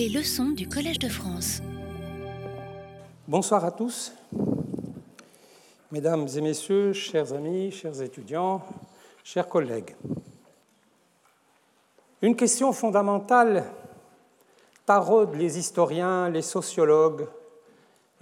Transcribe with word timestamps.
Les 0.00 0.08
leçons 0.08 0.52
du 0.52 0.66
Collège 0.66 0.98
de 0.98 1.10
France. 1.10 1.60
Bonsoir 3.28 3.62
à 3.66 3.70
tous. 3.70 4.14
Mesdames 5.92 6.26
et 6.34 6.40
messieurs, 6.40 6.94
chers 6.94 7.34
amis, 7.34 7.70
chers 7.70 8.00
étudiants, 8.00 8.62
chers 9.22 9.46
collègues. 9.46 9.94
Une 12.22 12.34
question 12.34 12.72
fondamentale 12.72 13.66
taraude 14.86 15.34
les 15.34 15.58
historiens, 15.58 16.30
les 16.30 16.40
sociologues 16.40 17.28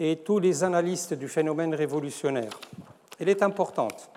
et 0.00 0.16
tous 0.16 0.40
les 0.40 0.64
analystes 0.64 1.14
du 1.14 1.28
phénomène 1.28 1.76
révolutionnaire. 1.76 2.58
Elle 3.20 3.28
est 3.28 3.44
importante. 3.44 4.10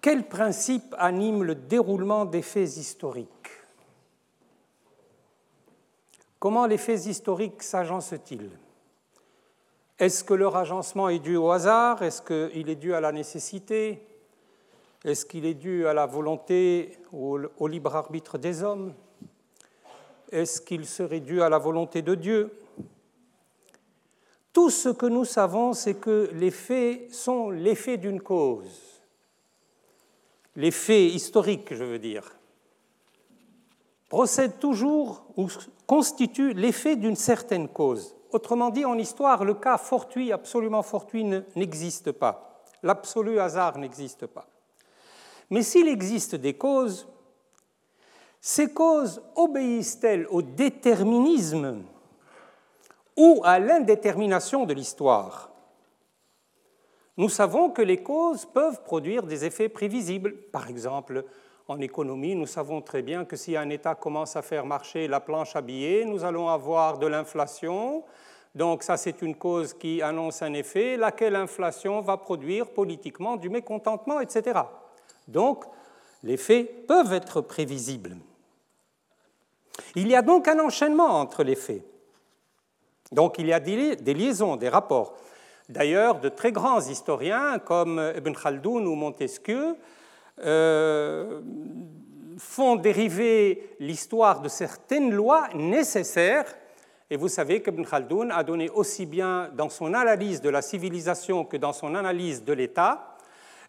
Quel 0.00 0.26
principe 0.26 0.96
anime 0.98 1.44
le 1.44 1.54
déroulement 1.54 2.24
des 2.24 2.42
faits 2.42 2.76
historiques? 2.76 3.37
Comment 6.38 6.66
les 6.66 6.78
faits 6.78 7.06
historiques 7.06 7.62
s'agencent-ils? 7.62 8.50
Est-ce 9.98 10.22
que 10.22 10.34
leur 10.34 10.54
agencement 10.54 11.08
est 11.08 11.18
dû 11.18 11.36
au 11.36 11.50
hasard? 11.50 12.02
Est-ce 12.02 12.22
qu'il 12.22 12.68
est 12.68 12.76
dû 12.76 12.94
à 12.94 13.00
la 13.00 13.10
nécessité? 13.10 14.06
Est-ce 15.04 15.26
qu'il 15.26 15.44
est 15.44 15.54
dû 15.54 15.86
à 15.88 15.94
la 15.94 16.06
volonté, 16.06 16.98
au, 17.12 17.40
au 17.58 17.66
libre 17.66 17.96
arbitre 17.96 18.38
des 18.38 18.62
hommes? 18.62 18.94
Est-ce 20.30 20.60
qu'il 20.60 20.86
serait 20.86 21.20
dû 21.20 21.42
à 21.42 21.48
la 21.48 21.58
volonté 21.58 22.02
de 22.02 22.14
Dieu? 22.14 22.52
Tout 24.52 24.70
ce 24.70 24.90
que 24.90 25.06
nous 25.06 25.24
savons, 25.24 25.72
c'est 25.72 25.94
que 25.94 26.30
les 26.34 26.52
faits 26.52 27.12
sont 27.12 27.50
l'effet 27.50 27.96
d'une 27.96 28.20
cause. 28.20 29.02
Les 30.54 30.70
faits 30.70 31.12
historiques, 31.12 31.74
je 31.74 31.84
veux 31.84 31.98
dire 31.98 32.37
procèdent 34.08 34.58
toujours 34.58 35.24
ou 35.36 35.48
constituent 35.86 36.54
l'effet 36.54 36.96
d'une 36.96 37.16
certaine 37.16 37.68
cause. 37.68 38.14
Autrement 38.30 38.70
dit, 38.70 38.84
en 38.84 38.98
histoire, 38.98 39.44
le 39.44 39.54
cas 39.54 39.78
fortuit, 39.78 40.32
absolument 40.32 40.82
fortuit, 40.82 41.24
n'existe 41.56 42.12
pas. 42.12 42.64
L'absolu 42.82 43.40
hasard 43.40 43.78
n'existe 43.78 44.26
pas. 44.26 44.46
Mais 45.50 45.62
s'il 45.62 45.88
existe 45.88 46.34
des 46.34 46.54
causes, 46.54 47.08
ces 48.40 48.72
causes 48.72 49.22
obéissent-elles 49.34 50.26
au 50.30 50.42
déterminisme 50.42 51.82
ou 53.16 53.40
à 53.44 53.58
l'indétermination 53.58 54.64
de 54.64 54.74
l'histoire? 54.74 55.50
Nous 57.16 57.28
savons 57.28 57.70
que 57.70 57.82
les 57.82 58.02
causes 58.02 58.46
peuvent 58.46 58.82
produire 58.84 59.24
des 59.24 59.44
effets 59.44 59.68
prévisibles. 59.68 60.36
Par 60.52 60.68
exemple, 60.68 61.24
en 61.68 61.80
économie, 61.80 62.34
nous 62.34 62.46
savons 62.46 62.80
très 62.80 63.02
bien 63.02 63.26
que 63.26 63.36
si 63.36 63.54
un 63.54 63.68
État 63.68 63.94
commence 63.94 64.36
à 64.36 64.42
faire 64.42 64.64
marcher 64.64 65.06
la 65.06 65.20
planche 65.20 65.54
à 65.54 65.60
billets, 65.60 66.06
nous 66.06 66.24
allons 66.24 66.48
avoir 66.48 66.98
de 66.98 67.06
l'inflation. 67.06 68.04
Donc 68.54 68.82
ça, 68.82 68.96
c'est 68.96 69.20
une 69.20 69.34
cause 69.34 69.74
qui 69.74 70.00
annonce 70.00 70.40
un 70.40 70.54
effet, 70.54 70.96
laquelle 70.96 71.36
inflation 71.36 72.00
va 72.00 72.16
produire 72.16 72.70
politiquement 72.70 73.36
du 73.36 73.50
mécontentement, 73.50 74.20
etc. 74.20 74.60
Donc, 75.28 75.64
les 76.22 76.38
faits 76.38 76.86
peuvent 76.86 77.12
être 77.12 77.42
prévisibles. 77.42 78.16
Il 79.94 80.08
y 80.08 80.16
a 80.16 80.22
donc 80.22 80.48
un 80.48 80.58
enchaînement 80.58 81.20
entre 81.20 81.44
les 81.44 81.54
faits. 81.54 81.84
Donc 83.12 83.38
il 83.38 83.46
y 83.46 83.52
a 83.52 83.60
des 83.60 84.14
liaisons, 84.14 84.56
des 84.56 84.68
rapports. 84.68 85.16
D'ailleurs, 85.68 86.18
de 86.18 86.30
très 86.30 86.50
grands 86.50 86.80
historiens 86.80 87.58
comme 87.58 88.12
Ibn 88.16 88.32
Khaldoun 88.32 88.86
ou 88.86 88.94
Montesquieu 88.94 89.76
euh, 90.44 91.40
font 92.38 92.76
dériver 92.76 93.76
l'histoire 93.80 94.40
de 94.40 94.48
certaines 94.48 95.12
lois 95.12 95.48
nécessaires. 95.54 96.54
Et 97.10 97.16
vous 97.16 97.28
savez 97.28 97.62
qu'Ibn 97.62 97.84
Khaldoun 97.84 98.30
a 98.30 98.44
donné 98.44 98.68
aussi 98.70 99.06
bien 99.06 99.50
dans 99.56 99.68
son 99.68 99.94
analyse 99.94 100.40
de 100.40 100.50
la 100.50 100.62
civilisation 100.62 101.44
que 101.44 101.56
dans 101.56 101.72
son 101.72 101.94
analyse 101.94 102.44
de 102.44 102.52
l'État 102.52 103.16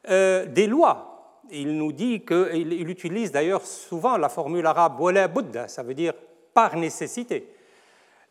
euh, 0.10 0.46
des 0.46 0.68
lois. 0.68 1.40
Il 1.52 1.78
nous 1.78 1.92
dit 1.92 2.24
qu'il 2.26 2.74
il 2.74 2.90
utilise 2.90 3.32
d'ailleurs 3.32 3.66
souvent 3.66 4.18
la 4.18 4.30
formule 4.30 4.66
arabe 4.66 5.00
wala 5.00 5.28
buddha, 5.28 5.68
ça 5.68 5.84
veut 5.84 5.96
dire 5.96 6.14
par 6.54 6.76
nécessité. 6.76 7.48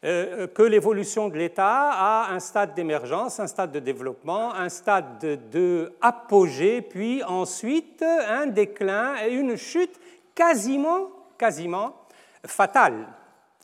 Euh, 0.04 0.47
que 0.47 0.62
l'évolution 0.62 1.28
de 1.28 1.36
l'État 1.36 1.91
a 1.91 2.32
un 2.32 2.38
stade 2.38 2.72
d'émergence, 2.75 3.41
un 3.41 3.48
stade 3.48 3.72
de 3.72 3.81
développement, 3.81 4.54
un 4.54 4.69
stade 4.69 5.19
d'apogée, 5.50 6.82
puis 6.82 7.25
ensuite 7.25 8.03
un 8.03 8.47
déclin 8.47 9.16
et 9.26 9.32
une 9.32 9.56
chute 9.56 9.98
quasiment, 10.37 11.08
quasiment 11.37 11.97
fatale. 12.47 13.08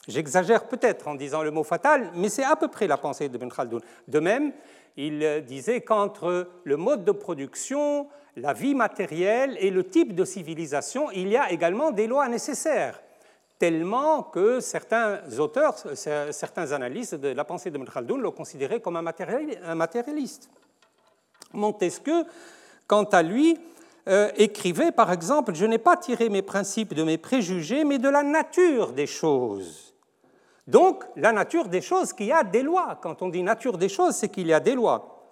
J'exagère 0.08 0.66
peut-être 0.66 1.06
en 1.06 1.14
disant 1.14 1.44
le 1.44 1.52
mot 1.52 1.62
fatal, 1.62 2.10
mais 2.16 2.28
c'est 2.28 2.42
à 2.42 2.56
peu 2.56 2.66
près 2.66 2.88
la 2.88 2.96
pensée 2.96 3.28
de 3.28 3.38
Ben 3.38 3.48
Khaldoun. 3.48 3.80
De 4.08 4.18
même, 4.18 4.52
il 4.96 5.44
disait 5.46 5.82
qu'entre 5.82 6.48
le 6.64 6.76
mode 6.76 7.04
de 7.04 7.12
production, 7.12 8.08
la 8.36 8.52
vie 8.52 8.74
matérielle 8.74 9.56
et 9.60 9.70
le 9.70 9.84
type 9.84 10.16
de 10.16 10.24
civilisation, 10.24 11.12
il 11.12 11.28
y 11.28 11.36
a 11.36 11.52
également 11.52 11.92
des 11.92 12.08
lois 12.08 12.28
nécessaires 12.28 13.03
tellement 13.64 14.24
que 14.24 14.60
certains 14.60 15.20
auteurs, 15.38 15.74
certains 15.94 16.72
analystes 16.72 17.14
de 17.14 17.28
la 17.28 17.44
pensée 17.44 17.70
de 17.70 17.78
Ibn 17.78 17.86
Khaldoun 17.86 18.20
l'ont 18.20 18.30
considéré 18.30 18.78
comme 18.78 18.96
un 18.96 19.74
matérialiste. 19.74 20.50
Montesquieu, 21.54 22.26
quant 22.86 23.04
à 23.04 23.22
lui, 23.22 23.58
euh, 24.06 24.30
écrivait 24.36 24.92
par 24.92 25.10
exemple 25.10 25.54
Je 25.54 25.64
n'ai 25.64 25.78
pas 25.78 25.96
tiré 25.96 26.28
mes 26.28 26.42
principes 26.42 26.92
de 26.92 27.04
mes 27.04 27.16
préjugés, 27.16 27.84
mais 27.84 27.96
de 27.96 28.10
la 28.10 28.22
nature 28.22 28.92
des 28.92 29.06
choses. 29.06 29.94
Donc, 30.66 31.02
la 31.16 31.32
nature 31.32 31.68
des 31.68 31.80
choses, 31.80 32.12
qu'il 32.12 32.26
y 32.26 32.32
a 32.32 32.44
des 32.44 32.62
lois. 32.62 32.98
Quand 33.00 33.22
on 33.22 33.30
dit 33.30 33.42
nature 33.42 33.78
des 33.78 33.88
choses, 33.88 34.14
c'est 34.14 34.28
qu'il 34.28 34.46
y 34.46 34.52
a 34.52 34.60
des 34.60 34.74
lois. 34.74 35.24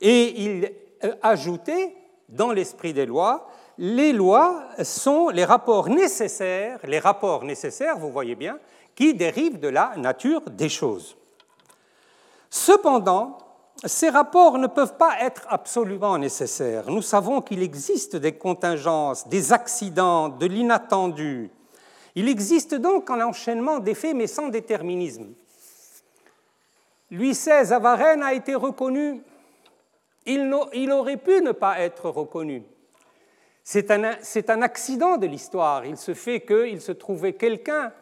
Et 0.00 0.46
il 0.46 0.72
euh, 1.04 1.14
ajoutait, 1.20 1.94
dans 2.26 2.52
l'esprit 2.52 2.94
des 2.94 3.04
lois, 3.04 3.50
les 3.82 4.12
lois 4.12 4.66
sont 4.84 5.30
les 5.30 5.46
rapports 5.46 5.88
nécessaires, 5.88 6.78
les 6.84 6.98
rapports 6.98 7.44
nécessaires, 7.44 7.96
vous 7.96 8.10
voyez 8.10 8.34
bien, 8.34 8.58
qui 8.94 9.14
dérivent 9.14 9.58
de 9.58 9.68
la 9.68 9.94
nature 9.96 10.42
des 10.42 10.68
choses. 10.68 11.16
Cependant, 12.50 13.38
ces 13.82 14.10
rapports 14.10 14.58
ne 14.58 14.66
peuvent 14.66 14.98
pas 14.98 15.22
être 15.22 15.46
absolument 15.48 16.18
nécessaires. 16.18 16.90
Nous 16.90 17.00
savons 17.00 17.40
qu'il 17.40 17.62
existe 17.62 18.16
des 18.16 18.32
contingences, 18.32 19.26
des 19.28 19.50
accidents, 19.50 20.28
de 20.28 20.44
l'inattendu. 20.44 21.50
Il 22.14 22.28
existe 22.28 22.74
donc 22.74 23.08
un 23.08 23.24
enchaînement 23.26 23.78
d'effets, 23.78 24.12
mais 24.12 24.26
sans 24.26 24.48
déterminisme. 24.48 25.28
Louis 27.10 27.30
XVI 27.30 27.72
à 27.72 27.78
Varennes 27.78 28.22
a 28.22 28.34
été 28.34 28.54
reconnu. 28.54 29.22
Il 30.26 30.92
aurait 30.92 31.16
pu 31.16 31.40
ne 31.40 31.52
pas 31.52 31.80
être 31.80 32.10
reconnu. 32.10 32.62
C'est 33.62 33.90
un, 33.90 34.62
accident 34.62 35.16
de 35.16 35.26
l'histoire. 35.26 35.84
Il 35.84 35.96
se 35.96 36.14
fait 36.14 36.40
qu'il 36.40 36.80
se 36.80 36.92
trouvait 36.92 37.34
quelqu'un 37.34 37.92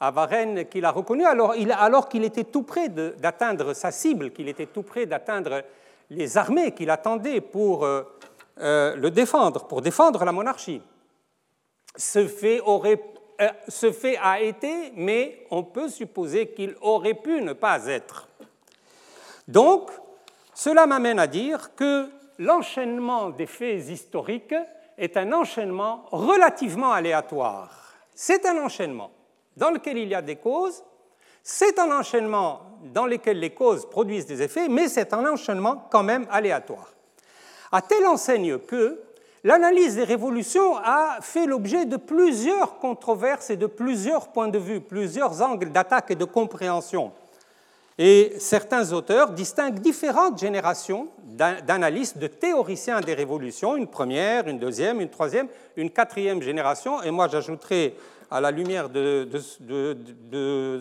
à 0.00 0.10
Varennes 0.10 0.66
qui 0.66 0.80
l'a 0.80 0.90
reconnu 0.90 1.24
alors, 1.24 2.08
qu'il 2.08 2.24
était 2.24 2.44
tout 2.44 2.62
près 2.62 2.88
d'atteindre 2.88 3.74
sa 3.74 3.90
cible, 3.90 4.32
qu'il 4.32 4.48
était 4.48 4.66
tout 4.66 4.82
près 4.82 5.06
d'atteindre 5.06 5.62
les 6.10 6.38
armées 6.38 6.72
qu'il 6.72 6.90
attendait 6.90 7.40
pour 7.40 7.84
euh, 7.84 8.02
euh, 8.60 8.96
le 8.96 9.10
défendre, 9.10 9.66
pour 9.66 9.82
défendre 9.82 10.24
la 10.24 10.32
monarchie. 10.32 10.80
Ce 11.96 12.26
fait, 12.26 12.60
aurait, 12.60 13.00
euh, 13.40 13.48
ce 13.66 13.92
fait 13.92 14.16
a 14.22 14.40
été, 14.40 14.92
mais 14.94 15.46
on 15.50 15.64
peut 15.64 15.88
supposer 15.88 16.48
qu'il 16.48 16.76
aurait 16.80 17.14
pu 17.14 17.42
ne 17.42 17.52
pas 17.52 17.86
être. 17.86 18.28
Donc, 19.46 19.90
cela 20.54 20.86
m'amène 20.86 21.18
à 21.18 21.26
dire 21.26 21.74
que 21.74 22.08
l'enchaînement 22.38 23.30
des 23.30 23.46
faits 23.46 23.88
historiques 23.88 24.54
est 24.98 25.16
un 25.16 25.32
enchaînement 25.32 26.04
relativement 26.10 26.92
aléatoire. 26.92 27.94
C'est 28.14 28.44
un 28.46 28.58
enchaînement 28.62 29.10
dans 29.56 29.70
lequel 29.70 29.98
il 29.98 30.08
y 30.08 30.14
a 30.14 30.22
des 30.22 30.36
causes, 30.36 30.82
c'est 31.42 31.78
un 31.78 31.90
enchaînement 31.90 32.60
dans 32.92 33.06
lequel 33.06 33.38
les 33.38 33.50
causes 33.50 33.88
produisent 33.88 34.26
des 34.26 34.42
effets, 34.42 34.68
mais 34.68 34.88
c'est 34.88 35.12
un 35.12 35.26
enchaînement 35.26 35.86
quand 35.90 36.02
même 36.02 36.26
aléatoire. 36.30 36.92
À 37.72 37.80
telle 37.80 38.06
enseigne 38.06 38.58
que 38.58 39.00
l'analyse 39.44 39.96
des 39.96 40.04
révolutions 40.04 40.76
a 40.76 41.18
fait 41.20 41.46
l'objet 41.46 41.84
de 41.86 41.96
plusieurs 41.96 42.78
controverses 42.78 43.50
et 43.50 43.56
de 43.56 43.66
plusieurs 43.66 44.28
points 44.28 44.48
de 44.48 44.58
vue, 44.58 44.80
plusieurs 44.80 45.42
angles 45.42 45.70
d'attaque 45.70 46.10
et 46.10 46.16
de 46.16 46.24
compréhension. 46.24 47.12
Et 47.98 48.34
certains 48.38 48.92
auteurs 48.92 49.30
distinguent 49.30 49.80
différentes 49.80 50.38
générations 50.38 51.08
d'analystes, 51.26 52.18
de 52.18 52.28
théoriciens 52.28 53.00
des 53.00 53.14
révolutions, 53.14 53.76
une 53.76 53.88
première, 53.88 54.46
une 54.46 54.60
deuxième, 54.60 55.00
une 55.00 55.08
troisième, 55.08 55.48
une 55.76 55.90
quatrième 55.90 56.40
génération, 56.40 57.02
et 57.02 57.10
moi 57.10 57.26
j'ajouterai 57.26 57.96
à 58.30 58.40
la 58.40 58.52
lumière 58.52 58.88
de, 58.88 59.28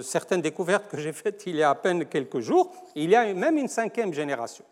certaines 0.04 0.42
découvertes 0.42 0.90
que 0.90 0.98
j'ai 0.98 1.14
faites 1.14 1.44
il 1.48 1.56
y 1.56 1.64
a 1.64 1.72
à 1.72 1.76
peine 1.76 2.06
quelques 2.06 2.40
jours, 2.40 2.72
il 2.96 3.10
y 3.10 3.16
a 3.16 3.34
même 3.34 3.58
une 3.58 3.68
cinquième 3.68 4.14
génération. 4.14 4.66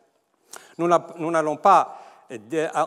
Nous 0.77 1.31
n'allons 1.31 1.57
pas 1.57 2.00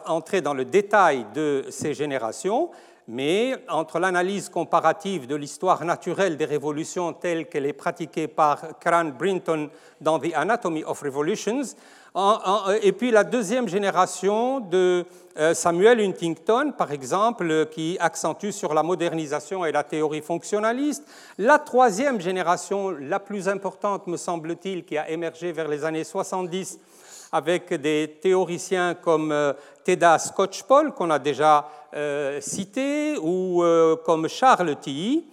entrer 0.07 0.41
dans 0.41 0.55
le 0.55 0.65
détail 0.65 1.27
de 1.35 1.65
ces 1.71 1.95
générations, 1.95 2.71
mais 3.09 3.57
entre 3.69 3.99
l'analyse 3.99 4.51
comparative 4.51 5.27
de 5.27 5.35
l'histoire 5.35 5.85
naturelle 5.85 6.37
des 6.37 6.45
révolutions 6.45 7.15
telle 7.15 7.49
qu'elle 7.49 7.67
est 7.67 7.73
pratiquée 7.73 8.29
par 8.29 8.79
Cran 8.79 9.07
Brinton 9.07 9.71
dans 10.01 10.19
The 10.19 10.35
Anatomy 10.35 10.85
of 10.85 11.01
Revolutions, 11.01 11.75
et 12.83 12.93
puis 12.93 13.11
la 13.11 13.23
deuxième 13.25 13.69
génération 13.69 14.61
de 14.61 15.05
euh, 15.39 15.55
Samuel 15.55 16.01
Huntington, 16.01 16.73
par 16.77 16.91
exemple, 16.91 17.67
qui 17.71 17.97
accentue 18.01 18.51
sur 18.51 18.75
la 18.75 18.83
modernisation 18.83 19.65
et 19.65 19.71
la 19.71 19.85
théorie 19.85 20.23
fonctionnaliste. 20.23 21.05
La 21.39 21.61
troisième 21.61 22.21
génération, 22.21 22.91
la 22.91 23.21
plus 23.21 23.49
importante, 23.49 24.09
me 24.09 24.17
semble-t-il, 24.17 24.85
qui 24.85 24.99
a 24.99 25.09
émergé 25.09 25.53
vers 25.53 25.69
les 25.69 25.85
années 25.85 26.03
70 26.03 26.81
avec 27.33 27.75
des 27.75 28.19
théoriciens 28.21 28.95
comme 28.95 29.33
euh, 29.33 29.53
Teda 29.85 30.19
Scotchpole, 30.19 30.93
qu'on 30.93 31.11
a 31.11 31.19
déjà 31.19 31.69
euh, 31.95 32.41
cité, 32.41 33.17
ou 33.19 33.63
comme 34.05 34.29
Charles 34.29 34.77
Tilly. 34.77 35.25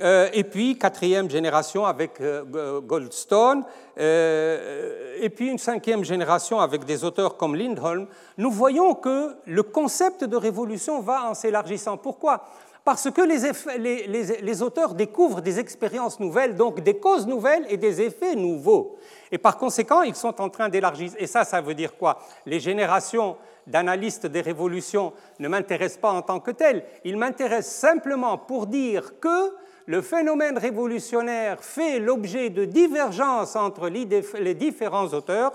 Euh, 0.00 0.30
et 0.32 0.44
puis, 0.44 0.78
quatrième 0.78 1.28
génération 1.28 1.84
avec 1.84 2.20
euh, 2.20 2.80
Goldstone, 2.80 3.62
euh, 3.98 5.16
et 5.20 5.28
puis 5.28 5.48
une 5.48 5.58
cinquième 5.58 6.02
génération 6.02 6.60
avec 6.60 6.84
des 6.84 7.04
auteurs 7.04 7.36
comme 7.36 7.54
Lindholm, 7.54 8.06
nous 8.38 8.50
voyons 8.50 8.94
que 8.94 9.34
le 9.44 9.62
concept 9.62 10.24
de 10.24 10.36
révolution 10.36 11.02
va 11.02 11.28
en 11.28 11.34
s'élargissant. 11.34 11.98
Pourquoi? 11.98 12.42
Parce 12.84 13.10
que 13.10 13.22
les, 13.22 14.62
auteurs 14.62 14.94
découvrent 14.94 15.40
des 15.40 15.60
expériences 15.60 16.18
nouvelles, 16.18 16.56
donc 16.56 16.80
des 16.80 16.98
causes 16.98 17.28
nouvelles 17.28 17.64
et 17.68 17.76
des 17.76 18.00
effets 18.00 18.34
nouveaux. 18.34 18.96
Et 19.30 19.38
par 19.38 19.56
conséquent, 19.56 20.02
ils 20.02 20.16
sont 20.16 20.40
en 20.40 20.48
train 20.48 20.68
d'élargir. 20.68 21.12
Et 21.18 21.28
ça, 21.28 21.44
ça 21.44 21.60
veut 21.60 21.74
dire 21.74 21.96
quoi? 21.96 22.18
Les 22.44 22.58
générations 22.58 23.36
d'analystes 23.68 24.26
des 24.26 24.40
révolutions 24.40 25.12
ne 25.38 25.46
m'intéressent 25.46 26.00
pas 26.00 26.10
en 26.10 26.22
tant 26.22 26.40
que 26.40 26.50
telles. 26.50 26.84
Ils 27.04 27.16
m'intéressent 27.16 27.76
simplement 27.76 28.36
pour 28.36 28.66
dire 28.66 29.20
que 29.20 29.54
le 29.86 30.02
phénomène 30.02 30.58
révolutionnaire 30.58 31.62
fait 31.62 32.00
l'objet 32.00 32.50
de 32.50 32.64
divergences 32.64 33.54
entre 33.54 33.88
les 33.88 34.54
différents 34.54 35.06
auteurs, 35.08 35.52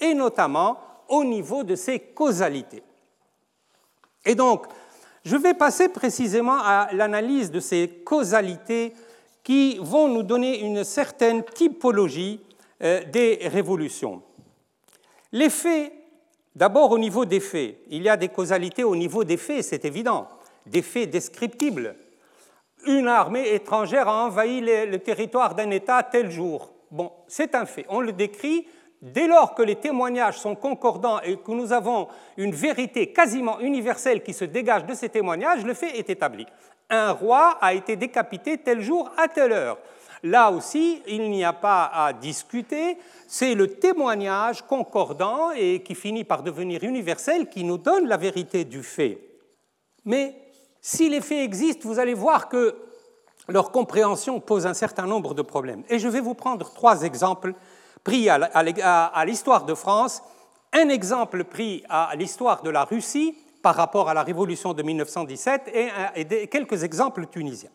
et 0.00 0.14
notamment 0.14 0.78
au 1.08 1.24
niveau 1.24 1.64
de 1.64 1.74
ses 1.74 1.98
causalités. 1.98 2.82
Et 4.24 4.34
donc, 4.34 4.66
je 5.28 5.36
vais 5.36 5.52
passer 5.52 5.90
précisément 5.90 6.56
à 6.58 6.88
l'analyse 6.92 7.50
de 7.50 7.60
ces 7.60 8.00
causalités 8.02 8.94
qui 9.44 9.78
vont 9.78 10.08
nous 10.08 10.22
donner 10.22 10.60
une 10.60 10.84
certaine 10.84 11.44
typologie 11.44 12.40
euh, 12.82 13.04
des 13.04 13.38
révolutions. 13.42 14.22
Les 15.32 15.50
faits, 15.50 15.92
d'abord 16.56 16.92
au 16.92 16.98
niveau 16.98 17.26
des 17.26 17.40
faits, 17.40 17.76
il 17.90 18.04
y 18.04 18.08
a 18.08 18.16
des 18.16 18.28
causalités 18.28 18.84
au 18.84 18.96
niveau 18.96 19.22
des 19.22 19.36
faits, 19.36 19.64
c'est 19.64 19.84
évident, 19.84 20.28
des 20.64 20.80
faits 20.80 21.10
descriptibles, 21.10 21.94
une 22.86 23.06
armée 23.06 23.52
étrangère 23.52 24.08
a 24.08 24.24
envahi 24.24 24.62
le, 24.62 24.96
territoire 24.96 25.54
d'un 25.54 25.68
État 25.70 26.02
tel 26.04 26.30
jour. 26.30 26.72
Bon, 26.90 27.12
c'est 27.26 27.54
un 27.54 27.66
fait. 27.66 27.84
On 27.90 28.00
le 28.00 28.12
décrit 28.12 28.66
dès 29.02 29.26
lors 29.26 29.54
que 29.54 29.62
les 29.62 29.76
témoignages 29.76 30.38
sont 30.38 30.54
concordants 30.54 31.20
et 31.20 31.36
que 31.36 31.50
nous 31.50 31.72
avons 31.72 32.08
une 32.36 32.52
vérité 32.52 33.12
quasiment 33.12 33.60
universelle 33.60 34.22
qui 34.22 34.32
se 34.32 34.44
dégage 34.44 34.86
de 34.86 34.94
ces 34.94 35.08
témoignages, 35.08 35.64
le 35.64 35.74
fait 35.74 35.98
est 35.98 36.10
établi. 36.10 36.46
Un 36.90 37.12
roi 37.12 37.58
a 37.60 37.74
été 37.74 37.96
décapité 37.96 38.58
tel 38.58 38.80
jour 38.80 39.10
à 39.16 39.28
telle 39.28 39.52
heure. 39.52 39.78
Là 40.22 40.50
aussi, 40.50 41.02
il 41.06 41.30
n'y 41.30 41.44
a 41.44 41.52
pas 41.52 41.84
à 41.94 42.12
discuter, 42.12 42.98
c'est 43.28 43.54
le 43.54 43.68
témoignage 43.68 44.62
concordant 44.62 45.52
et 45.52 45.82
qui 45.82 45.94
finit 45.94 46.24
par 46.24 46.42
devenir 46.42 46.82
universel 46.82 47.48
qui 47.48 47.62
nous 47.62 47.78
donne 47.78 48.08
la 48.08 48.16
vérité 48.16 48.64
du 48.64 48.82
fait. 48.82 49.20
Mais 50.04 50.34
si 50.80 51.08
les 51.08 51.20
faits 51.20 51.44
existent, 51.44 51.88
vous 51.88 52.00
allez 52.00 52.14
voir 52.14 52.48
que 52.48 52.74
leur 53.46 53.70
compréhension 53.70 54.40
pose 54.40 54.66
un 54.66 54.74
certain 54.74 55.06
nombre 55.06 55.34
de 55.34 55.42
problèmes. 55.42 55.84
Et 55.88 55.98
je 55.98 56.08
vais 56.08 56.20
vous 56.20 56.34
prendre 56.34 56.72
trois 56.72 57.02
exemples 57.02 57.54
pris 58.04 58.28
à 58.28 59.24
l'histoire 59.24 59.64
de 59.64 59.74
France, 59.74 60.22
un 60.72 60.88
exemple 60.88 61.44
pris 61.44 61.82
à 61.88 62.10
l'histoire 62.16 62.62
de 62.62 62.70
la 62.70 62.84
Russie 62.84 63.34
par 63.62 63.74
rapport 63.74 64.08
à 64.08 64.14
la 64.14 64.22
révolution 64.22 64.72
de 64.74 64.82
1917 64.82 65.72
et 66.16 66.46
quelques 66.48 66.84
exemples 66.84 67.26
tunisiens. 67.26 67.70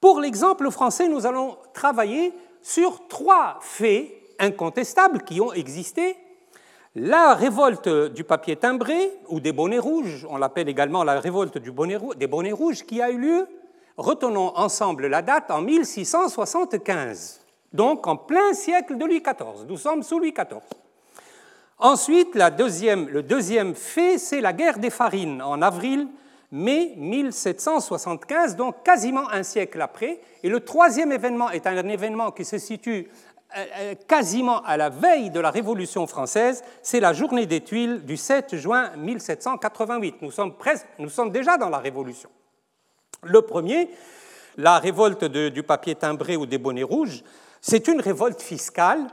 Pour 0.00 0.20
l'exemple 0.20 0.70
français, 0.70 1.08
nous 1.08 1.26
allons 1.26 1.56
travailler 1.72 2.32
sur 2.62 3.06
trois 3.08 3.58
faits 3.60 4.10
incontestables 4.38 5.22
qui 5.22 5.40
ont 5.40 5.52
existé 5.52 6.16
la 6.94 7.34
révolte 7.34 7.88
du 7.88 8.24
papier 8.24 8.56
timbré 8.56 9.12
ou 9.28 9.38
des 9.38 9.52
bonnets 9.52 9.78
rouges, 9.78 10.26
on 10.30 10.38
l'appelle 10.38 10.68
également 10.68 11.04
la 11.04 11.20
révolte 11.20 11.58
des 11.58 12.26
bonnets 12.26 12.52
rouges, 12.52 12.84
qui 12.84 13.02
a 13.02 13.10
eu 13.10 13.18
lieu, 13.18 13.46
retenons 13.98 14.56
ensemble 14.56 15.06
la 15.06 15.20
date, 15.20 15.50
en 15.50 15.60
1675, 15.60 17.45
donc 17.72 18.06
en 18.06 18.16
plein 18.16 18.52
siècle 18.52 18.96
de 18.96 19.04
Louis 19.04 19.22
XIV. 19.22 19.66
Nous 19.68 19.76
sommes 19.76 20.02
sous 20.02 20.18
Louis 20.18 20.32
XIV. 20.32 20.60
Ensuite, 21.78 22.34
le 22.34 23.20
deuxième 23.20 23.74
fait, 23.74 24.18
c'est 24.18 24.40
la 24.40 24.52
guerre 24.52 24.78
des 24.78 24.90
farines 24.90 25.42
en 25.42 25.60
avril 25.60 26.08
mai 26.52 26.94
1775, 26.96 28.56
donc 28.56 28.82
quasiment 28.82 29.28
un 29.30 29.42
siècle 29.42 29.80
après. 29.80 30.20
Et 30.42 30.48
le 30.48 30.60
troisième 30.60 31.12
événement 31.12 31.50
est 31.50 31.66
un 31.66 31.88
événement 31.88 32.30
qui 32.30 32.44
se 32.44 32.58
situe 32.58 33.08
euh, 33.56 33.64
euh, 33.78 33.94
quasiment 34.08 34.62
à 34.62 34.76
la 34.76 34.88
veille 34.88 35.30
de 35.30 35.38
la 35.38 35.50
Révolution 35.50 36.06
française, 36.06 36.64
c'est 36.82 37.00
la 37.00 37.12
journée 37.12 37.46
des 37.46 37.60
Tuiles 37.60 38.04
du 38.04 38.16
7 38.16 38.56
juin 38.56 38.90
1788. 38.96 40.16
Nous 40.22 40.32
sommes, 40.32 40.54
nous 40.98 41.08
sommes 41.08 41.30
déjà 41.30 41.56
dans 41.56 41.68
la 41.68 41.78
Révolution. 41.78 42.28
Le 43.22 43.42
premier, 43.42 43.88
la 44.56 44.78
révolte 44.78 45.24
du 45.24 45.62
papier 45.62 45.94
timbré 45.94 46.36
ou 46.36 46.44
des 46.44 46.58
bonnets 46.58 46.82
rouges, 46.82 47.22
c'est 47.68 47.88
une 47.88 48.00
révolte 48.00 48.42
fiscale 48.42 49.06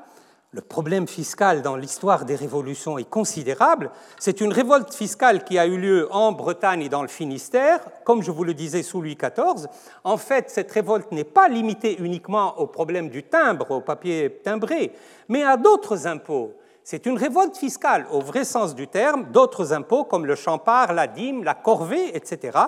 le 0.52 0.62
problème 0.62 1.08
fiscal 1.08 1.64
dans 1.64 1.76
l'histoire 1.76 2.26
des 2.26 2.36
révolutions 2.36 3.00
est 3.00 3.10
considérable. 3.10 3.90
C'est 4.20 4.40
une 4.40 4.54
révolte 4.54 4.94
fiscale 4.94 5.44
qui 5.44 5.58
a 5.58 5.66
eu 5.66 5.78
lieu 5.78 6.08
en 6.12 6.32
Bretagne 6.32 6.84
et 6.84 6.90
dans 6.90 7.02
le 7.02 7.08
Finistère, 7.08 7.80
comme 8.04 8.22
je 8.22 8.30
vous 8.30 8.44
le 8.44 8.54
disais 8.54 8.84
sous 8.84 9.02
Louis 9.02 9.18
XIV. 9.18 9.68
En 10.04 10.18
fait, 10.18 10.52
cette 10.52 10.72
révolte 10.72 11.12
n'est 11.12 11.24
pas 11.24 11.48
limitée 11.48 11.98
uniquement 12.00 12.60
au 12.60 12.68
problème 12.68 13.10
du 13.10 13.24
timbre, 13.24 13.72
au 13.72 13.82
papier 13.82 14.42
timbré, 14.44 14.92
mais 15.28 15.42
à 15.42 15.58
d'autres 15.58 16.06
impôts. 16.06 16.54
C'est 16.84 17.08
une 17.08 17.18
révolte 17.18 17.58
fiscale 17.58 18.06
au 18.12 18.20
vrai 18.20 18.46
sens 18.46 18.76
du 18.76 18.88
terme, 18.88 19.32
d'autres 19.32 19.74
impôts 19.74 20.04
comme 20.04 20.28
le 20.28 20.36
champard, 20.36 20.94
la 20.94 21.08
dîme, 21.08 21.44
la 21.44 21.56
corvée, 21.56 22.16
etc. 22.16 22.60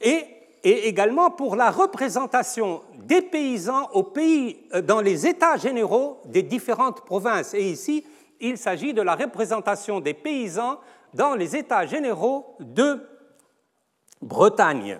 Et 0.00 0.41
et 0.64 0.88
également 0.88 1.30
pour 1.30 1.56
la 1.56 1.70
représentation 1.70 2.82
des 2.94 3.22
paysans 3.22 3.88
au 3.92 4.02
pays, 4.02 4.58
euh, 4.74 4.82
dans 4.82 5.00
les 5.00 5.26
états 5.26 5.56
généraux 5.56 6.20
des 6.24 6.42
différentes 6.42 7.04
provinces. 7.04 7.54
Et 7.54 7.70
ici, 7.70 8.04
il 8.40 8.58
s'agit 8.58 8.94
de 8.94 9.02
la 9.02 9.14
représentation 9.14 10.00
des 10.00 10.14
paysans 10.14 10.78
dans 11.14 11.34
les 11.34 11.56
états 11.56 11.86
généraux 11.86 12.56
de 12.60 13.00
Bretagne. 14.20 14.98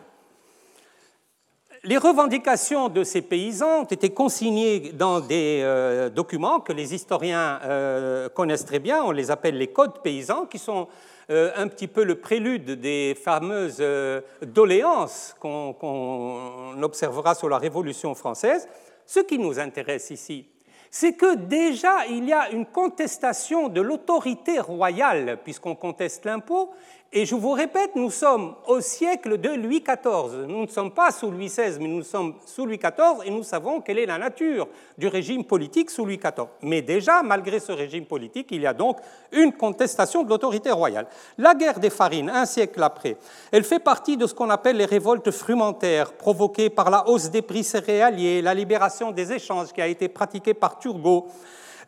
Les 1.84 1.98
revendications 1.98 2.88
de 2.88 3.02
ces 3.02 3.22
paysans 3.22 3.80
ont 3.80 3.84
été 3.84 4.10
consignées 4.10 4.92
dans 4.92 5.18
des 5.18 5.60
euh, 5.62 6.10
documents 6.10 6.60
que 6.60 6.72
les 6.72 6.94
historiens 6.94 7.58
euh, 7.64 8.28
connaissent 8.28 8.64
très 8.64 8.78
bien, 8.78 9.02
on 9.02 9.10
les 9.10 9.32
appelle 9.32 9.58
les 9.58 9.66
codes 9.66 10.00
paysans, 10.00 10.46
qui 10.46 10.58
sont 10.58 10.86
un 11.28 11.68
petit 11.68 11.88
peu 11.88 12.04
le 12.04 12.16
prélude 12.16 12.80
des 12.80 13.14
fameuses 13.14 13.78
euh, 13.80 14.20
doléances 14.44 15.34
qu'on 15.38 16.82
observera 16.82 17.34
sur 17.34 17.48
la 17.48 17.58
Révolution 17.58 18.14
française. 18.14 18.68
Ce 19.06 19.20
qui 19.20 19.38
nous 19.38 19.58
intéresse 19.58 20.10
ici, 20.10 20.46
c'est 20.90 21.14
que 21.14 21.36
déjà 21.36 22.06
il 22.06 22.24
y 22.24 22.32
a 22.32 22.50
une 22.50 22.66
contestation 22.66 23.68
de 23.68 23.80
l'autorité 23.80 24.60
royale, 24.60 25.38
puisqu'on 25.42 25.74
conteste 25.74 26.24
l'impôt, 26.24 26.70
et 27.14 27.26
je 27.26 27.34
vous 27.34 27.50
répète, 27.50 27.90
nous 27.94 28.10
sommes 28.10 28.54
au 28.66 28.80
siècle 28.80 29.38
de 29.38 29.50
Louis 29.50 29.82
XIV. 29.82 30.46
Nous 30.48 30.62
ne 30.62 30.66
sommes 30.66 30.92
pas 30.92 31.10
sous 31.10 31.30
Louis 31.30 31.48
XVI, 31.48 31.76
mais 31.78 31.88
nous 31.88 32.02
sommes 32.02 32.36
sous 32.46 32.64
Louis 32.64 32.78
XIV 32.78 33.26
et 33.26 33.30
nous 33.30 33.42
savons 33.42 33.82
quelle 33.82 33.98
est 33.98 34.06
la 34.06 34.16
nature 34.16 34.66
du 34.96 35.08
régime 35.08 35.44
politique 35.44 35.90
sous 35.90 36.06
Louis 36.06 36.16
XIV. 36.16 36.46
Mais 36.62 36.80
déjà, 36.80 37.22
malgré 37.22 37.60
ce 37.60 37.72
régime 37.72 38.06
politique, 38.06 38.48
il 38.52 38.62
y 38.62 38.66
a 38.66 38.72
donc 38.72 38.96
une 39.30 39.52
contestation 39.52 40.22
de 40.22 40.30
l'autorité 40.30 40.70
royale. 40.70 41.06
La 41.36 41.54
guerre 41.54 41.80
des 41.80 41.90
farines, 41.90 42.30
un 42.30 42.46
siècle 42.46 42.82
après, 42.82 43.18
elle 43.50 43.64
fait 43.64 43.78
partie 43.78 44.16
de 44.16 44.26
ce 44.26 44.32
qu'on 44.32 44.48
appelle 44.48 44.78
les 44.78 44.86
révoltes 44.86 45.30
frumentaires 45.30 46.14
provoquées 46.14 46.70
par 46.70 46.88
la 46.88 47.06
hausse 47.06 47.30
des 47.30 47.42
prix 47.42 47.62
céréaliers, 47.62 48.40
la 48.40 48.54
libération 48.54 49.10
des 49.10 49.32
échanges 49.34 49.70
qui 49.74 49.82
a 49.82 49.86
été 49.86 50.08
pratiquée 50.08 50.54
par 50.54 50.78
Turgot 50.78 51.26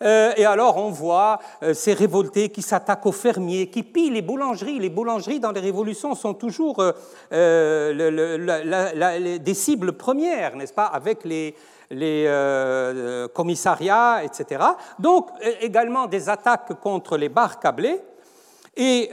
euh, 0.03 0.33
et 0.37 0.45
alors 0.45 0.77
on 0.77 0.91
voit 0.91 1.39
euh, 1.63 1.75
ces 1.75 1.93
révoltés 1.93 2.49
qui 2.49 2.63
s'attaquent 2.63 3.07
aux 3.07 3.13
fermiers, 3.13 3.69
qui 3.69 3.83
pillent 3.83 4.11
les 4.11 4.23
boulangeries. 4.23 4.79
Les 4.79 4.91
boulangeries 4.91 5.41
dans 5.41 5.53
les 5.53 5.61
révolutions 5.61 6.15
sont 6.15 6.35
toujours 6.35 6.83
euh, 7.33 8.39
des 9.39 9.55
cibles 9.55 9.93
premières, 9.95 10.57
n'est-ce 10.57 10.73
pas, 10.73 10.87
avec 10.87 11.25
les, 11.25 11.55
commissariats, 13.35 14.25
etc. 14.25 14.65
Donc 14.99 15.29
également 15.61 16.07
des 16.07 16.29
attaques 16.29 16.81
contre 16.81 17.17
les 17.17 17.29
bars 17.29 17.61
câblés. 17.61 18.01
Et 18.77 19.11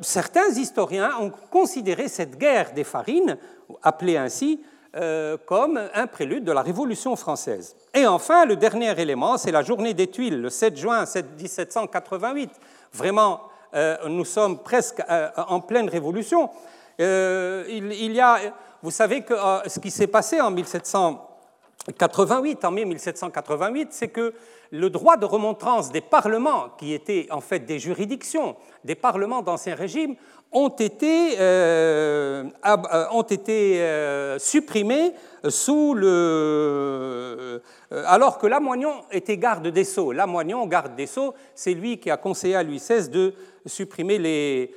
certains 0.00 0.48
historiens 0.56 1.10
ont 1.20 1.30
considéré 1.50 2.08
cette 2.08 2.38
guerre 2.38 2.72
des 2.72 2.84
farines 2.84 3.36
appelé 3.82 4.16
ainsi, 4.16 4.60
euh, 4.94 5.38
comme 5.46 5.80
un 5.94 6.06
prélude 6.06 6.44
de 6.44 6.52
la 6.52 6.60
Révolution 6.60 7.16
française. 7.16 7.74
Et 7.94 8.06
enfin, 8.06 8.44
le 8.44 8.56
dernier 8.56 9.00
élément, 9.00 9.38
c'est 9.38 9.50
la 9.50 9.62
journée 9.62 9.94
des 9.94 10.08
Tuiles, 10.08 10.38
le 10.38 10.50
7 10.50 10.76
juin 10.76 11.06
1788. 11.38 12.50
Vraiment, 12.92 13.40
euh, 13.72 13.96
nous 14.08 14.26
sommes 14.26 14.58
presque 14.58 15.02
euh, 15.08 15.30
en 15.48 15.60
pleine 15.60 15.88
Révolution. 15.88 16.50
il, 16.98 18.12
y 18.12 18.20
a, 18.20 18.38
vous 18.82 18.90
savez 18.90 19.22
que 19.22 19.32
ce 19.66 19.80
qui 19.80 19.90
s'est 19.90 20.08
passé 20.08 20.42
en 20.42 20.50
1788, 20.50 22.62
en 22.66 22.70
mai 22.70 22.84
1788, 22.84 23.88
c'est 23.92 24.08
que 24.08 24.34
le 24.72 24.90
droit 24.90 25.16
de 25.16 25.24
remontrance 25.24 25.90
des 25.90 26.02
parlements, 26.02 26.68
qui 26.76 26.92
étaient 26.92 27.28
en 27.30 27.40
fait 27.40 27.60
des 27.60 27.78
juridictions, 27.78 28.56
des 28.84 28.94
parlements 28.94 29.40
d'Ancien 29.40 29.74
Régime, 29.74 30.16
ont 30.52 30.68
été, 30.68 31.36
euh, 31.40 32.44
euh, 32.66 33.22
euh, 33.48 34.38
supprimés 34.38 35.12
sous 35.48 35.94
le, 35.94 37.62
alors 38.06 38.38
que 38.38 38.46
Lamoignon 38.46 38.92
était 39.10 39.38
garde 39.38 39.66
des 39.68 39.84
Sceaux. 39.84 40.12
Lamoignon, 40.12 40.66
garde 40.66 40.94
des 40.94 41.06
Sceaux, 41.06 41.34
c'est 41.54 41.74
lui 41.74 41.98
qui 41.98 42.10
a 42.10 42.16
conseillé 42.16 42.54
à 42.54 42.62
Louis 42.62 42.76
XVI 42.76 43.08
de 43.08 43.34
supprimer 43.66 44.18
les, 44.18 44.74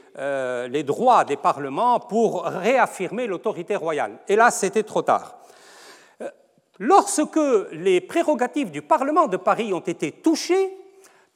les 0.69 0.83
droits 0.83 1.23
des 1.23 1.35
parlements 1.37 1.99
pour 1.99 2.45
réaffirmer 2.45 3.27
l'autorité 3.27 3.75
royale. 3.75 4.13
Et 4.27 4.35
là, 4.35 4.49
c'était 4.49 4.83
trop 4.83 5.01
tard. 5.01 5.37
Lorsque 6.79 7.39
les 7.71 8.01
prérogatives 8.01 8.71
du 8.71 8.81
Parlement 8.81 9.27
de 9.27 9.37
Paris 9.37 9.71
ont 9.73 9.79
été 9.79 10.11
touchées, 10.11 10.75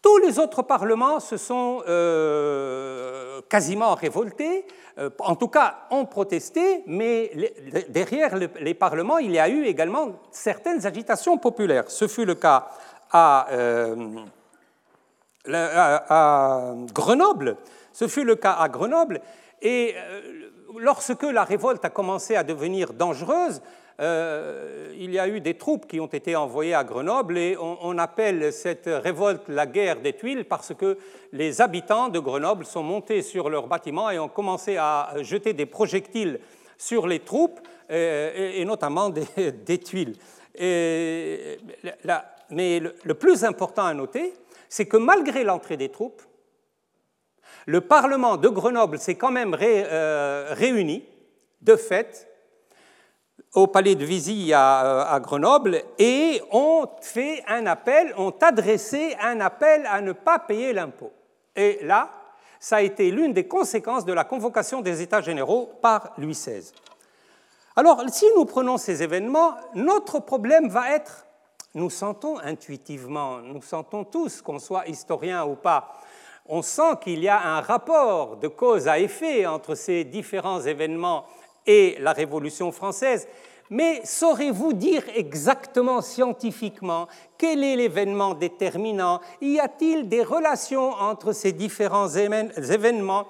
tous 0.02 0.18
les 0.20 0.40
autres 0.40 0.62
parlements 0.62 1.20
se 1.20 1.38
sont 1.38 1.84
euh, 1.88 3.42
quasiment 3.50 3.96
révoltés, 3.96 4.66
euh, 4.98 5.10
en 5.20 5.36
tout 5.36 5.50
cas 5.50 5.88
ont 5.92 6.06
protesté, 6.06 6.84
mais 6.88 7.32
derrière 7.90 8.36
les 8.38 8.74
parlements, 8.74 9.18
il 9.18 9.32
y 9.32 9.40
a 9.40 9.50
eu 9.50 9.66
également 9.66 10.14
certaines 10.32 10.86
agitations 10.86 11.38
populaires. 11.38 11.90
Ce 11.90 12.08
fut 12.08 12.26
le 12.26 12.36
cas 12.36 12.68
euh, 13.14 13.96
à 15.48 16.74
Grenoble, 16.94 17.58
ce 17.92 18.08
fut 18.08 18.24
le 18.24 18.36
cas 18.36 18.54
à 18.54 18.70
Grenoble, 18.70 19.20
et 19.62 19.96
lorsque 20.78 21.24
la 21.24 21.44
révolte 21.44 21.84
a 21.86 21.90
commencé 21.90 22.36
à 22.36 22.44
devenir 22.44 22.94
dangereuse, 22.94 23.62
euh, 24.00 24.94
il 24.98 25.12
y 25.12 25.20
a 25.20 25.28
eu 25.28 25.42
des 25.42 25.56
troupes 25.56 25.86
qui 25.86 26.00
ont 26.00 26.08
été 26.08 26.36
envoyées 26.36 26.74
à 26.74 26.86
Grenoble 26.86 27.38
et 27.38 27.58
on, 27.60 27.98
appelle 27.98 28.54
cette 28.54 28.88
révolte 28.88 29.50
la 29.50 29.66
guerre 29.66 30.00
des 30.00 30.14
tuiles 30.14 30.46
parce 30.46 30.74
que 30.74 30.98
les 31.34 31.60
habitants 31.60 32.08
de 32.08 32.20
Grenoble 32.20 32.66
sont 32.66 32.84
montés 32.84 33.22
sur 33.22 33.50
leurs 33.50 33.68
bâtiments 33.68 34.10
et 34.10 34.18
ont 34.18 34.30
commencé 34.30 34.78
à 34.78 35.16
jeter 35.22 35.52
des 35.52 35.66
projectiles 35.66 36.40
sur 36.78 37.08
les 37.08 37.20
troupes 37.20 37.60
euh, 37.92 38.54
et, 38.56 38.64
notamment 38.64 39.10
des, 39.10 39.78
tuiles. 39.84 40.16
mais 40.58 41.60
le, 42.80 43.14
plus 43.16 43.44
important 43.44 43.84
à 43.84 43.94
noter, 43.94 44.34
c'est 44.70 44.86
que 44.86 44.96
malgré 44.96 45.44
l'entrée 45.44 45.76
des 45.76 45.90
troupes, 45.90 46.22
le 47.70 47.82
Parlement 47.82 48.36
de 48.36 48.50
Grenoble 48.50 48.98
s'est 48.98 49.14
quand 49.14 49.30
même 49.30 49.56
euh, 49.62 50.48
réuni, 50.56 51.06
de 51.62 51.76
fait, 51.76 52.28
au 53.54 53.68
palais 53.68 53.94
de 53.94 54.04
Vizy 54.04 54.52
à, 54.56 55.20
Grenoble 55.22 55.84
et 56.00 56.42
ont 56.52 56.88
fait 57.02 57.44
un 57.48 57.68
appel, 57.68 58.12
ont 58.18 58.34
adressé 58.42 59.16
un 59.22 59.40
appel 59.40 59.86
à 59.86 60.02
ne 60.02 60.14
pas 60.14 60.40
payer 60.40 60.74
l'impôt. 60.74 61.12
Et 61.56 61.78
là, 61.84 62.10
ça 62.60 62.78
a 62.78 62.82
été 62.82 63.12
l'une 63.12 63.34
des 63.34 63.48
conséquences 63.48 64.04
de 64.04 64.14
la 64.14 64.24
convocation 64.24 64.82
des 64.82 65.04
États 65.04 65.22
généraux 65.22 65.70
par 65.80 66.14
Louis 66.18 66.34
XVI. 66.34 66.72
Alors, 67.76 68.02
si 68.10 68.26
nous 68.36 68.46
prenons 68.46 68.78
ces 68.78 69.04
événements, 69.04 69.54
notre 69.76 70.20
problème 70.20 70.70
va 70.70 70.96
être, 70.96 71.28
nous 71.76 71.92
sentons 71.92 72.40
intuitivement, 72.40 73.42
nous 73.42 73.62
sentons 73.62 74.06
tous, 74.06 74.42
qu'on 74.42 74.58
soit 74.58 74.88
historien 74.88 75.46
ou 75.46 75.56
pas, 75.56 75.94
on 76.50 76.64
sent 76.64 76.98
qu'il 77.02 77.20
y 77.20 77.30
a 77.30 77.40
un 77.40 77.62
rapport 77.62 78.38
de 78.38 78.48
cause 78.48 78.88
à 78.88 79.00
effet 79.00 79.46
entre 79.46 79.76
ces 79.76 80.04
différents 80.04 80.62
événements 80.62 81.26
et 81.66 81.96
la 82.00 82.12
Révolution 82.12 82.72
française. 82.72 83.28
Mais 83.70 84.02
saurez-vous 84.04 84.74
dire 84.74 85.04
exactement 85.16 86.02
scientifiquement 86.02 87.08
quel 87.38 87.64
est 87.64 87.76
l'événement 87.76 88.34
déterminant? 88.34 89.22
Y 89.42 89.60
a-t-il 89.60 90.10
des 90.10 90.24
relations 90.24 90.90
entre 90.94 91.34
ces 91.34 91.52
différents 91.52 92.10
événements? 92.10 93.28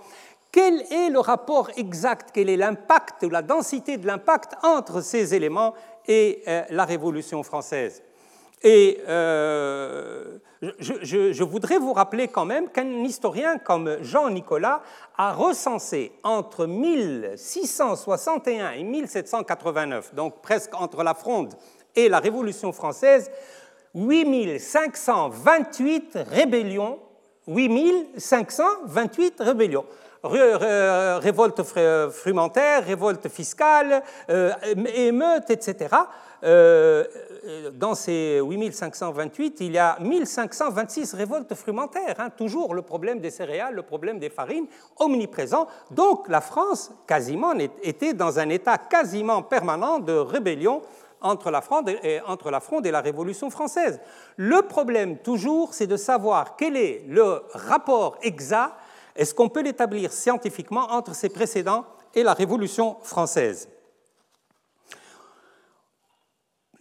Quel 0.49 0.81
est 0.91 1.09
le 1.09 1.19
rapport 1.19 1.69
exact? 1.75 2.29
Quel 2.33 2.49
est 2.49 2.55
l'impact, 2.55 3.23
la 3.23 3.41
densité 3.41 3.97
de 3.97 4.07
l'impact 4.07 4.53
entre 4.63 5.01
ces 5.01 5.35
éléments 5.35 5.73
et 6.07 6.41
euh, 6.47 6.63
la 6.69 6.85
Révolution 6.85 7.43
française? 7.43 8.01
Euh, 8.65 10.39
je, 10.61 11.43
voudrais 11.43 11.77
vous 11.77 11.93
rappeler 11.93 12.27
quand 12.27 12.43
même 12.45 12.69
qu'un 12.69 13.03
historien 13.03 13.57
comme 13.57 13.97
Jean 14.01 14.29
Nicolas 14.29 14.81
a 15.17 15.31
recensé 15.33 16.11
entre 16.23 16.65
1661 16.65 18.71
et 18.71 18.83
1789, 18.83 20.15
donc 20.15 20.41
presque 20.41 20.73
entre 20.75 21.03
la 21.03 21.13
Fronde 21.13 21.53
et 21.95 22.09
la 22.09 22.19
Révolution 22.19 22.73
française, 22.73 23.31
8528 23.95 26.19
rébellions, 26.29 26.99
8528 27.47 29.35
rébellions 29.39 29.85
révolte 30.21 31.63
frumentaire, 32.11 32.85
révolte 32.85 33.29
fiscale, 33.29 34.03
euh, 34.29 34.51
émeute, 34.93 35.49
etc. 35.49 35.95
dans 37.73 37.95
ces 37.95 38.39
8528, 38.41 39.57
il 39.61 39.73
y 39.73 39.77
a 39.77 39.97
1526 39.99 41.13
révoltes 41.13 41.53
frumentaires. 41.55 42.15
Hein. 42.19 42.29
toujours 42.29 42.73
le 42.73 42.81
problème 42.81 43.19
des 43.19 43.29
céréales, 43.29 43.75
le 43.75 43.83
problème 43.83 44.19
des 44.19 44.29
farines, 44.29 44.67
omniprésent. 44.97 45.67
Donc 45.91 46.27
la 46.27 46.41
France, 46.41 46.91
quasiment, 47.07 47.53
était 47.83 48.13
dans 48.13 48.39
un 48.39 48.49
état 48.49 48.77
quasiment 48.77 49.41
permanent 49.41 49.99
de 49.99 50.13
rébellion 50.13 50.81
entre 51.21 51.51
la, 51.51 51.61
Fronde 51.61 51.89
et, 51.89 52.21
entre 52.27 52.49
la 52.51 52.59
Fronde 52.59 52.85
et 52.85 52.91
la 52.91 53.01
Révolution 53.01 53.49
française. 53.49 53.99
Le 54.37 54.61
problème, 54.61 55.17
toujours, 55.17 55.73
c'est 55.73 55.87
de 55.87 55.97
savoir 55.97 56.55
quel 56.55 56.77
est 56.77 57.03
le 57.07 57.43
rapport 57.53 58.17
exact, 58.21 58.73
est-ce 59.15 59.33
qu'on 59.33 59.49
peut 59.49 59.61
l'établir 59.61 60.11
scientifiquement 60.13 60.91
entre 60.91 61.13
ces 61.13 61.29
précédents 61.29 61.85
et 62.15 62.23
la 62.23 62.33
Révolution 62.33 62.97
française. 63.03 63.69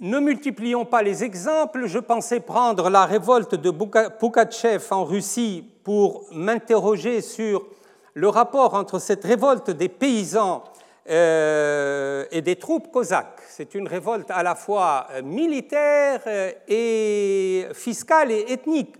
Ne 0.00 0.20
multiplions 0.20 0.84
pas 0.84 1.02
les 1.02 1.24
exemples. 1.24 1.86
Je 1.86 1.98
pensais 1.98 2.38
prendre 2.38 2.88
la 2.88 3.04
révolte 3.04 3.56
de 3.56 3.72
Pugachev 3.72 4.84
en 4.92 5.04
Russie 5.04 5.68
pour 5.82 6.26
m'interroger 6.30 7.20
sur 7.20 7.66
le 8.14 8.28
rapport 8.28 8.74
entre 8.74 9.00
cette 9.00 9.24
révolte 9.24 9.70
des 9.70 9.88
paysans 9.88 10.62
euh, 11.10 12.26
et 12.30 12.42
des 12.42 12.54
troupes 12.54 12.92
cosaques. 12.92 13.40
C'est 13.48 13.74
une 13.74 13.88
révolte 13.88 14.30
à 14.30 14.44
la 14.44 14.54
fois 14.54 15.08
militaire 15.24 16.20
et 16.68 17.66
fiscale 17.72 18.30
et 18.30 18.52
ethnique, 18.52 18.94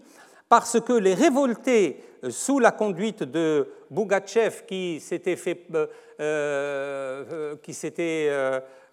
parce 0.49 0.81
que 0.81 0.95
les 0.95 1.14
révoltés 1.14 2.02
sous 2.28 2.59
la 2.59 2.73
conduite 2.73 3.23
de 3.23 3.69
Bougachev, 3.88 4.64
qui 4.67 4.99
s'était 4.99 5.37
fait, 5.37 5.64
euh, 5.73 5.87
euh, 6.21 7.57
qui 7.62 7.73
s'était 7.73 8.33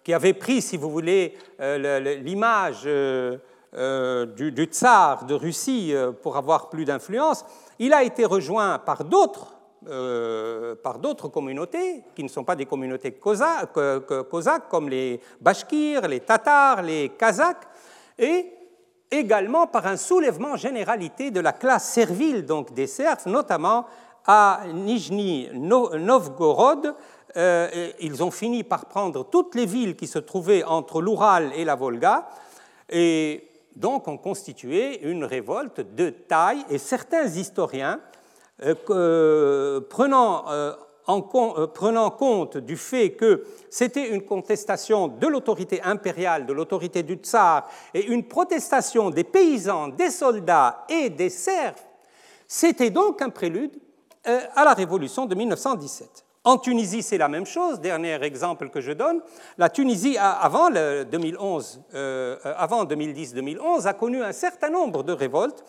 qui 0.06 0.14
avait 0.14 0.34
pris, 0.34 0.62
si 0.62 0.76
vous 0.76 0.88
voulez, 0.88 1.36
euh, 1.60 1.98
l'image 2.22 2.84
euh, 2.86 3.38
euh, 3.74 4.24
du, 4.24 4.66
tsar 4.66 5.24
de 5.24 5.34
Russie 5.34 5.92
pour 6.22 6.36
avoir 6.36 6.70
plus 6.70 6.84
d'influence, 6.84 7.44
il 7.80 7.92
a 7.92 8.04
été 8.04 8.24
rejoint 8.24 8.78
par 8.78 9.02
d'autres 9.02 9.52
par 10.82 10.98
d'autres 10.98 11.28
communautés 11.28 12.02
qui 12.14 12.24
ne 12.24 12.28
sont 12.28 12.42
pas 12.42 12.56
des 12.56 12.66
communautés 12.66 13.12
cosaques, 13.12 14.68
comme 14.68 14.88
les 14.88 15.20
Bashkirs, 15.40 16.08
les 16.08 16.20
Tatars, 16.20 16.82
les 16.82 17.10
Kazakhs, 17.10 17.68
et 18.18 18.52
également 19.10 19.66
par 19.68 19.86
un 19.86 19.96
soulèvement 19.96 20.56
généralité 20.56 21.30
de 21.30 21.40
la 21.40 21.52
classe 21.52 21.88
servile, 21.88 22.44
donc 22.44 22.74
des 22.74 22.88
serfs, 22.88 23.26
notamment 23.26 23.86
à 24.26 24.62
Nijni 24.72 25.48
Novgorod, 25.52 26.94
euh, 27.36 27.90
ils 28.00 28.22
ont 28.24 28.30
fini 28.30 28.64
par 28.64 28.86
prendre 28.86 29.24
toutes 29.24 29.54
les 29.54 29.66
villes 29.66 29.94
qui 29.94 30.06
se 30.06 30.18
trouvaient 30.18 30.64
entre 30.64 31.02
l'Oural 31.02 31.52
et 31.54 31.64
la 31.64 31.74
Volga, 31.74 32.28
et 32.88 33.48
donc 33.74 34.08
ont 34.08 34.16
constitué 34.16 35.02
une 35.06 35.24
révolte 35.24 35.80
de 35.94 36.08
taille, 36.10 36.64
et 36.70 36.78
certains 36.78 37.26
historiens, 37.26 38.00
euh, 38.64 39.80
prenant, 39.90 40.44
euh, 40.48 40.72
en, 41.06 41.20
prenant 41.20 42.10
compte 42.10 42.56
du 42.56 42.78
fait 42.78 43.12
que 43.12 43.44
c'était 43.68 44.08
une 44.08 44.22
contestation 44.22 45.08
de 45.08 45.26
l'autorité 45.26 45.82
impériale, 45.82 46.46
de 46.46 46.54
l'autorité 46.54 47.02
du 47.02 47.16
tsar, 47.16 47.68
et 47.92 48.06
une 48.06 48.26
protestation 48.26 49.10
des 49.10 49.24
paysans, 49.24 49.88
des 49.88 50.10
soldats 50.10 50.86
et 50.88 51.10
des 51.10 51.28
serfs, 51.28 51.84
c'était 52.48 52.90
donc 52.90 53.20
un 53.20 53.30
prélude 53.30 53.78
à 54.24 54.64
la 54.64 54.72
révolution 54.72 55.26
de 55.26 55.34
1917. 55.34 56.25
En 56.46 56.58
Tunisie, 56.58 57.02
c'est 57.02 57.18
la 57.18 57.26
même 57.26 57.44
chose. 57.44 57.80
Dernier 57.80 58.22
exemple 58.22 58.68
que 58.68 58.80
je 58.80 58.92
donne. 58.92 59.20
La 59.58 59.68
Tunisie, 59.68 60.16
avant, 60.16 60.70
2011, 60.70 61.80
euh, 61.92 62.36
avant 62.44 62.84
2010-2011, 62.84 63.88
a 63.88 63.94
connu 63.94 64.22
un 64.22 64.30
certain 64.30 64.70
nombre 64.70 65.02
de 65.02 65.12
révoltes. 65.12 65.64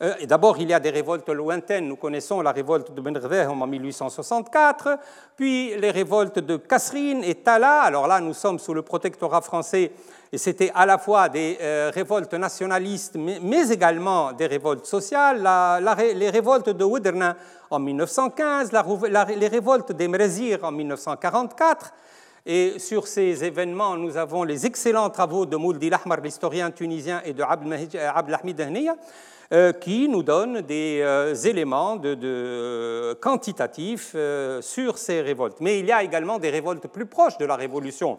Euh, 0.00 0.14
d'abord, 0.26 0.56
il 0.58 0.68
y 0.68 0.74
a 0.74 0.78
des 0.78 0.90
révoltes 0.90 1.28
lointaines. 1.28 1.88
Nous 1.88 1.96
connaissons 1.96 2.40
la 2.40 2.52
révolte 2.52 2.92
de 2.92 3.00
Benrvehm 3.00 3.60
en 3.60 3.66
1864, 3.66 4.96
puis 5.34 5.74
les 5.76 5.90
révoltes 5.90 6.38
de 6.38 6.56
Kasserine 6.56 7.24
et 7.24 7.34
Tala. 7.34 7.80
Alors 7.80 8.06
là, 8.06 8.20
nous 8.20 8.34
sommes 8.34 8.60
sous 8.60 8.74
le 8.74 8.82
protectorat 8.82 9.40
français 9.40 9.90
et 10.30 10.38
c'était 10.38 10.70
à 10.72 10.86
la 10.86 10.98
fois 10.98 11.28
des 11.28 11.58
euh, 11.60 11.90
révoltes 11.92 12.34
nationalistes, 12.34 13.16
mais, 13.16 13.70
également 13.70 14.32
des 14.32 14.46
révoltes 14.46 14.86
sociales. 14.86 15.42
les 16.14 16.30
révoltes 16.30 16.70
de 16.70 16.84
Ouderna 16.84 17.36
en 17.68 17.80
1915, 17.80 18.70
les 19.36 19.48
révoltes 19.48 19.90
des 19.90 20.06
Mrezir 20.06 20.62
en 20.62 20.70
1944. 20.70 21.92
Et 22.46 22.78
sur 22.78 23.08
ces 23.08 23.44
événements, 23.44 23.96
nous 23.96 24.16
avons 24.16 24.44
les 24.44 24.64
excellents 24.64 25.10
travaux 25.10 25.44
de 25.44 25.56
Mouldi 25.56 25.90
Lahmar, 25.90 26.20
l'historien 26.20 26.70
tunisien, 26.70 27.20
et 27.24 27.32
de 27.32 27.42
Abdelhamid 27.42 28.60
euh, 28.60 28.94
qui 29.80 30.08
nous 30.08 30.22
donnent 30.22 30.60
des 30.60 31.00
euh, 31.02 31.34
éléments 31.34 31.96
de, 31.96 33.14
quantitatifs 33.20 34.14
sur 34.60 34.98
ces 34.98 35.22
révoltes. 35.22 35.58
Mais 35.60 35.78
il 35.78 35.86
y 35.86 35.92
a 35.92 36.02
également 36.02 36.38
des 36.38 36.50
révoltes 36.50 36.86
plus 36.88 37.06
proches 37.06 37.38
de 37.38 37.46
la 37.46 37.56
Révolution 37.56 38.18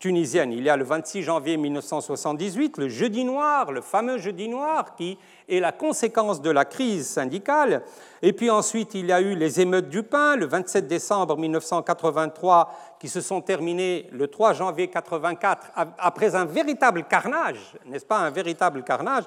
tunisienne. 0.00 0.52
Il 0.52 0.64
y 0.64 0.70
a 0.70 0.76
le 0.76 0.84
26 0.84 1.22
janvier 1.22 1.58
1978 1.58 2.78
le 2.78 2.88
jeudi 2.88 3.22
noir, 3.22 3.70
le 3.70 3.82
fameux 3.82 4.16
jeudi 4.16 4.48
noir 4.48 4.96
qui 4.96 5.18
est 5.46 5.60
la 5.60 5.72
conséquence 5.72 6.40
de 6.40 6.50
la 6.50 6.64
crise 6.64 7.06
syndicale. 7.06 7.82
Et 8.22 8.32
puis 8.32 8.48
ensuite, 8.48 8.94
il 8.94 9.06
y 9.06 9.12
a 9.12 9.20
eu 9.20 9.34
les 9.34 9.60
émeutes 9.60 9.90
du 9.90 10.02
pain 10.02 10.36
le 10.36 10.46
27 10.46 10.88
décembre 10.88 11.36
1983 11.36 12.96
qui 12.98 13.08
se 13.08 13.20
sont 13.20 13.42
terminées 13.42 14.08
le 14.10 14.26
3 14.26 14.54
janvier 14.54 14.86
1984 14.86 15.66
après 15.98 16.34
un 16.34 16.46
véritable 16.46 17.04
carnage, 17.04 17.74
n'est-ce 17.84 18.06
pas, 18.06 18.18
un 18.18 18.30
véritable 18.30 18.82
carnage. 18.82 19.24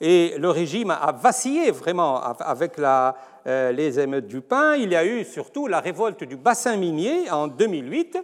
Et 0.00 0.34
le 0.38 0.50
régime 0.50 0.90
a 0.90 1.12
vacillé 1.12 1.70
vraiment 1.70 2.20
avec 2.20 2.78
euh, 2.78 3.72
les 3.72 4.00
émeutes 4.00 4.26
du 4.26 4.40
pain. 4.40 4.74
Il 4.74 4.90
y 4.90 4.96
a 4.96 5.04
eu 5.04 5.24
surtout 5.24 5.66
la 5.66 5.80
révolte 5.80 6.24
du 6.24 6.36
bassin 6.36 6.76
minier 6.76 7.30
en 7.30 7.46
2008. 7.46 8.18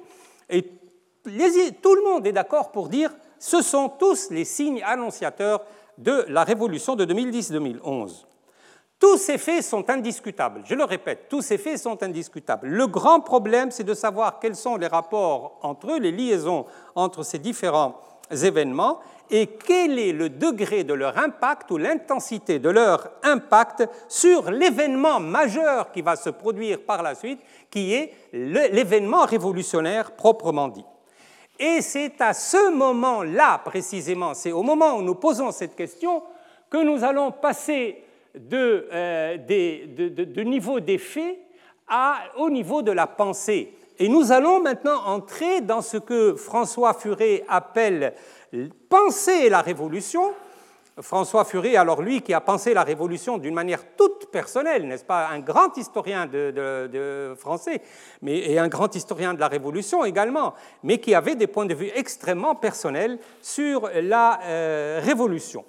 Et 0.50 0.62
tout 1.83 1.95
le 1.95 2.11
monde 2.11 2.27
est 2.27 2.33
d'accord 2.33 2.73
pour 2.73 2.89
dire 2.89 3.11
ce 3.39 3.62
sont 3.62 3.89
tous 3.89 4.31
les 4.31 4.45
signes 4.45 4.83
annonciateurs 4.85 5.65
de 5.99 6.25
la 6.29 6.45
révolution 6.45 6.97
de 6.97 7.05
2010-2011. 7.05 8.25
Tous 8.99 9.17
ces 9.17 9.39
faits 9.39 9.62
sont 9.62 9.89
indiscutables. 9.89 10.61
Je 10.67 10.75
le 10.75 10.85
répète, 10.85 11.27
tous 11.31 11.41
ces 11.41 11.57
faits 11.57 11.79
sont 11.79 12.03
indiscutables. 12.03 12.69
Le 12.69 12.87
grand 12.87 13.21
problème, 13.21 13.71
c'est 13.71 13.85
de 13.85 13.95
savoir 13.95 14.39
quels 14.41 14.57
sont 14.57 14.77
les 14.77 14.89
rapports 14.89 15.59
entre 15.62 15.93
eux, 15.93 15.99
les 15.99 16.12
liaisons 16.12 16.67
entre 16.95 17.23
ces 17.23 17.39
différents 17.39 17.99
événements 18.31 19.00
et 19.31 19.47
quel 19.47 19.99
est 19.99 20.13
le 20.13 20.29
degré 20.29 20.85
de 20.85 20.95
leur 20.95 21.17
impact 21.17 21.71
ou 21.71 21.79
l'intensité 21.79 22.59
de 22.59 22.69
leur 22.69 23.09
impact 23.23 23.89
sur 24.09 24.51
l'événement 24.51 25.21
majeur 25.21 25.93
qui 25.93 26.03
va 26.03 26.17
se 26.17 26.31
produire 26.31 26.81
par 26.83 27.03
la 27.03 27.15
suite, 27.15 27.41
qui 27.71 27.95
est 27.95 28.13
l'événement 28.33 29.25
révolutionnaire 29.25 30.13
proprement 30.13 30.69
dit. 30.69 30.85
Et 31.59 31.83
c'est 31.83 32.21
à 32.21 32.33
ce 32.33 32.73
moment-là, 32.73 33.61
précisément, 33.65 34.35
c'est 34.35 34.53
au 34.53 34.63
moment 34.63 34.97
où 34.97 35.03
nous 35.03 35.15
posons 35.15 35.53
cette 35.53 35.77
question, 35.77 36.23
que 36.71 36.83
nous 36.83 37.05
allons 37.05 37.33
passer 37.33 38.03
de, 38.35 38.89
euh, 38.93 40.45
niveau 40.45 40.81
des 40.81 40.99
faits 40.99 41.39
au 42.37 42.49
niveau 42.49 42.83
de 42.83 42.93
la 42.93 43.07
pensée. 43.07 43.75
Et 43.99 44.09
nous 44.09 44.33
allons 44.33 44.63
maintenant 44.63 45.05
entrer 45.05 45.61
dans 45.61 45.83
ce 45.83 45.99
que 45.99 46.35
François 46.35 46.95
Furet 46.95 47.45
appelle 47.49 48.15
penser 48.88 49.49
la 49.49 49.61
révolution, 49.61 50.33
François 51.00 51.45
Furet, 51.45 51.76
alors 51.76 52.02
lui 52.02 52.21
qui 52.21 52.35
a 52.35 52.40
pensé 52.40 52.75
la 52.75 52.83
Révolution 52.83 53.38
d'une 53.38 53.54
manière 53.54 53.81
toute 53.96 54.31
personnelle, 54.31 54.87
n'est-ce 54.87 55.05
pas, 55.05 55.29
un 55.29 55.38
grand 55.38 55.77
historien 55.77 56.27
de, 56.27 57.35
français, 57.38 57.81
mais, 58.22 58.38
et 58.38 58.59
un 58.59 58.68
grand 58.68 58.94
historien 58.94 59.35
de 59.35 59.40
la 59.40 59.48
Révolution 59.48 60.05
également, 60.05 60.55
mais 60.83 60.98
qui 60.98 61.14
avait 61.14 61.37
des 61.37 61.46
points 61.46 61.66
de 61.66 61.75
vue 61.75 61.90
extrêmement 61.94 62.55
personnels 62.55 63.18
sur 63.40 63.88
la 63.94 64.40
euh, 64.44 65.01
Révolution. 65.03 65.64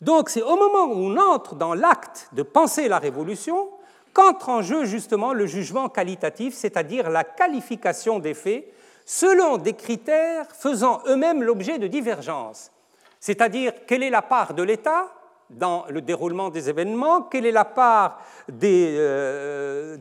Donc 0.00 0.30
c'est 0.30 0.42
au 0.42 0.56
moment 0.56 0.92
où 0.92 1.06
on 1.06 1.16
entre 1.16 1.54
dans 1.54 1.74
l'acte 1.74 2.28
de 2.32 2.42
penser 2.42 2.88
la 2.88 2.98
Révolution 2.98 3.68
qu'entre 4.12 4.48
en 4.48 4.62
jeu 4.62 4.84
justement 4.84 5.32
le 5.32 5.46
jugement 5.46 5.88
qualitatif, 5.88 6.54
c'est-à-dire 6.54 7.10
la 7.10 7.24
qualification 7.24 8.18
des 8.18 8.34
faits 8.34 8.72
selon 9.08 9.56
des 9.56 9.72
critères 9.72 10.46
faisant 10.52 11.00
eux-mêmes 11.06 11.42
l'objet 11.42 11.78
de 11.78 11.86
divergences. 11.86 12.70
C'est-à-dire 13.18 13.72
quelle 13.86 14.02
est 14.02 14.10
la 14.10 14.20
part 14.20 14.52
de 14.52 14.62
l'État 14.62 15.06
dans 15.48 15.86
le 15.88 16.02
déroulement 16.02 16.50
des 16.50 16.68
événements, 16.68 17.22
quelle 17.22 17.46
est 17.46 17.52
la 17.52 17.64
part 17.64 18.20
des, 18.50 18.96
euh, 18.98 19.96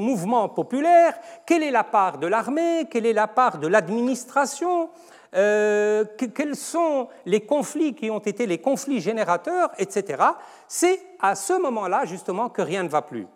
mouvements 0.00 0.48
populaires, 0.48 1.18
quelle 1.44 1.64
est 1.64 1.70
la 1.70 1.84
part 1.84 2.16
de 2.16 2.26
l'armée, 2.26 2.86
quelle 2.90 3.04
est 3.04 3.12
la 3.12 3.26
part 3.26 3.58
de 3.58 3.66
l'administration, 3.66 4.88
euh, 5.34 6.06
quels 6.34 6.56
sont 6.56 7.08
les 7.26 7.42
conflits 7.42 7.94
qui 7.94 8.10
ont 8.10 8.20
été 8.20 8.46
les 8.46 8.56
conflits 8.56 9.02
générateurs, 9.02 9.70
etc. 9.76 10.22
C'est 10.66 10.98
à 11.20 11.34
ce 11.34 11.60
moment-là 11.60 12.06
justement 12.06 12.48
que 12.48 12.62
rien 12.62 12.84
ne 12.84 12.88
va 12.88 13.02
plus. 13.02 13.26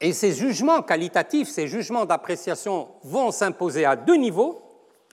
Et 0.00 0.12
ces 0.12 0.32
jugements 0.32 0.82
qualitatifs, 0.82 1.48
ces 1.48 1.68
jugements 1.68 2.06
d'appréciation 2.06 2.88
vont 3.04 3.30
s'imposer 3.30 3.84
à 3.84 3.96
deux 3.96 4.16
niveaux. 4.16 4.62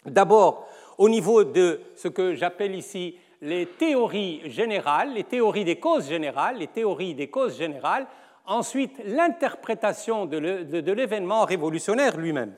D'abord, 0.05 0.65
au 0.97 1.09
niveau 1.09 1.43
de 1.43 1.81
ce 1.95 2.07
que 2.07 2.35
j'appelle 2.35 2.73
ici 2.73 3.17
les 3.41 3.65
théories 3.65 4.49
générales, 4.49 5.13
les 5.13 5.25
théories 5.25 5.65
des 5.65 5.75
causes 5.75 6.07
générales, 6.07 6.57
les 6.57 6.67
théories 6.67 7.13
des 7.13 7.29
causes 7.29 7.57
générales, 7.57 8.07
ensuite 8.45 8.93
l'interprétation 9.05 10.25
de 10.25 10.91
l'événement 10.91 11.43
révolutionnaire 11.43 12.17
lui-même. 12.17 12.53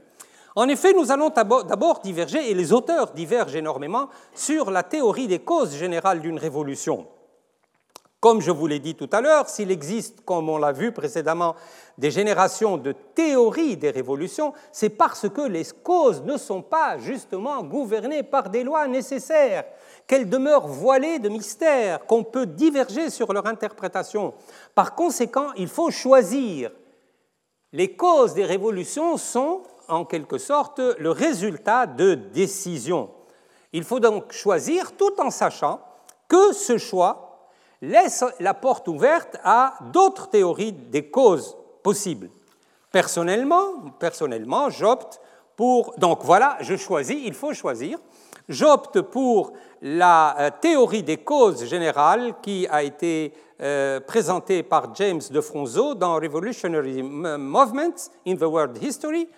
En 0.55 0.67
effet, 0.67 0.93
nous 0.93 1.11
allons 1.11 1.29
d'abord 1.29 1.99
diverger, 1.99 2.49
et 2.49 2.53
les 2.53 2.71
auteurs 2.73 3.11
divergent 3.11 3.55
énormément, 3.55 4.09
sur 4.33 4.71
la 4.71 4.83
théorie 4.83 5.27
des 5.27 5.39
causes 5.39 5.75
générales 5.75 6.21
d'une 6.21 6.37
révolution. 6.37 7.07
Comme 8.19 8.41
je 8.41 8.51
vous 8.51 8.67
l'ai 8.67 8.79
dit 8.79 8.95
tout 8.95 9.09
à 9.13 9.21
l'heure, 9.21 9.47
s'il 9.47 9.71
existe, 9.71 10.25
comme 10.25 10.49
on 10.49 10.57
l'a 10.57 10.73
vu 10.73 10.91
précédemment, 10.91 11.55
des 11.97 12.11
générations 12.11 12.75
de 12.75 12.91
théories 12.91 13.77
des 13.77 13.91
révolutions, 13.91 14.51
c'est 14.73 14.89
parce 14.89 15.29
que 15.29 15.41
les 15.41 15.63
causes 15.83 16.21
ne 16.23 16.35
sont 16.35 16.61
pas 16.61 16.97
justement 16.97 17.63
gouvernées 17.63 18.23
par 18.23 18.49
des 18.49 18.65
lois 18.65 18.87
nécessaires, 18.87 19.63
qu'elles 20.05 20.29
demeurent 20.29 20.67
voilées 20.67 21.19
de 21.19 21.29
mystères, 21.29 22.05
qu'on 22.07 22.25
peut 22.25 22.45
diverger 22.45 23.09
sur 23.09 23.31
leur 23.31 23.45
interprétation. 23.45 24.33
Par 24.75 24.95
conséquent, 24.95 25.53
il 25.55 25.69
faut 25.69 25.89
choisir. 25.89 26.71
Les 27.71 27.95
causes 27.95 28.33
des 28.33 28.45
révolutions 28.45 29.15
sont, 29.15 29.61
en 29.87 30.03
quelque 30.03 30.39
sorte, 30.39 30.79
le 30.79 31.11
résultat 31.11 31.85
de 31.85 32.15
décisions. 32.15 33.11
Il 33.71 33.85
faut 33.85 34.01
donc 34.01 34.33
choisir 34.33 34.91
tout 34.97 35.21
en 35.21 35.29
sachant 35.29 35.79
que 36.27 36.51
ce 36.51 36.77
choix 36.77 37.28
laisse 37.81 38.23
la 38.39 38.53
porte 38.53 38.87
ouverte 38.87 39.37
à 39.43 39.75
d'autres 39.91 40.29
théories 40.29 40.73
des 40.73 41.09
causes 41.09 41.57
possibles. 41.83 42.29
Personnellement, 42.91 43.91
personnellement 43.99 44.69
j'opte 44.69 45.21
pour... 45.55 45.93
Donc 45.97 46.23
voilà, 46.23 46.57
je 46.61 46.75
choisis, 46.75 47.17
il 47.23 47.33
faut 47.33 47.53
choisir. 47.53 47.99
J'opte 48.47 49.01
pour 49.01 49.53
la 49.81 50.35
euh, 50.39 50.49
théorie 50.59 51.03
des 51.03 51.17
causes 51.17 51.65
générales 51.65 52.33
qui 52.41 52.67
a 52.67 52.81
été 52.81 53.33
euh, 53.61 53.99
présentée 53.99 54.63
par 54.63 54.95
James 54.95 55.21
de 55.29 55.41
Fronzo 55.41 55.93
dans 55.93 56.15
Revolutionary 56.15 57.03
Movements 57.03 58.09
in 58.25 58.35
the 58.35 58.43
World 58.43 58.81
History 58.81 59.29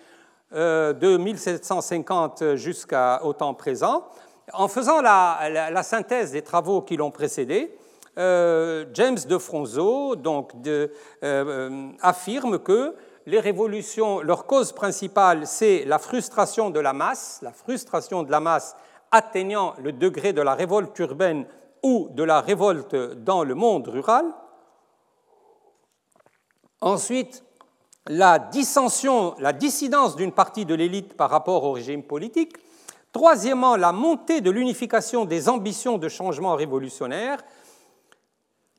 euh, 0.54 0.92
de 0.94 1.18
1750 1.18 2.54
jusqu'au 2.54 3.32
temps 3.34 3.54
présent. 3.54 4.06
En 4.54 4.66
faisant 4.66 5.00
la 5.00 5.82
synthèse 5.82 6.32
des 6.32 6.42
travaux 6.42 6.82
qui 6.82 6.96
l'ont 6.96 7.10
précédé, 7.10 7.76
James 8.16 9.18
de 9.26 9.38
Fronzo 9.38 10.14
euh, 10.16 10.88
euh, 11.24 11.88
affirme 12.00 12.58
que 12.58 12.94
les 13.26 13.40
révolutions, 13.40 14.20
leur 14.20 14.46
cause 14.46 14.72
principale, 14.72 15.46
c'est 15.46 15.84
la 15.86 15.98
frustration 15.98 16.70
de 16.70 16.80
la 16.80 16.92
masse, 16.92 17.38
la 17.42 17.52
frustration 17.52 18.22
de 18.22 18.30
la 18.30 18.40
masse 18.40 18.76
atteignant 19.10 19.74
le 19.78 19.92
degré 19.92 20.32
de 20.32 20.42
la 20.42 20.54
révolte 20.54 20.98
urbaine 20.98 21.46
ou 21.82 22.08
de 22.10 22.22
la 22.22 22.40
révolte 22.40 22.94
dans 22.94 23.44
le 23.44 23.54
monde 23.54 23.88
rural. 23.88 24.26
Ensuite, 26.80 27.44
la 28.08 28.38
dissension, 28.38 29.34
la 29.38 29.52
dissidence 29.52 30.16
d'une 30.16 30.32
partie 30.32 30.66
de 30.66 30.74
l'élite 30.74 31.14
par 31.14 31.30
rapport 31.30 31.64
au 31.64 31.72
régime 31.72 32.02
politique. 32.02 32.56
Troisièmement, 33.12 33.76
la 33.76 33.92
montée 33.92 34.40
de 34.40 34.50
l'unification 34.50 35.24
des 35.24 35.48
ambitions 35.48 35.98
de 35.98 36.08
changement 36.08 36.56
révolutionnaire. 36.56 37.38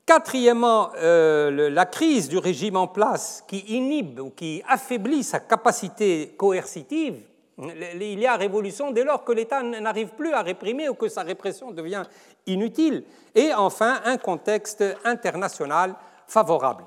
Quatrièmement, 0.05 0.91
euh, 0.97 1.69
la 1.69 1.85
crise 1.85 2.27
du 2.27 2.37
régime 2.37 2.75
en 2.75 2.87
place 2.87 3.43
qui 3.47 3.59
inhibe 3.59 4.19
ou 4.19 4.31
qui 4.31 4.61
affaiblit 4.67 5.23
sa 5.23 5.39
capacité 5.39 6.35
coercitive. 6.37 7.21
Il 7.57 8.19
y 8.19 8.25
a 8.25 8.35
révolution 8.35 8.91
dès 8.91 9.05
lors 9.05 9.23
que 9.23 9.31
l'État 9.31 9.63
n'arrive 9.63 10.09
plus 10.09 10.33
à 10.33 10.41
réprimer 10.41 10.89
ou 10.89 10.95
que 10.95 11.07
sa 11.07 11.21
répression 11.21 11.71
devient 11.71 12.03
inutile. 12.47 13.05
Et 13.33 13.53
enfin, 13.53 14.01
un 14.03 14.17
contexte 14.17 14.83
international 15.05 15.95
favorable. 16.27 16.83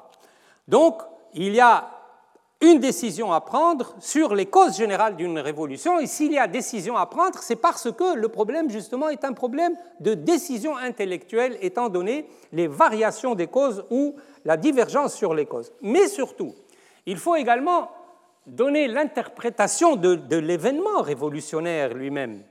Donc, 0.68 1.00
il 1.32 1.54
y 1.54 1.60
a 1.60 1.88
une 2.60 2.78
décision 2.78 3.32
à 3.32 3.40
prendre 3.40 3.94
sur 4.00 4.34
les 4.34 4.46
causes 4.46 4.76
générales 4.76 5.16
d'une 5.16 5.38
révolution. 5.38 5.98
Et 5.98 6.06
s'il 6.06 6.32
y 6.32 6.38
a 6.38 6.46
décision 6.46 6.96
à 6.96 7.06
prendre, 7.06 7.38
c'est 7.40 7.56
parce 7.56 7.92
que 7.92 8.16
le 8.16 8.28
problème, 8.28 8.70
justement, 8.70 9.10
est 9.10 9.24
un 9.24 9.34
problème 9.34 9.74
de 10.00 10.14
décision 10.14 10.76
intellectuelle, 10.76 11.58
étant 11.60 11.88
donné 11.88 12.26
les 12.52 12.66
variations 12.66 13.34
des 13.34 13.46
causes 13.46 13.84
ou 13.90 14.16
la 14.44 14.56
divergence 14.56 15.14
sur 15.14 15.34
les 15.34 15.44
causes. 15.44 15.72
Mais 15.82 16.08
surtout, 16.08 16.54
il 17.04 17.18
faut 17.18 17.36
également 17.36 17.90
donner 18.46 18.86
l'interprétation 18.88 19.96
de, 19.96 20.36
l'événement 20.36 21.02
révolutionnaire 21.02 21.92
lui-même. 21.92 22.42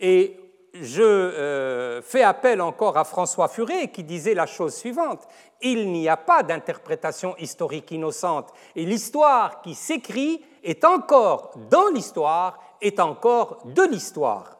Et 0.00 0.36
je 0.74 1.02
euh, 1.02 2.02
fais 2.02 2.22
appel 2.22 2.60
encore 2.60 2.96
à 2.96 3.04
François 3.04 3.48
Furet 3.48 3.88
qui 3.88 4.04
disait 4.04 4.34
la 4.34 4.46
chose 4.46 4.74
suivante 4.74 5.26
il 5.64 5.90
n'y 5.90 6.08
a 6.08 6.16
pas 6.16 6.42
d'interprétation 6.42 7.34
historique 7.38 7.90
innocente 7.90 8.52
et 8.76 8.84
l'histoire 8.84 9.62
qui 9.62 9.74
s'écrit 9.74 10.42
est 10.62 10.84
encore 10.84 11.52
dans 11.70 11.88
l'histoire, 11.88 12.60
est 12.80 13.00
encore 13.00 13.62
de 13.64 13.82
l'histoire 13.82 14.58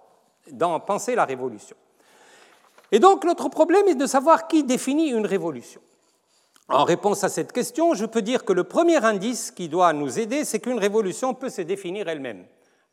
dans 0.51 0.81
Penser 0.81 1.15
la 1.15 1.25
Révolution. 1.25 1.77
Et 2.91 2.99
donc 2.99 3.25
notre 3.25 3.49
problème 3.49 3.87
est 3.89 3.95
de 3.95 4.07
savoir 4.07 4.49
qui 4.49 4.65
définit 4.65 5.11
une 5.11 5.27
révolution. 5.27 5.81
En 6.69 6.85
réponse 6.85 7.23
à 7.25 7.29
cette 7.29 7.53
question, 7.53 7.93
je 7.93 8.07
peux 8.07 8.23
dire 8.23 8.45
que 8.45 8.55
le 8.55 8.65
premier 8.65 9.05
indice 9.05 9.51
qui 9.51 9.69
doit 9.69 9.93
nous 9.93 10.19
aider, 10.19 10.45
c'est 10.45 10.61
qu'une 10.61 10.79
révolution 10.79 11.35
peut 11.35 11.51
se 11.51 11.61
définir 11.61 12.09
elle-même. 12.09 12.47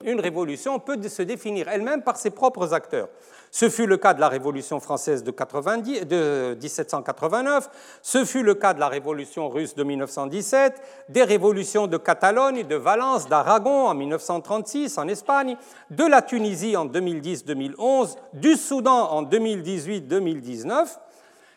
Une 0.04 0.19
révolution 0.19 0.80
peut 0.80 1.02
se 1.08 1.21
définir 1.21 1.69
elle-même 1.69 2.02
par 2.02 2.17
ses 2.17 2.32
propres 2.32 2.74
acteurs. 2.74 3.08
Ce 3.53 3.67
fut 3.67 3.85
le 3.85 3.97
cas 3.97 4.13
de 4.13 4.21
la 4.21 4.29
Révolution 4.29 4.79
française 4.79 5.25
de, 5.25 5.31
90, 5.31 6.05
de 6.05 6.57
1789, 6.61 7.69
ce 8.01 8.23
fut 8.23 8.43
le 8.43 8.55
cas 8.55 8.73
de 8.73 8.79
la 8.79 8.87
Révolution 8.87 9.49
russe 9.49 9.75
de 9.75 9.83
1917, 9.83 10.81
des 11.09 11.25
révolutions 11.25 11.87
de 11.87 11.97
Catalogne, 11.97 12.63
de 12.63 12.77
Valence, 12.77 13.27
d'Aragon 13.27 13.87
en 13.87 13.93
1936 13.93 14.97
en 14.97 15.09
Espagne, 15.09 15.57
de 15.89 16.05
la 16.05 16.21
Tunisie 16.21 16.77
en 16.77 16.85
2010-2011, 16.85 18.15
du 18.31 18.55
Soudan 18.55 19.11
en 19.11 19.23
2018-2019. 19.23 20.97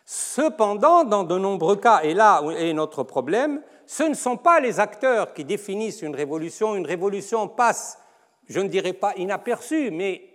Cependant, 0.04 1.04
dans 1.04 1.22
de 1.22 1.38
nombreux 1.38 1.76
cas, 1.76 2.00
et 2.02 2.12
là 2.12 2.42
est 2.59 2.72
notre 2.72 3.04
problème, 3.04 3.62
ce 3.87 4.02
ne 4.02 4.14
sont 4.14 4.37
pas 4.37 4.59
les 4.59 4.80
acteurs 4.80 5.33
qui 5.33 5.44
définissent 5.44 6.02
une 6.02 6.16
révolution. 6.16 6.74
Une 6.74 6.87
révolution 6.87 7.46
passe, 7.46 7.98
je 8.48 8.59
ne 8.59 8.68
dirais 8.68 8.94
pas 8.94 9.12
inaperçue, 9.16 9.92
mais 9.92 10.34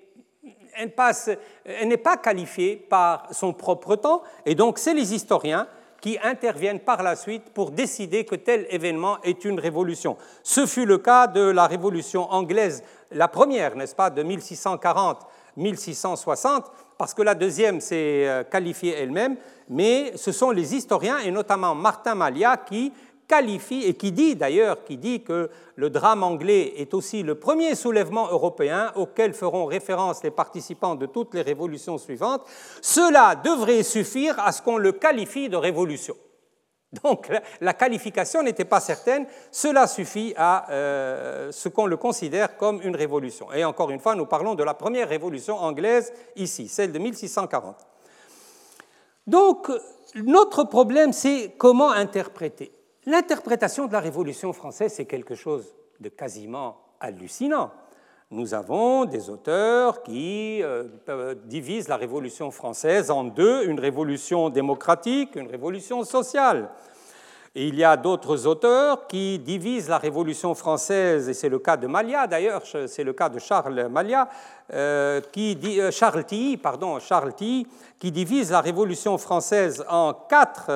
elle, 0.79 1.87
n'est 1.87 1.97
pas 1.97 2.17
qualifiée 2.17 2.75
par 2.75 3.27
son 3.31 3.53
propre 3.53 3.95
temps, 3.95 4.23
et 4.45 4.55
donc 4.55 4.79
c'est 4.79 4.93
les 4.93 5.13
historiens 5.13 5.67
qui 6.01 6.17
interviennent 6.23 6.79
par 6.79 7.03
la 7.03 7.15
suite 7.15 7.49
pour 7.53 7.71
décider 7.71 8.23
que 8.23 8.35
tel 8.35 8.65
événement 8.69 9.17
est 9.23 9.43
une 9.43 9.59
révolution. 9.59 10.15
Ce 10.43 10.65
fut 10.65 10.85
le 10.85 10.97
cas 10.97 11.27
de 11.27 11.41
la 11.41 11.67
révolution 11.67 12.31
anglaise, 12.31 12.83
la 13.11 13.27
première, 13.27 13.75
n'est-ce 13.75 13.95
pas, 13.95 14.09
de 14.09 14.23
1640-1660, 14.23 16.63
parce 16.97 17.13
que 17.13 17.21
la 17.21 17.35
deuxième 17.35 17.81
s'est 17.81 18.27
euh, 18.27 18.43
qualifiée 18.43 18.93
elle-même, 18.93 19.35
mais 19.69 20.13
ce 20.15 20.31
sont 20.31 20.51
les 20.51 20.75
historiens, 20.75 21.19
et 21.19 21.31
notamment 21.31 21.75
Martin 21.75 22.15
Malia, 22.15 22.57
qui 22.57 22.93
qualifie 23.29 23.85
et 23.85 23.93
qui 23.93 24.11
dit 24.11 24.35
d'ailleurs 24.35 24.83
qui 24.83 24.97
dit 24.97 25.21
que 25.21 25.49
le 25.75 25.89
drame 25.89 26.23
anglais 26.23 26.73
est 26.77 26.93
aussi 26.93 27.23
le 27.23 27.35
premier 27.35 27.75
soulèvement 27.75 28.27
européen 28.29 28.91
auquel 28.95 29.33
feront 29.33 29.65
référence 29.65 30.23
les 30.23 30.31
participants 30.31 30.95
de 30.95 31.05
toutes 31.05 31.35
les 31.35 31.43
révolutions 31.43 31.97
suivantes, 31.97 32.41
cela 32.81 33.35
devrait 33.35 33.83
suffire 33.83 34.37
à 34.39 34.51
ce 34.51 34.61
qu'on 34.61 34.77
le 34.77 34.91
qualifie 34.91 35.47
de 35.47 35.55
révolution. 35.55 36.15
Donc 37.03 37.29
la 37.61 37.73
qualification 37.73 38.41
n'était 38.41 38.65
pas 38.65 38.79
certaine, 38.79 39.27
cela 39.51 39.85
suffit 39.85 40.33
à 40.35 40.69
euh, 40.71 41.51
ce 41.51 41.69
qu'on 41.69 41.85
le 41.85 41.97
considère 41.97 42.57
comme 42.57 42.81
une 42.81 42.95
révolution. 42.95 43.53
Et 43.53 43.63
encore 43.63 43.91
une 43.91 43.99
fois, 43.99 44.15
nous 44.15 44.25
parlons 44.25 44.55
de 44.55 44.63
la 44.63 44.73
première 44.73 45.07
révolution 45.07 45.55
anglaise 45.55 46.11
ici, 46.35 46.67
celle 46.67 46.91
de 46.91 46.97
1640. 46.97 47.75
Donc 49.27 49.71
notre 50.15 50.63
problème, 50.63 51.13
c'est 51.13 51.53
comment 51.59 51.91
interpréter. 51.91 52.71
L'interprétation 53.05 53.87
de 53.87 53.93
la 53.93 54.01
Révolution 54.01 54.51
française, 54.51 54.93
c'est 54.93 55.05
quelque 55.05 55.35
chose 55.35 55.73
de 56.01 56.09
quasiment 56.09 56.77
hallucinant. 56.99 57.71
Nous 58.29 58.53
avons 58.53 59.05
des 59.05 59.29
auteurs 59.29 60.03
qui 60.03 60.61
euh, 60.61 60.83
euh, 61.07 61.33
divisent 61.45 61.87
la 61.87 61.95
Révolution 61.95 62.51
française 62.51 63.09
en 63.09 63.23
deux, 63.23 63.65
une 63.67 63.79
révolution 63.79 64.49
démocratique, 64.49 65.35
une 65.35 65.47
révolution 65.47 66.03
sociale. 66.03 66.69
Et 67.55 67.67
il 67.67 67.75
y 67.75 67.83
a 67.83 67.97
d'autres 67.97 68.45
auteurs 68.45 69.07
qui 69.07 69.39
divisent 69.39 69.89
la 69.89 69.97
Révolution 69.97 70.53
française, 70.53 71.29
et 71.29 71.33
c'est 71.33 71.49
le 71.49 71.57
cas 71.57 71.77
de 71.77 71.87
Malia 71.87 72.27
d'ailleurs, 72.27 72.61
c'est 72.65 73.03
le 73.03 73.13
cas 73.13 73.29
de 73.29 73.39
Charles 73.39 73.87
Malia, 73.87 74.29
euh, 74.73 75.21
qui 75.31 75.57
Charles 75.91 76.25
pardon, 76.61 76.99
Charles 76.99 77.33
qui 77.33 77.65
divise 78.03 78.51
la 78.51 78.61
Révolution 78.61 79.17
française 79.17 79.83
en 79.89 80.13
quatre 80.13 80.69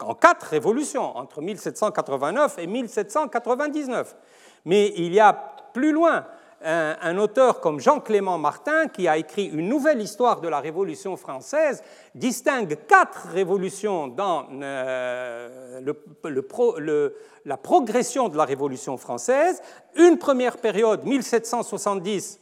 en 0.00 0.14
quatre 0.14 0.44
révolutions, 0.46 1.16
entre 1.16 1.40
1789 1.40 2.58
et 2.58 2.66
1799. 2.66 4.16
Mais 4.64 4.92
il 4.96 5.12
y 5.12 5.20
a 5.20 5.32
plus 5.72 5.92
loin 5.92 6.26
un, 6.64 7.18
auteur 7.18 7.60
comme 7.60 7.80
Jean-Clément 7.80 8.38
Martin, 8.38 8.88
qui 8.88 9.08
a 9.08 9.16
écrit 9.16 9.46
une 9.46 9.68
nouvelle 9.68 10.00
histoire 10.00 10.40
de 10.40 10.48
la 10.48 10.60
Révolution 10.60 11.16
française, 11.16 11.82
distingue 12.14 12.78
quatre 12.86 13.28
révolutions 13.32 14.08
dans 14.08 14.46
euh, 14.50 15.80
la 17.44 17.56
progression 17.56 18.28
de 18.28 18.36
la 18.36 18.44
Révolution 18.44 18.96
française. 18.96 19.60
Une 19.96 20.18
première 20.18 20.58
période, 20.58 21.04
1770, 21.04 22.40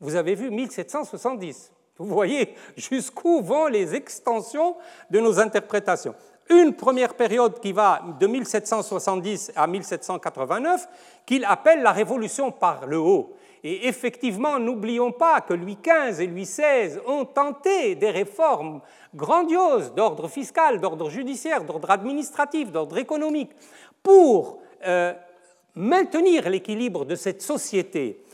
vous 0.00 0.16
avez 0.16 0.34
vu 0.34 0.50
1770, 0.50 1.72
vous 2.00 2.14
voyez 2.14 2.54
jusqu'où 2.76 3.42
vont 3.42 3.66
les 3.66 3.94
extensions 3.94 4.74
de 5.10 5.20
nos 5.20 5.38
interprétations. 5.38 6.14
Une 6.48 6.74
première 6.74 7.14
période 7.14 7.60
qui 7.60 7.72
va 7.72 8.02
de 8.18 8.26
1770 8.26 9.52
à 9.54 9.66
1789, 9.66 10.88
qu'il 11.26 11.44
appelle 11.44 11.82
la 11.82 11.92
révolution 11.92 12.50
par 12.50 12.86
le 12.86 12.98
haut. 12.98 13.34
Et 13.62 13.86
effectivement, 13.86 14.58
n'oublions 14.58 15.12
pas 15.12 15.42
que 15.42 15.52
Louis 15.52 15.76
XV 15.76 16.22
et 16.22 16.26
Louis 16.26 16.44
XVI 16.44 16.98
ont 17.06 17.26
tenté 17.26 17.94
des 17.94 18.10
réformes 18.10 18.80
grandioses 19.14 19.92
d'ordre 19.94 20.26
fiscal, 20.26 20.80
d'ordre 20.80 21.10
judiciaire, 21.10 21.64
d'ordre 21.64 21.90
administratif, 21.90 22.72
d'ordre 22.72 22.96
économique, 22.96 23.50
pour 24.02 24.60
euh, 24.86 25.12
maintenir 25.74 26.48
l'équilibre 26.48 27.04
de 27.04 27.14
cette 27.14 27.42
société. 27.42 28.24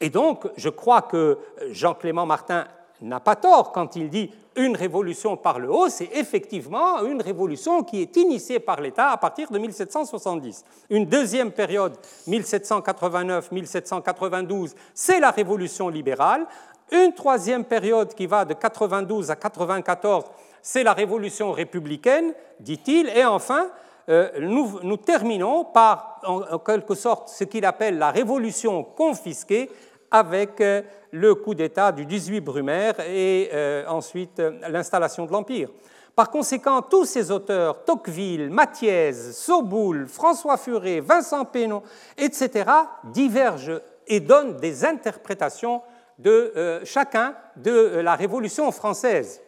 Et 0.00 0.08
donc, 0.08 0.46
je 0.56 0.68
crois 0.68 1.02
que 1.02 1.38
Jean-Clément 1.70 2.24
Martin 2.24 2.66
n'a 3.02 3.20
pas 3.20 3.36
tort 3.36 3.72
quand 3.72 3.96
il 3.96 4.10
dit 4.10 4.30
une 4.56 4.76
révolution 4.76 5.36
par 5.36 5.58
le 5.58 5.70
haut, 5.70 5.88
c'est 5.88 6.10
effectivement 6.12 7.02
une 7.04 7.22
révolution 7.22 7.82
qui 7.82 8.02
est 8.02 8.14
initiée 8.16 8.58
par 8.58 8.78
l'État 8.80 9.10
à 9.10 9.16
partir 9.16 9.50
de 9.50 9.58
1770. 9.58 10.64
Une 10.90 11.06
deuxième 11.06 11.52
période, 11.52 11.96
1789-1792, 12.28 14.74
c'est 14.92 15.20
la 15.20 15.30
révolution 15.30 15.88
libérale. 15.88 16.46
Une 16.92 17.12
troisième 17.12 17.64
période 17.64 18.12
qui 18.14 18.26
va 18.26 18.44
de 18.44 18.54
92 18.54 19.30
à 19.30 19.36
94, 19.36 20.24
c'est 20.60 20.82
la 20.82 20.92
révolution 20.92 21.52
républicaine, 21.52 22.34
dit-il. 22.58 23.08
Et 23.08 23.24
enfin, 23.24 23.68
euh, 24.08 24.28
nous, 24.40 24.96
terminons 24.96 25.64
par, 25.64 26.20
en 26.24 26.58
quelque 26.58 26.96
sorte, 26.96 27.28
ce 27.28 27.44
qu'il 27.44 27.64
appelle 27.64 27.98
la 27.98 28.10
révolution 28.10 28.82
confisquée, 28.82 29.70
avec 30.10 30.60
euh, 30.60 30.82
le 31.12 31.34
coup 31.34 31.54
d'État 31.54 31.92
du 31.92 32.04
18 32.04 32.40
Brumaire 32.40 33.00
et 33.00 33.50
euh, 33.52 33.86
ensuite 33.86 34.40
euh, 34.40 34.58
l'installation 34.68 35.26
de 35.26 35.32
l'Empire. 35.32 35.70
Par 36.16 36.30
conséquent, 36.30 36.82
tous 36.82 37.04
ces 37.04 37.30
auteurs, 37.30 37.84
Tocqueville, 37.84 38.50
Mathiez, 38.50 39.12
Soboul, 39.12 40.06
François 40.06 40.56
Furet, 40.56 41.00
Vincent 41.00 41.44
Pénon, 41.44 41.82
etc., 42.18 42.68
divergent 43.04 43.80
et 44.06 44.20
donnent 44.20 44.56
des 44.56 44.84
interprétations 44.84 45.82
de 46.18 46.80
chacun 46.84 47.34
de 47.56 48.00
la 48.00 48.16
Révolution 48.16 48.70
française. 48.72 49.40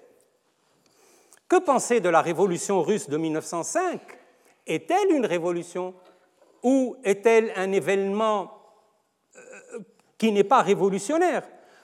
Que 1.47 1.59
penser 1.59 2.01
de 2.01 2.09
la 2.09 2.23
Révolution 2.23 2.81
russe 2.81 3.11
de 3.11 3.19
1905 3.19 4.01
Est-elle 4.67 5.11
une 5.11 5.27
révolution 5.27 5.93
ou 6.63 6.97
est-elle 7.05 7.53
un 7.57 7.73
événement 7.73 8.62
qui 10.23 10.31
n'est 10.31 10.45
pas 10.45 10.63
révolutionnaire. 10.63 11.43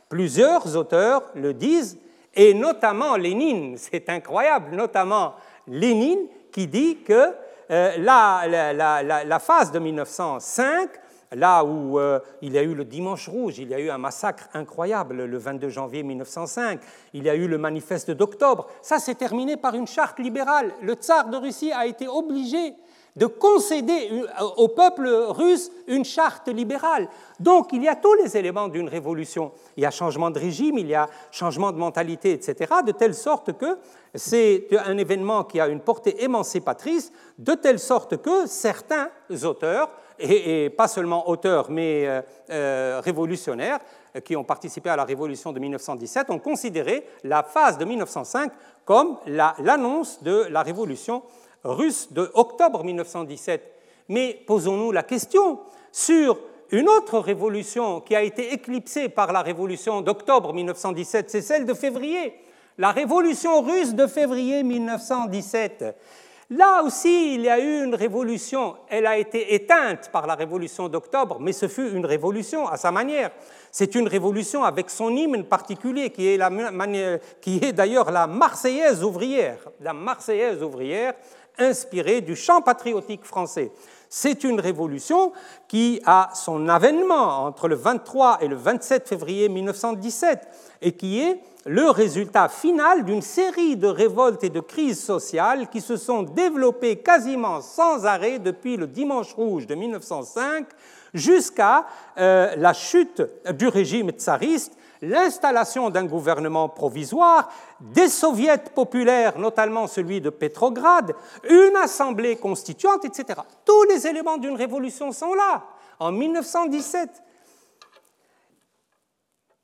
Plusieurs 0.08 0.76
auteurs 0.76 1.24
le 1.34 1.52
disent, 1.52 1.98
et 2.32 2.54
notamment 2.54 3.16
Lénine, 3.16 3.76
c'est 3.76 4.08
incroyable, 4.08 4.76
notamment 4.76 5.34
Lénine 5.66 6.20
qui 6.52 6.68
dit 6.68 6.98
que 6.98 7.34
euh, 7.72 7.96
la, 7.98 9.38
phase 9.40 9.72
de 9.72 9.80
1905, 9.80 10.88
là 11.32 11.64
où 11.64 11.98
euh, 11.98 12.20
il 12.40 12.52
y 12.52 12.58
a 12.58 12.62
eu 12.62 12.76
le 12.76 12.84
Dimanche 12.84 13.28
Rouge, 13.28 13.58
il 13.58 13.70
y 13.70 13.74
a 13.74 13.80
eu 13.80 13.90
un 13.90 13.98
massacre 13.98 14.48
incroyable 14.54 15.24
le 15.24 15.36
22 15.36 15.68
janvier 15.68 16.04
1905, 16.04 16.78
il 17.14 17.24
y 17.24 17.30
a 17.30 17.34
eu 17.34 17.48
le 17.48 17.58
manifeste 17.58 18.12
d'octobre, 18.12 18.68
ça 18.82 19.00
s'est 19.00 19.16
terminé 19.16 19.56
par 19.56 19.74
une 19.74 19.88
charte 19.88 20.20
libérale. 20.20 20.70
Le 20.80 20.94
tsar 20.94 21.28
de 21.28 21.36
Russie 21.38 21.72
a 21.72 21.86
été 21.86 22.06
obligé 22.06 22.74
de 23.16 23.26
concéder 23.26 24.10
au 24.56 24.68
peuple 24.68 25.08
russe 25.28 25.70
une 25.86 26.04
charte 26.04 26.48
libérale. 26.48 27.08
Donc 27.40 27.70
il 27.72 27.82
y 27.82 27.88
a 27.88 27.96
tous 27.96 28.14
les 28.14 28.36
éléments 28.36 28.68
d'une 28.68 28.88
révolution. 28.88 29.52
Il 29.76 29.82
y 29.82 29.86
a 29.86 29.90
changement 29.90 30.30
de 30.30 30.38
régime, 30.38 30.78
il 30.78 30.86
y 30.86 30.94
a 30.94 31.08
changement 31.30 31.72
de 31.72 31.78
mentalité, 31.78 32.32
etc., 32.32 32.74
de 32.86 32.92
telle 32.92 33.14
sorte 33.14 33.56
que 33.56 33.78
c'est 34.14 34.68
un 34.84 34.96
événement 34.98 35.44
qui 35.44 35.60
a 35.60 35.68
une 35.68 35.80
portée 35.80 36.22
émancipatrice, 36.22 37.12
de 37.38 37.54
telle 37.54 37.78
sorte 37.78 38.18
que 38.18 38.46
certains 38.46 39.08
auteurs, 39.44 39.90
et, 40.18 40.70
pas 40.70 40.88
seulement 40.88 41.28
auteurs, 41.28 41.70
mais 41.70 42.06
euh, 42.06 42.22
euh, 42.50 43.00
révolutionnaires, 43.04 43.78
qui 44.24 44.36
ont 44.36 44.44
participé 44.44 44.90
à 44.90 44.96
la 44.96 45.04
révolution 45.04 45.52
de 45.52 45.60
1917, 45.60 46.30
ont 46.30 46.38
considéré 46.38 47.06
la 47.24 47.42
phase 47.42 47.78
de 47.78 47.84
1905 47.84 48.52
comme 48.84 49.18
l'annonce 49.26 50.22
de 50.22 50.46
la 50.50 50.62
révolution 50.62 51.22
russe 51.68 52.12
de 52.12 52.30
octobre 52.34 52.84
1917. 52.84 53.62
Mais 54.08 54.40
posons-nous 54.46 54.92
la 54.92 55.02
question 55.02 55.60
sur 55.92 56.38
une 56.70 56.88
autre 56.88 57.18
révolution 57.18 58.00
qui 58.00 58.14
a 58.14 58.22
été 58.22 58.52
éclipsée 58.52 59.08
par 59.08 59.32
la 59.32 59.42
révolution 59.42 60.00
d'octobre 60.00 60.52
1917, 60.52 61.30
c'est 61.30 61.40
celle 61.40 61.64
de 61.64 61.74
février, 61.74 62.34
la 62.76 62.92
révolution 62.92 63.62
russe 63.62 63.94
de 63.94 64.06
février 64.06 64.62
1917. 64.62 65.96
Là 66.50 66.82
aussi, 66.82 67.34
il 67.34 67.42
y 67.42 67.48
a 67.50 67.58
eu 67.58 67.84
une 67.84 67.94
révolution. 67.94 68.76
Elle 68.88 69.06
a 69.06 69.18
été 69.18 69.54
éteinte 69.54 70.08
par 70.10 70.26
la 70.26 70.34
révolution 70.34 70.88
d'octobre, 70.88 71.38
mais 71.40 71.52
ce 71.52 71.68
fut 71.68 71.90
une 71.90 72.06
révolution 72.06 72.66
à 72.66 72.78
sa 72.78 72.90
manière. 72.90 73.30
C'est 73.70 73.94
une 73.94 74.08
révolution 74.08 74.64
avec 74.64 74.88
son 74.88 75.14
hymne 75.14 75.44
particulier, 75.44 76.08
qui 76.08 76.26
est, 76.26 76.40
qui 77.42 77.60
est 77.62 77.72
d'ailleurs 77.72 78.10
la 78.10 78.26
Marseillaise 78.26 79.04
ouvrière. 79.04 79.58
La 79.82 79.92
Marseillaise 79.92 80.62
ouvrière, 80.62 81.12
inspiré 81.58 82.20
du 82.20 82.36
chant 82.36 82.62
patriotique 82.62 83.24
français. 83.24 83.72
C'est 84.10 84.44
une 84.44 84.58
révolution 84.58 85.32
qui 85.68 86.00
a 86.06 86.30
son 86.34 86.68
avènement 86.68 87.44
entre 87.44 87.68
le 87.68 87.74
23 87.74 88.38
et 88.40 88.48
le 88.48 88.56
27 88.56 89.06
février 89.06 89.48
1917 89.50 90.48
et 90.80 90.92
qui 90.92 91.20
est 91.20 91.40
le 91.66 91.90
résultat 91.90 92.48
final 92.48 93.04
d'une 93.04 93.20
série 93.20 93.76
de 93.76 93.86
révoltes 93.86 94.42
et 94.44 94.48
de 94.48 94.60
crises 94.60 95.02
sociales 95.02 95.68
qui 95.68 95.82
se 95.82 95.98
sont 95.98 96.22
développées 96.22 96.96
quasiment 96.96 97.60
sans 97.60 98.06
arrêt 98.06 98.38
depuis 98.38 98.78
le 98.78 98.86
Dimanche 98.86 99.34
rouge 99.34 99.66
de 99.66 99.74
1905 99.74 100.66
jusqu'à 101.12 101.84
euh, 102.16 102.54
la 102.56 102.72
chute 102.72 103.22
du 103.58 103.68
régime 103.68 104.10
tsariste 104.10 104.72
l'installation 105.02 105.90
d'un 105.90 106.04
gouvernement 106.04 106.68
provisoire, 106.68 107.50
des 107.80 108.08
soviets 108.08 108.58
populaires, 108.74 109.38
notamment 109.38 109.86
celui 109.86 110.20
de 110.20 110.30
Petrograd, 110.30 111.14
une 111.48 111.76
assemblée 111.76 112.36
constituante, 112.36 113.04
etc. 113.04 113.40
Tous 113.64 113.84
les 113.84 114.06
éléments 114.06 114.38
d'une 114.38 114.56
révolution 114.56 115.12
sont 115.12 115.34
là, 115.34 115.64
en 115.98 116.12
1917. 116.12 117.10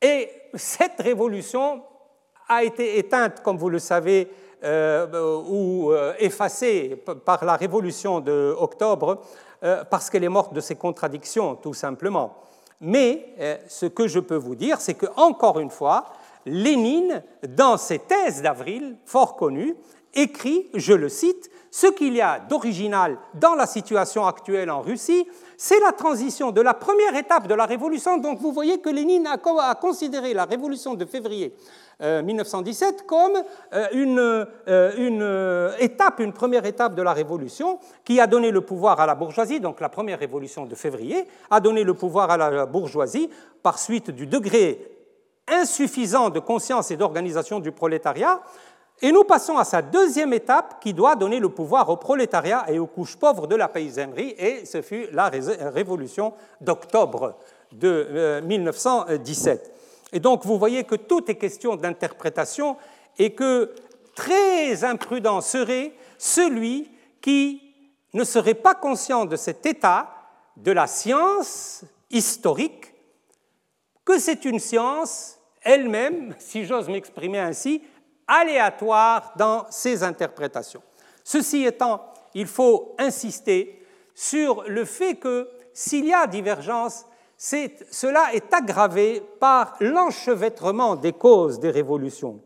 Et 0.02 0.30
cette 0.54 1.00
révolution 1.00 1.82
a 2.48 2.62
été 2.62 2.98
éteinte, 2.98 3.42
comme 3.42 3.56
vous 3.56 3.70
le 3.70 3.78
savez, 3.78 4.30
euh, 4.62 5.42
ou 5.46 5.92
euh, 5.92 6.14
effacée 6.18 7.02
par 7.24 7.44
la 7.44 7.56
révolution 7.56 8.20
d'octobre, 8.20 9.20
euh, 9.62 9.84
parce 9.84 10.08
qu'elle 10.08 10.24
est 10.24 10.28
morte 10.28 10.54
de 10.54 10.60
ses 10.60 10.76
contradictions, 10.76 11.54
tout 11.56 11.74
simplement. 11.74 12.36
Mais 12.84 13.34
euh, 13.40 13.56
ce 13.66 13.86
que 13.86 14.06
je 14.06 14.20
peux 14.20 14.36
vous 14.36 14.54
dire, 14.54 14.78
c'est 14.78 14.92
que, 14.92 15.06
encore 15.16 15.58
une 15.58 15.70
fois, 15.70 16.04
Lénine, 16.44 17.22
dans 17.48 17.78
ses 17.78 17.98
thèses 17.98 18.42
d'avril, 18.42 18.96
fort 19.06 19.36
connues, 19.36 19.74
écrit, 20.12 20.68
je 20.74 20.92
le 20.92 21.08
cite, 21.08 21.50
ce 21.70 21.86
qu'il 21.86 22.14
y 22.14 22.20
a 22.20 22.38
d'original 22.38 23.18
dans 23.34 23.54
la 23.54 23.66
situation 23.66 24.26
actuelle 24.26 24.70
en 24.70 24.82
Russie, 24.82 25.26
c'est 25.56 25.80
la 25.80 25.92
transition 25.92 26.50
de 26.50 26.60
la 26.60 26.74
première 26.74 27.16
étape 27.16 27.48
de 27.48 27.54
la 27.54 27.64
révolution. 27.64 28.18
Donc 28.18 28.38
vous 28.38 28.52
voyez 28.52 28.78
que 28.78 28.90
Lénine 28.90 29.26
a 29.26 29.74
considéré 29.74 30.34
la 30.34 30.44
révolution 30.44 30.94
de 30.94 31.06
février 31.06 31.54
1917 32.22 32.94
euh, 32.94 33.04
comme 33.06 33.42
euh, 33.72 33.86
une, 33.92 34.46
euh, 34.68 34.92
une, 34.96 35.82
étape, 35.82 36.20
une 36.20 36.32
première 36.32 36.66
étape 36.66 36.94
de 36.94 37.02
la 37.02 37.12
révolution 37.12 37.78
qui 38.04 38.20
a 38.20 38.26
donné 38.26 38.50
le 38.50 38.60
pouvoir 38.60 39.00
à 39.00 39.06
la 39.06 39.14
bourgeoisie, 39.14 39.60
donc 39.60 39.80
la 39.80 39.88
première 39.88 40.18
révolution 40.18 40.66
de 40.66 40.74
février, 40.74 41.26
a 41.50 41.60
donné 41.60 41.84
le 41.84 41.94
pouvoir 41.94 42.30
à 42.30 42.36
la 42.36 42.66
bourgeoisie 42.66 43.30
par 43.62 43.78
suite 43.78 44.10
du 44.10 44.26
degré 44.26 44.90
insuffisant 45.48 46.30
de 46.30 46.40
conscience 46.40 46.90
et 46.90 46.96
d'organisation 46.96 47.60
du 47.60 47.72
prolétariat. 47.72 48.40
Et 49.02 49.12
nous 49.12 49.24
passons 49.24 49.58
à 49.58 49.64
sa 49.64 49.82
deuxième 49.82 50.32
étape 50.32 50.80
qui 50.80 50.94
doit 50.94 51.16
donner 51.16 51.40
le 51.40 51.48
pouvoir 51.48 51.88
au 51.90 51.96
prolétariat 51.96 52.64
et 52.68 52.78
aux 52.78 52.86
couches 52.86 53.16
pauvres 53.16 53.46
de 53.46 53.56
la 53.56 53.68
paysannerie, 53.68 54.34
et 54.38 54.64
ce 54.64 54.80
fut 54.82 55.08
la 55.12 55.28
révolution 55.28 56.32
d'octobre 56.60 57.34
de 57.72 58.40
1917. 58.44 59.73
Et 60.14 60.20
donc 60.20 60.46
vous 60.46 60.58
voyez 60.58 60.84
que 60.84 60.94
tout 60.94 61.28
est 61.28 61.34
question 61.34 61.74
d'interprétation 61.74 62.76
et 63.18 63.34
que 63.34 63.74
très 64.14 64.84
imprudent 64.84 65.40
serait 65.40 65.92
celui 66.16 66.88
qui 67.20 67.60
ne 68.14 68.22
serait 68.22 68.54
pas 68.54 68.76
conscient 68.76 69.24
de 69.24 69.34
cet 69.34 69.66
état 69.66 70.08
de 70.56 70.70
la 70.70 70.86
science 70.86 71.84
historique, 72.10 72.94
que 74.04 74.20
c'est 74.20 74.44
une 74.44 74.60
science 74.60 75.40
elle-même, 75.62 76.34
si 76.38 76.64
j'ose 76.64 76.88
m'exprimer 76.88 77.40
ainsi, 77.40 77.82
aléatoire 78.28 79.32
dans 79.36 79.66
ses 79.70 80.04
interprétations. 80.04 80.82
Ceci 81.24 81.64
étant, 81.64 82.12
il 82.34 82.46
faut 82.46 82.94
insister 82.98 83.84
sur 84.14 84.62
le 84.68 84.84
fait 84.84 85.16
que 85.16 85.50
s'il 85.72 86.06
y 86.06 86.14
a 86.14 86.28
divergence, 86.28 87.04
cela 87.36 88.34
est 88.34 88.52
aggravé 88.52 89.22
par 89.40 89.76
l'enchevêtrement 89.80 90.96
des 90.96 91.12
causes 91.12 91.58
des 91.58 91.70
révolutions. 91.70 92.40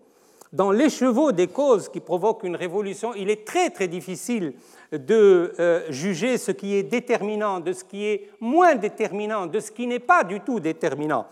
Dans 0.53 0.71
l'écheveau 0.71 1.31
des 1.31 1.49
causes 1.49 1.91
qui 1.91 2.01
provoquent 2.01 2.45
une 2.45 2.57
révolution, 2.57 3.13
il 3.15 3.29
est 3.29 3.47
très 3.47 3.69
très 3.69 3.87
difficile 3.87 4.55
de 4.93 5.53
euh, 5.59 5.83
juger 5.91 6.39
ce 6.39 6.53
qui 6.53 6.75
est 6.75 6.83
déterminant, 6.83 7.61
de 7.61 7.73
ce 7.73 7.85
qui 7.85 8.07
est 8.07 8.31
moins 8.41 8.75
déterminant, 8.75 9.47
de 9.47 9.61
ce 9.61 9.71
qui 9.71 9.87
n'est 9.87 9.99
pas 9.99 10.25
du 10.25 10.41
tout 10.41 10.59
déterminant. 10.59 11.27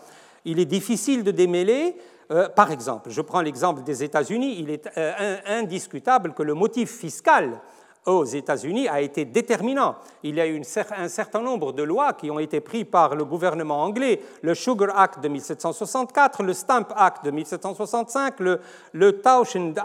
Il 0.45 0.59
est 0.59 0.65
difficile 0.65 1.23
de 1.23 1.31
démêler, 1.31 1.95
euh, 2.29 2.47
par 2.47 2.71
exemple, 2.71 3.09
je 3.09 3.21
prends 3.21 3.41
l'exemple 3.41 3.81
des 3.81 4.03
États-Unis, 4.03 4.57
il 4.59 4.69
est 4.69 4.87
euh, 4.97 5.37
indiscutable 5.47 6.33
que 6.33 6.43
le 6.43 6.53
motif 6.53 6.91
fiscal 6.91 7.59
aux 8.07 8.23
États-Unis 8.23 8.87
a 8.87 9.01
été 9.01 9.25
déterminant. 9.25 9.95
Il 10.23 10.35
y 10.35 10.41
a 10.41 10.47
eu 10.47 10.59
un 10.97 11.07
certain 11.07 11.41
nombre 11.41 11.73
de 11.73 11.83
lois 11.83 12.13
qui 12.13 12.31
ont 12.31 12.39
été 12.39 12.61
prises 12.61 12.85
par 12.89 13.15
le 13.15 13.25
gouvernement 13.25 13.83
anglais, 13.83 14.21
le 14.41 14.55
Sugar 14.55 14.97
Act 14.97 15.19
de 15.19 15.27
1764, 15.27 16.41
le 16.43 16.53
Stamp 16.53 16.87
Act 16.95 17.25
de 17.25 17.31
1765, 17.31 18.39
le, 18.39 18.59
le 18.93 19.21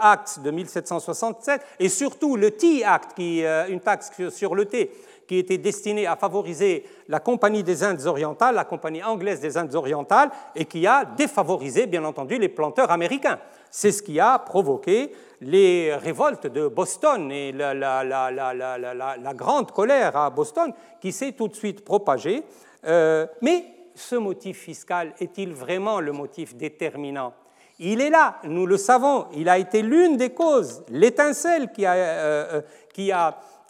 Act 0.01 0.39
de 0.39 0.51
1767 0.51 1.61
et 1.79 1.89
surtout 1.89 2.37
le 2.37 2.51
Tea 2.51 2.83
Act, 2.83 3.13
qui, 3.15 3.43
euh, 3.43 3.67
une 3.67 3.81
taxe 3.81 4.11
sur 4.29 4.55
le 4.55 4.65
thé 4.65 4.91
qui 5.27 5.37
était 5.37 5.57
destinée 5.57 6.05
à 6.05 6.15
favoriser 6.15 6.83
la 7.07 7.19
Compagnie 7.19 7.63
des 7.63 7.83
Indes 7.83 8.05
orientales, 8.05 8.55
la 8.55 8.65
Compagnie 8.65 9.03
anglaise 9.03 9.39
des 9.39 9.57
Indes 9.57 9.75
orientales, 9.75 10.29
et 10.55 10.65
qui 10.65 10.85
a 10.85 11.05
défavorisé, 11.05 11.87
bien 11.87 12.03
entendu, 12.03 12.37
les 12.37 12.49
planteurs 12.49 12.91
américains. 12.91 13.39
C'est 13.69 13.91
ce 13.91 14.03
qui 14.03 14.19
a 14.19 14.37
provoqué 14.39 15.11
les 15.41 15.95
révoltes 15.95 16.47
de 16.47 16.67
Boston 16.67 17.31
et 17.31 17.51
la, 17.51 19.33
grande 19.33 19.71
colère 19.71 20.15
à 20.15 20.29
Boston 20.29 20.73
qui 21.01 21.11
s'est 21.11 21.31
tout 21.31 21.47
de 21.47 21.55
suite 21.55 21.83
propagée. 21.83 22.43
Euh, 22.85 23.25
mais 23.41 23.65
ce 23.95 24.15
motif 24.15 24.59
fiscal 24.59 25.13
est-il 25.19 25.53
vraiment 25.53 25.99
le 25.99 26.11
motif 26.11 26.55
déterminant? 26.55 27.33
Il 27.79 28.01
est 28.01 28.09
là, 28.09 28.37
nous 28.43 28.67
le 28.67 28.77
savons, 28.77 29.25
il 29.35 29.49
a 29.49 29.57
été 29.57 29.81
l'une 29.81 30.15
des 30.15 30.29
causes, 30.29 30.83
l'étincelle 30.89 31.71
qui 31.71 31.85
a, 31.85 31.93
euh, 31.95 32.61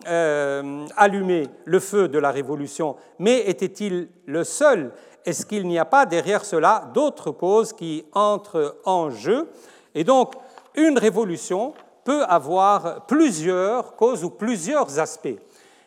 euh, 0.08 0.86
allumé 0.98 1.48
le 1.66 1.80
feu 1.80 2.08
de 2.08 2.20
la 2.20 2.32
révolution. 2.32 2.96
Mais 3.20 3.50
était-il 3.50 4.10
le 4.26 4.44
seul? 4.44 4.92
Est-ce 5.26 5.46
qu'il 5.46 5.68
n'y 5.68 5.80
a 5.80 5.86
pas 5.86 6.06
derrière 6.06 6.44
cela 6.46 6.90
d'autres 6.94 7.32
causes 7.32 7.74
qui 7.74 8.06
entrent 8.14 8.78
en 8.86 9.10
jeu? 9.10 9.50
Et 9.96 10.04
donc, 10.04 10.34
une 10.76 10.98
révolution 10.98 11.74
peut 12.04 12.24
avoir 12.24 13.06
plusieurs 13.06 13.96
causes 13.96 14.24
ou 14.24 14.30
plusieurs 14.30 15.00
aspects. 15.00 15.40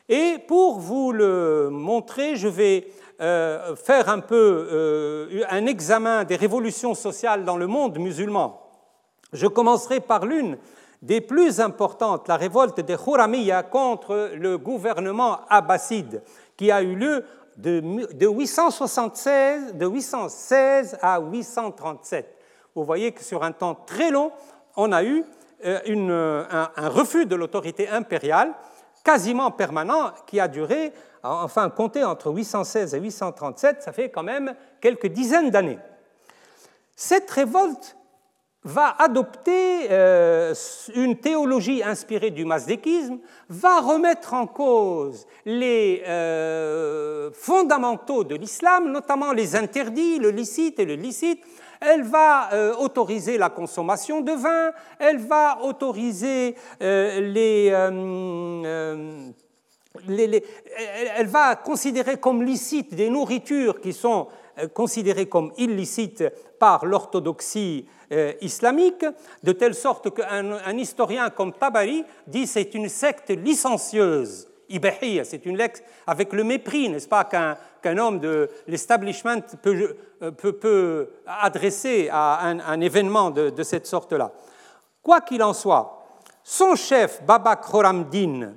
Et 0.08 0.38
pour 0.46 0.78
vous 0.78 1.12
le 1.12 1.68
montrer, 1.70 2.36
je 2.36 2.48
vais 2.48 2.86
euh, 3.20 3.74
faire 3.76 4.08
un 4.08 4.20
peu 4.20 4.68
euh, 4.70 5.42
un 5.50 5.66
examen 5.66 6.24
des 6.24 6.36
révolutions 6.36 6.94
sociales 6.94 7.44
dans 7.44 7.56
le 7.56 7.66
monde 7.66 7.98
musulman. 7.98 8.62
Je 9.32 9.46
commencerai 9.46 10.00
par 10.00 10.24
l'une 10.24 10.58
des 11.02 11.20
plus 11.20 11.60
importantes, 11.60 12.28
la 12.28 12.36
révolte 12.36 12.80
des 12.80 12.96
Khuramiya 12.96 13.62
contre 13.62 14.30
le 14.34 14.58
gouvernement 14.58 15.40
abbasside, 15.48 16.22
qui 16.56 16.70
a 16.70 16.82
eu 16.82 16.94
lieu 16.94 17.24
de, 17.56 17.80
876, 18.26 19.74
de 19.74 19.86
816 19.86 20.98
à 21.00 21.20
837. 21.20 22.36
Vous 22.74 22.84
voyez 22.84 23.12
que 23.12 23.22
sur 23.22 23.42
un 23.42 23.52
temps 23.52 23.74
très 23.74 24.10
long, 24.10 24.30
on 24.76 24.92
a 24.92 25.02
eu 25.02 25.24
euh, 25.64 26.44
un, 26.50 26.88
refus 26.88 27.26
de 27.26 27.34
l'autorité 27.34 27.88
impériale 27.88 28.52
quasiment 29.02 29.50
permanent 29.50 30.10
qui 30.26 30.40
a 30.40 30.48
duré, 30.48 30.92
enfin 31.22 31.70
compté 31.70 32.04
entre 32.04 32.30
816 32.30 32.94
et 32.94 33.00
837, 33.00 33.82
ça 33.82 33.92
fait 33.92 34.10
quand 34.10 34.24
même 34.24 34.54
quelques 34.80 35.06
dizaines 35.06 35.50
d'années. 35.50 35.78
Cette 36.96 37.30
révolte 37.30 37.95
va 38.66 38.96
adopter 38.98 39.86
euh, 39.90 40.52
une 40.96 41.16
théologie 41.16 41.84
inspirée 41.84 42.30
du 42.32 42.44
mazdékisme, 42.44 43.18
va 43.48 43.80
remettre 43.80 44.34
en 44.34 44.48
cause 44.48 45.24
les 45.44 46.02
euh, 46.06 47.30
fondamentaux 47.32 48.24
de 48.24 48.34
l'islam, 48.34 48.90
notamment 48.90 49.32
les 49.32 49.54
interdits, 49.54 50.18
le 50.18 50.30
licite 50.30 50.80
et 50.80 50.84
le 50.84 50.94
licite. 50.94 51.44
Elle 51.80 52.02
va 52.02 52.52
euh, 52.52 52.74
autoriser 52.74 53.38
la 53.38 53.50
consommation 53.50 54.20
de 54.20 54.32
vin, 54.32 54.72
elle 54.98 55.18
va 55.18 55.58
autoriser 55.62 56.56
les, 56.80 57.72
elle 61.16 61.26
va 61.28 61.54
considérer 61.54 62.16
comme 62.16 62.42
licites 62.42 62.96
des 62.96 63.10
nourritures 63.10 63.80
qui 63.80 63.92
sont 63.92 64.26
considérées 64.74 65.26
comme 65.26 65.52
illicites 65.56 66.24
par 66.58 66.84
l'orthodoxie 66.84 67.86
euh, 68.12 68.32
islamique, 68.40 69.04
de 69.42 69.52
telle 69.52 69.74
sorte 69.74 70.14
qu'un 70.14 70.76
historien 70.76 71.30
comme 71.30 71.52
Tabari 71.52 72.04
dit 72.26 72.46
c'est 72.46 72.74
une 72.74 72.88
secte 72.88 73.30
licencieuse. 73.30 74.48
c'est 75.24 75.46
une 75.46 75.56
lecture 75.56 75.84
avec 76.06 76.32
le 76.32 76.44
mépris, 76.44 76.88
n'est-ce 76.88 77.08
pas, 77.08 77.24
qu'un 77.24 77.98
homme 77.98 78.20
de 78.20 78.48
l'establishment 78.66 79.40
peut, 79.62 79.96
euh, 80.22 80.30
peut, 80.30 80.52
peut, 80.52 81.10
adresser 81.26 82.08
à 82.12 82.46
un, 82.46 82.80
événement 82.80 83.30
de, 83.30 83.50
de 83.50 83.62
cette 83.62 83.86
sorte-là. 83.86 84.30
Quoi 85.02 85.20
qu'il 85.20 85.42
en 85.42 85.52
soit, 85.52 86.04
son 86.42 86.76
chef, 86.76 87.22
Babak 87.24 87.62
Khorramdin, 87.62 88.54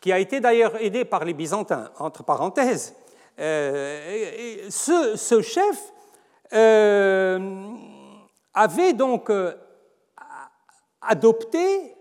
qui 0.00 0.12
a 0.12 0.18
été 0.18 0.40
d'ailleurs 0.40 0.82
aidé 0.82 1.04
par 1.04 1.24
les 1.24 1.34
Byzantins, 1.34 1.90
entre 1.98 2.22
parenthèses, 2.22 2.94
euh, 3.40 4.68
ce, 4.70 5.16
ce, 5.16 5.42
chef 5.42 5.92
avait 8.54 8.92
donc 8.92 9.30
euh, 9.30 9.52
adopté 11.02 11.94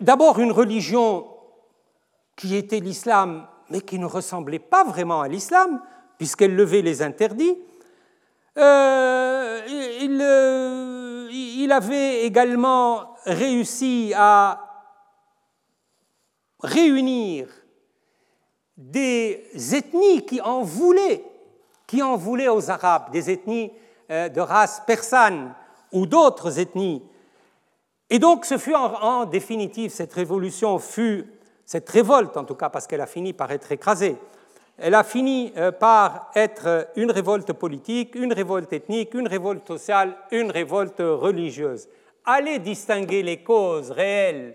d'abord 0.00 0.38
une 0.38 0.52
religion 0.52 1.28
qui 2.36 2.56
était 2.56 2.80
l'islam, 2.80 3.46
mais 3.70 3.80
qui 3.80 3.98
ne 3.98 4.06
ressemblait 4.06 4.58
pas 4.58 4.84
vraiment 4.84 5.20
à 5.20 5.28
l'islam, 5.28 5.80
puisqu'elle 6.18 6.54
levait 6.54 6.82
les 6.82 7.02
interdits. 7.02 7.56
Euh, 8.58 9.60
il, 10.00 10.18
euh, 10.20 11.28
il, 11.30 11.70
avait 11.72 12.24
également 12.24 13.14
réussi 13.24 14.12
à 14.16 14.62
réunir 16.60 17.48
des 18.78 19.44
ethnies 19.74 20.24
qui 20.24 20.40
en 20.40 20.62
voulaient, 20.62 21.22
qui 21.86 22.02
en 22.02 22.16
voulaient 22.16 22.48
aux 22.48 22.70
Arabes, 22.70 23.10
des 23.10 23.30
ethnies 23.30 23.72
de 24.08 24.40
race 24.40 24.82
persane 24.86 25.54
ou 25.92 26.06
d'autres 26.06 26.58
ethnies. 26.58 27.02
Et 28.10 28.18
donc, 28.18 28.44
ce 28.44 28.56
fut 28.56 28.74
en, 28.74 29.24
définitive, 29.24 29.90
cette 29.90 30.12
révolution 30.12 30.78
fut, 30.78 31.26
cette 31.64 31.88
révolte 31.88 32.36
en 32.36 32.44
tout 32.44 32.54
cas, 32.54 32.70
parce 32.70 32.86
qu'elle 32.86 33.00
a 33.00 33.06
fini 33.06 33.32
par 33.32 33.50
être 33.50 33.72
écrasée, 33.72 34.16
elle 34.78 34.94
a 34.94 35.04
fini 35.04 35.52
euh, 35.56 35.72
par 35.72 36.30
être 36.34 36.88
une 36.96 37.10
révolte 37.10 37.52
politique, 37.54 38.14
une 38.14 38.32
révolte 38.32 38.72
ethnique, 38.72 39.14
une 39.14 39.26
révolte 39.26 39.66
sociale, 39.66 40.14
une 40.30 40.50
révolte 40.50 41.00
religieuse. 41.00 41.88
Allez 42.26 42.58
distinguer 42.58 43.22
les 43.22 43.42
causes 43.42 43.90
réelles, 43.90 44.54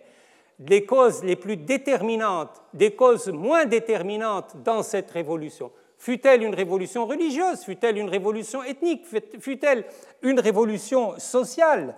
les 0.60 0.86
causes 0.86 1.24
les 1.24 1.36
plus 1.36 1.58
déterminantes, 1.58 2.62
des 2.74 2.92
causes 2.92 3.30
moins 3.30 3.66
déterminantes 3.66 4.56
dans 4.64 4.84
cette 4.84 5.10
révolution. 5.10 5.72
Fut-elle 6.02 6.42
une 6.42 6.56
révolution 6.56 7.06
religieuse? 7.06 7.60
Fut-elle 7.64 8.00
une 8.00 8.10
révolution 8.10 8.64
ethnique? 8.64 9.06
Fut-elle 9.40 9.86
une 10.24 10.40
révolution 10.40 11.14
sociale? 11.20 11.94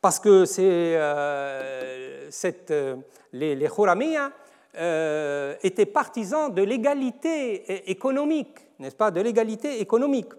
Parce 0.00 0.18
que 0.18 0.44
euh, 0.58 2.28
euh, 2.70 2.96
les, 3.32 3.54
les 3.54 3.68
euh, 4.76 5.54
étaient 5.62 5.86
partisans 5.86 6.52
de 6.52 6.62
l'égalité 6.62 7.88
économique, 7.88 8.58
n'est-ce 8.80 8.96
pas? 8.96 9.12
De 9.12 9.20
l'égalité 9.20 9.80
économique. 9.80 10.32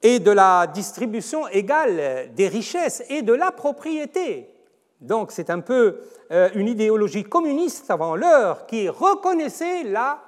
Et 0.00 0.20
de 0.20 0.30
la 0.30 0.68
distribution 0.68 1.48
égale 1.48 2.32
des 2.36 2.46
richesses 2.46 3.02
et 3.08 3.22
de 3.22 3.32
la 3.32 3.50
propriété. 3.50 4.48
Donc 5.00 5.32
c'est 5.32 5.50
un 5.50 5.58
peu 5.58 6.02
une 6.54 6.68
idéologie 6.68 7.24
communiste 7.24 7.90
avant 7.90 8.14
l'heure 8.14 8.66
qui 8.66 8.88
reconnaissait 8.88 9.82
la 9.82 10.23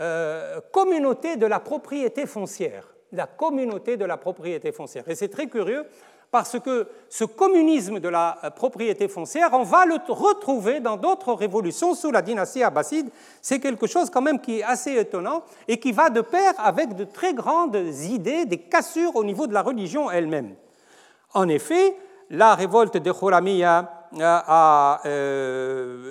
euh, 0.00 0.60
communauté 0.72 1.36
de 1.36 1.46
la 1.46 1.60
propriété 1.60 2.26
foncière. 2.26 2.86
La 3.12 3.26
communauté 3.26 3.96
de 3.96 4.04
la 4.04 4.16
propriété 4.16 4.72
foncière. 4.72 5.08
Et 5.08 5.14
c'est 5.14 5.28
très 5.28 5.46
curieux 5.46 5.86
parce 6.30 6.58
que 6.60 6.86
ce 7.08 7.24
communisme 7.24 8.00
de 8.00 8.08
la 8.08 8.52
propriété 8.54 9.08
foncière, 9.08 9.48
on 9.52 9.62
va 9.62 9.86
le 9.86 9.96
retrouver 10.08 10.80
dans 10.80 10.96
d'autres 10.96 11.32
révolutions 11.32 11.94
sous 11.94 12.10
la 12.10 12.20
dynastie 12.20 12.62
abbasside. 12.62 13.08
C'est 13.40 13.60
quelque 13.60 13.86
chose 13.86 14.10
quand 14.10 14.20
même 14.20 14.40
qui 14.40 14.58
est 14.58 14.62
assez 14.62 14.92
étonnant 14.94 15.42
et 15.66 15.80
qui 15.80 15.92
va 15.92 16.10
de 16.10 16.20
pair 16.20 16.52
avec 16.58 16.94
de 16.94 17.04
très 17.04 17.32
grandes 17.32 17.76
idées, 18.10 18.44
des 18.44 18.58
cassures 18.58 19.16
au 19.16 19.24
niveau 19.24 19.46
de 19.46 19.54
la 19.54 19.62
religion 19.62 20.10
elle-même. 20.10 20.54
En 21.32 21.48
effet, 21.48 21.96
la 22.30 22.54
révolte 22.54 22.98
de 22.98 23.10
Khuramiya 23.12 23.97
a 24.20 25.00
euh, 25.06 26.10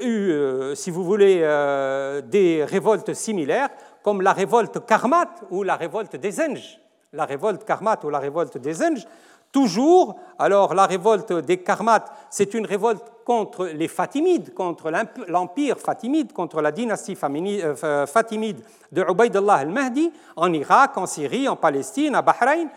eu, 0.00 0.30
euh, 0.30 0.74
si 0.74 0.90
vous 0.90 1.04
voulez, 1.04 1.40
euh, 1.42 2.20
des 2.20 2.64
révoltes 2.64 3.14
similaires, 3.14 3.68
comme 4.02 4.22
la 4.22 4.32
révolte 4.32 4.84
Karmat 4.86 5.30
ou 5.50 5.62
la 5.62 5.76
révolte 5.76 6.16
des 6.16 6.40
Enges. 6.40 6.80
La 7.12 7.24
révolte 7.24 7.64
Karmat 7.64 7.98
ou 8.04 8.10
la 8.10 8.18
révolte 8.18 8.58
des 8.58 8.82
Enges, 8.82 9.06
toujours, 9.52 10.16
alors 10.38 10.74
la 10.74 10.86
révolte 10.86 11.32
des 11.32 11.58
Karmat, 11.58 12.04
c'est 12.30 12.52
une 12.54 12.66
révolte 12.66 13.04
contre 13.24 13.66
les 13.66 13.88
Fatimides, 13.88 14.54
contre 14.54 14.92
l'empire 15.28 15.78
fatimide, 15.78 16.32
contre 16.32 16.60
la 16.60 16.70
dynastie 16.70 17.16
fatimide 17.16 18.58
de 18.92 19.02
Ubaydullah 19.02 19.54
al-Mahdi, 19.54 20.12
en 20.36 20.52
Irak, 20.52 20.96
en 20.96 21.06
Syrie, 21.06 21.48
en 21.48 21.56
Palestine, 21.56 22.14
à 22.14 22.22
Bahreïn, 22.22 22.68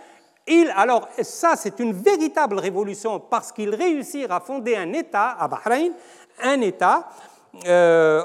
alors 0.76 1.08
ça, 1.22 1.54
c'est 1.56 1.80
une 1.80 1.94
véritable 1.94 2.60
révolution 2.60 3.20
parce 3.20 3.52
qu'ils 3.52 3.74
réussirent 3.76 4.32
à 4.32 4.40
fonder 4.40 4.76
un 4.76 4.94
État 4.94 5.36
à 5.40 5.48
Bahreïn, 5.48 5.94
un 6.42 6.62
État 6.62 7.10
euh, 7.66 8.24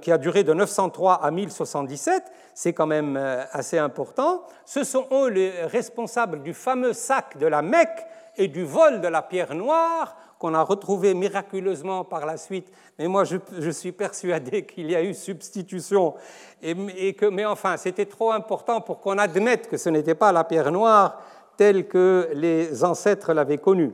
qui 0.00 0.10
a 0.10 0.18
duré 0.18 0.42
de 0.42 0.52
903 0.52 1.14
à 1.22 1.30
1077, 1.30 2.24
c'est 2.54 2.72
quand 2.72 2.86
même 2.86 3.16
euh, 3.16 3.44
assez 3.52 3.78
important. 3.78 4.42
Ce 4.64 4.84
sont 4.84 5.06
eux 5.12 5.28
les 5.28 5.64
responsables 5.64 6.42
du 6.42 6.54
fameux 6.54 6.92
sac 6.92 7.36
de 7.38 7.46
la 7.46 7.62
Mecque 7.62 8.06
et 8.36 8.48
du 8.48 8.64
vol 8.64 9.00
de 9.00 9.08
la 9.08 9.22
pierre 9.22 9.54
noire 9.54 10.16
qu'on 10.38 10.54
a 10.54 10.62
retrouvé 10.62 11.14
miraculeusement 11.14 12.04
par 12.04 12.26
la 12.26 12.36
suite. 12.36 12.70
Mais 12.98 13.06
moi, 13.06 13.24
je, 13.24 13.70
suis 13.70 13.92
persuadé 13.92 14.66
qu'il 14.66 14.90
y 14.90 14.96
a 14.96 15.02
eu 15.02 15.14
substitution. 15.14 16.14
Et, 16.62 17.14
que, 17.14 17.26
mais 17.26 17.44
enfin, 17.44 17.76
c'était 17.76 18.06
trop 18.06 18.32
important 18.32 18.80
pour 18.80 19.00
qu'on 19.00 19.18
admette 19.18 19.68
que 19.68 19.76
ce 19.76 19.88
n'était 19.88 20.14
pas 20.14 20.32
la 20.32 20.44
pierre 20.44 20.72
noire, 20.72 21.20
tel 21.56 21.86
que 21.86 22.30
les 22.34 22.84
ancêtres 22.84 23.32
l'avaient 23.32 23.58
connu. 23.58 23.92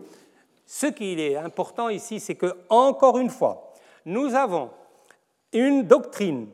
Ce 0.67 0.87
qui 0.87 1.21
est 1.21 1.37
important 1.37 1.89
ici, 1.89 2.21
c'est 2.21 2.37
que, 2.37 2.55
encore 2.69 3.19
une 3.19 3.31
fois, 3.31 3.73
nous 4.05 4.35
avons 4.35 4.71
une 5.53 5.83
doctrine 5.83 6.49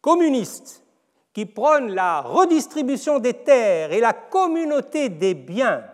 communiste 0.00 0.82
qui 1.32 1.46
prône 1.46 1.94
la 1.94 2.20
redistribution 2.20 3.18
des 3.18 3.34
terres 3.34 3.92
et 3.92 4.00
la 4.00 4.12
communauté 4.12 5.08
des 5.08 5.34
biens. 5.34 5.84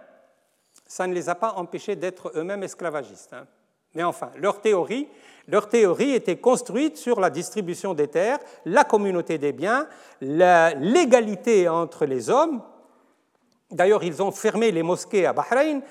Ça 0.87 1.07
ne 1.07 1.15
les 1.15 1.29
a 1.29 1.35
pas 1.35 1.53
empêchés 1.57 1.97
d'être 1.97 2.33
eux-mêmes 2.35 2.63
esclavagistes. 2.63 3.33
Hein. 3.33 3.47
Mais 3.95 4.03
enfin, 4.03 4.31
leur 4.37 4.61
théorie, 4.61 5.09
leur 5.47 5.69
théorie 5.69 6.13
était 6.13 6.39
construite 6.39 6.97
sur 6.97 7.21
la 7.21 7.31
distribution 7.31 7.95
des 7.95 8.09
terres, 8.09 8.39
la 8.65 8.85
communauté 8.85 9.39
des 9.39 9.53
biens, 9.53 9.87
l'égalité 10.21 11.69
entre 11.69 12.07
les 12.07 12.31
hommes, 12.31 12.63
D'ailleurs, 13.75 14.05
ils 14.05 14.23
ont 14.23 14.31
fermé 14.31 14.71
les 14.71 14.83
mosquées 14.83 15.27
à 15.27 15.33
Bahreïn. 15.33 15.83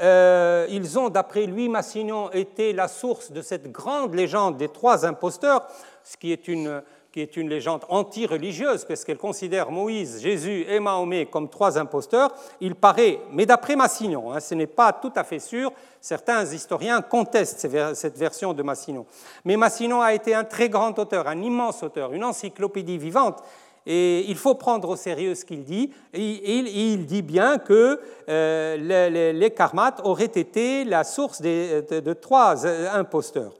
Euh, 0.00 0.66
ils 0.70 0.98
ont, 0.98 1.10
d'après 1.10 1.44
lui, 1.44 1.68
Massignon, 1.68 2.30
été 2.30 2.72
la 2.72 2.88
source 2.88 3.30
de 3.32 3.42
cette 3.42 3.70
grande 3.70 4.14
légende 4.14 4.56
des 4.56 4.68
trois 4.68 5.04
imposteurs, 5.04 5.66
ce 6.02 6.16
qui 6.16 6.32
est 6.32 6.48
une 6.48 6.82
qui 7.12 7.20
est 7.20 7.36
une 7.36 7.50
légende 7.50 7.84
anti-religieuse, 7.90 8.86
parce 8.86 9.04
qu'elle 9.04 9.18
considère 9.18 9.70
Moïse, 9.70 10.22
Jésus 10.22 10.64
et 10.66 10.80
Mahomet 10.80 11.26
comme 11.26 11.50
trois 11.50 11.78
imposteurs, 11.78 12.34
il 12.60 12.74
paraît, 12.74 13.20
mais 13.30 13.44
d'après 13.44 13.76
Massignon, 13.76 14.32
hein, 14.32 14.40
ce 14.40 14.54
n'est 14.54 14.66
pas 14.66 14.94
tout 14.94 15.12
à 15.14 15.22
fait 15.22 15.38
sûr, 15.38 15.72
certains 16.00 16.44
historiens 16.46 17.02
contestent 17.02 17.68
cette 17.94 18.16
version 18.16 18.54
de 18.54 18.62
Massignon. 18.62 19.04
Mais 19.44 19.58
Massignon 19.58 20.00
a 20.00 20.14
été 20.14 20.34
un 20.34 20.44
très 20.44 20.70
grand 20.70 20.98
auteur, 20.98 21.28
un 21.28 21.42
immense 21.42 21.82
auteur, 21.82 22.14
une 22.14 22.24
encyclopédie 22.24 22.96
vivante, 22.96 23.42
et 23.86 24.24
il 24.28 24.36
faut 24.36 24.54
prendre 24.54 24.88
au 24.88 24.96
sérieux 24.96 25.34
ce 25.34 25.44
qu'il 25.44 25.64
dit. 25.64 25.92
il, 26.14 27.06
dit 27.06 27.22
bien 27.22 27.58
que 27.58 28.00
euh, 28.28 29.32
les, 29.32 29.50
karmates 29.50 30.00
auraient 30.04 30.24
été 30.24 30.84
la 30.84 31.04
source 31.04 31.40
de, 31.40 32.12
trois 32.12 32.66
imposteurs. 32.66 33.54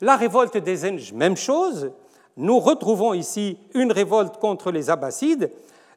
La 0.00 0.16
révolte 0.16 0.58
des 0.58 0.88
Enj, 0.88 1.12
même 1.12 1.36
chose. 1.36 1.92
Nous 2.36 2.58
retrouvons 2.58 3.14
ici 3.14 3.58
une 3.74 3.92
révolte 3.92 4.38
contre 4.38 4.70
les 4.70 4.90
Abbassides. 4.90 5.50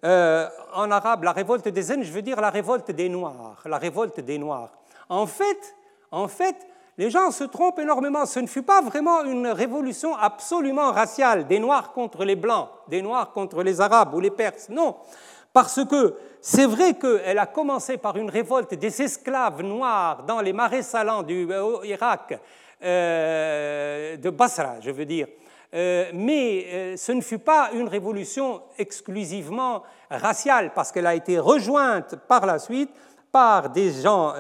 Euh, 0.04 0.48
en 0.76 0.92
arabe, 0.92 1.24
la 1.24 1.32
révolte 1.32 1.68
des 1.68 1.92
Enj 1.92 2.12
veut 2.12 2.22
dire 2.22 2.40
la 2.40 2.52
révolte 2.52 2.92
des 2.92 3.10
Noirs. 3.10 3.64
La 3.66 3.78
révolte 3.78 4.20
des 4.20 4.38
Noirs. 4.38 4.72
En 5.10 5.26
fait, 5.26 5.76
en 6.12 6.28
fait, 6.28 6.56
les 6.98 7.10
gens 7.10 7.32
se 7.32 7.44
trompent 7.44 7.80
énormément. 7.80 8.26
Ce 8.26 8.40
ne 8.40 8.48
fut 8.48 8.64
pas 8.64 8.82
vraiment 8.82 9.24
une 9.24 9.48
révolution 9.48 10.16
absolument 10.16 10.92
raciale, 10.92 11.48
des 11.48 11.60
Noirs 11.60 11.94
contre 11.94 12.26
les 12.26 12.36
Blancs, 12.36 12.70
des 12.88 13.02
Noirs 13.02 13.32
contre 13.32 13.62
les 13.64 13.80
Arabes 13.80 14.14
ou 14.14 14.20
les 14.20 14.32
Perses. 14.32 14.70
Non, 14.70 14.96
parce 15.54 15.84
que 15.86 16.16
c'est 16.42 16.66
vrai 16.66 16.96
qu'elle 16.96 17.40
a 17.40 17.46
commencé 17.46 17.98
par 17.98 18.18
une 18.18 18.30
révolte 18.30 18.74
des 18.74 19.02
esclaves 19.02 19.62
noirs 19.62 20.24
dans 20.24 20.42
les 20.42 20.54
marais 20.54 20.84
salants 20.84 21.24
du 21.24 21.48
euh, 21.52 21.84
Irak, 21.84 22.40
euh, 22.84 24.18
de 24.18 24.30
Basra, 24.30 24.76
je 24.80 24.92
veux 24.92 25.06
dire. 25.06 25.28
Euh, 25.74 26.10
mais 26.14 26.96
ce 26.96 27.12
ne 27.12 27.22
fut 27.22 27.40
pas 27.40 27.72
une 27.74 27.90
révolution 27.90 28.62
exclusivement 28.78 29.84
raciale, 30.10 30.72
parce 30.74 30.92
qu'elle 30.92 31.08
a 31.08 31.16
été 31.16 31.38
rejointe 31.38 32.16
par 32.28 32.46
la 32.46 32.58
suite 32.58 32.90
par 33.32 33.70
des 33.70 33.92
gens, 33.92 34.34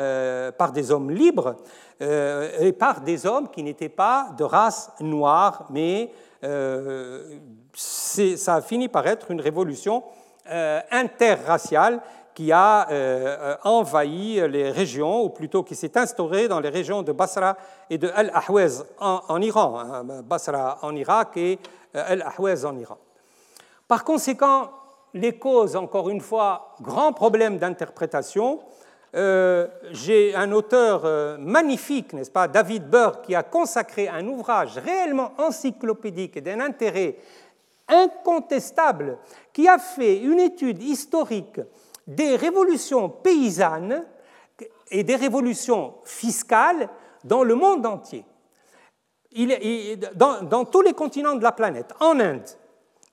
par 0.58 0.72
des 0.72 0.92
hommes 0.92 1.12
libres, 1.12 1.56
euh, 2.00 2.60
et 2.60 2.74
par 2.74 3.02
des 3.02 3.26
hommes 3.26 3.50
qui 3.50 3.64
n'étaient 3.64 3.90
pas 3.90 4.30
de 4.38 4.44
race 4.44 4.92
noire, 5.00 5.66
mais 5.72 6.12
euh, 6.44 7.40
ça 7.74 8.56
a 8.56 8.62
fini 8.62 8.88
par 8.88 9.08
être 9.08 9.32
une 9.32 9.42
révolution 9.42 10.04
euh, 10.48 10.80
interraciale 10.92 12.00
qui 12.36 12.52
a 12.52 13.58
envahi 13.64 14.48
les 14.48 14.70
régions, 14.70 15.24
ou 15.24 15.30
plutôt 15.30 15.64
qui 15.64 15.74
s'est 15.74 15.98
instaurée 15.98 16.48
dans 16.48 16.60
les 16.60 16.70
régions 16.70 17.02
de 17.02 17.12
Basra 17.12 17.58
et 17.90 17.98
de 17.98 18.12
Al-Ahwaz 18.14 18.86
en, 19.00 19.42
Iran, 19.42 19.80
hein, 19.80 20.04
Basra 20.24 20.78
en 20.84 20.96
Irak 20.96 21.36
et 21.38 21.58
Al-Ahwaz 21.96 22.64
en 22.64 22.78
Iran. 22.78 23.00
Par 23.88 24.04
conséquent, 24.04 24.70
les 25.18 25.38
causes, 25.38 25.76
encore 25.76 26.09
une 26.09 26.22
fois, 26.22 26.76
grand 26.82 27.13
problème 27.13 27.57
d'interprétation, 27.57 28.59
euh, 29.15 29.68
j'ai 29.91 30.36
un 30.36 30.51
auteur 30.51 31.05
euh, 31.05 31.38
magnifique, 31.39 32.13
n'est-ce 32.13 32.32
pas, 32.32 32.47
David 32.47 32.89
Burke, 32.89 33.26
qui 33.26 33.36
a 33.36 33.43
consacré 33.43 34.07
un 34.07 34.28
ouvrage 34.28 34.78
réellement 34.78 35.32
encyclopédique 35.38 36.38
et 36.38 36.41
d'un 36.41 36.59
intérêt 36.59 37.18
incontestable, 37.88 39.18
qui 39.53 39.68
a 39.68 39.78
fait 39.78 40.18
une 40.18 40.39
étude 40.39 40.84
historique 40.84 41.61
des 42.05 42.36
révolutions 42.36 43.09
paysannes 43.09 44.03
et 44.91 45.03
des 45.03 45.15
révolutions 45.15 45.95
fiscales 46.03 46.89
dans 47.24 47.43
le 47.43 47.55
monde 47.55 47.86
entier. 47.86 48.26
dans, 50.15 50.41
dans 50.41 50.65
tous 50.65 50.82
les 50.82 50.93
continents 50.93 51.36
de 51.36 51.43
la 51.43 51.53
planète, 51.53 51.93
en 52.01 52.20
Inde, 52.20 52.49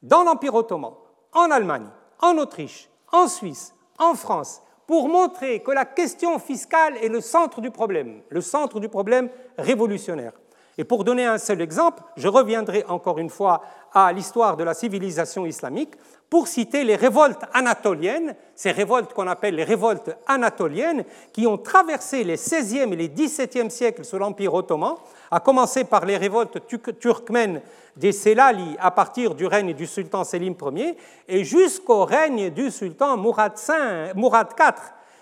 dans 0.02 0.24
l'Empire 0.24 0.54
ottoman, 0.54 0.92
en 1.34 1.50
Allemagne, 1.50 1.86
en 2.20 2.38
Autriche, 2.38 2.88
en 3.12 3.28
Suisse, 3.28 3.74
en 3.98 4.14
France, 4.14 4.62
pour 4.86 5.08
montrer 5.08 5.60
que 5.60 5.70
la 5.70 5.84
question 5.84 6.38
fiscale 6.38 6.96
est 6.98 7.08
le 7.08 7.20
centre 7.20 7.60
du 7.60 7.70
problème, 7.70 8.22
le 8.28 8.40
centre 8.40 8.80
du 8.80 8.88
problème 8.88 9.28
révolutionnaire. 9.58 10.32
Et 10.76 10.84
pour 10.84 11.04
donner 11.04 11.24
un 11.24 11.38
seul 11.38 11.60
exemple, 11.60 12.02
je 12.16 12.28
reviendrai 12.28 12.84
encore 12.88 13.18
une 13.18 13.30
fois 13.30 13.62
à 13.92 14.12
l'histoire 14.12 14.56
de 14.56 14.64
la 14.64 14.74
civilisation 14.74 15.46
islamique 15.46 15.94
pour 16.30 16.48
citer 16.48 16.84
les 16.84 16.96
révoltes 16.96 17.42
anatoliennes, 17.52 18.34
ces 18.54 18.72
révoltes 18.72 19.12
qu'on 19.12 19.28
appelle 19.28 19.54
les 19.54 19.64
révoltes 19.64 20.16
anatoliennes, 20.26 21.04
qui 21.32 21.46
ont 21.46 21.58
traversé 21.58 22.24
les 22.24 22.36
16e 22.36 22.92
et 22.92 22.96
les 22.96 23.08
17e 23.08 23.70
siècles 23.70 24.04
sous 24.04 24.18
l'Empire 24.18 24.54
ottoman, 24.54 24.94
à 25.30 25.40
commencer 25.40 25.84
par 25.84 26.04
les 26.04 26.16
révoltes 26.16 26.58
turkmènes 26.98 27.60
des 27.96 28.12
Selali 28.12 28.76
à 28.80 28.90
partir 28.90 29.34
du 29.34 29.46
règne 29.46 29.74
du 29.74 29.86
sultan 29.86 30.24
Selim 30.24 30.54
Ier 30.74 30.96
et 31.28 31.44
jusqu'au 31.44 32.04
règne 32.04 32.50
du 32.50 32.70
sultan 32.70 33.16
Mourad, 33.16 33.52
IV. 33.56 34.74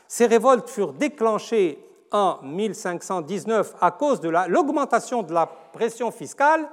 Ces 0.09 0.27
révoltes 0.27 0.71
furent 0.71 0.93
déclenchées 0.93 1.79
en 2.11 2.39
1519 2.43 3.75
à 3.81 3.91
cause 3.91 4.21
de 4.21 4.29
l'augmentation 4.29 5.23
de 5.23 5.33
la 5.33 5.47
pression 5.47 6.11
fiscale 6.11 6.69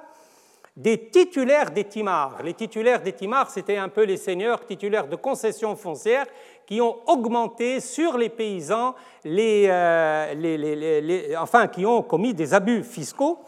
des 0.76 1.10
titulaires 1.10 1.72
des 1.72 1.84
timars. 1.84 2.42
Les 2.44 2.54
titulaires 2.54 3.02
des 3.02 3.14
timars, 3.14 3.50
c'était 3.50 3.78
un 3.78 3.90
peu 3.90 4.04
les 4.04 4.18
seigneurs 4.18 4.66
titulaires 4.66 5.08
de 5.08 5.16
concessions 5.16 5.76
foncières 5.76 6.28
qui 6.66 6.82
ont 6.82 6.98
augmenté 7.08 7.80
sur 7.80 8.18
les 8.18 8.30
paysans, 8.30 8.96
euh, 9.26 11.36
enfin 11.38 11.68
qui 11.68 11.86
ont 11.86 12.04
commis 12.04 12.34
des 12.34 12.54
abus 12.54 12.84
fiscaux. 12.84 13.40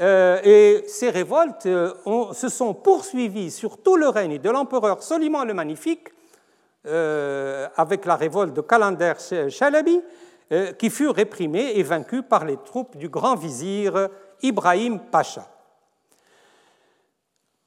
Euh, 0.00 0.40
et 0.44 0.84
ces 0.86 1.10
révoltes 1.10 1.66
euh, 1.66 1.92
se 2.32 2.48
sont 2.48 2.72
poursuivies 2.72 3.50
sur 3.50 3.82
tout 3.82 3.96
le 3.96 4.08
règne 4.08 4.38
de 4.38 4.48
l'empereur 4.48 5.02
Soliman 5.02 5.44
le 5.44 5.54
Magnifique, 5.54 6.08
avec 6.82 8.06
la 8.06 8.16
révolte 8.16 8.54
de 8.54 8.62
Kalander 8.62 9.12
Chalabi, 9.50 10.00
qui 10.78 10.88
fut 10.88 11.10
réprimée 11.10 11.72
et 11.74 11.82
vaincue 11.82 12.22
par 12.22 12.46
les 12.46 12.56
troupes 12.56 12.96
du 12.96 13.10
grand 13.10 13.34
vizir 13.34 14.08
Ibrahim 14.40 14.98
Pacha. 14.98 15.46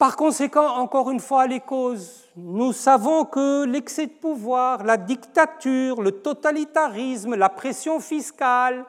Par 0.04 0.16
conséquent, 0.16 0.66
encore 0.66 1.10
une 1.10 1.18
fois, 1.18 1.46
les 1.46 1.60
causes. 1.60 2.28
Nous 2.36 2.74
savons 2.74 3.24
que 3.24 3.64
l'excès 3.64 4.04
de 4.04 4.12
pouvoir, 4.12 4.84
la 4.84 4.98
dictature, 4.98 6.02
le 6.02 6.12
totalitarisme, 6.12 7.36
la 7.36 7.48
pression 7.48 8.00
fiscale, 8.00 8.84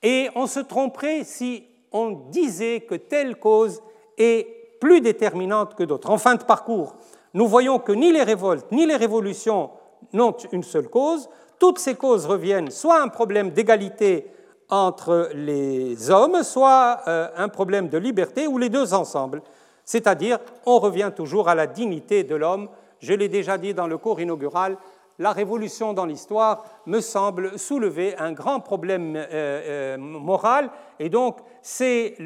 Et 0.03 0.31
on 0.35 0.47
se 0.47 0.61
tromperait 0.61 1.25
si 1.25 1.67
on 1.93 2.31
disait 2.31 2.87
que 2.89 2.95
telle 2.95 3.37
cause 3.37 3.83
est 4.17 4.79
plus 4.81 5.03
déterminante 5.03 5.75
que 5.75 5.85
d'autres. 5.85 6.09
En 6.09 6.17
fin 6.17 6.37
de 6.37 6.45
parcours, 6.45 6.97
nous 7.35 7.47
voyons 7.47 7.79
que 7.79 7.93
ni 7.93 8.13
les 8.13 8.23
révoltes 8.23 8.73
ni 8.73 8.87
les 8.87 8.97
révolutions 8.97 9.73
n'ont 10.13 10.37
une 10.53 10.63
seule 10.63 10.89
cause. 10.89 11.29
Toutes 11.59 11.79
ces 11.79 11.95
causes 11.95 12.27
reviennent 12.27 12.71
soit 12.71 13.01
à 13.01 13.03
un 13.03 13.09
problème 13.09 13.51
d'égalité 13.51 14.27
entre 14.69 15.31
les 15.35 16.11
hommes, 16.11 16.43
soit 16.43 17.01
euh, 17.09 17.29
un 17.37 17.49
problème 17.49 17.89
de 17.89 17.99
liberté, 17.99 18.47
ou 18.47 18.59
les 18.59 18.69
deux 18.69 18.95
ensemble. 18.95 19.43
C'est-à-dire, 19.85 20.39
on 20.67 20.79
revient 20.79 21.11
toujours 21.15 21.49
à 21.49 21.55
la 21.55 21.67
dignité 21.67 22.23
de 22.23 22.37
l'homme. 22.37 22.69
Je 23.01 23.15
l'ai 23.15 23.29
déjà 23.29 23.57
dit 23.57 23.73
dans 23.73 23.87
le 23.87 23.97
cours 23.97 24.21
inaugural, 24.21 24.77
la 25.19 25.33
révolution 25.33 25.95
dans 25.95 26.05
l'histoire 26.05 26.65
me 26.87 27.01
semble 27.01 27.59
soulever 27.59 28.17
un 28.19 28.33
grand 28.33 28.61
problème 28.61 29.17
euh, 29.17 29.27
euh, 29.33 29.97
moral, 29.99 30.71
et 30.99 31.09
donc 31.09 31.39
c'est 31.63 32.17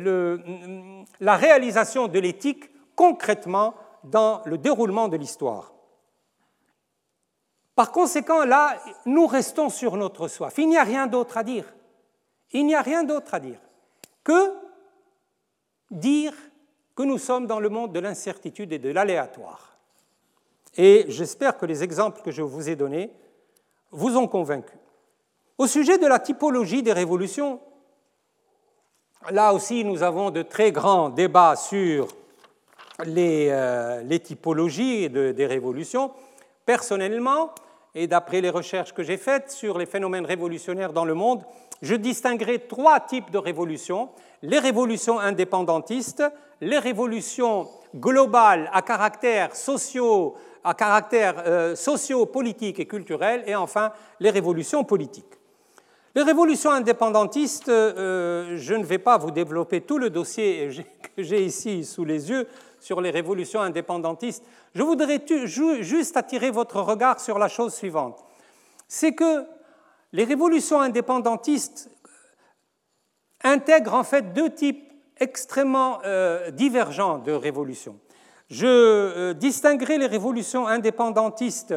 la 1.20 1.36
réalisation 1.36 2.08
de 2.08 2.18
l'éthique 2.18 2.70
concrètement 2.94 3.74
dans 4.04 4.42
le 4.44 4.58
déroulement 4.58 5.08
de 5.08 5.16
l'histoire. 5.16 5.72
Par 7.74 7.90
conséquent, 7.90 8.44
là, 8.44 8.76
nous 9.06 9.26
restons 9.26 9.70
sur 9.70 9.96
notre 9.96 10.28
soif. 10.28 10.54
Il 10.58 10.68
n'y 10.68 10.76
a 10.76 10.84
rien 10.84 11.06
d'autre 11.06 11.38
à 11.38 11.42
dire. 11.42 11.64
Il 12.52 12.66
n'y 12.66 12.74
a 12.74 12.82
rien 12.82 13.02
d'autre 13.02 13.34
à 13.34 13.40
dire 13.40 13.58
que 14.24 14.52
dire 15.90 16.34
que 16.94 17.02
nous 17.02 17.18
sommes 17.18 17.46
dans 17.46 17.60
le 17.60 17.68
monde 17.68 17.92
de 17.92 18.00
l'incertitude 18.00 18.72
et 18.72 18.78
de 18.78 18.90
l'aléatoire. 18.90 19.76
Et 20.76 21.06
j'espère 21.08 21.58
que 21.58 21.66
les 21.66 21.82
exemples 21.82 22.22
que 22.22 22.30
je 22.30 22.42
vous 22.42 22.68
ai 22.68 22.76
donnés 22.76 23.10
vous 23.90 24.16
ont 24.16 24.28
convaincu. 24.28 24.74
Au 25.58 25.66
sujet 25.66 25.98
de 25.98 26.06
la 26.06 26.18
typologie 26.18 26.82
des 26.82 26.92
révolutions, 26.92 27.60
là 29.30 29.52
aussi 29.52 29.84
nous 29.84 30.02
avons 30.02 30.30
de 30.30 30.42
très 30.42 30.72
grands 30.72 31.10
débats 31.10 31.56
sur 31.56 32.08
les, 33.04 33.48
euh, 33.50 34.18
typologies 34.18 35.10
des 35.10 35.46
révolutions. 35.46 36.12
Personnellement, 36.64 37.54
et 37.94 38.06
d'après 38.06 38.40
les 38.40 38.50
recherches 38.50 38.94
que 38.94 39.02
j'ai 39.02 39.16
faites 39.16 39.50
sur 39.50 39.78
les 39.78 39.86
phénomènes 39.86 40.26
révolutionnaires 40.26 40.92
dans 40.92 41.04
le 41.04 41.14
monde, 41.14 41.42
je 41.82 41.94
distinguerai 41.94 42.60
trois 42.60 43.00
types 43.00 43.30
de 43.30 43.38
révolutions. 43.38 44.10
Les 44.42 44.58
révolutions 44.58 45.18
indépendantistes, 45.18 46.22
les 46.60 46.78
révolutions 46.78 47.68
global 47.94 48.70
à 48.72 48.82
caractère 48.82 49.54
socio 49.54 50.36
à 50.64 50.74
caractère 50.74 51.42
euh, 51.46 51.74
socio-politique 51.74 52.78
et 52.78 52.86
culturel, 52.86 53.42
et 53.46 53.54
enfin 53.54 53.92
les 54.20 54.30
révolutions 54.30 54.84
politiques. 54.84 55.24
Les 56.14 56.22
révolutions 56.22 56.70
indépendantistes, 56.70 57.68
euh, 57.68 58.56
je 58.56 58.74
ne 58.74 58.84
vais 58.84 58.98
pas 58.98 59.18
vous 59.18 59.30
développer 59.30 59.80
tout 59.80 59.98
le 59.98 60.10
dossier 60.10 60.70
que 61.16 61.22
j'ai 61.22 61.42
ici 61.42 61.84
sous 61.84 62.04
les 62.04 62.30
yeux 62.30 62.46
sur 62.82 63.00
les 63.00 63.10
révolutions 63.10 63.60
indépendantistes. 63.60 64.44
Je 64.74 64.82
voudrais 64.82 65.24
juste 65.80 66.16
attirer 66.16 66.50
votre 66.50 66.80
regard 66.80 67.20
sur 67.20 67.38
la 67.38 67.48
chose 67.48 67.72
suivante. 67.72 68.24
C'est 68.88 69.12
que 69.12 69.46
les 70.12 70.24
révolutions 70.24 70.80
indépendantistes 70.80 71.90
intègrent 73.44 73.94
en 73.94 74.04
fait 74.04 74.32
deux 74.32 74.50
types 74.50 74.92
extrêmement 75.18 76.00
euh, 76.04 76.50
divergents 76.50 77.18
de 77.18 77.32
révolutions. 77.32 77.98
Je 78.50 78.66
euh, 78.66 79.32
distinguerai 79.32 79.98
les 79.98 80.06
révolutions 80.06 80.66
indépendantistes 80.66 81.74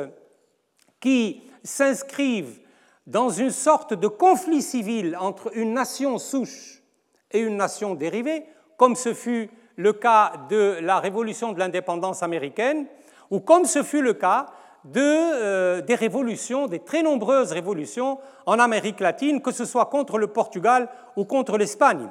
qui 1.00 1.44
s'inscrivent 1.64 2.60
dans 3.06 3.30
une 3.30 3.52
sorte 3.52 3.94
de 3.94 4.08
conflit 4.08 4.64
civil 4.64 5.16
entre 5.20 5.56
une 5.56 5.74
nation 5.74 6.18
souche 6.18 6.82
et 7.30 7.40
une 7.40 7.58
nation 7.58 7.94
dérivée, 7.94 8.46
comme 8.78 8.96
ce 8.96 9.14
fut 9.14 9.52
le 9.76 9.94
cas 9.94 10.34
de 10.50 10.78
la 10.82 11.00
révolution 11.00 11.52
de 11.52 11.60
l'indépendance 11.60 12.24
américaine, 12.24 12.86
ou 13.32 13.40
comme 13.40 13.66
ce 13.66 13.84
fut 13.84 14.02
le 14.02 14.14
cas 14.14 14.48
de, 14.86 15.02
euh, 15.02 15.82
des 15.82 15.96
révolutions, 15.96 16.68
des 16.68 16.80
très 16.80 17.02
nombreuses 17.02 17.52
révolutions 17.52 18.20
en 18.46 18.60
Amérique 18.60 19.00
latine, 19.00 19.42
que 19.42 19.52
ce 19.52 19.66
soit 19.66 19.86
contre 19.86 20.18
le 20.18 20.28
Portugal 20.28 20.90
ou 21.16 21.26
contre 21.26 21.58
l'Espagne. 21.58 22.10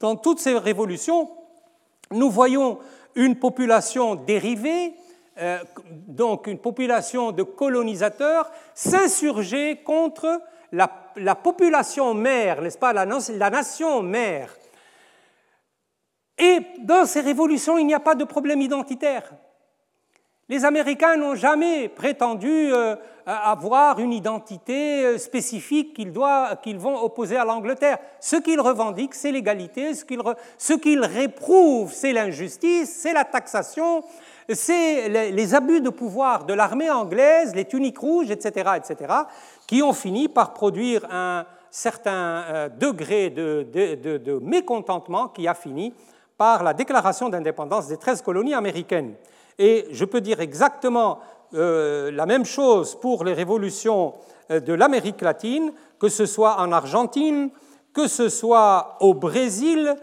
Dans 0.00 0.16
toutes 0.16 0.40
ces 0.40 0.58
révolutions, 0.58 1.30
nous 2.10 2.30
voyons 2.30 2.78
une 3.14 3.36
population 3.36 4.16
dérivée, 4.16 4.94
euh, 5.38 5.58
donc 6.08 6.46
une 6.46 6.58
population 6.58 7.32
de 7.32 7.42
colonisateurs, 7.42 8.50
s'insurger 8.74 9.76
contre 9.84 10.40
la, 10.72 10.88
population 11.34 12.14
mère, 12.14 12.62
n'est-ce 12.62 12.78
pas, 12.78 12.92
la, 12.92 13.04
la 13.04 13.50
nation 13.50 14.02
mère. 14.02 14.54
Et 16.40 16.60
dans 16.80 17.04
ces 17.04 17.20
révolutions, 17.20 17.76
il 17.76 17.86
n'y 17.86 17.94
a 17.94 18.00
pas 18.00 18.14
de 18.14 18.24
problème 18.24 18.62
identitaire. 18.62 19.30
Les 20.48 20.64
Américains 20.64 21.14
n'ont 21.16 21.36
jamais 21.36 21.88
prétendu 21.88 22.50
euh, 22.50 22.96
avoir 23.24 24.00
une 24.00 24.12
identité 24.12 25.04
euh, 25.04 25.18
spécifique 25.18 25.94
qu'ils 25.94 26.10
vont 26.78 27.04
opposer 27.04 27.36
à 27.36 27.44
l'Angleterre. 27.44 27.98
Ce 28.18 28.34
qu'ils 28.34 28.60
revendiquent, 28.60 29.14
c'est 29.14 29.30
l'égalité, 29.30 29.92
ce 29.94 30.72
qu'ils 30.74 31.04
réprouvent, 31.04 31.92
c'est 31.92 32.12
l'injustice, 32.12 32.90
c'est 32.90 33.12
la 33.12 33.24
taxation, 33.24 34.02
c'est 34.48 35.08
les, 35.30 35.54
abus 35.54 35.82
de 35.82 35.90
pouvoir 35.90 36.46
de 36.46 36.54
l'armée 36.54 36.90
anglaise, 36.90 37.54
les 37.54 37.66
tuniques 37.66 37.98
rouges, 37.98 38.32
etc., 38.32 38.70
etc., 38.76 39.14
qui 39.68 39.84
ont 39.84 39.92
fini 39.92 40.28
par 40.28 40.52
produire 40.52 41.06
un 41.12 41.46
certain 41.70 42.44
euh, 42.48 42.68
degré 42.68 43.30
de, 43.30 43.68
de 43.72 44.40
mécontentement 44.42 45.28
qui 45.28 45.46
a 45.46 45.54
fini 45.54 45.94
par 46.40 46.62
la 46.62 46.72
déclaration 46.72 47.28
d'indépendance 47.28 47.88
des 47.88 47.98
13 47.98 48.22
colonies 48.22 48.54
américaines. 48.54 49.12
Et 49.58 49.84
je 49.90 50.06
peux 50.06 50.22
dire 50.22 50.40
exactement 50.40 51.18
euh, 51.52 52.10
la 52.10 52.24
même 52.24 52.46
chose 52.46 52.98
pour 52.98 53.24
les 53.24 53.34
révolutions 53.34 54.14
euh, 54.50 54.58
de 54.58 54.72
l'Amérique 54.72 55.20
latine, 55.20 55.70
que 55.98 56.08
ce 56.08 56.24
soit 56.24 56.58
en 56.58 56.72
Argentine, 56.72 57.50
que 57.92 58.08
ce 58.08 58.30
soit 58.30 58.96
au 59.00 59.12
Brésil, 59.12 59.94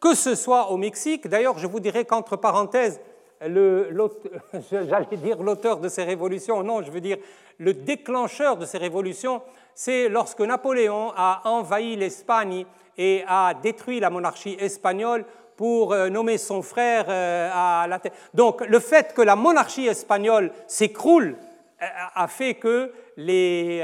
que 0.00 0.14
ce 0.14 0.34
soit 0.34 0.70
au 0.70 0.78
Mexique. 0.78 1.28
D'ailleurs, 1.28 1.58
je 1.58 1.66
vous 1.66 1.80
dirais 1.80 2.06
qu'entre 2.06 2.36
parenthèses, 2.36 2.98
j'allais 3.42 5.16
dire 5.22 5.42
l'auteur 5.42 5.80
de 5.80 5.88
ces 5.90 6.04
révolutions, 6.04 6.62
non, 6.62 6.80
je 6.80 6.90
veux 6.90 7.02
dire 7.02 7.18
le 7.58 7.74
déclencheur 7.74 8.56
de 8.56 8.64
ces 8.64 8.78
révolutions, 8.78 9.42
c'est 9.74 10.08
lorsque 10.08 10.40
Napoléon 10.40 11.12
a 11.14 11.42
envahi 11.44 11.94
l'Espagne 11.96 12.64
et 12.96 13.22
a 13.28 13.52
détruit 13.52 14.00
la 14.00 14.08
monarchie 14.08 14.56
espagnole 14.58 15.26
pour 15.56 15.92
euh, 15.92 16.08
nommer 16.08 16.38
son 16.38 16.62
frère 16.62 17.06
euh, 17.08 17.50
à 17.52 17.86
la 17.86 17.98
tête. 17.98 18.12
Donc 18.32 18.66
le 18.66 18.80
fait 18.80 19.14
que 19.14 19.22
la 19.22 19.36
monarchie 19.36 19.86
espagnole 19.86 20.52
s'écroule 20.66 21.36
euh, 21.82 21.86
a 22.14 22.26
fait 22.28 22.54
que 22.54 22.92
les 23.16 23.80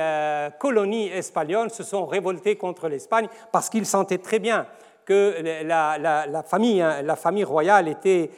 colonies 0.58 1.08
espagnoles 1.08 1.70
se 1.70 1.84
sont 1.84 2.04
révoltées 2.04 2.56
contre 2.56 2.88
l'Espagne 2.88 3.28
parce 3.52 3.68
qu'ils 3.68 3.86
sentaient 3.86 4.18
très 4.18 4.40
bien 4.40 4.66
que 5.04 5.36
la, 5.64 6.42
famille, 6.42 6.80
hein, 6.80 7.02
la 7.02 7.14
famille, 7.14 7.44
royale 7.44 7.86
était 7.86 8.28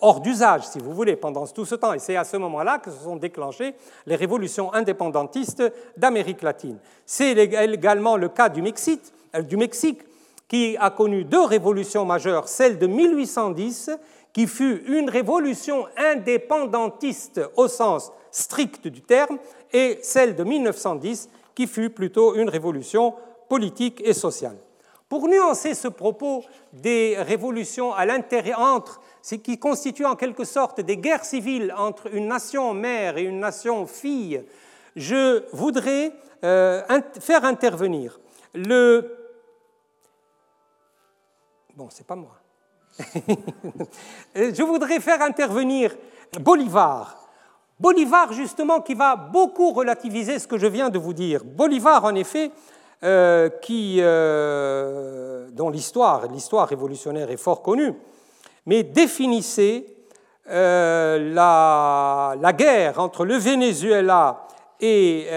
hors 0.00 0.20
d'usage, 0.20 0.68
si 0.68 0.78
vous 0.78 0.92
voulez, 0.92 1.16
pendant 1.16 1.44
tout 1.48 1.64
ce 1.64 1.74
temps. 1.74 1.94
Et 1.94 1.98
c'est 1.98 2.14
à 2.14 2.22
ce 2.22 2.36
moment-là 2.36 2.78
que 2.78 2.92
se 2.92 3.02
sont 3.02 3.16
déclenchées 3.16 3.74
les 4.06 4.14
révolutions 4.14 4.72
indépendantistes 4.72 5.64
d'Amérique 5.96 6.42
latine. 6.42 6.78
C'est 7.04 7.32
également 7.32 8.16
le 8.16 8.28
cas 8.28 8.48
du 8.48 8.62
Mexique, 8.62 9.12
du 9.48 9.56
Mexique 9.56 10.02
qui 10.48 10.76
a 10.78 10.90
connu 10.90 11.24
deux 11.24 11.44
révolutions 11.44 12.04
majeures, 12.04 12.48
celle 12.48 12.78
de 12.78 12.86
1810, 12.86 13.90
qui 14.32 14.46
fut 14.46 14.82
une 14.86 15.10
révolution 15.10 15.86
indépendantiste 15.96 17.40
au 17.56 17.68
sens 17.68 18.10
strict 18.30 18.88
du 18.88 19.02
terme, 19.02 19.38
et 19.72 19.98
celle 20.02 20.34
de 20.34 20.44
1910, 20.44 21.28
qui 21.54 21.66
fut 21.66 21.90
plutôt 21.90 22.34
une 22.34 22.48
révolution 22.48 23.14
politique 23.48 24.00
et 24.04 24.14
sociale. 24.14 24.56
Pour 25.08 25.26
nuancer 25.26 25.74
ce 25.74 25.88
propos 25.88 26.44
des 26.72 27.16
révolutions 27.18 27.94
à 27.94 28.04
l'intérieur 28.04 28.60
entre, 28.60 29.00
ce 29.22 29.34
qui 29.36 29.58
constitue 29.58 30.04
en 30.04 30.16
quelque 30.16 30.44
sorte 30.44 30.80
des 30.80 30.98
guerres 30.98 31.24
civiles 31.24 31.74
entre 31.76 32.14
une 32.14 32.28
nation 32.28 32.74
mère 32.74 33.16
et 33.16 33.22
une 33.22 33.40
nation 33.40 33.86
fille, 33.86 34.42
je 34.96 35.42
voudrais 35.52 36.12
euh, 36.44 36.82
faire 37.20 37.44
intervenir 37.44 38.20
le 38.54 39.17
Bon, 41.78 41.86
c'est 41.90 42.08
pas 42.08 42.16
moi. 42.16 42.34
Je 44.34 44.62
voudrais 44.64 44.98
faire 44.98 45.22
intervenir 45.22 45.94
Bolivar. 46.40 47.16
Bolivar, 47.78 48.32
justement, 48.32 48.80
qui 48.80 48.94
va 48.94 49.14
beaucoup 49.14 49.70
relativiser 49.70 50.40
ce 50.40 50.48
que 50.48 50.58
je 50.58 50.66
viens 50.66 50.90
de 50.90 50.98
vous 50.98 51.12
dire. 51.12 51.44
Bolivar, 51.44 52.04
en 52.04 52.16
effet, 52.16 52.50
euh, 53.04 53.48
qui, 53.62 53.98
euh, 54.00 55.50
dont 55.52 55.70
l'histoire, 55.70 56.26
l'histoire 56.26 56.66
révolutionnaire 56.66 57.30
est 57.30 57.36
fort 57.36 57.62
connue, 57.62 57.94
mais 58.66 58.82
définissait 58.82 59.86
euh, 60.50 61.32
la, 61.32 62.34
la, 62.40 62.52
guerre 62.54 62.98
entre 62.98 63.24
le 63.24 63.36
Venezuela 63.36 64.48
et 64.80 65.28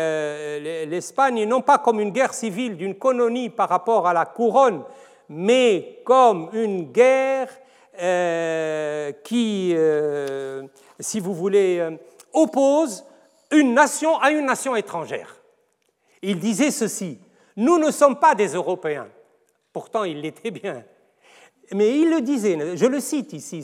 l'Espagne 0.88 1.46
non 1.46 1.62
pas 1.62 1.78
comme 1.78 2.00
une 2.00 2.10
guerre 2.10 2.34
civile 2.34 2.78
d'une 2.78 2.96
colonie 2.96 3.52
par 3.52 3.70
rapport 3.70 4.08
à 4.08 4.14
la 4.14 4.26
couronne, 4.26 4.82
mais 5.34 6.02
comme 6.04 6.50
une 6.52 6.92
guerre 6.92 7.48
euh, 7.98 9.14
qui, 9.24 9.74
euh, 9.74 10.64
si 11.00 11.22
vous 11.22 11.34
voulez, 11.34 11.80
euh, 11.80 11.92
oppose 12.34 13.06
une 13.50 13.74
nation 13.74 14.18
à 14.18 14.32
une 14.32 14.46
nation 14.46 14.76
étrangère. 14.76 15.42
Il 16.22 16.38
disait 16.38 16.70
ceci, 16.70 17.18
nous 17.56 17.80
ne 17.80 17.92
sommes 17.92 18.20
pas 18.20 18.36
des 18.36 18.50
Européens. 18.50 19.08
Pourtant, 19.72 20.04
il 20.04 20.20
l'était 20.20 20.52
bien. 20.52 20.84
Mais 21.74 21.98
il 21.98 22.10
le 22.10 22.20
disait, 22.20 22.76
je 22.76 22.86
le 22.86 23.00
cite 23.00 23.32
ici, 23.32 23.64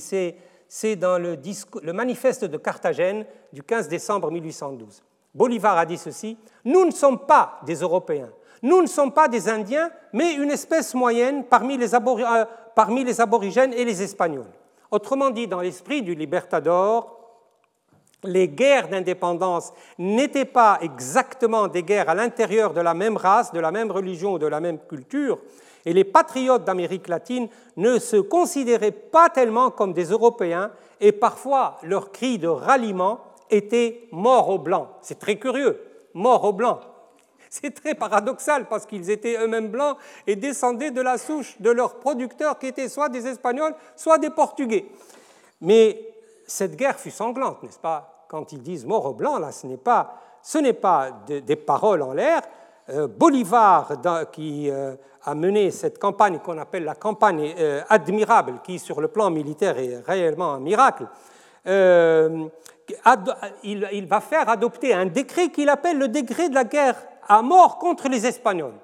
c'est 0.69 0.95
dans 0.95 1.17
le, 1.17 1.37
le 1.83 1.93
manifeste 1.93 2.45
de 2.45 2.57
Carthagène 2.57 3.25
du 3.51 3.61
15 3.61 3.89
décembre 3.89 4.31
1812. 4.31 5.03
Bolivar 5.35 5.77
a 5.77 5.85
dit 5.85 5.97
ceci, 5.97 6.37
nous 6.63 6.85
ne 6.85 6.91
sommes 6.91 7.25
pas 7.25 7.59
des 7.65 7.75
Européens, 7.75 8.29
nous 8.63 8.81
ne 8.81 8.87
sommes 8.87 9.11
pas 9.11 9.27
des 9.27 9.49
Indiens, 9.49 9.89
mais 10.13 10.33
une 10.33 10.51
espèce 10.51 10.93
moyenne 10.93 11.43
parmi 11.45 11.77
les, 11.77 11.93
euh, 11.93 12.45
parmi 12.75 13.03
les 13.03 13.21
aborigènes 13.21 13.73
et 13.73 13.85
les 13.85 14.01
Espagnols. 14.01 14.45
Autrement 14.91 15.29
dit, 15.29 15.47
dans 15.47 15.61
l'esprit 15.61 16.01
du 16.01 16.15
Libertador, 16.15 17.17
les 18.23 18.47
guerres 18.47 18.87
d'indépendance 18.87 19.73
n'étaient 19.97 20.45
pas 20.45 20.79
exactement 20.81 21.67
des 21.67 21.83
guerres 21.83 22.09
à 22.09 22.15
l'intérieur 22.15 22.73
de 22.73 22.81
la 22.81 22.93
même 22.93 23.17
race, 23.17 23.51
de 23.51 23.59
la 23.59 23.71
même 23.71 23.91
religion 23.91 24.33
ou 24.33 24.39
de 24.39 24.47
la 24.47 24.59
même 24.59 24.79
culture, 24.79 25.39
et 25.85 25.93
les 25.93 26.03
patriotes 26.03 26.65
d'Amérique 26.65 27.07
latine 27.07 27.47
ne 27.77 27.99
se 27.99 28.17
considéraient 28.17 28.91
pas 28.91 29.29
tellement 29.29 29.69
comme 29.69 29.93
des 29.93 30.05
Européens, 30.05 30.71
et 30.99 31.11
parfois 31.11 31.77
leur 31.83 32.11
cri 32.11 32.39
de 32.39 32.47
ralliement 32.47 33.19
était 33.49 34.07
mort 34.11 34.49
aux 34.49 34.59
blancs. 34.59 34.87
C'est 35.01 35.19
très 35.19 35.37
curieux, 35.37 35.79
mort 36.13 36.43
aux 36.43 36.53
blancs. 36.53 36.81
C'est 37.61 37.71
très 37.71 37.95
paradoxal 37.95 38.67
parce 38.67 38.85
qu'ils 38.85 39.09
étaient 39.09 39.37
eux-mêmes 39.37 39.69
blancs 39.69 39.97
et 40.25 40.35
descendaient 40.35 40.91
de 40.91 41.01
la 41.01 41.17
souche 41.17 41.55
de 41.59 41.71
leurs 41.71 41.95
producteurs 41.95 42.59
qui 42.59 42.67
étaient 42.67 42.89
soit 42.89 43.09
des 43.09 43.25
Espagnols, 43.25 43.73
soit 43.95 44.17
des 44.17 44.29
Portugais. 44.29 44.85
Mais 45.61 45.99
cette 46.45 46.75
guerre 46.75 46.99
fut 46.99 47.11
sanglante, 47.11 47.63
n'est-ce 47.63 47.79
pas? 47.79 48.25
Quand 48.27 48.51
ils 48.51 48.61
disent 48.61 48.85
mort 48.85 49.05
aux 49.05 49.13
blancs, 49.13 49.39
là, 49.39 49.51
ce 49.51 49.65
n'est 49.65 49.77
pas, 49.77 50.19
ce 50.41 50.59
n'est 50.59 50.73
pas 50.73 51.09
des, 51.27 51.55
paroles 51.55 52.01
en 52.01 52.13
l'air. 52.13 52.41
Bolivar, 53.17 54.01
qui 54.31 54.69
a 54.71 55.35
mené 55.35 55.71
cette 55.71 55.99
campagne 55.99 56.39
qu'on 56.39 56.57
appelle 56.57 56.85
la 56.85 56.95
campagne 56.95 57.53
admirable, 57.89 58.61
qui 58.63 58.79
sur 58.79 59.01
le 59.01 59.07
plan 59.09 59.29
militaire 59.29 59.77
est 59.77 59.99
réellement 60.05 60.53
un 60.53 60.59
miracle, 60.59 61.05
il 63.63 64.07
va 64.07 64.21
faire 64.21 64.47
adopter 64.49 64.93
un 64.93 65.05
décret 65.05 65.49
qu'il 65.49 65.69
appelle 65.69 65.97
le 65.97 66.07
décret 66.07 66.49
de 66.49 66.55
la 66.55 66.63
guerre 66.63 66.95
à 67.27 67.41
mort 67.41 67.77
contre 67.77 68.09
les 68.09 68.25
Espagnols. 68.25 68.75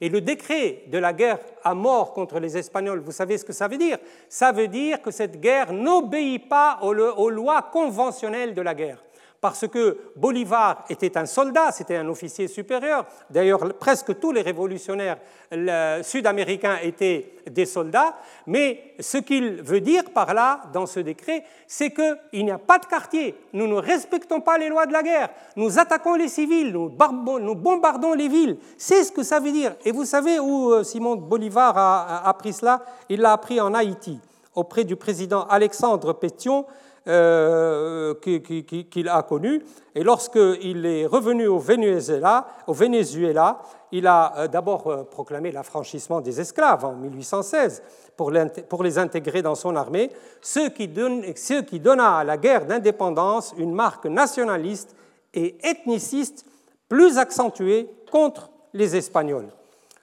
Et 0.00 0.08
le 0.08 0.20
décret 0.20 0.84
de 0.86 0.98
la 0.98 1.12
guerre 1.12 1.38
à 1.62 1.74
mort 1.74 2.14
contre 2.14 2.40
les 2.40 2.56
Espagnols, 2.56 3.00
vous 3.00 3.12
savez 3.12 3.36
ce 3.36 3.44
que 3.44 3.52
ça 3.52 3.68
veut 3.68 3.76
dire? 3.76 3.98
Ça 4.28 4.50
veut 4.50 4.68
dire 4.68 5.02
que 5.02 5.10
cette 5.10 5.40
guerre 5.40 5.72
n'obéit 5.72 6.48
pas 6.48 6.78
aux 6.82 7.30
lois 7.30 7.62
conventionnelles 7.62 8.54
de 8.54 8.62
la 8.62 8.74
guerre 8.74 9.02
parce 9.40 9.66
que 9.66 9.96
Bolivar 10.16 10.84
était 10.90 11.16
un 11.16 11.24
soldat, 11.24 11.72
c'était 11.72 11.96
un 11.96 12.08
officier 12.08 12.46
supérieur. 12.46 13.06
D'ailleurs, 13.30 13.72
presque 13.74 14.18
tous 14.18 14.32
les 14.32 14.42
révolutionnaires 14.42 15.18
sud-américains 16.02 16.76
étaient 16.82 17.32
des 17.50 17.64
soldats. 17.64 18.16
Mais 18.46 18.94
ce 19.00 19.16
qu'il 19.16 19.62
veut 19.62 19.80
dire 19.80 20.10
par 20.12 20.34
là, 20.34 20.62
dans 20.74 20.84
ce 20.84 21.00
décret, 21.00 21.44
c'est 21.66 21.90
qu'il 21.90 22.44
n'y 22.44 22.50
a 22.50 22.58
pas 22.58 22.78
de 22.78 22.84
quartier. 22.84 23.34
Nous 23.54 23.66
ne 23.66 23.76
respectons 23.76 24.42
pas 24.42 24.58
les 24.58 24.68
lois 24.68 24.84
de 24.84 24.92
la 24.92 25.02
guerre. 25.02 25.30
Nous 25.56 25.78
attaquons 25.78 26.16
les 26.16 26.28
civils, 26.28 26.70
nous, 26.70 26.90
bombardons 26.90 28.12
les 28.12 28.28
villes. 28.28 28.58
C'est 28.76 29.04
ce 29.04 29.12
que 29.12 29.22
ça 29.22 29.40
veut 29.40 29.52
dire. 29.52 29.74
Et 29.86 29.92
vous 29.92 30.04
savez 30.04 30.38
où 30.38 30.70
euh, 30.70 30.84
Simon 30.84 31.16
Bolivar 31.16 31.76
a 31.78 32.28
appris 32.28 32.52
cela? 32.52 32.82
Il 33.08 33.20
l'a 33.20 33.32
appris 33.32 33.58
en 33.58 33.72
Haïti, 33.72 34.18
auprès 34.54 34.84
du 34.84 34.96
président 34.96 35.46
Alexandre 35.46 36.12
Pétion 36.12 36.66
euh, 37.08 38.14
qu'il 38.14 39.08
a 39.08 39.22
connu. 39.22 39.62
Et 39.94 40.02
lorsqu'il 40.02 40.84
est 40.86 41.06
revenu 41.06 41.46
au 41.46 41.58
Venezuela, 41.58 42.46
au 42.66 42.72
Venezuela 42.72 43.62
il 43.92 44.06
a 44.06 44.32
euh, 44.36 44.48
d'abord 44.48 44.86
euh, 44.86 45.04
proclamé 45.04 45.50
l'affranchissement 45.52 46.20
des 46.20 46.40
esclaves 46.40 46.84
en 46.84 46.94
1816 46.94 47.82
pour 48.16 48.82
les 48.82 48.98
intégrer 48.98 49.42
dans 49.42 49.54
son 49.54 49.76
armée, 49.76 50.10
ce 50.42 50.68
qui, 50.68 50.88
donna 51.78 52.18
à 52.18 52.24
la 52.24 52.36
guerre 52.36 52.66
d'indépendance 52.66 53.54
une 53.56 53.72
marque 53.72 54.06
nationaliste 54.06 54.94
et 55.32 55.56
ethniciste 55.66 56.44
plus 56.88 57.16
accentuée 57.16 57.88
contre 58.10 58.50
les 58.74 58.94
Espagnols. 58.94 59.48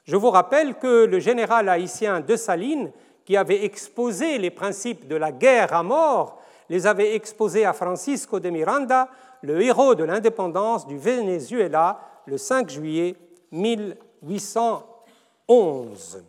Je 0.05 0.15
vous 0.15 0.31
rappelle 0.31 0.75
que 0.75 1.05
le 1.05 1.19
général 1.19 1.69
haïtien 1.69 2.21
de 2.21 2.35
Saline, 2.35 2.91
qui 3.23 3.37
avait 3.37 3.65
exposé 3.65 4.37
les 4.37 4.49
principes 4.49 5.07
de 5.07 5.15
la 5.15 5.31
guerre 5.31 5.73
à 5.73 5.83
mort, 5.83 6.39
les 6.69 6.87
avait 6.87 7.15
exposés 7.15 7.65
à 7.65 7.73
Francisco 7.73 8.39
de 8.39 8.49
Miranda, 8.49 9.09
le 9.41 9.61
héros 9.61 9.95
de 9.95 10.03
l'indépendance 10.03 10.85
du 10.87 10.97
Venezuela, 10.97 11.99
le 12.25 12.37
5 12.37 12.69
juillet 12.69 13.15
1811. 13.51 16.23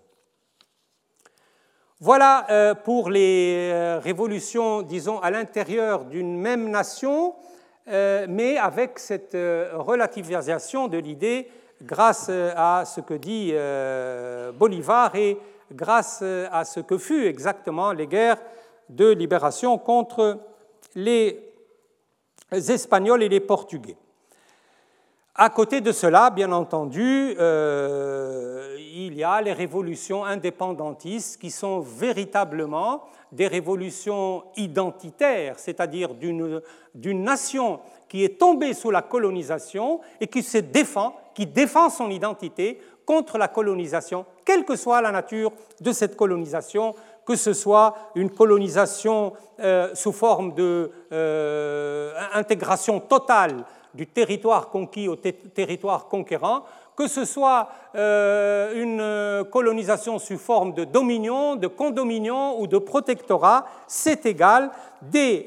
Voilà 2.01 2.47
euh, 2.51 2.74
pour 2.76 3.11
les 3.11 3.70
euh, 3.72 3.99
révolutions, 3.99 4.82
disons, 4.82 5.18
à 5.18 5.32
l'intérieur 5.32 6.05
d'une 6.05 6.39
même 6.39 6.70
nation, 6.70 7.34
euh, 7.89 8.24
mais 8.28 8.57
avec 8.57 9.01
cette 9.01 9.36
relativisation 9.74 10.86
de 10.86 10.99
l'idée 10.99 11.51
grâce 11.82 12.28
à 12.28 12.84
ce 12.84 13.01
que 13.01 13.14
dit 13.14 13.53
Bolivar 14.59 15.16
et 15.16 15.39
grâce 15.72 16.22
à 16.22 16.64
ce 16.64 16.80
que 16.80 16.99
fut 16.99 17.26
exactement 17.26 17.93
les 17.93 18.07
guerres 18.07 18.39
de 18.89 19.11
libération 19.11 19.78
contre 19.78 20.39
les 20.95 21.53
Espagnols 22.51 23.22
et 23.22 23.28
les 23.28 23.41
Portugais. 23.41 23.97
À 25.41 25.51
côté 25.51 25.80
de 25.80 25.93
cela, 25.93 26.30
bien 26.30 26.51
entendu, 26.51 27.36
euh, 27.39 28.76
il 28.78 29.14
y 29.14 29.22
a 29.22 29.41
les 29.41 29.53
révolutions 29.53 30.24
indépendantistes 30.24 31.41
qui 31.41 31.53
sont 31.53 31.78
véritablement 31.78 33.05
des 33.30 33.47
révolutions 33.47 34.43
identitaires, 34.57 35.61
c'est-à-dire 35.61 36.14
d'une 36.14 37.22
nation 37.22 37.78
qui 38.09 38.24
est 38.24 38.39
tombée 38.39 38.74
sous 38.74 38.91
la 38.91 39.03
colonisation 39.03 40.01
et 40.20 40.26
qui 40.26 40.43
se 40.43 40.59
défend, 40.59 41.14
qui 41.34 41.47
défend 41.47 41.89
son 41.89 42.11
identité 42.11 42.80
contre 43.07 43.39
la 43.39 43.49
colonisation, 43.49 44.26
quelle 44.45 44.64
que 44.64 44.76
soit 44.76 45.01
la 45.01 45.12
nature 45.12 45.53
de 45.80 45.93
cette 45.93 46.16
colonisation, 46.16 46.95
que 47.29 47.37
ce 47.37 47.53
soit 47.53 47.95
une 48.14 48.31
colonisation 48.31 49.35
euh, 49.61 49.95
sous 49.95 50.12
forme 50.12 50.55
d'intégration 50.55 52.97
euh, 52.97 53.07
totale 53.07 53.66
du 53.93 54.07
territoire 54.07 54.70
conquis 54.70 55.09
au 55.09 55.16
territoire 55.16 56.09
conquérant, 56.09 56.62
que 56.97 57.07
ce 57.07 57.26
soit 57.26 57.68
euh, 57.95 58.83
une 58.83 59.45
colonisation 59.51 60.18
sous 60.18 60.39
forme 60.39 60.72
de 60.72 60.85
dominion, 60.85 61.57
de 61.57 61.66
condominion 61.66 62.59
ou 62.59 62.66
de 62.66 62.79
protectorat, 62.79 63.66
c'est 63.87 64.24
égal. 64.24 64.70
Des, 65.03 65.47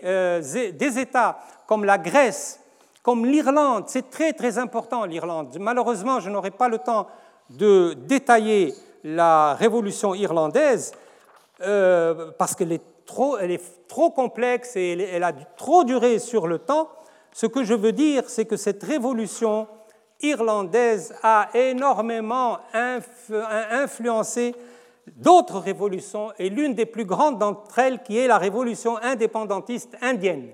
des 0.79 0.99
États 0.99 1.39
comme 1.65 1.83
la 1.83 1.97
Grèce, 1.97 2.59
comme 3.03 3.25
l'Irlande, 3.25 3.85
c'est 3.87 4.09
très 4.09 4.31
très 4.33 4.59
important 4.59 5.03
l'Irlande. 5.03 5.57
Malheureusement, 5.59 6.21
je 6.21 6.29
n'aurai 6.29 6.51
pas 6.51 6.69
le 6.69 6.77
temps 6.77 7.07
de 7.49 7.97
détailler 8.07 8.73
la 9.03 9.55
révolution 9.55 10.13
irlandaise, 10.13 10.93
euh, 11.63 12.31
parce 12.37 12.55
qu'elle 12.55 12.71
est, 12.71 12.81
trop, 13.05 14.11
complexe 14.11 14.75
et 14.75 14.91
elle, 14.91 15.23
a 15.23 15.33
trop 15.33 15.83
duré 15.83 16.19
sur 16.19 16.47
le 16.47 16.59
temps, 16.59 16.89
ce 17.33 17.45
que 17.45 17.63
je 17.63 17.73
veux 17.73 17.91
dire, 17.91 18.23
c'est 18.27 18.45
que 18.45 18.57
cette 18.57 18.83
révolution 18.83 19.67
irlandaise 20.21 21.13
a 21.23 21.49
énormément 21.53 22.59
influencé 22.73 24.53
d'autres 25.17 25.59
révolutions 25.59 26.31
et 26.37 26.49
l'une 26.49 26.73
des 26.73 26.85
plus 26.85 27.05
grandes 27.05 27.39
d'entre 27.39 27.79
elles 27.79 28.01
qui 28.03 28.17
est 28.17 28.27
la 28.27 28.37
révolution 28.37 28.97
indépendantiste 29.01 29.97
indienne. 30.01 30.49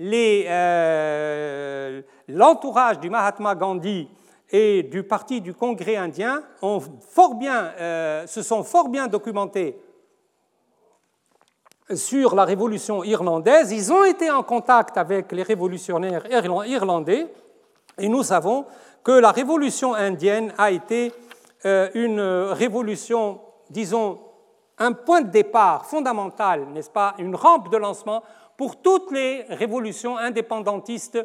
Euh, 0.00 2.02
l'entourage 2.28 3.00
du 3.00 3.10
Mahatma 3.10 3.54
Gandhi 3.54 4.08
et 4.50 4.84
du 4.84 5.02
parti 5.02 5.40
du 5.40 5.54
Congrès 5.54 5.96
indien 5.96 6.42
euh, 6.62 8.26
se 8.26 8.42
sont 8.42 8.62
fort 8.62 8.88
bien 8.88 9.08
documentés 9.08 9.76
sur 11.94 12.34
la 12.34 12.44
révolution 12.44 13.02
irlandaise. 13.04 13.72
Ils 13.72 13.92
ont 13.92 14.04
été 14.04 14.30
en 14.30 14.42
contact 14.42 14.96
avec 14.98 15.32
les 15.32 15.42
révolutionnaires 15.42 16.24
irlandais 16.30 17.26
et 17.98 18.08
nous 18.08 18.22
savons 18.22 18.66
que 19.02 19.12
la 19.12 19.32
révolution 19.32 19.94
indienne 19.94 20.52
a 20.58 20.70
été 20.70 21.12
euh, 21.64 21.88
une 21.94 22.20
révolution, 22.20 23.40
disons, 23.70 24.18
un 24.78 24.92
point 24.92 25.22
de 25.22 25.30
départ 25.30 25.86
fondamental, 25.86 26.66
n'est-ce 26.72 26.90
pas, 26.90 27.14
une 27.18 27.34
rampe 27.34 27.72
de 27.72 27.76
lancement 27.76 28.22
pour 28.56 28.80
toutes 28.80 29.10
les 29.12 29.42
révolutions 29.48 30.16
indépendantistes 30.16 31.18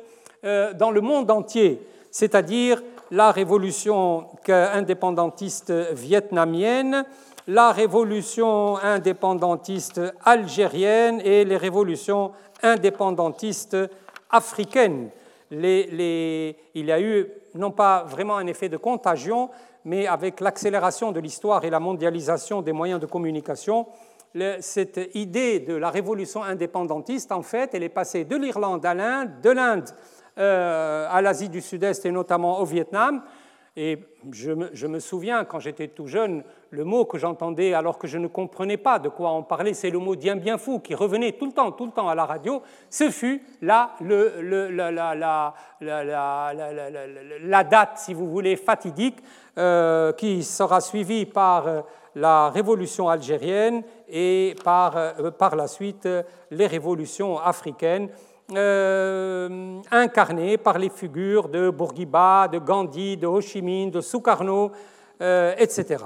euh, 0.44 0.74
dans 0.74 0.92
le 0.92 1.02
monde 1.02 1.30
entier, 1.30 1.86
c'est-à-dire 2.10 2.82
la 3.12 3.32
révolution 3.32 4.28
indépendantiste 4.48 5.72
vietnamienne, 5.94 7.06
la 7.48 7.72
révolution 7.72 8.78
indépendantiste 8.78 10.02
algérienne 10.24 11.22
et 11.22 11.46
les 11.46 11.58
révolutions 11.58 12.32
indépendantistes 12.62 13.78
africaines. 14.30 15.10
il 15.52 16.56
y 16.76 16.92
a 16.92 17.02
eu 17.02 17.28
non 17.56 17.72
pas 17.72 18.04
vraiment 18.04 18.38
un 18.38 18.48
effet 18.48 18.70
de 18.70 18.78
contagion, 18.78 19.50
mais 19.86 20.08
avec 20.08 20.40
l'accélération 20.40 21.12
de 21.12 21.20
l'histoire 21.20 21.66
et 21.66 21.70
la 21.70 21.80
mondialisation 21.80 22.62
des 22.62 22.72
moyens 22.72 23.00
de 23.00 23.06
communication, 23.06 23.88
cette 24.60 25.00
idée 25.14 25.60
de 25.60 25.76
la 25.76 25.90
révolution 25.90 26.44
indépendantiste, 26.44 27.32
en 27.32 27.44
fait, 27.44 27.72
elle 27.74 27.84
est 27.84 27.90
passée 27.90 28.26
de 28.26 28.36
l'Irlande 28.36 28.86
à 28.86 28.94
l'Inde, 28.94 29.30
de 29.44 29.50
l'Inde 29.52 29.90
euh, 30.40 31.08
à 31.12 31.22
l'Asie 31.22 31.50
du 31.50 31.62
Sud-Est 31.62 32.06
et 32.06 32.12
notamment 32.12 32.60
au 32.60 32.66
Vietnam. 32.66 33.22
Et 33.76 33.98
je 34.32 34.52
me, 34.52 35.00
souviens, 35.00 35.46
quand 35.46 35.60
j'étais 35.60 35.88
tout 35.88 36.06
jeune, 36.06 36.44
le 36.70 36.84
mot 36.84 37.06
que 37.06 37.18
j'entendais 37.18 37.74
alors 37.74 37.98
que 37.98 38.06
je 38.06 38.20
ne 38.20 38.28
comprenais 38.28 38.78
pas 38.78 39.00
de 39.00 39.10
quoi 39.10 39.32
on 39.32 39.42
parlait, 39.42 39.74
c'est 39.74 39.90
le 39.90 39.98
mot 39.98 40.16
Dien 40.16 40.36
bien 40.36 40.60
fou 40.60 40.78
qui 40.78 40.94
revenait 40.94 41.32
tout 41.32 41.48
le 41.48 41.54
temps, 41.54 41.72
tout 41.72 41.88
le 41.88 41.92
temps 41.92 42.08
à 42.08 42.14
la 42.14 42.26
radio. 42.26 42.62
Ce 42.92 43.10
fut 43.10 43.42
là 43.64 43.96
la, 47.42 47.64
date, 47.64 47.98
si 47.98 48.14
vous 48.14 48.30
voulez, 48.30 48.58
fatidique, 48.58 49.18
euh, 49.58 50.14
qui 50.14 50.44
sera 50.44 50.80
suivie 50.80 51.26
par 51.26 51.68
euh, 51.68 51.82
la 52.14 52.52
révolution 52.52 53.10
algérienne 53.10 53.82
et 54.08 54.56
par, 54.64 54.98
euh, 54.98 55.32
par 55.32 55.56
la 55.56 55.66
suite 55.66 56.08
les 56.52 56.68
révolutions 56.68 57.40
africaines. 57.40 58.10
Euh, 58.56 59.82
incarné 59.92 60.58
par 60.58 60.78
les 60.78 60.90
figures 60.90 61.50
de 61.50 61.70
Bourguiba, 61.70 62.48
de 62.48 62.60
Gandhi, 62.60 63.18
de 63.18 63.28
Ho 63.28 63.42
Chi 63.42 63.62
Minh, 63.62 63.92
de 63.92 64.02
Sukarno, 64.02 64.72
euh, 65.22 65.56
etc. 65.58 66.06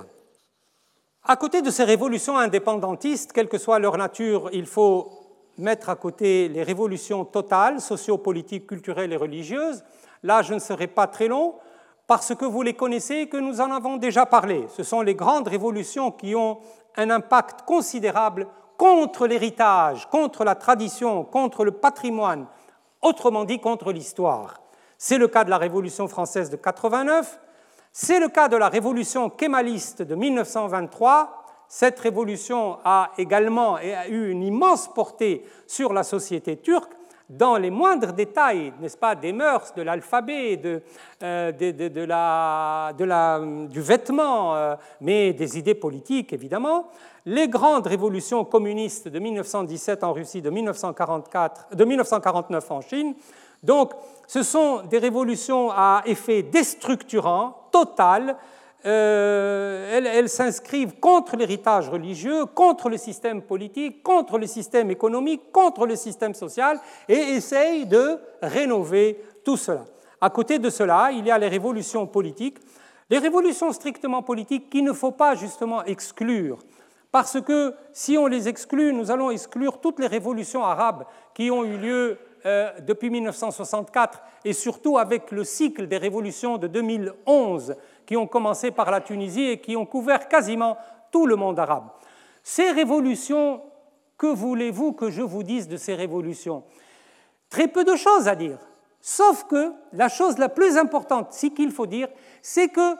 À 1.23 1.35
côté 1.35 1.61
de 1.61 1.69
ces 1.69 1.83
révolutions 1.83 2.37
indépendantistes, 2.37 3.33
quelle 3.33 3.49
que 3.49 3.57
soit 3.57 3.79
leur 3.79 3.97
nature, 3.97 4.49
il 4.53 4.65
faut 4.65 5.09
mettre 5.57 5.89
à 5.89 5.95
côté 5.95 6.47
les 6.47 6.63
révolutions 6.63 7.25
totales, 7.25 7.81
sociopolitiques, 7.81 8.67
culturelles 8.67 9.13
et 9.13 9.17
religieuses. 9.17 9.83
Là, 10.23 10.41
je 10.41 10.53
ne 10.53 10.59
serai 10.59 10.87
pas 10.87 11.07
très 11.07 11.27
long. 11.27 11.55
parce 12.07 12.33
que 12.33 12.45
vous 12.45 12.61
les 12.61 12.73
connaissez 12.73 13.15
et 13.15 13.27
que 13.27 13.35
nous 13.35 13.59
en 13.59 13.69
avons 13.69 13.97
déjà 13.97 14.25
parlé. 14.25 14.65
Ce 14.69 14.81
sont 14.81 15.01
les 15.01 15.13
grandes 15.13 15.49
révolutions 15.49 16.09
qui 16.09 16.35
ont 16.35 16.59
un 16.95 17.09
impact 17.09 17.63
considérable 17.63 18.47
contre 18.78 19.28
l'héritage, 19.28 20.07
contre 20.09 20.43
la 20.43 20.55
tradition, 20.55 21.23
contre 21.23 21.65
le 21.65 21.71
patrimoine, 21.71 22.45
autrement 23.01 23.43
dit 23.43 23.59
contre 23.59 23.91
l'histoire. 23.91 24.61
C'est 24.97 25.17
le 25.17 25.28
cas 25.28 25.43
de 25.43 25.49
la 25.49 25.57
Révolution 25.57 26.07
française 26.07 26.49
de 26.49 26.55
89, 26.55 27.39
c'est 27.91 28.19
le 28.19 28.30
cas 28.30 28.47
de 28.47 28.57
la 28.57 28.69
Révolution 28.69 29.30
kémaliste 29.30 30.01
de 30.03 30.15
1923. 30.15 31.43
Cette 31.67 31.99
révolution 31.99 32.78
a 32.86 33.11
également 33.17 33.80
eu 33.80 34.30
une 34.30 34.43
immense 34.43 34.88
portée 34.93 35.43
sur 35.65 35.93
la 35.93 36.03
société 36.03 36.57
turque, 36.57 36.93
dans 37.30 37.57
les 37.57 37.69
moindres 37.69 38.13
détails, 38.13 38.73
n'est-ce 38.80 38.97
pas, 38.97 39.15
des 39.15 39.34
mœurs, 39.34 39.73
de 39.75 39.82
l'alphabet, 39.82 40.57
de, 40.57 40.82
euh, 41.23 41.51
du 43.67 43.82
vêtement, 43.82 44.55
euh, 44.55 44.75
mais 45.01 45.34
des 45.34 45.57
idées 45.57 45.75
politiques, 45.75 46.32
évidemment. 46.32 46.88
Les 47.25 47.49
grandes 47.49 47.88
révolutions 47.88 48.45
communistes 48.45 49.09
de 49.09 49.19
1917 49.19 50.03
en 50.03 50.13
Russie, 50.13 50.41
de, 50.41 50.49
1944, 50.49 51.75
de 51.75 51.86
1949 51.86 52.71
en 52.71 52.82
Chine. 52.82 53.15
Donc, 53.61 53.91
ce 54.28 54.43
sont 54.43 54.84
des 54.84 54.99
révolutions 54.99 55.69
à 55.71 56.03
effet 56.05 56.43
déstructurant, 56.43 57.67
total, 57.71 58.38
euh, 58.86 59.99
elles, 60.13 60.30
s'inscrivent 60.30 60.99
contre 60.99 61.36
l'héritage 61.36 61.89
religieux, 61.89 62.45
contre 62.45 62.89
le 62.89 62.97
système 62.97 63.41
politique, 63.41 64.03
contre 64.03 64.38
le 64.38 64.45
système 64.45 64.91
économique, 64.91 65.51
contre 65.51 65.86
le 65.86 65.95
système 65.95 66.34
social, 66.34 66.80
et 67.09 67.15
essayent 67.15 67.86
de 67.86 68.19
rénover 68.41 69.19
tout 69.43 69.57
cela. 69.57 69.86
À 70.21 70.30
côté 70.30 70.59
de 70.59 70.69
cela, 70.69 71.09
il 71.11 71.25
y 71.25 71.32
a 71.32 71.38
les 71.38 71.47
révolutions 71.47 72.05
politiques, 72.05 72.59
les 73.09 73.17
révolutions 73.17 73.71
strictement 73.71 74.21
politiques 74.21 74.69
qu'il 74.69 74.84
ne 74.84 74.93
faut 74.93 75.11
pas 75.11 75.36
justement 75.36 75.84
exclure, 75.86 76.59
parce 77.11 77.41
que 77.41 77.73
si 77.93 78.17
on 78.17 78.28
les 78.28 78.47
exclut, 78.47 78.93
nous 78.93 79.09
allons 79.11 79.32
exclure 79.32 79.80
toutes 79.80 79.99
les 79.99 80.07
révolutions 80.07 80.63
arabes 80.63 81.05
qui 81.34 81.49
ont 81.49 81.63
eu 81.63 81.78
lieu 81.78 82.17
euh, 82.47 82.71
depuis 82.79 83.09
1964 83.09 84.21
et 84.45 84.53
surtout 84.53 84.97
avec 84.97 85.31
le 85.31 85.43
cycle 85.43 85.85
des 85.85 85.97
révolutions 85.97 86.57
de 86.57 86.67
2011 86.67 87.75
qui 88.05 88.15
ont 88.15 88.25
commencé 88.25 88.71
par 88.71 88.89
la 88.89 89.01
Tunisie 89.01 89.49
et 89.49 89.59
qui 89.59 89.75
ont 89.75 89.85
couvert 89.85 90.29
quasiment 90.29 90.77
tout 91.11 91.27
le 91.27 91.35
monde 91.35 91.59
arabe. 91.59 91.89
Ces 92.43 92.71
révolutions, 92.71 93.61
que 94.17 94.27
voulez-vous 94.27 94.93
que 94.93 95.09
je 95.09 95.21
vous 95.21 95.43
dise 95.43 95.67
de 95.67 95.75
ces 95.75 95.93
révolutions? 95.93 96.63
Très 97.49 97.67
peu 97.67 97.83
de 97.83 97.97
choses 97.97 98.29
à 98.29 98.35
dire. 98.35 98.59
Sauf 99.01 99.43
que 99.43 99.73
la 99.91 100.07
chose 100.07 100.37
la 100.37 100.47
plus 100.47 100.77
importante, 100.77 101.33
ce 101.33 101.47
qu'il 101.47 101.71
faut 101.71 101.85
dire, 101.85 102.07
c'est 102.41 102.69
que 102.69 102.95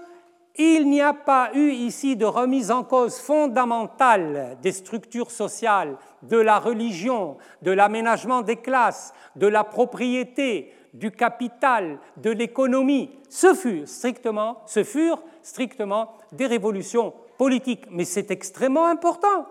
il 0.58 0.90
n'y 0.90 1.02
a 1.02 1.14
pas 1.14 1.52
eu 1.54 1.70
ici 1.70 2.16
de 2.16 2.26
remise 2.26 2.72
en 2.72 2.84
cause 2.84 3.18
fondamentale 3.18 4.58
des 4.62 4.72
structures 4.72 5.32
sociales, 5.32 5.98
de 6.24 6.38
la 6.38 6.60
religion, 6.60 7.38
de 7.62 7.72
l'aménagement 7.72 8.42
des 8.42 8.58
classes, 8.58 9.14
de 9.36 9.48
la 9.48 9.64
propriété, 9.64 10.74
du 10.94 11.12
capital, 11.12 12.00
de 12.18 12.32
l'économie. 12.32 13.12
Ce 13.30 13.54
furent 13.54 13.88
strictement, 13.88 14.62
ce 14.66 14.84
furent 14.84 15.22
strictement 15.42 16.14
des 16.32 16.48
révolutions 16.48 17.14
politiques. 17.38 17.86
Mais 17.92 18.06
c'est 18.06 18.32
extrêmement 18.32 18.88
important. 18.88 19.46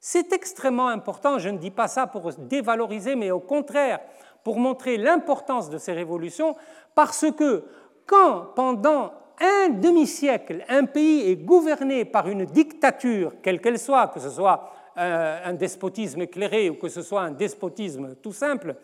C'est 0.00 0.32
extrêmement 0.32 0.88
important. 0.88 1.38
Je 1.38 1.50
ne 1.50 1.58
dis 1.58 1.70
pas 1.70 1.88
ça 1.88 2.06
pour 2.06 2.32
dévaloriser, 2.32 3.14
mais 3.16 3.30
au 3.30 3.40
contraire, 3.40 4.00
pour 4.42 4.58
montrer 4.58 4.96
l'importance 4.96 5.68
de 5.68 5.78
ces 5.78 5.92
révolutions, 5.92 6.56
parce 6.94 7.26
que 7.36 7.64
quand 8.06 8.48
pendant 8.56 9.12
un 9.40 9.68
demi-siècle, 9.68 10.64
un 10.68 10.84
pays 10.84 11.30
est 11.30 11.36
gouverné 11.36 12.04
par 12.04 12.28
une 12.28 12.44
dictature, 12.44 13.34
quelle 13.42 13.60
qu'elle 13.60 13.78
soit, 13.78 14.08
que 14.08 14.20
ce 14.20 14.30
soit 14.30 14.72
un 15.00 15.54
despotisme 15.54 16.22
éclairé 16.22 16.70
ou 16.70 16.74
que 16.74 16.88
ce 16.88 17.02
soit 17.02 17.22
un 17.22 17.30
despotisme 17.30 18.16
tout 18.22 18.32
simple, 18.32 18.76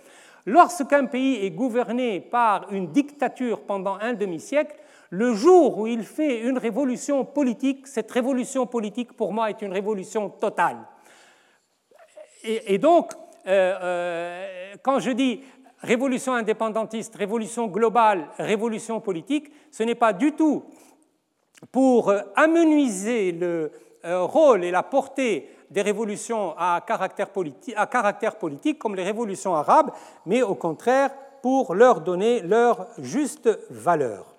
lorsqu'un 0.46 1.04
pays 1.06 1.44
est 1.44 1.50
gouverné 1.50 2.20
par 2.20 2.72
une 2.72 2.88
dictature 2.92 3.62
pendant 3.62 3.98
un 4.00 4.14
demi-siècle, 4.14 4.76
le 5.10 5.34
jour 5.34 5.78
où 5.78 5.86
il 5.86 6.02
fait 6.02 6.40
une 6.40 6.58
révolution 6.58 7.24
politique, 7.24 7.86
cette 7.86 8.10
révolution 8.10 8.66
politique 8.66 9.12
pour 9.12 9.32
moi 9.32 9.50
est 9.50 9.62
une 9.62 9.72
révolution 9.72 10.30
totale. 10.30 10.78
Et, 12.44 12.78
donc, 12.78 13.12
euh, 13.46 13.78
euh, 13.82 14.74
quand 14.82 15.00
je 15.00 15.10
dis 15.10 15.42
révolution 15.80 16.34
indépendantiste, 16.34 17.16
révolution 17.16 17.66
globale, 17.66 18.28
révolution 18.38 19.00
politique, 19.00 19.50
ce 19.70 19.82
n'est 19.82 19.94
pas 19.94 20.12
du 20.12 20.32
tout 20.32 20.64
pour 21.72 22.10
euh, 22.10 22.20
amenuiser 22.34 23.32
le 23.32 23.72
euh, 24.04 24.22
rôle 24.22 24.64
et 24.64 24.70
la 24.70 24.82
portée 24.82 25.50
des 25.70 25.82
révolutions 25.82 26.54
à 26.56 26.82
caractère, 26.86 27.30
politique, 27.30 27.74
à 27.76 27.86
caractère 27.86 28.36
politique 28.36 28.78
comme 28.78 28.94
les 28.94 29.02
révolutions 29.02 29.54
arabes, 29.54 29.90
mais 30.24 30.42
au 30.42 30.54
contraire 30.54 31.10
pour 31.42 31.74
leur 31.74 32.00
donner 32.00 32.40
leur 32.40 32.88
juste 32.98 33.48
valeur. 33.70 34.34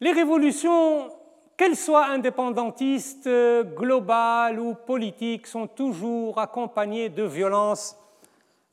Les 0.00 0.12
révolutions, 0.12 1.10
qu'elles 1.56 1.76
soient 1.76 2.06
indépendantistes, 2.06 3.28
globales 3.76 4.58
ou 4.58 4.74
politiques, 4.74 5.46
sont 5.46 5.66
toujours 5.66 6.38
accompagnées 6.38 7.10
de 7.10 7.22
violences 7.24 7.96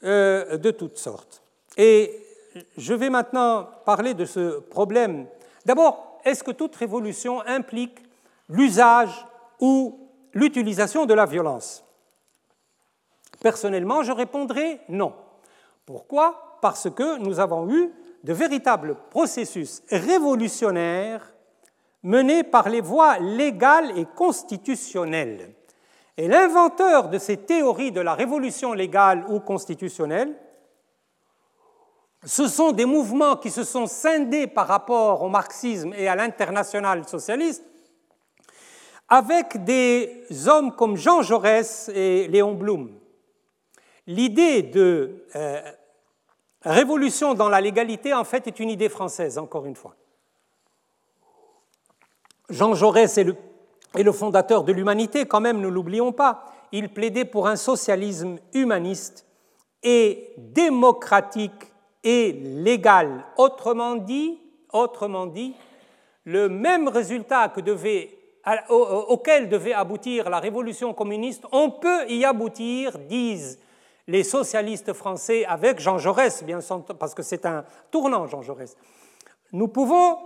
euh, 0.03 0.57
de 0.57 0.71
toutes 0.71 0.97
sortes. 0.97 1.41
Et 1.75 2.17
je 2.77 2.93
vais 2.93 3.09
maintenant 3.09 3.67
parler 3.85 4.13
de 4.13 4.23
ce 4.23 4.59
problème. 4.59 5.25
D'abord, 5.65 6.19
est-ce 6.23 6.43
que 6.43 6.51
toute 6.51 6.75
révolution 6.75 7.41
implique 7.45 7.99
l'usage 8.47 9.25
ou 9.59 10.09
l'utilisation 10.33 11.05
de 11.05 11.13
la 11.13 11.25
violence 11.25 11.83
Personnellement, 13.39 14.03
je 14.03 14.11
répondrai 14.11 14.81
non. 14.89 15.13
Pourquoi? 15.85 16.57
Parce 16.61 16.89
que 16.89 17.17
nous 17.19 17.39
avons 17.39 17.69
eu 17.69 17.91
de 18.23 18.33
véritables 18.33 18.95
processus 19.09 19.83
révolutionnaires 19.89 21.33
menés 22.03 22.43
par 22.43 22.69
les 22.69 22.81
voies 22.81 23.19
légales 23.19 23.97
et 23.97 24.05
constitutionnelles. 24.05 25.53
Et 26.17 26.27
l'inventeur 26.27 27.09
de 27.09 27.19
ces 27.19 27.37
théories 27.37 27.91
de 27.91 28.01
la 28.01 28.15
révolution 28.15 28.73
légale 28.73 29.25
ou 29.29 29.39
constitutionnelle, 29.39 30.35
ce 32.25 32.47
sont 32.47 32.71
des 32.71 32.85
mouvements 32.85 33.35
qui 33.37 33.51
se 33.51 33.63
sont 33.63 33.85
scindés 33.85 34.47
par 34.47 34.67
rapport 34.67 35.21
au 35.21 35.29
marxisme 35.29 35.93
et 35.95 36.07
à 36.07 36.15
l'international 36.15 37.07
socialiste, 37.07 37.63
avec 39.09 39.63
des 39.63 40.25
hommes 40.47 40.75
comme 40.75 40.97
Jean 40.97 41.21
Jaurès 41.21 41.89
et 41.93 42.27
Léon 42.27 42.53
Blum. 42.53 42.91
L'idée 44.05 44.63
de 44.63 45.25
euh, 45.35 45.61
révolution 46.61 47.33
dans 47.33 47.49
la 47.49 47.61
légalité, 47.61 48.13
en 48.13 48.23
fait, 48.23 48.47
est 48.47 48.59
une 48.59 48.69
idée 48.69 48.89
française, 48.89 49.37
encore 49.37 49.65
une 49.65 49.75
fois. 49.75 49.95
Jean 52.49 52.73
Jaurès 52.73 53.17
est 53.17 54.03
le 54.03 54.11
fondateur 54.11 54.63
de 54.63 54.71
l'humanité, 54.71 55.25
quand 55.25 55.41
même, 55.41 55.59
ne 55.59 55.67
l'oublions 55.67 56.11
pas. 56.11 56.45
Il 56.71 56.89
plaidait 56.89 57.25
pour 57.25 57.47
un 57.47 57.55
socialisme 57.55 58.37
humaniste 58.53 59.25
et 59.83 60.33
démocratique 60.37 61.71
et 62.03 62.31
légal. 62.31 63.25
Autrement 63.37 63.95
dit, 63.95 64.39
le 66.23 66.49
même 66.49 66.87
résultat 66.87 67.49
que 67.49 67.61
devait, 67.61 68.16
auquel 68.69 69.49
devait 69.49 69.73
aboutir 69.73 70.29
la 70.29 70.39
révolution 70.39 70.93
communiste, 70.93 71.45
on 71.51 71.71
peut 71.71 72.09
y 72.09 72.23
aboutir, 72.25 72.97
disent 72.99 73.59
les 74.07 74.23
socialistes 74.23 74.93
français, 74.93 75.45
avec 75.45 75.79
Jean 75.79 75.97
Jaurès, 75.97 76.43
bien 76.43 76.59
parce 76.97 77.13
que 77.13 77.23
c'est 77.23 77.45
un 77.45 77.65
tournant, 77.91 78.25
Jean 78.25 78.41
Jaurès. 78.41 78.77
Nous 79.51 79.67
pouvons 79.67 80.17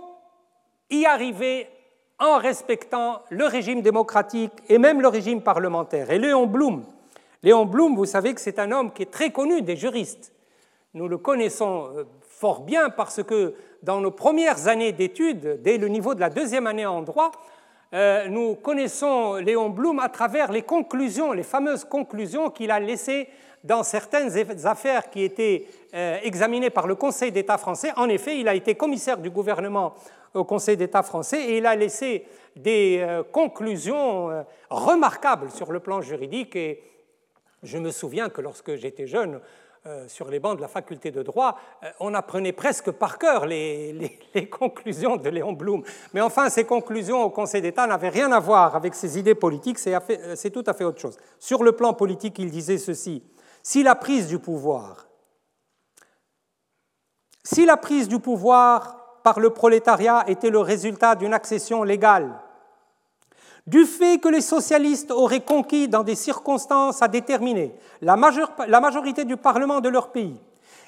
y 0.88 1.04
arriver 1.04 1.68
en 2.18 2.38
respectant 2.38 3.22
le 3.30 3.46
régime 3.46 3.82
démocratique 3.82 4.52
et 4.68 4.78
même 4.78 5.00
le 5.00 5.08
régime 5.08 5.42
parlementaire. 5.42 6.10
Et 6.10 6.18
Léon 6.18 6.46
Blum, 6.46 6.84
Léon 7.42 7.66
Blum, 7.66 7.96
vous 7.96 8.06
savez 8.06 8.34
que 8.34 8.40
c'est 8.40 8.60
un 8.60 8.70
homme 8.70 8.92
qui 8.92 9.02
est 9.02 9.10
très 9.10 9.30
connu 9.30 9.62
des 9.62 9.74
juristes. 9.74 10.32
Nous 10.94 11.08
le 11.08 11.18
connaissons 11.18 11.88
euh, 11.96 12.04
fort 12.20 12.60
bien 12.60 12.90
parce 12.90 13.22
que 13.22 13.54
dans 13.82 14.00
nos 14.00 14.10
premières 14.12 14.68
années 14.68 14.92
d'études, 14.92 15.60
dès 15.62 15.78
le 15.78 15.88
niveau 15.88 16.14
de 16.14 16.20
la 16.20 16.30
deuxième 16.30 16.68
année 16.68 16.86
en 16.86 17.02
droit, 17.02 17.32
euh, 17.94 18.26
nous 18.28 18.54
connaissons 18.54 19.34
Léon 19.34 19.68
Blum 19.68 19.98
à 19.98 20.08
travers 20.08 20.50
les 20.50 20.62
conclusions, 20.62 21.32
les 21.32 21.42
fameuses 21.42 21.84
conclusions 21.84 22.50
qu'il 22.50 22.70
a 22.70 22.80
laissées 22.80 23.28
dans 23.64 23.82
certaines 23.82 24.32
affaires 24.66 25.10
qui 25.10 25.22
étaient 25.22 25.66
euh, 25.94 26.18
examinées 26.22 26.70
par 26.70 26.86
le 26.86 26.94
Conseil 26.94 27.32
d'État 27.32 27.58
français. 27.58 27.92
En 27.96 28.08
effet, 28.08 28.38
il 28.38 28.48
a 28.48 28.54
été 28.54 28.74
commissaire 28.74 29.18
du 29.18 29.28
gouvernement 29.28 29.94
au 30.32 30.44
Conseil 30.44 30.78
d'État 30.78 31.02
français 31.02 31.44
et 31.50 31.58
il 31.58 31.66
a 31.66 31.76
laissé 31.76 32.26
des 32.56 32.98
euh, 33.02 33.22
conclusions 33.22 34.44
remarquables 34.70 35.50
sur 35.50 35.70
le 35.70 35.80
plan 35.80 36.00
juridique. 36.00 36.56
Et 36.56 36.82
je 37.62 37.76
me 37.76 37.90
souviens 37.90 38.30
que 38.30 38.40
lorsque 38.40 38.74
j'étais 38.76 39.06
jeune, 39.06 39.38
euh, 39.84 40.06
sur 40.06 40.28
les 40.28 40.38
bancs 40.38 40.56
de 40.56 40.60
la 40.60 40.68
faculté 40.68 41.10
de 41.10 41.24
droit, 41.24 41.58
euh, 41.82 41.90
on 41.98 42.14
apprenait 42.14 42.52
presque 42.52 42.92
par 42.92 43.18
cœur 43.18 43.46
les, 43.46 44.20
conclusions 44.48 45.16
de 45.16 45.28
Léon 45.28 45.54
Blum. 45.54 45.82
Mais 46.14 46.20
enfin, 46.20 46.48
ces 46.50 46.62
conclusions 46.62 47.24
au 47.24 47.30
Conseil 47.30 47.62
d'État 47.62 47.84
n'avaient 47.88 48.08
rien 48.08 48.30
à 48.30 48.38
voir 48.38 48.76
avec 48.76 48.94
ses 48.94 49.18
idées 49.18 49.34
politiques, 49.34 49.78
euh, 49.88 50.36
c'est 50.36 50.50
tout 50.50 50.62
à 50.68 50.72
fait 50.72 50.84
autre 50.84 51.00
chose. 51.00 51.18
Sur 51.40 51.64
le 51.64 51.72
plan 51.72 51.94
politique, 51.94 52.38
il 52.38 52.52
disait 52.52 52.78
ceci, 52.78 53.24
si 53.60 53.82
la 53.82 53.96
prise 53.96 54.28
du 54.28 54.38
pouvoir, 54.38 55.08
si 57.42 57.66
la 57.66 57.76
prise 57.76 58.06
du 58.06 58.20
pouvoir 58.20 59.18
par 59.24 59.40
le 59.40 59.50
prolétariat 59.50 60.22
était 60.28 60.50
le 60.50 60.60
résultat 60.60 61.16
d'une 61.16 61.34
accession 61.34 61.82
légale, 61.82 62.32
du 63.66 63.84
fait 63.84 64.18
que 64.18 64.28
les 64.28 64.40
socialistes 64.40 65.10
auraient 65.10 65.40
conquis 65.40 65.88
dans 65.88 66.02
des 66.02 66.14
circonstances 66.14 67.02
à 67.02 67.08
déterminer 67.08 67.74
la, 68.00 68.16
majorité 68.16 69.24
du 69.24 69.36
Parlement 69.36 69.80
de 69.80 69.88
leur 69.88 70.10
pays, 70.10 70.40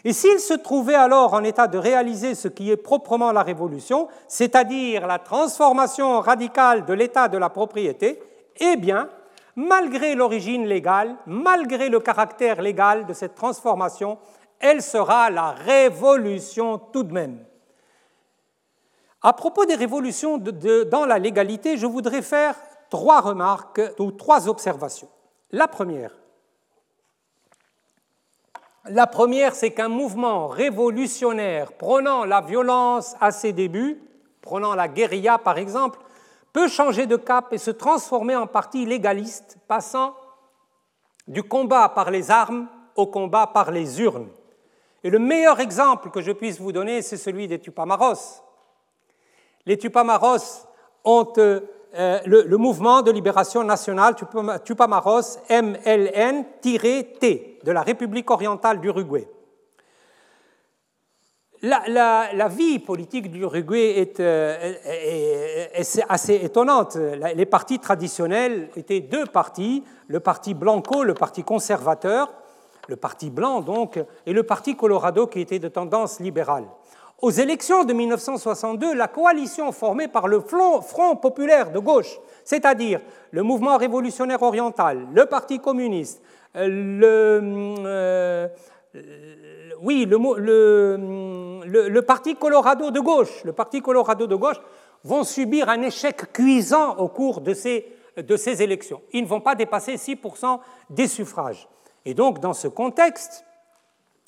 et 0.05 0.12
s'ils 0.12 0.41
se 0.41 0.55
trouvaient 0.55 0.95
alors 0.95 1.33
en 1.33 1.43
état 1.45 1.66
de 1.66 1.79
réaliser 1.79 2.35
ce 2.35 2.49
qui 2.49 2.70
est 2.70 2.77
proprement 2.77 3.33
la 3.33 3.43
révolution, 3.43 4.09
c'est-à-dire 4.29 5.07
la 5.07 5.18
transformation 5.18 6.20
radicale 6.20 6.85
de 6.85 6.93
l'état 6.93 7.29
de 7.29 7.39
la 7.39 7.49
propriété, 7.49 8.20
eh 8.59 8.77
bien, 8.77 9.09
malgré 9.57 10.14
l'origine 10.14 10.66
légale, 10.66 11.16
malgré 11.27 11.89
le 11.89 12.01
caractère 12.01 12.61
légal 12.61 13.07
de 13.07 13.14
cette 13.14 13.35
transformation, 13.35 14.18
elle 14.61 14.83
sera 14.83 15.31
la 15.31 15.53
révolution 15.53 16.79
tout 16.93 17.03
de 17.03 17.12
même. 17.12 17.39
À 19.27 19.33
propos 19.33 19.64
des 19.64 19.75
révolutions 19.75 20.37
dans 20.37 21.07
la 21.07 21.18
légalité, 21.18 21.79
je 21.79 21.87
voudrais 21.87 22.20
faire 22.20 22.55
trois 22.91 23.22
remarques 23.22 23.81
ou 23.99 24.12
trois 24.12 24.51
observations. 24.51 25.09
La 25.51 25.66
première, 25.66 26.11
la 28.87 29.07
première, 29.07 29.55
c'est 29.55 29.70
qu'un 29.70 29.89
mouvement 29.89 30.47
révolutionnaire 30.47 31.72
prenant 31.72 32.27
la 32.27 32.43
violence 32.43 33.16
à 33.18 33.31
ses 33.31 33.55
débuts, 33.55 33.99
prenant 34.43 34.75
la 34.75 34.89
guérilla 34.89 35.39
par 35.39 35.57
exemple, 35.57 36.01
peut 36.53 36.68
changer 36.68 37.07
de 37.07 37.16
cap 37.16 37.51
et 37.55 37.59
se 37.59 37.70
transformer 37.70 38.37
en 38.37 38.47
parti 38.47 38.85
légaliste, 38.85 39.57
passant 39.66 40.14
du 41.27 41.43
combat 41.43 41.89
par 41.89 42.11
les 42.11 42.31
armes 42.31 42.68
au 42.95 43.07
combat 43.07 43.47
par 43.47 43.70
les 43.70 44.03
urnes. 44.03 44.29
Et 45.03 45.09
le 45.09 45.18
meilleur 45.18 45.61
exemple 45.61 46.11
que 46.11 46.20
je 46.20 46.33
puisse 46.33 46.61
vous 46.61 46.72
donner, 46.72 47.01
c'est 47.01 47.16
celui 47.16 47.49
des 47.49 47.59
Tupamaros. 47.59 48.44
Les 49.67 49.79
Tupamaros 49.79 50.67
ont 51.05 51.33
euh, 51.39 51.61
le, 52.27 52.57
mouvement 52.57 53.03
de 53.03 53.11
libération 53.11 53.62
nationale 53.62 54.15
Tupamaros 54.65 55.39
MLN-T 55.49 56.79
de 57.62 57.73
la 57.73 57.83
République 57.83 58.31
orientale 58.31 58.81
d'Uruguay. 58.81 59.29
La, 61.62 62.49
vie 62.49 62.79
politique 62.79 63.31
du 63.31 63.41
Uruguay 63.41 64.12
euh, 64.21 64.75
est, 64.85 66.03
assez 66.09 66.35
étonnante. 66.35 66.97
Les 67.35 67.47
partis 67.47 67.79
traditionnels 67.79 68.69
étaient 68.77 69.01
deux 69.01 69.25
partis, 69.25 69.83
le 70.09 70.21
parti 70.21 70.53
Blanco, 70.53 71.05
le 71.05 71.15
parti 71.15 71.43
conservateur, 71.43 72.31
le 72.89 72.97
parti 72.97 73.31
blanc 73.31 73.61
donc, 73.61 73.99
et 74.27 74.33
le 74.33 74.43
parti 74.43 74.77
Colorado 74.77 75.27
qui 75.27 75.41
était 75.41 75.59
de 75.59 75.69
tendance 75.69 76.21
libérale. 76.21 76.67
Aux 77.25 77.31
élections 77.31 77.85
de 77.85 77.95
1962, 77.95 78.93
la 78.93 79.09
coalition 79.09 79.72
formée 79.72 80.09
par 80.09 80.29
le 80.29 80.41
Front 80.41 81.16
populaire 81.16 81.72
de 81.72 81.79
gauche, 81.79 82.20
c'est-à-dire 82.45 83.01
le 83.31 83.43
mouvement 83.43 83.79
révolutionnaire 83.79 84.43
oriental, 84.43 85.07
le 85.11 85.25
Parti 85.25 85.59
communiste, 85.59 86.20
euh, 86.55 86.66
le, 86.68 87.75
euh, 87.87 88.49
oui, 89.81 90.05
le, 90.07 90.20
Parti 92.03 92.37
Colorado 92.37 92.91
de 92.91 93.01
gauche, 93.01 93.43
le 93.45 93.55
Parti 93.55 93.81
Colorado 93.81 94.29
vont 95.03 95.25
subir 95.25 95.70
un 95.70 95.81
échec 95.81 96.31
cuisant 96.31 96.97
au 96.99 97.09
cours 97.09 97.41
de 97.41 97.55
ces, 97.55 97.87
de 98.18 98.37
ces 98.37 98.62
élections. 98.62 99.01
Ils 99.14 99.22
ne 99.22 99.29
vont 99.29 99.41
pas 99.41 99.55
dépasser 99.55 99.95
6% 99.95 100.59
des 100.91 101.09
suffrages. 101.09 101.66
Et 102.05 102.12
donc, 102.12 102.41
dans 102.41 102.53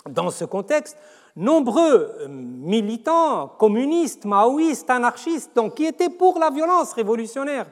dans 0.09 0.31
ce 0.31 0.45
contexte, 0.45 0.97
nombreux 1.37 2.17
euh, 2.21 2.29
militants 2.29 3.49
communistes, 3.59 4.25
maoïstes, 4.25 4.91
anarchistes, 4.91 5.55
donc, 5.55 5.75
qui 5.75 5.85
étaient 5.85 6.09
pour 6.09 6.39
la 6.39 6.51
violence 6.51 6.95
révolutionnaire, 6.95 7.67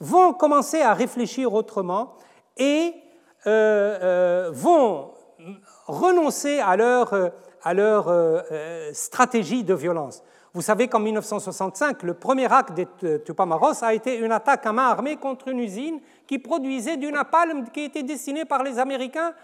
vont 0.00 0.32
commencer 0.32 0.82
à 0.82 0.92
réfléchir 0.92 1.54
autrement 1.54 2.14
et 2.56 2.94
euh, 3.46 3.98
euh, 4.02 4.50
vont 4.52 5.12
renoncer 5.86 6.58
à 6.58 6.76
leur, 6.76 7.14
à 7.62 7.74
leur 7.74 8.12
stratégie 8.92 9.62
de 9.62 9.74
violence. 9.74 10.22
Vous 10.52 10.62
savez 10.62 10.88
qu'en 10.88 10.98
1965, 10.98 12.02
le 12.02 12.14
premier 12.14 12.50
acte 12.50 12.72
des 12.72 12.88
Tupamaros 13.24 13.84
a 13.84 13.94
été 13.94 14.16
une 14.16 14.32
attaque 14.32 14.66
à 14.66 14.72
main 14.72 14.88
armée 14.88 15.16
contre 15.16 15.48
une 15.48 15.60
usine 15.60 16.00
qui 16.26 16.38
produisait 16.38 16.96
du 16.96 17.12
napalm 17.12 17.68
qui 17.68 17.82
était 17.82 18.02
destiné 18.02 18.44
par 18.46 18.64
les 18.64 18.78
Américains 18.78 19.34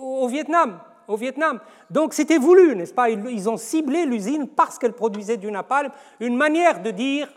au 0.00 0.28
Vietnam 0.28 0.78
au 1.08 1.16
Vietnam. 1.16 1.60
Donc 1.90 2.14
c'était 2.14 2.38
voulu, 2.38 2.76
n'est-ce 2.76 2.94
pas? 2.94 3.10
Ils 3.10 3.48
ont 3.48 3.56
ciblé 3.56 4.04
l'usine 4.06 4.48
parce 4.48 4.78
qu'elle 4.78 4.92
produisait 4.92 5.36
du 5.36 5.50
napalm, 5.50 5.90
une 6.20 6.36
manière 6.36 6.82
de 6.82 6.90
dire 6.90 7.28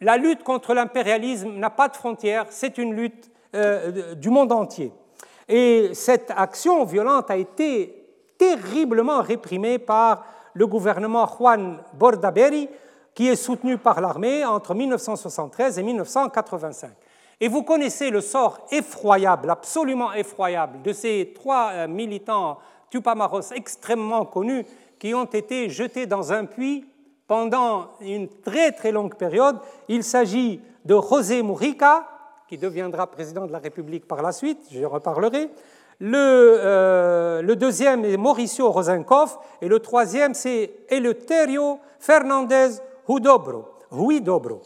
la 0.00 0.16
lutte 0.16 0.44
contre 0.44 0.74
l'impérialisme 0.74 1.52
n'a 1.54 1.70
pas 1.70 1.88
de 1.88 1.96
frontières, 1.96 2.46
c'est 2.50 2.78
une 2.78 2.94
lutte 2.94 3.30
euh, 3.54 4.14
du 4.14 4.30
monde 4.30 4.52
entier. 4.52 4.92
Et 5.48 5.90
cette 5.94 6.30
action 6.36 6.84
violente 6.84 7.30
a 7.30 7.36
été 7.36 8.06
terriblement 8.38 9.22
réprimée 9.22 9.78
par 9.78 10.24
le 10.54 10.66
gouvernement 10.66 11.26
Juan 11.26 11.82
Bordaberry, 11.94 12.68
qui 13.14 13.28
est 13.28 13.36
soutenu 13.36 13.78
par 13.78 14.00
l'armée 14.00 14.44
entre 14.44 14.74
1973 14.74 15.78
et 15.78 15.82
1985. 15.82 16.90
Et 17.40 17.48
vous 17.48 17.62
connaissez 17.62 18.10
le 18.10 18.20
sort 18.20 18.66
effroyable, 18.70 19.50
absolument 19.50 20.12
effroyable, 20.12 20.82
de 20.82 20.92
ces 20.92 21.32
trois 21.34 21.70
euh, 21.72 21.88
militants 21.88 22.58
Tupamaros 22.90 23.52
extrêmement 23.54 24.24
connus 24.24 24.64
qui 24.98 25.14
ont 25.14 25.24
été 25.24 25.68
jetés 25.68 26.06
dans 26.06 26.32
un 26.32 26.46
puits 26.46 26.84
pendant 27.26 27.88
une 28.00 28.28
très 28.28 28.72
très 28.72 28.90
longue 28.90 29.14
période. 29.14 29.58
Il 29.88 30.02
s'agit 30.02 30.60
de 30.84 30.94
José 30.94 31.42
Mujica, 31.42 32.08
qui 32.48 32.58
deviendra 32.58 33.06
président 33.06 33.46
de 33.46 33.52
la 33.52 33.58
République 33.58 34.08
par 34.08 34.22
la 34.22 34.32
suite, 34.32 34.58
je 34.72 34.84
reparlerai. 34.84 35.50
Le, 36.00 36.16
euh, 36.60 37.54
deuxième 37.56 38.04
est 38.04 38.16
Mauricio 38.16 38.70
Rosenkopf 38.70 39.36
et 39.60 39.68
le 39.68 39.80
troisième 39.80 40.32
c'est 40.32 40.70
Eleuterio 40.88 41.78
Fernandez 41.98 42.78
Huidobro. 43.08 44.62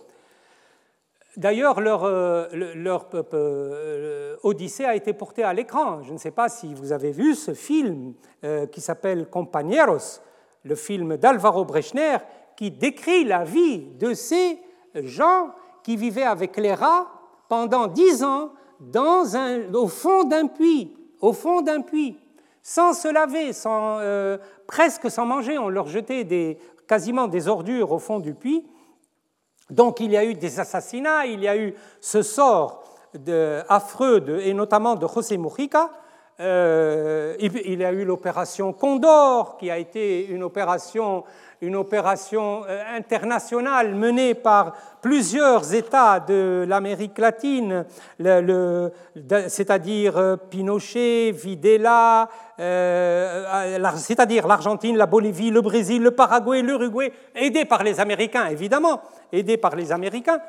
D'ailleurs, 1.36 1.80
leur, 1.80 2.04
euh, 2.04 2.46
leur 2.74 3.08
euh, 3.14 4.36
Odyssée 4.42 4.84
a 4.84 4.94
été 4.94 5.14
portée 5.14 5.42
à 5.42 5.54
l'écran. 5.54 6.02
Je 6.02 6.12
ne 6.12 6.18
sais 6.18 6.30
pas 6.30 6.50
si 6.50 6.74
vous 6.74 6.92
avez 6.92 7.10
vu 7.10 7.34
ce 7.34 7.54
film 7.54 8.12
euh, 8.44 8.66
qui 8.66 8.82
s'appelle 8.82 9.30
Compañeros, 9.30 10.20
le 10.64 10.74
film 10.74 11.16
d'Alvaro 11.16 11.64
Brechner, 11.64 12.18
qui 12.54 12.70
décrit 12.70 13.24
la 13.24 13.44
vie 13.44 13.78
de 13.98 14.12
ces 14.12 14.58
gens 14.94 15.52
qui 15.82 15.96
vivaient 15.96 16.22
avec 16.22 16.58
les 16.58 16.74
rats 16.74 17.08
pendant 17.48 17.86
dix 17.86 18.22
ans 18.22 18.50
au 19.72 19.88
fond 19.88 20.24
d'un 20.24 20.48
puits, 20.48 20.94
au 21.20 21.32
fond 21.32 21.62
d'un 21.62 21.80
puits, 21.80 22.18
sans 22.62 22.92
se 22.92 23.08
laver, 23.08 23.54
sans, 23.54 24.00
presque 24.66 25.10
sans 25.10 25.24
manger. 25.24 25.56
On 25.56 25.70
leur 25.70 25.86
jetait 25.86 26.58
quasiment 26.86 27.26
des 27.26 27.48
ordures 27.48 27.90
au 27.92 27.98
fond 27.98 28.20
du 28.20 28.34
puits. 28.34 28.66
Donc 29.72 30.00
il 30.00 30.12
y 30.12 30.16
a 30.16 30.24
eu 30.24 30.34
des 30.34 30.60
assassinats, 30.60 31.26
il 31.26 31.40
y 31.40 31.48
a 31.48 31.56
eu 31.56 31.74
ce 32.00 32.22
sort 32.22 32.84
affreux, 33.68 34.24
et 34.40 34.54
notamment 34.54 34.94
de 34.94 35.06
José 35.06 35.36
Mujica. 35.36 35.90
Euh, 36.42 37.36
il 37.38 37.80
y 37.80 37.84
a 37.84 37.92
eu 37.92 38.04
l'opération 38.04 38.72
Condor, 38.72 39.56
qui 39.58 39.70
a 39.70 39.78
été 39.78 40.26
une 40.26 40.42
opération, 40.42 41.22
une 41.60 41.76
opération 41.76 42.64
euh, 42.68 42.82
internationale 42.96 43.94
menée 43.94 44.34
par 44.34 44.74
plusieurs 45.00 45.72
États 45.72 46.18
de 46.18 46.64
l'Amérique 46.66 47.18
latine, 47.18 47.84
c'est-à-dire 49.46 50.18
euh, 50.18 50.36
Pinochet, 50.36 51.30
Videla, 51.30 52.28
c'est-à-dire 52.58 54.48
l'Argentine, 54.48 54.96
la 54.96 55.06
Bolivie, 55.06 55.50
le 55.50 55.60
Brésil, 55.60 56.02
le 56.02 56.10
Paraguay, 56.10 56.62
l'Uruguay, 56.62 57.12
aidés 57.36 57.66
par 57.66 57.84
les 57.84 58.00
Américains, 58.00 58.46
évidemment 58.46 59.00
aidés 59.32 59.58
par 59.58 59.76
les 59.76 59.92
Américains. 59.92 60.40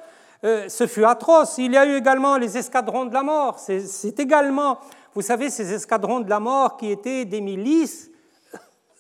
Ce 0.44 0.88
fut 0.88 1.06
atroce. 1.06 1.58
Il 1.58 1.72
y 1.72 1.78
a 1.78 1.86
eu 1.86 1.96
également 1.96 2.36
les 2.36 2.58
escadrons 2.58 3.06
de 3.06 3.14
la 3.14 3.24
mort. 3.24 3.60
C'est 3.60 4.20
également, 4.20 4.78
vous 5.16 5.22
savez, 5.22 5.49
ces 5.49 5.72
escadrons 5.74 6.20
de 6.22 6.30
la 6.30 6.39
mort 6.39 6.78
qui 6.78 6.91
étaient 6.91 7.26
des 7.26 7.41
milices 7.41 8.09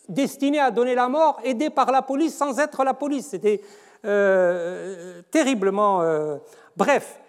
destinées 0.07 0.59
à 0.59 0.69
donner 0.69 0.95
la 0.95 1.07
mort, 1.07 1.39
aidées 1.43 1.69
par 1.69 1.91
la 1.91 2.01
police 2.01 2.35
sans 2.35 2.59
être 2.59 2.83
la 2.83 2.93
police. 2.93 3.27
C'était 3.27 3.61
euh, 4.05 5.21
terriblement... 5.31 6.01
Euh, 6.01 6.37
bref, 6.75 7.19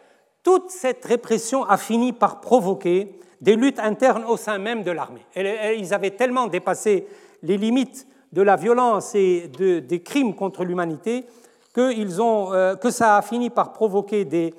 toute 0.42 0.70
cette 0.70 1.04
répression 1.04 1.64
a 1.64 1.76
fini 1.78 2.12
par 2.12 2.40
provoquer 2.40 3.18
des 3.40 3.56
luttes 3.56 3.78
internes 3.78 4.24
au 4.24 4.36
sein 4.36 4.58
même 4.58 4.82
de 4.82 4.90
l'armée. 4.90 5.24
Ils 5.36 5.94
avaient 5.94 6.10
tellement 6.10 6.46
dépassé 6.46 7.06
les 7.42 7.56
limites 7.56 8.06
de 8.32 8.42
la 8.42 8.56
violence 8.56 9.14
et 9.14 9.48
des 9.48 10.02
crimes 10.02 10.34
contre 10.34 10.64
l'humanité 10.64 11.24
que, 11.72 12.74
que 12.74 12.90
ça 12.90 13.16
a 13.16 13.22
fini 13.22 13.48
par 13.48 13.72
provoquer 13.72 14.24
des 14.24 14.54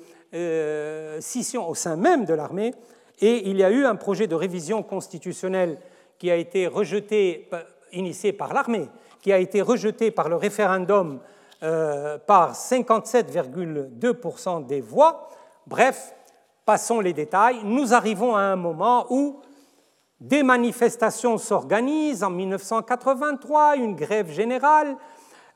scissions 1.20 1.68
au 1.68 1.74
sein 1.74 1.96
même 1.96 2.24
de 2.24 2.34
l'armée 2.34 2.74
et 3.20 3.48
il 3.48 3.56
y 3.56 3.64
a 3.64 3.70
eu 3.70 3.84
un 3.84 3.96
projet 3.96 4.26
de 4.26 4.34
révision 4.34 4.82
constitutionnelle 4.82 5.78
qui 6.18 6.30
a 6.30 6.36
été 6.36 6.66
rejeté, 6.66 7.48
initié 7.92 8.32
par 8.32 8.52
l'armée, 8.52 8.88
qui 9.20 9.32
a 9.32 9.38
été 9.38 9.62
rejeté 9.62 10.10
par 10.10 10.28
le 10.28 10.36
référendum 10.36 11.20
euh, 11.62 12.18
par 12.18 12.52
57,2% 12.52 14.66
des 14.66 14.82
voix. 14.82 15.30
Bref, 15.66 16.14
passons 16.66 17.00
les 17.00 17.14
détails. 17.14 17.60
Nous 17.64 17.94
arrivons 17.94 18.36
à 18.36 18.40
un 18.40 18.56
moment 18.56 19.06
où 19.10 19.40
des 20.20 20.42
manifestations 20.42 21.38
s'organisent 21.38 22.22
en 22.22 22.28
1983, 22.30 23.76
une 23.76 23.96
grève 23.96 24.30
générale, 24.30 24.98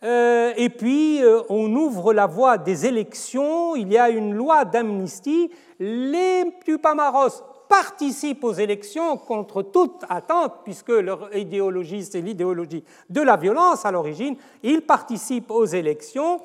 euh, 0.03 0.55
et 0.57 0.71
puis 0.71 1.23
euh, 1.23 1.43
on 1.51 1.71
ouvre 1.75 2.15
la 2.15 2.27
voie 2.27 2.57
des 2.57 2.87
élections, 2.87 3.77
il 3.77 3.93
y 3.93 3.99
a 3.99 4.09
une 4.09 4.33
loi 4.35 4.65
d'amnistie, 4.65 5.51
les 5.79 6.45
Tupamaros 6.65 7.43
participent 7.71 8.43
aux 8.43 8.53
élections 8.53 9.17
contre 9.17 9.63
toute 9.63 10.05
attente, 10.09 10.55
puisque 10.65 10.89
leur 10.89 11.35
idéologie, 11.37 12.05
c'est 12.05 12.21
l'idéologie 12.21 12.83
de 13.09 13.23
la 13.23 13.37
violence 13.37 13.87
à 13.87 13.93
l'origine, 13.93 14.35
ils 14.65 14.83
participent 14.83 15.53
aux 15.53 15.67
élections 15.67 16.41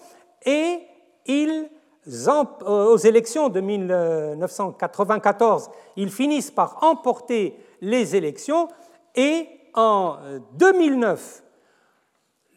et 0.45 0.81
ils, 1.25 1.67
euh, 2.07 2.85
aux 2.85 2.97
élections 2.97 3.49
de 3.49 3.59
1994, 3.59 5.71
ils 5.97 6.11
finissent 6.11 6.51
par 6.51 6.83
emporter 6.83 7.57
les 7.81 8.15
élections 8.15 8.67
et 9.15 9.47
en 9.73 10.17
2009, 10.53 11.41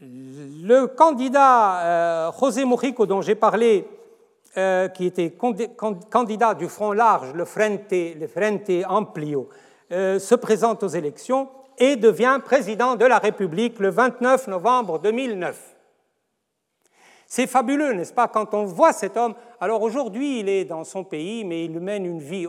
le 0.02 0.86
candidat 0.88 1.80
euh, 1.80 2.30
José 2.38 2.66
Mujico 2.66 3.06
dont 3.06 3.22
j'ai 3.22 3.34
parlé 3.34 3.88
euh, 4.58 4.88
qui 4.88 5.06
était 5.06 5.32
candidat 6.10 6.54
du 6.54 6.68
Front 6.68 6.90
large, 6.90 7.32
le 7.32 7.44
Frente, 7.44 7.94
Amplio, 8.88 9.48
euh, 9.92 10.18
se 10.18 10.34
présente 10.34 10.82
aux 10.82 10.88
élections 10.88 11.48
et 11.78 11.94
devient 11.94 12.40
président 12.44 12.96
de 12.96 13.04
la 13.04 13.18
République 13.18 13.78
le 13.78 13.90
29 13.90 14.48
novembre 14.48 14.98
2009. 14.98 15.76
C'est 17.28 17.46
fabuleux, 17.46 17.92
n'est-ce 17.92 18.12
pas, 18.12 18.26
quand 18.26 18.52
on 18.52 18.64
voit 18.64 18.92
cet 18.92 19.16
homme. 19.16 19.34
Alors 19.60 19.80
aujourd'hui, 19.82 20.40
il 20.40 20.48
est 20.48 20.64
dans 20.64 20.82
son 20.82 21.04
pays, 21.04 21.44
mais 21.44 21.64
il 21.64 21.78
mène 21.78 22.04
une 22.04 22.18
vie 22.20 22.48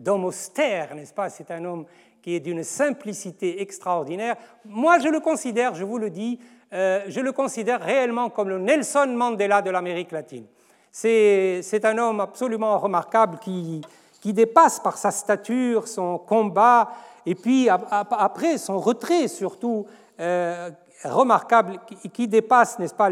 d'homme 0.00 0.24
austère, 0.24 0.94
n'est-ce 0.94 1.12
pas? 1.12 1.28
C'est 1.28 1.50
un 1.50 1.66
homme 1.66 1.84
qui 2.22 2.34
est 2.34 2.40
d'une 2.40 2.64
simplicité 2.64 3.60
extraordinaire. 3.60 4.36
Moi, 4.64 5.00
je 5.00 5.08
le 5.08 5.20
considère, 5.20 5.74
je 5.74 5.84
vous 5.84 5.98
le 5.98 6.08
dis, 6.08 6.40
euh, 6.72 7.02
je 7.08 7.20
le 7.20 7.32
considère 7.32 7.82
réellement 7.82 8.30
comme 8.30 8.48
le 8.48 8.58
Nelson 8.58 9.08
Mandela 9.08 9.60
de 9.60 9.68
l'Amérique 9.68 10.12
latine. 10.12 10.46
C'est 10.90 11.84
un 11.84 11.98
homme 11.98 12.20
absolument 12.20 12.78
remarquable 12.78 13.38
qui, 13.38 13.82
dépasse 14.24 14.80
par 14.80 14.98
sa 14.98 15.10
stature, 15.10 15.88
son 15.88 16.18
combat, 16.18 16.90
et 17.24 17.34
puis 17.34 17.68
après 17.70 18.58
son 18.58 18.78
retrait 18.78 19.28
surtout 19.28 19.86
euh, 20.20 20.70
remarquable 21.04 21.78
qui, 22.12 22.26
dépasse, 22.26 22.78
n'est-ce 22.78 22.94
pas, 22.94 23.08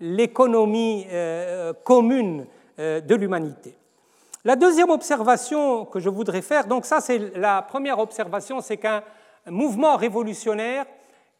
l'économie 0.00 1.06
euh, 1.10 1.72
commune 1.84 2.46
euh, 2.78 3.00
de 3.00 3.14
l'humanité. 3.14 3.74
La 4.44 4.56
deuxième 4.56 4.90
observation 4.90 5.86
que 5.86 6.00
je 6.00 6.08
voudrais 6.08 6.42
faire, 6.42 6.66
donc 6.66 6.84
ça 6.84 7.00
c'est 7.00 7.36
la 7.36 7.62
première 7.62 7.98
observation, 7.98 8.60
c'est 8.60 8.76
qu'un 8.76 9.02
mouvement 9.46 9.96
révolutionnaire 9.96 10.84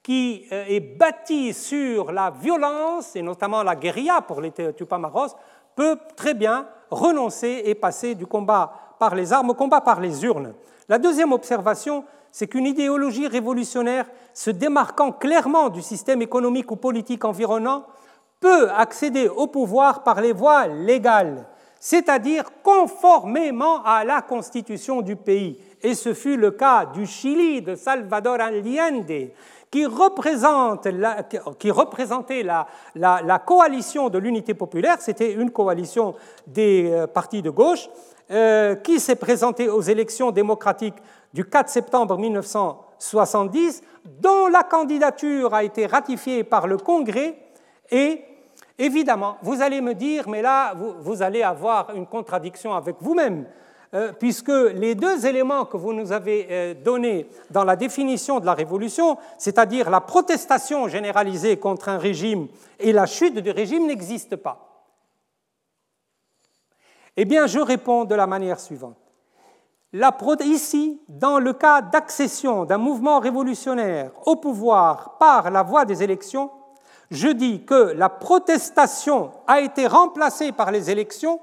qui 0.02 0.46
est 0.50 0.80
bâti 0.80 1.52
sur 1.52 2.10
la 2.10 2.30
violence, 2.30 3.14
et 3.16 3.22
notamment 3.22 3.62
la 3.62 3.76
guérilla 3.76 4.22
pour 4.22 4.40
les 4.40 4.52
Tupamaros, 4.74 5.36
peut 5.76 5.96
très 6.16 6.34
bien 6.34 6.66
renoncer 6.90 7.62
et 7.64 7.74
passer 7.74 8.14
du 8.14 8.26
combat 8.26 8.72
par 8.98 9.14
les 9.14 9.32
armes 9.32 9.50
au 9.50 9.54
combat 9.54 9.80
par 9.80 10.00
les 10.00 10.24
urnes. 10.24 10.54
La 10.88 10.98
deuxième 10.98 11.32
observation, 11.32 12.04
c'est 12.32 12.46
qu'une 12.46 12.66
idéologie 12.66 13.26
révolutionnaire 13.26 14.06
se 14.34 14.50
démarquant 14.50 15.12
clairement 15.12 15.68
du 15.68 15.82
système 15.82 16.22
économique 16.22 16.70
ou 16.70 16.76
politique 16.76 17.24
environnant 17.24 17.84
peut 18.40 18.70
accéder 18.70 19.28
au 19.28 19.46
pouvoir 19.46 20.02
par 20.02 20.20
les 20.20 20.32
voies 20.32 20.66
légales, 20.66 21.46
c'est-à-dire 21.78 22.44
conformément 22.62 23.82
à 23.84 24.04
la 24.04 24.22
constitution 24.22 25.02
du 25.02 25.16
pays. 25.16 25.58
Et 25.82 25.94
ce 25.94 26.14
fut 26.14 26.36
le 26.36 26.50
cas 26.50 26.86
du 26.86 27.06
Chili 27.06 27.62
de 27.62 27.74
Salvador 27.74 28.40
Allende, 28.40 29.30
qui, 29.70 29.86
représente 29.86 30.88
qui 31.58 31.70
représentait 31.70 32.42
la, 32.42 33.38
coalition 33.46 34.08
de 34.08 34.18
l'unité 34.18 34.54
populaire, 34.54 34.96
c'était 35.00 35.32
une 35.32 35.50
coalition 35.50 36.14
des 36.46 36.90
euh, 36.90 37.06
partis 37.06 37.42
de 37.42 37.50
gauche, 37.50 37.88
euh, 38.30 38.74
qui 38.76 39.00
s'est 39.00 39.16
présentée 39.16 39.68
aux 39.68 39.80
élections 39.80 40.30
démocratiques 40.30 40.96
du 41.32 41.44
4 41.44 41.68
septembre 41.68 42.18
1970, 42.18 43.82
dont 44.04 44.48
la 44.48 44.62
candidature 44.62 45.54
a 45.54 45.64
été 45.64 45.86
ratifiée 45.86 46.44
par 46.44 46.66
le 46.66 46.76
Congrès 46.76 47.36
et 47.90 48.24
Évidemment, 48.82 49.36
vous 49.42 49.60
allez 49.60 49.82
me 49.82 49.92
dire, 49.92 50.26
mais 50.26 50.40
là, 50.40 50.72
vous 50.74 51.20
allez 51.20 51.42
avoir 51.42 51.94
une 51.94 52.06
contradiction 52.06 52.74
avec 52.74 52.96
vous-même. 52.98 53.44
Euh, 53.92 54.12
puisque 54.12 54.48
les 54.48 54.94
deux 54.94 55.26
éléments 55.26 55.64
que 55.64 55.76
vous 55.76 55.92
nous 55.92 56.12
avez 56.12 56.46
euh, 56.48 56.74
donnés 56.74 57.26
dans 57.50 57.64
la 57.64 57.74
définition 57.74 58.38
de 58.38 58.46
la 58.46 58.54
révolution, 58.54 59.18
c'est-à-dire 59.36 59.90
la 59.90 60.00
protestation 60.00 60.86
généralisée 60.86 61.56
contre 61.56 61.88
un 61.88 61.98
régime 61.98 62.46
et 62.78 62.92
la 62.92 63.06
chute 63.06 63.38
du 63.38 63.50
régime, 63.50 63.88
n'existent 63.88 64.36
pas. 64.36 64.84
Eh 67.16 67.24
bien, 67.24 67.48
je 67.48 67.58
réponds 67.58 68.04
de 68.04 68.14
la 68.14 68.28
manière 68.28 68.60
suivante. 68.60 68.96
ici, 70.44 71.00
dans 71.08 71.40
le 71.40 71.52
cas 71.52 71.82
d'accession 71.82 72.64
d'un 72.66 72.78
mouvement 72.78 73.18
révolutionnaire 73.18 74.12
au 74.24 74.36
pouvoir 74.36 75.18
par 75.18 75.50
la 75.50 75.64
voie 75.64 75.84
des 75.84 76.04
élections, 76.04 76.52
je 77.10 77.26
dis 77.26 77.64
que 77.64 77.92
la 77.96 78.08
protestation 78.08 79.32
a 79.48 79.60
été 79.60 79.88
remplacée 79.88 80.52
par 80.52 80.70
les 80.70 80.92
élections 80.92 81.40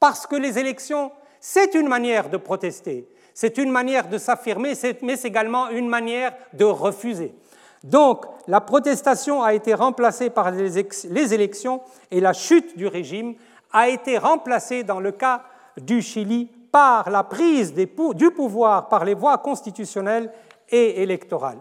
parce 0.00 0.26
que 0.26 0.36
les 0.36 0.58
élections 0.58 1.12
c'est 1.46 1.74
une 1.74 1.88
manière 1.88 2.30
de 2.30 2.38
protester, 2.38 3.06
c'est 3.34 3.58
une 3.58 3.70
manière 3.70 4.08
de 4.08 4.16
s'affirmer, 4.16 4.72
mais 5.02 5.16
c'est 5.16 5.28
également 5.28 5.68
une 5.68 5.88
manière 5.88 6.32
de 6.54 6.64
refuser. 6.64 7.34
Donc, 7.82 8.24
la 8.48 8.62
protestation 8.62 9.42
a 9.42 9.52
été 9.52 9.74
remplacée 9.74 10.30
par 10.30 10.50
les 10.50 11.34
élections 11.34 11.82
et 12.10 12.20
la 12.20 12.32
chute 12.32 12.78
du 12.78 12.86
régime 12.86 13.34
a 13.74 13.90
été 13.90 14.16
remplacée 14.16 14.84
dans 14.84 15.00
le 15.00 15.12
cas 15.12 15.42
du 15.76 16.00
Chili 16.00 16.50
par 16.72 17.10
la 17.10 17.22
prise 17.24 17.74
du 17.74 18.30
pouvoir 18.30 18.88
par 18.88 19.04
les 19.04 19.12
voies 19.12 19.36
constitutionnelles 19.36 20.32
et 20.70 21.02
électorales. 21.02 21.60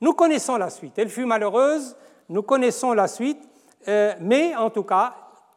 Nous 0.00 0.14
connaissons 0.14 0.56
la 0.56 0.70
suite. 0.70 0.94
Elle 0.96 1.10
fut 1.10 1.26
malheureuse, 1.26 1.94
nous 2.30 2.42
connaissons 2.42 2.94
la 2.94 3.06
suite, 3.06 3.46
euh, 3.86 4.14
mais 4.18 4.56
en 4.56 4.70
tout 4.70 4.84
cas, 4.84 5.12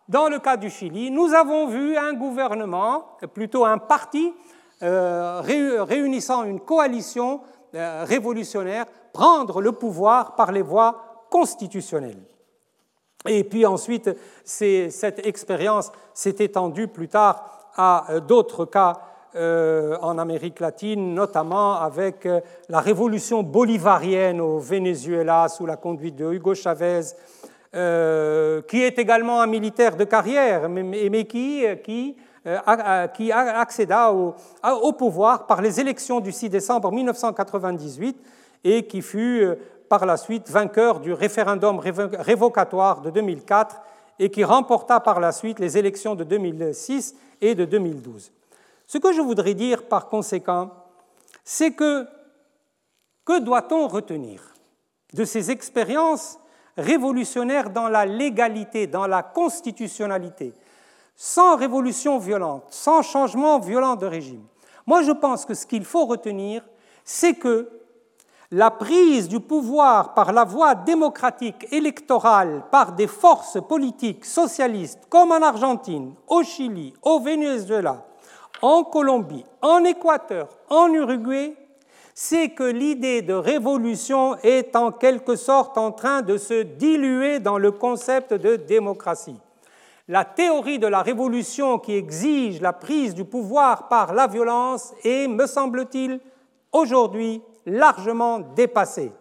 dans 0.08 0.28
le 0.28 0.39
cas 0.39 0.58
du 0.58 0.70
Chili, 0.70 1.12
nous 1.12 1.34
avons 1.34 1.68
vu 1.68 1.97
un 1.97 2.14
gouvernement, 2.14 3.06
plutôt 3.34 3.66
un 3.66 3.78
parti, 3.78 4.34
euh, 4.82 5.41
réunissant 5.41 6.43
une 6.43 6.60
coalition 6.60 7.41
euh, 7.74 8.04
révolutionnaire, 8.06 8.86
prendre 9.14 9.62
le 9.62 9.72
pouvoir 9.72 10.36
par 10.36 10.51
les 10.51 10.62
voies 10.62 11.26
constitutionnelles. 11.30 12.22
Et 13.26 13.45
puis 13.45 13.66
ensuite, 13.66 14.10
cette 14.43 15.26
expérience 15.26 15.89
s'est 16.14 16.36
étendue 16.39 16.89
plus 16.89 17.08
tard 17.08 17.70
à 17.76 18.12
euh, 18.12 18.20
d'autres 18.20 18.66
cas 18.66 18.99
en 19.36 20.20
Amérique 20.20 20.60
latine, 20.60 21.16
notamment 21.16 21.82
avec 21.82 22.28
la 22.70 22.80
révolution 22.80 23.41
bolivarienne 23.41 24.39
au 24.39 24.60
Venezuela 24.60 25.47
sous 25.49 25.66
la 25.66 25.76
conduite 25.76 26.16
de 26.16 26.32
Hugo 26.32 26.54
Chavez, 26.54 27.01
euh, 27.76 28.61
qui 28.61 28.84
est 28.84 28.99
également 28.99 29.41
un 29.41 29.47
militaire 29.47 29.95
de 29.95 30.03
carrière, 30.03 30.69
mais, 30.69 31.26
qui, 31.26 31.65
qui, 31.84 32.15
euh, 32.45 33.07
qui 33.07 33.32
accéda 33.32 34.11
au, 34.11 34.36
au, 34.63 34.93
pouvoir 34.93 35.47
par 35.47 35.59
les 35.61 35.80
élections 35.80 36.19
du 36.19 36.32
6 36.32 36.49
décembre 36.49 36.91
1998 36.91 38.15
et 38.63 38.86
qui 38.86 39.01
fut 39.01 39.41
euh, 39.41 39.55
par 39.89 40.05
la 40.05 40.17
suite 40.17 40.51
vainqueur 40.51 40.99
du 40.99 41.13
référendum 41.13 41.80
révocatoire 41.80 43.01
de 43.01 43.09
2004 43.09 43.82
et 44.19 44.30
qui 44.30 44.43
remporta 44.43 44.99
par 44.99 45.19
la 45.19 45.32
suite 45.32 45.59
les 45.59 45.76
élections 45.76 46.13
de 46.13 46.24
2006 46.24 47.15
et 47.41 47.55
de 47.55 47.65
2012. 47.65 48.32
Ce 48.86 48.97
que 48.99 49.13
je 49.13 49.21
voudrais 49.21 49.55
dire 49.55 49.88
par 49.88 50.09
conséquent, 50.09 50.69
c'est 51.43 51.71
que 51.71 52.05
que 53.26 53.39
doit-on 53.39 53.88
retenir 53.88 54.41
de 55.13 55.24
ces 55.24 55.49
expériences 55.49 56.38
révolutionnaire 56.78 57.69
dans 57.69 57.88
la 57.88 58.05
légalité, 58.05 58.88
dans 58.88 59.07
la 59.07 59.24
constitutionnalité, 59.24 60.53
sans 61.15 61.55
révolution 61.55 62.17
violente, 62.17 62.65
sans 62.69 63.01
changement 63.01 63.59
violent 63.59 63.95
de 63.95 64.05
régime. 64.05 64.43
Moi, 64.86 65.03
je 65.03 65.11
pense 65.11 65.45
que 65.45 65.53
ce 65.53 65.65
qu'il 65.65 65.86
faut 65.86 66.05
retenir, 66.05 66.63
c'est 67.03 67.36
que 67.36 67.69
la 68.51 68.69
prise 68.69 69.28
du 69.28 69.39
pouvoir 69.39 70.13
par 70.13 70.32
la 70.32 70.43
voie 70.43 70.76
démocratique 70.76 71.67
électorale 71.71 72.63
par 72.71 72.91
des 72.91 73.07
forces 73.07 73.59
politiques 73.67 74.26
socialistes 74.26 74.99
comme 75.09 75.32
en 75.32 75.41
Argentine, 75.41 76.13
au 76.28 76.43
Chili, 76.43 76.93
au 77.01 77.19
Venezuela, 77.19 78.05
en 78.61 78.84
Colombie, 78.84 79.45
en 79.61 79.84
Équateur, 79.84 80.49
en 80.69 80.93
Uruguay, 80.93 81.55
c'est 82.14 82.49
que 82.49 82.64
l'idée 82.64 83.22
de 83.22 83.34
révolution 83.34 84.38
est 84.43 84.76
en 84.76 84.91
quelque 84.91 85.36
sorte 85.36 85.78
en 85.78 85.91
train 85.91 86.22
de 86.22 86.38
se 86.38 86.64
diluer 86.64 87.39
dans 87.39 87.57
le 87.57 87.72
concept 87.72 88.34
de 88.34 88.55
démocratie. 88.55 89.39
La 90.07 90.26
théorie 90.26 90.80
de 90.80 90.88
la 90.88 91.01
révolution 91.01 91.80
qui 91.80 91.95
exige 91.95 92.61
la 92.61 92.74
prise 92.74 93.16
du 93.16 93.24
pouvoir 93.24 93.88
par 93.88 94.14
la 94.14 94.28
violence 94.28 94.93
est, 95.03 95.28
me 95.28 95.47
semble-t-il, 95.47 96.20
aujourd'hui 96.72 97.41
largement 97.66 98.39
dépassée. 98.39 99.11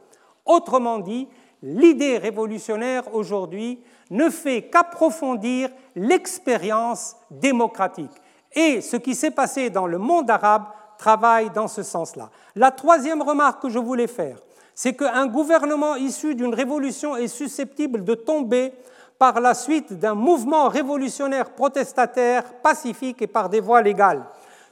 Autrement 0.44 0.98
dit, 0.98 1.28
l'idée 1.62 2.18
révolutionnaire 2.18 3.14
aujourd'hui 3.14 3.80
ne 4.10 4.28
fait 4.28 4.62
qu'approfondir 4.62 5.70
l'expérience 5.94 7.16
démocratique. 7.30 8.10
Et 8.52 8.80
ce 8.80 8.96
qui 8.96 9.14
s'est 9.14 9.30
passé 9.30 9.70
dans 9.70 9.86
le 9.86 9.98
monde 9.98 10.28
arabe 10.30 10.64
travaille 11.02 11.50
dans 11.50 11.66
ce 11.66 11.82
sens-là. 11.82 12.30
La 12.54 12.70
troisième 12.70 13.22
remarque 13.22 13.62
que 13.62 13.68
je 13.68 13.80
voulais 13.80 14.06
faire, 14.06 14.36
c'est 14.72 14.94
qu'un 14.94 15.26
gouvernement 15.26 15.96
issu 15.96 16.36
d'une 16.36 16.54
révolution 16.54 17.16
est 17.16 17.26
susceptible 17.26 18.04
de 18.04 18.14
tomber 18.14 18.72
par 19.18 19.40
la 19.40 19.54
suite 19.54 19.92
d'un 19.94 20.14
mouvement 20.14 20.68
révolutionnaire 20.68 21.50
protestataire 21.50 22.44
pacifique 22.62 23.20
et 23.20 23.26
par 23.26 23.48
des 23.48 23.58
voies 23.58 23.82
légales. 23.82 24.22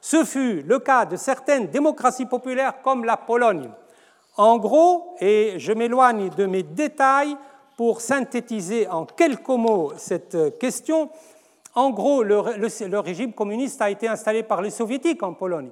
Ce 0.00 0.24
fut 0.24 0.62
le 0.62 0.78
cas 0.78 1.04
de 1.04 1.16
certaines 1.16 1.66
démocraties 1.66 2.26
populaires 2.26 2.80
comme 2.80 3.04
la 3.04 3.16
Pologne. 3.16 3.68
En 4.36 4.56
gros, 4.58 5.16
et 5.20 5.54
je 5.58 5.72
m'éloigne 5.72 6.30
de 6.30 6.46
mes 6.46 6.62
détails 6.62 7.36
pour 7.76 8.00
synthétiser 8.00 8.86
en 8.86 9.04
quelques 9.04 9.48
mots 9.48 9.92
cette 9.96 10.58
question, 10.60 11.10
en 11.74 11.90
gros, 11.90 12.22
le, 12.22 12.42
le, 12.56 12.98
régime 13.00 13.32
communiste 13.32 13.82
a 13.82 13.90
été 13.90 14.06
installé 14.06 14.44
par 14.44 14.62
les 14.62 14.70
soviétiques 14.70 15.22
en 15.22 15.34
Pologne. 15.34 15.70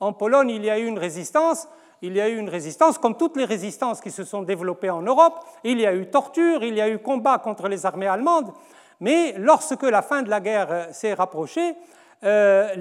En 0.00 0.14
Pologne, 0.14 0.48
il 0.50 0.64
y 0.64 0.70
a 0.70 0.78
eu 0.78 0.86
une 0.86 0.98
résistance, 0.98 1.68
comme 2.98 3.16
toutes 3.16 3.36
les 3.36 3.44
résistances 3.44 4.00
qui 4.00 4.10
se 4.10 4.24
sont 4.24 4.42
développées 4.42 4.88
en 4.88 5.02
Europe, 5.02 5.40
il 5.62 5.78
y 5.78 5.86
a 5.86 5.94
eu 5.94 6.06
torture, 6.06 6.64
il 6.64 6.74
y 6.74 6.80
a 6.80 6.88
eu 6.88 6.98
combat 6.98 7.38
contre 7.38 7.68
les 7.68 7.84
armées 7.84 8.06
allemandes, 8.06 8.50
mais 9.00 9.34
lorsque 9.36 9.82
la 9.82 10.00
fin 10.00 10.22
de 10.22 10.30
la 10.30 10.40
guerre 10.40 10.68
euh, 10.70 10.84
s'est 10.92 11.12
rapprochée, 11.12 11.74
euh, 12.24 12.74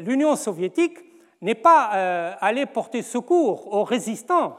l'Union 0.00 0.36
soviétique 0.36 0.98
n'est 1.40 1.54
pas 1.54 1.90
euh, 1.94 2.32
allée 2.40 2.66
porter 2.66 3.02
secours 3.02 3.72
aux 3.72 3.84
résistants 3.84 4.58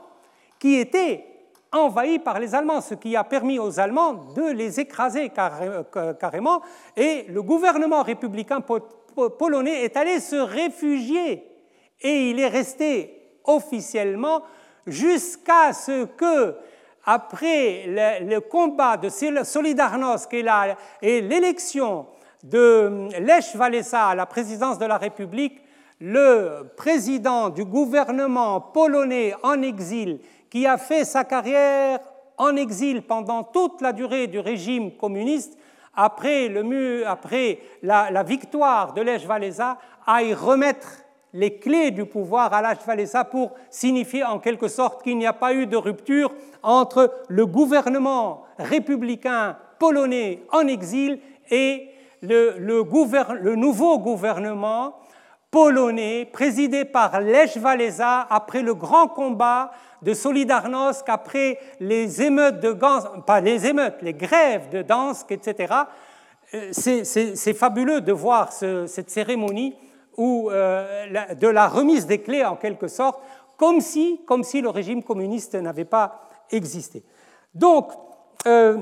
qui 0.57 0.75
étaient 0.75 1.25
envahis 1.71 2.19
par 2.19 2.39
les 2.39 2.55
Allemands, 2.55 2.81
ce 2.81 2.93
qui 2.95 3.15
a 3.15 3.23
permis 3.23 3.59
aux 3.59 3.79
Allemands 3.79 4.13
de 4.35 4.51
les 4.51 4.79
écraser 4.79 5.29
carrément, 5.29 6.61
et 6.95 7.25
le 7.29 7.41
gouvernement 7.41 8.03
républicain 8.03 8.61
polonais 9.13 9.83
est 9.83 9.97
allé 9.97 10.19
se 10.19 10.35
réfugier, 10.35 11.43
et 12.01 12.29
il 12.29 12.39
est 12.39 12.47
resté 12.47 13.37
officiellement 13.45 14.43
jusqu'à 14.87 15.73
ce 15.73 16.05
que, 16.05 16.55
après 17.05 17.85
le, 17.87 18.39
combat 18.39 18.97
de 18.97 19.09
Solidarnosc 19.09 20.33
et 20.33 21.21
l'élection 21.21 22.05
de 22.43 23.09
Lech 23.19 23.55
Walesa 23.55 24.07
à 24.07 24.15
la 24.15 24.25
présidence 24.25 24.77
de 24.77 24.85
la 24.85 24.97
République, 24.97 25.61
le 25.99 26.63
président 26.75 27.49
du 27.49 27.63
gouvernement 27.63 28.59
polonais 28.59 29.33
en 29.43 29.61
exil, 29.61 30.19
qui 30.49 30.67
a 30.67 30.77
fait 30.77 31.05
sa 31.05 31.23
carrière 31.23 31.99
en 32.37 32.55
exil 32.55 33.03
pendant 33.03 33.43
toute 33.43 33.81
la 33.81 33.93
durée 33.93 34.27
du 34.27 34.39
régime 34.39 34.91
communiste, 34.97 35.57
après, 35.95 36.47
le, 36.47 37.07
après 37.07 37.59
la, 37.81 38.23
victoire 38.23 38.93
de 38.93 39.01
Walesa, 39.27 39.77
aille 40.05 40.33
remettre 40.33 40.87
les 41.33 41.57
clés 41.57 41.91
du 41.91 42.05
pouvoir 42.05 42.53
à 42.53 42.61
Walesa 42.87 43.23
pour 43.23 43.53
signifier 43.69 44.23
en 44.23 44.39
quelque 44.39 44.67
sorte 44.67 45.03
qu'il 45.03 45.17
n'y 45.17 45.25
a 45.25 45.33
pas 45.33 45.53
eu 45.53 45.65
de 45.65 45.77
rupture 45.77 46.31
entre 46.61 47.11
le 47.27 47.45
gouvernement 47.45 48.43
républicain 48.57 49.57
polonais 49.79 50.43
en 50.51 50.67
exil 50.67 51.19
et 51.49 51.89
le, 52.21 53.55
nouveau 53.55 53.99
gouvernement 53.99 54.95
polonais 55.53 56.25
présidé 56.25 56.83
par 56.83 57.21
Lech 57.21 57.59
Walesa 57.63 58.25
après 58.27 58.63
le 58.63 58.73
grand 58.73 59.07
combat 59.07 59.71
de 60.01 60.15
Solidarnosc, 60.15 61.07
après 61.07 61.59
les 61.79 62.23
émeutes 62.23 62.59
de 62.59 62.71
Gans, 62.71 63.21
pas 63.25 63.39
les 63.39 63.67
émeutes, 63.67 64.01
les 64.01 64.15
grèves 64.15 64.69
de 64.69 64.81
Dansk, 64.81 65.31
etc. 65.31 65.71
Euh, 66.55 66.71
c'est 66.73 67.53
fabuleux 67.53 68.01
de 68.01 68.11
voir 68.11 68.51
cette 68.51 69.11
cérémonie 69.11 69.75
euh, 70.17 71.35
de 71.35 71.47
la 71.47 71.67
remise 71.67 72.07
des 72.07 72.19
clés 72.19 72.43
en 72.43 72.55
quelque 72.55 72.87
sorte, 72.87 73.21
comme 73.55 73.79
si, 73.79 74.21
comme 74.25 74.43
si 74.43 74.59
le 74.59 74.69
régime 74.69 75.03
communiste 75.03 75.53
n'avait 75.53 75.85
pas 75.85 76.29
existé. 76.49 77.03
Donc, 77.53 77.91
euh, 78.47 78.79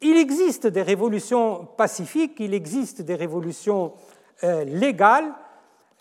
il 0.00 0.16
existe 0.16 0.66
des 0.66 0.82
révolutions 0.82 1.66
pacifiques, 1.76 2.36
il 2.38 2.54
existe 2.54 3.02
des 3.02 3.14
révolutions 3.14 3.92
euh, 4.44 4.64
légales, 4.64 5.32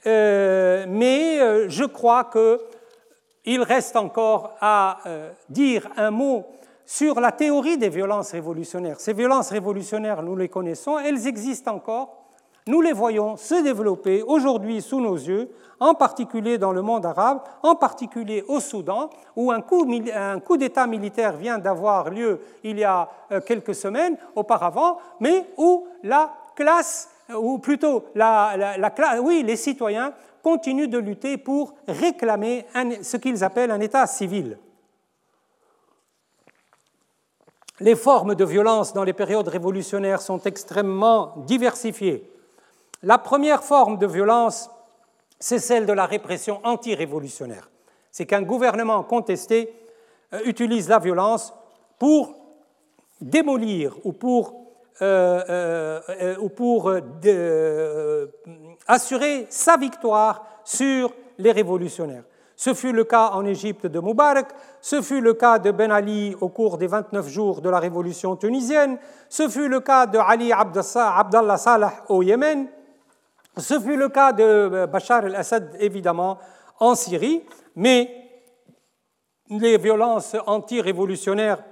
euh, 0.06 0.86
mais 0.88 1.40
euh, 1.40 1.70
je 1.70 1.86
crois 1.86 2.30
qu'il 2.30 3.62
reste 3.62 3.96
encore 3.96 4.56
à 4.60 5.00
dire 5.50 5.88
un 5.98 6.12
mot 6.12 6.46
sur 6.86 7.20
la 7.20 7.32
théorie 7.32 7.78
des 7.78 7.90
violences 7.90 8.32
révolutionnaires. 8.32 9.00
Ces 9.00 9.14
violences 9.14 9.50
révolutionnaires, 9.50 10.22
nous 10.22 10.36
les 10.36 10.50
connaissons, 10.50 11.00
elles 11.00 11.26
existent 11.28 11.74
encore, 11.74 12.25
nous 12.68 12.82
les 12.82 12.94
voyons 12.94 13.38
se 13.38 13.62
développer 13.62 14.24
aujourd'hui 14.24 14.82
sous 14.82 15.00
nos 15.00 15.16
yeux, 15.16 15.50
en 15.80 15.94
particulier 15.94 16.58
dans 16.58 16.72
le 16.72 16.82
monde 16.82 17.06
arabe, 17.06 17.42
en 17.62 17.76
particulier 17.76 18.44
au 18.48 18.60
Soudan, 18.60 19.10
où 19.36 19.52
un 19.52 19.62
coup, 19.62 20.58
d'État 20.58 20.88
militaire 20.88 21.38
vient 21.38 21.60
d'avoir 21.60 22.10
lieu 22.10 22.40
il 22.64 22.80
y 22.80 22.84
a 22.84 23.08
euh, 23.32 23.40
quelques 23.42 23.76
semaines 23.76 24.18
auparavant, 24.36 24.98
mais 25.20 25.46
où 25.58 25.88
la 26.02 26.34
classe, 26.56 27.10
ou 27.38 27.60
plutôt 27.60 28.06
la, 28.16 28.76
oui, 29.22 29.44
les 29.44 29.58
citoyens 29.58 30.14
continuent 30.42 30.90
de 30.90 30.98
lutter 30.98 31.38
pour 31.38 31.76
réclamer 31.88 32.66
ce 33.02 33.18
qu'ils 33.18 33.44
appellent 33.44 33.72
un 33.72 33.80
État 33.80 34.08
civil. 34.08 34.58
Les 37.80 37.96
formes 37.96 38.36
de 38.36 38.46
violence 38.46 38.94
dans 38.94 39.04
les 39.04 39.14
périodes 39.14 39.50
révolutionnaires 39.50 40.22
sont 40.22 40.40
extrêmement 40.44 41.34
diversifiées. 41.46 42.32
La 43.06 43.20
première 43.20 43.64
forme 43.64 44.00
de 44.00 44.08
violence, 44.08 44.72
c'est 45.40 45.60
celle 45.60 45.86
de 45.86 45.94
la 45.94 46.08
répression 46.08 46.60
anti-révolutionnaire. 46.64 47.70
C'est 48.12 48.26
qu'un 48.26 48.42
gouvernement 48.42 49.04
contesté 49.04 49.72
euh, 50.34 50.40
utilise 50.46 50.90
la 50.90 50.98
violence 50.98 51.54
pour 52.00 52.36
démolir 53.22 53.96
ou 54.06 54.12
pour, 54.12 54.56
euh, 55.04 56.02
euh, 57.28 58.26
assurer 58.88 59.46
sa 59.52 59.78
victoire 59.78 60.44
sur 60.64 61.14
les 61.38 61.52
révolutionnaires. 61.52 62.24
Ce 62.56 62.74
fut 62.74 62.92
le 62.92 63.04
cas 63.04 63.30
en 63.34 63.46
Égypte 63.46 63.86
de 63.86 64.00
Moubarak, 64.00 64.48
ce 64.82 65.04
fut 65.04 65.22
le 65.22 65.36
cas 65.36 65.60
de 65.60 65.70
Ben 65.70 65.92
Ali 65.92 66.36
au 66.42 66.50
cours 66.50 66.80
des 66.80 66.88
29 66.88 67.28
jours 67.28 67.62
de 67.62 67.70
la 67.70 67.78
révolution 67.78 68.36
tunisienne, 68.36 68.98
ce 69.30 69.48
fut 69.48 69.68
le 69.68 69.82
cas 69.82 70.08
de 70.08 70.18
Ali 70.18 70.52
Abdallah 70.52 71.58
Salah 71.58 71.94
au 72.10 72.24
Yémen, 72.24 72.68
ce 73.58 73.80
fut 73.80 73.96
le 73.96 74.10
cas 74.10 74.34
de 74.34 74.44
euh, 74.44 74.88
Bachar 74.88 75.26
el-Assad, 75.26 75.76
évidemment, 75.80 76.40
en 76.80 76.96
Syrie, 76.96 77.44
mais 77.76 78.26
les 79.50 79.78
violences 79.78 80.36
anti-révolutionnaires, 80.46 81.64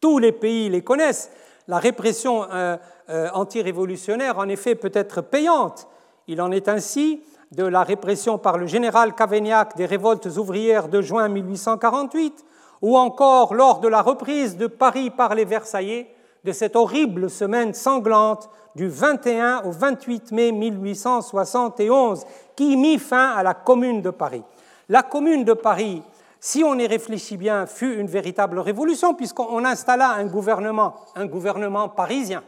tous 0.00 0.18
les 0.18 0.32
pays 0.32 0.68
les 0.68 0.82
connaissent. 0.82 1.30
La 1.66 1.78
répression 1.78 2.46
euh, 2.50 2.76
euh, 3.10 3.28
anti-révolutionnaire, 3.34 4.38
en 4.38 4.48
effet, 4.48 4.74
peut 4.74 4.92
être 4.94 5.20
payante. 5.20 5.86
Il 6.26 6.40
en 6.40 6.50
est 6.50 6.68
ainsi 6.68 7.22
de 7.52 7.64
la 7.64 7.82
répression 7.82 8.38
par 8.38 8.58
le 8.58 8.66
général 8.66 9.14
Cavaignac 9.14 9.76
des 9.76 9.86
révoltes 9.86 10.26
ouvrières 10.36 10.88
de 10.88 11.00
juin 11.00 11.28
1848, 11.28 12.44
ou 12.82 12.96
encore 12.96 13.54
lors 13.54 13.80
de 13.80 13.88
la 13.88 14.02
reprise 14.02 14.56
de 14.56 14.66
Paris 14.66 15.10
par 15.10 15.34
les 15.34 15.44
Versaillais, 15.44 16.14
de 16.44 16.52
cette 16.52 16.76
horrible 16.76 17.30
semaine 17.30 17.74
sanglante 17.74 18.48
du 18.74 18.88
21 18.88 19.62
au 19.64 19.70
28 19.70 20.32
mai 20.32 20.52
1871 20.52 22.24
qui 22.54 22.76
mit 22.76 22.98
fin 22.98 23.30
à 23.30 23.42
la 23.42 23.54
Commune 23.54 24.02
de 24.02 24.10
Paris. 24.10 24.42
La 24.88 25.02
Commune 25.02 25.44
de 25.44 25.52
Paris, 25.52 26.02
si 26.40 26.62
on 26.64 26.78
y 26.78 26.86
réfléchit 26.86 27.36
bien, 27.36 27.66
fut 27.66 27.98
une 27.98 28.06
véritable 28.06 28.58
révolution 28.60 29.14
puisqu'on 29.14 29.64
installa 29.64 30.10
un 30.12 30.26
gouvernement, 30.26 30.94
un 31.16 31.26
gouvernement 31.26 31.88
parisien 31.88 32.42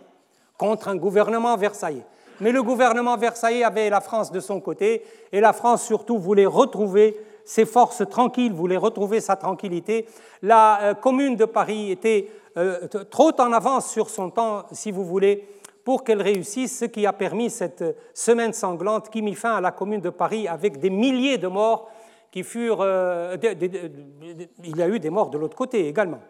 contre 0.57 0.89
un 0.89 0.97
gouvernement 0.97 1.57
versaillais. 1.57 2.05
mais 2.41 2.53
le 2.53 2.63
gouvernement 2.63 3.17
versaillais 3.17 3.65
avait 3.65 3.91
la 3.91 4.01
France 4.01 4.33
de 4.33 4.41
son 4.41 4.61
côté, 4.61 5.05
et 5.31 5.41
la 5.41 5.53
France 5.53 5.83
surtout 5.83 6.19
voulait 6.19 6.47
retrouver 6.47 7.17
ses 7.45 7.67
forces 7.67 8.09
tranquilles, 8.09 8.53
voulait 8.53 8.77
retrouver 8.77 9.21
sa 9.21 9.37
tranquillité. 9.37 10.07
La 10.43 10.83
euh, 10.83 10.95
commune 10.95 11.37
de 11.37 11.45
Paris 11.45 11.91
était 11.91 12.29
euh, 12.57 12.87
trop 13.11 13.33
en 13.41 13.53
avance 13.53 13.91
sur 13.91 14.11
son 14.11 14.31
temps, 14.31 14.65
si 14.73 14.91
vous 14.91 15.05
voulez, 15.05 15.47
pour 15.85 16.05
qu'elle 16.05 16.23
réussisse, 16.23 16.79
ce 16.79 16.85
qui 16.85 17.07
a 17.07 17.13
permis 17.13 17.51
cette 17.51 17.85
semaine 18.15 18.53
sanglante 18.53 19.11
qui 19.11 19.23
mit 19.23 19.35
fin 19.35 19.57
à 19.57 19.61
la 19.61 19.73
commune 19.73 20.01
de 20.01 20.11
Paris 20.11 20.47
avec 20.47 20.79
des 20.79 20.91
milliers 20.91 21.39
de 21.39 21.49
morts 21.49 21.91
qui 22.31 22.43
furent... 22.43 22.81
Euh, 22.81 23.37
il 23.43 24.77
y 24.77 24.83
a 24.83 24.89
eu 24.89 24.99
des 24.99 25.11
morts 25.11 25.31
de 25.31 25.39
l'autre 25.39 25.57
côté 25.57 25.89
également. 25.89 26.21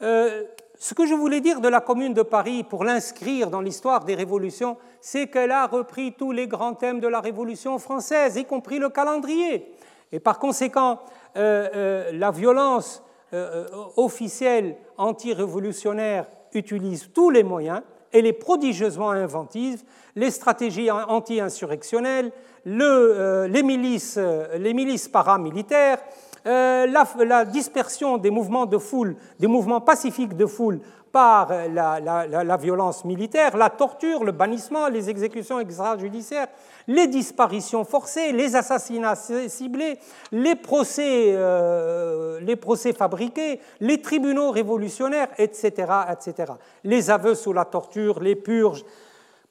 ce 0.00 0.94
que 0.94 1.06
je 1.06 1.14
voulais 1.14 1.40
dire 1.40 1.60
de 1.60 1.68
la 1.68 1.80
commune 1.80 2.12
de 2.12 2.22
Paris 2.22 2.64
pour 2.64 2.84
l'inscrire 2.84 3.50
dans 3.50 3.60
l'histoire 3.60 4.04
des 4.04 4.14
révolutions, 4.14 4.76
c'est 5.00 5.28
qu'elle 5.28 5.52
a 5.52 5.66
repris 5.66 6.12
tous 6.12 6.32
les 6.32 6.46
grands 6.46 6.74
thèmes 6.74 7.00
de 7.00 7.08
la 7.08 7.20
Révolution 7.20 7.78
française, 7.78 8.36
y 8.36 8.44
compris 8.44 8.78
le 8.78 8.88
calendrier. 8.88 9.74
Et 10.12 10.20
par 10.20 10.38
conséquent, 10.38 11.00
euh, 11.36 11.68
euh, 11.74 12.10
la 12.12 12.30
violence 12.30 13.02
euh, 13.34 13.66
officielle 13.96 14.76
anti-révolutionnaire 14.96 16.26
utilise 16.54 17.10
tous 17.12 17.30
les 17.30 17.42
moyens, 17.42 17.82
elle 18.12 18.26
est 18.26 18.32
prodigieusement 18.32 19.10
inventive, 19.10 19.82
les 20.16 20.30
stratégies 20.30 20.90
anti-insurrectionnelles, 20.90 22.30
les, 22.66 23.62
milices, 23.62 24.18
les 24.58 24.74
milices 24.74 25.08
paramilitaires, 25.08 25.98
la, 26.44 27.44
dispersion 27.46 28.18
des 28.18 28.28
mouvements 28.28 28.66
de 28.66 28.76
foule, 28.76 29.16
des 29.40 29.46
mouvements 29.46 29.80
pacifiques 29.80 30.36
de 30.36 30.44
foule 30.44 30.80
par 31.12 31.50
la, 31.68 32.56
violence 32.56 33.04
militaire, 33.04 33.56
la 33.56 33.68
torture, 33.68 34.24
le 34.24 34.32
bannissement, 34.32 34.88
les 34.88 35.10
exécutions 35.10 35.60
extrajudiciaires, 35.60 36.48
les 36.88 37.06
disparitions 37.06 37.84
forcées, 37.84 38.32
les 38.32 38.56
assassinats 38.56 39.14
ciblés, 39.14 39.98
les 40.32 40.56
procès, 40.56 41.34
euh, 41.34 42.40
les 42.40 42.56
fabriqués, 42.92 43.60
les 43.80 44.00
tribunaux 44.00 44.50
révolutionnaires, 44.50 45.28
etc., 45.36 45.92
etc. 46.10 46.54
Les 46.82 47.10
aveux 47.10 47.34
sous 47.34 47.52
la 47.52 47.66
torture, 47.66 48.20
les 48.20 48.34
purges. 48.34 48.84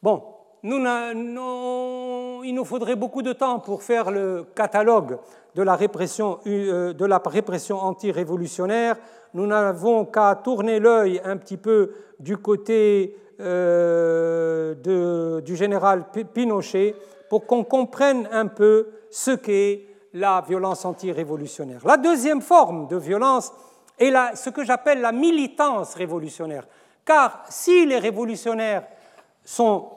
Bon, 0.01 0.23
il 0.63 2.53
nous 2.53 2.65
faudrait 2.65 2.95
beaucoup 2.95 3.21
de 3.21 3.33
temps 3.33 3.59
pour 3.59 3.83
faire 3.83 4.09
le 4.09 4.45
catalogue 4.55 5.19
de 5.56 5.61
la 5.64 5.76
répression, 5.76 6.40
euh, 6.48 6.94
de 6.94 7.06
la 7.06 7.22
répression 7.26 7.78
anti-révolutionnaire 7.80 8.98
nous 9.34 9.48
n'avons 9.48 10.06
qu'à 10.06 10.36
tourner 10.36 10.80
l'œil 10.80 11.22
un 11.23 11.38
petit 11.38 11.57
peu 11.57 11.91
du 12.19 12.38
côté 12.38 13.15
euh, 13.40 14.76
du 15.41 15.56
général 15.56 16.06
Pinochet 16.34 16.95
pour 17.30 17.45
qu'on 17.45 17.64
comprenne 17.64 18.28
un 18.32 18.48
peu 18.48 18.90
ce 19.10 19.32
qu'est 19.32 19.86
la 20.14 20.44
violence 20.45 20.84
anti-révolutionnaire. 20.84 21.80
La 21.86 21.98
deuxième 21.98 22.41
forme 22.41 22.88
de 22.88 22.98
violence 22.98 23.53
est 23.98 24.14
ce 24.36 24.49
que 24.49 24.65
j'appelle 24.65 24.99
la 24.99 25.14
militance 25.14 25.95
révolutionnaire. 25.95 26.68
Car 27.06 27.44
si 27.49 27.86
les 27.86 27.99
révolutionnaires 27.99 28.84
sont 29.45 29.88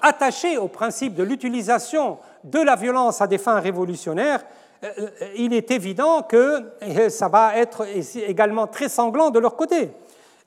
attachés 0.00 0.56
au 0.56 0.68
principe 0.68 1.14
de 1.14 1.22
l'utilisation 1.22 2.18
de 2.44 2.58
la 2.60 2.76
violence 2.76 3.20
à 3.20 3.26
des 3.26 3.38
fins 3.38 3.60
révolutionnaires, 3.60 4.42
euh, 4.82 4.88
euh, 4.98 5.08
il 5.36 5.52
est 5.52 5.70
évident 5.70 6.22
que 6.22 6.62
euh, 6.82 7.08
ça 7.10 7.28
va 7.28 7.56
être 7.56 7.86
également 8.16 8.66
très 8.66 8.88
sanglant 8.88 9.30
de 9.30 9.38
leur 9.38 9.56
côté. 9.56 9.90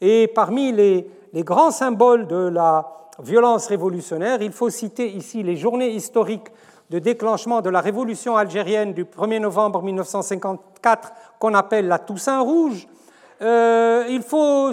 Et 0.02 0.28
parmi 0.28 0.72
les, 0.72 1.08
grands 1.36 1.72
symboles 1.72 2.28
de 2.28 2.48
la 2.48 3.10
violence 3.20 3.68
révolutionnaire, 3.68 4.42
il 4.42 4.52
faut 4.52 4.70
citer 4.70 5.08
ici 5.08 5.44
les 5.44 5.56
journées 5.56 5.90
historiques 5.90 6.48
de 6.90 7.00
déclenchement 7.00 7.62
de 7.62 7.70
la 7.70 7.80
révolution 7.80 8.36
algérienne 8.36 8.94
du 8.94 9.06
1er 9.06 9.40
novembre 9.40 9.82
1954 9.82 11.14
qu'on 11.40 11.54
appelle 11.54 11.88
la 11.88 12.00
Toussaint 12.00 12.42
rouge. 12.42 12.88
Il 13.44 14.22
faut 14.26 14.72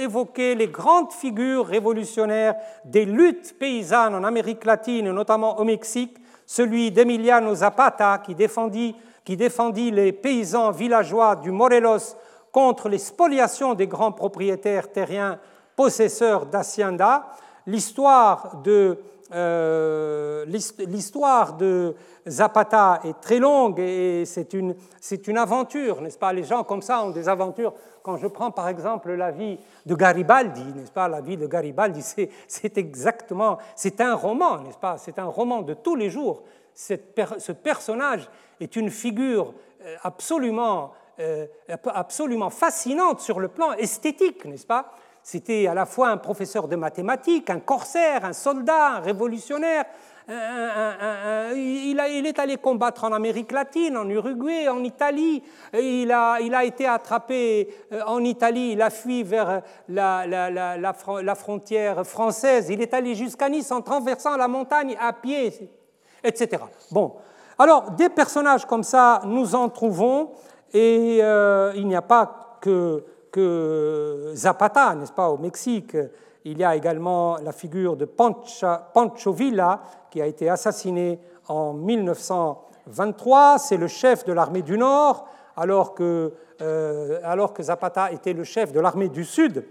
évoquer 0.00 0.54
les 0.54 0.68
grandes 0.68 1.12
figures 1.12 1.66
révolutionnaires 1.66 2.56
des 2.84 3.04
luttes 3.04 3.56
paysannes 3.58 4.14
en 4.14 4.24
Amérique 4.24 4.64
latine, 4.64 5.12
notamment 5.12 5.58
au 5.60 5.64
Mexique, 5.64 6.16
celui 6.46 6.90
d'Emiliano 6.90 7.54
Zapata 7.54 8.18
qui 8.18 8.34
défendit, 8.34 8.96
qui 9.24 9.36
défendit 9.36 9.90
les 9.90 10.12
paysans 10.12 10.70
villageois 10.70 11.36
du 11.36 11.50
Morelos 11.50 12.16
contre 12.50 12.88
les 12.88 12.98
spoliations 12.98 13.74
des 13.74 13.86
grands 13.86 14.12
propriétaires 14.12 14.90
terriens 14.90 15.38
possesseurs 15.76 16.46
d'hacienda, 16.46 17.26
l'histoire 17.66 18.56
de, 18.64 18.98
euh, 19.32 20.44
l'histoire 20.46 21.54
de 21.54 21.94
Zapata 22.26 23.00
est 23.04 23.20
très 23.20 23.38
longue 23.38 23.78
et 23.78 24.24
c'est 24.24 24.52
une, 24.54 24.74
c'est 25.00 25.28
une 25.28 25.38
aventure, 25.38 26.00
n'est-ce 26.00 26.18
pas? 26.18 26.32
Les 26.32 26.44
gens 26.44 26.64
comme 26.64 26.82
ça 26.82 27.02
ont 27.02 27.10
des 27.10 27.28
aventures. 27.28 27.74
Quand 28.02 28.16
je 28.16 28.26
prends 28.26 28.50
par 28.50 28.68
exemple 28.68 29.12
la 29.12 29.30
vie 29.30 29.58
de 29.84 29.94
Garibaldi, 29.94 30.64
n'est-ce 30.74 30.92
pas? 30.92 31.08
La 31.08 31.20
vie 31.20 31.36
de 31.36 31.46
Garibaldi, 31.46 32.02
c'est, 32.02 32.30
c'est 32.46 32.78
exactement, 32.78 33.58
c'est 33.76 34.00
un 34.00 34.14
roman, 34.14 34.58
n'est-ce 34.58 34.78
pas? 34.78 34.96
C'est 34.98 35.18
un 35.18 35.26
roman 35.26 35.62
de 35.62 35.74
tous 35.74 35.94
les 35.94 36.10
jours. 36.10 36.42
ce 36.74 37.52
personnage 37.52 38.28
est 38.60 38.76
une 38.76 38.90
figure 38.90 39.52
euh, 39.84 39.96
absolument, 40.02 40.92
euh, 41.20 41.46
absolument 41.68 42.50
fascinante 42.50 43.20
sur 43.20 43.40
le 43.40 43.48
plan 43.48 43.72
esthétique, 43.74 44.44
n'est-ce 44.44 44.66
pas? 44.66 44.92
C'était 45.30 45.66
à 45.66 45.74
la 45.74 45.84
fois 45.84 46.08
un 46.08 46.16
professeur 46.16 46.68
de 46.68 46.76
mathématiques, 46.76 47.50
un 47.50 47.60
corsaire, 47.60 48.24
un 48.24 48.32
soldat, 48.32 48.94
un 48.94 49.00
révolutionnaire. 49.00 49.84
il, 50.26 52.24
est 52.26 52.38
allé 52.38 52.56
combattre 52.56 53.04
en 53.04 53.12
Amérique 53.12 53.52
latine, 53.52 53.98
en 53.98 54.08
Uruguay, 54.08 54.68
en 54.68 54.82
Italie. 54.82 55.42
Il 55.74 56.12
a, 56.12 56.64
été 56.64 56.86
attrapé 56.86 57.68
euh, 57.92 58.00
en 58.06 58.24
Italie, 58.24 58.70
il 58.72 58.80
a 58.80 58.88
fui 58.88 59.22
vers 59.22 59.60
la, 59.90 61.34
frontière 61.36 62.06
française. 62.06 62.70
Il 62.70 62.80
est 62.80 62.94
allé 62.94 63.14
jusqu'à 63.14 63.50
Nice 63.50 63.70
en 63.70 63.82
traversant 63.82 64.34
la 64.34 64.48
montagne 64.48 64.96
à 64.98 65.12
pied, 65.12 65.52
etc. 66.24 66.62
Bon, 66.90 67.16
alors 67.58 67.90
des 67.90 68.08
personnages 68.08 68.64
comme 68.64 68.82
ça, 68.82 69.20
nous 69.26 69.54
en 69.54 69.68
trouvons, 69.68 70.30
et 70.72 71.18
euh, 71.20 71.74
il 71.76 71.86
n'y 71.86 71.96
a 71.96 72.00
pas 72.00 72.56
que 72.62 73.04
que 73.30 74.32
Zapata, 74.34 74.94
n'est-ce 74.94 75.12
pas, 75.12 75.28
au 75.28 75.38
Mexique. 75.38 75.96
Il 76.44 76.58
y 76.58 76.64
a 76.64 76.76
également 76.76 77.36
la 77.38 77.52
figure 77.52 77.96
de 77.96 78.04
Pancho 78.04 79.32
Villa, 79.32 79.80
qui 80.10 80.22
a 80.22 80.26
été 80.26 80.48
assassiné 80.48 81.18
en 81.48 81.72
1923. 81.72 83.58
C'est 83.58 83.76
le 83.76 83.88
chef 83.88 84.24
de 84.24 84.32
l'armée 84.32 84.62
du 84.62 84.78
Nord, 84.78 85.26
alors 85.56 85.94
que, 85.94 86.32
euh, 86.62 87.20
alors 87.24 87.52
que 87.52 87.62
Zapata 87.62 88.12
était 88.12 88.32
le 88.32 88.44
chef 88.44 88.72
de 88.72 88.80
l'armée 88.80 89.08
du 89.08 89.24
Sud. 89.24 89.64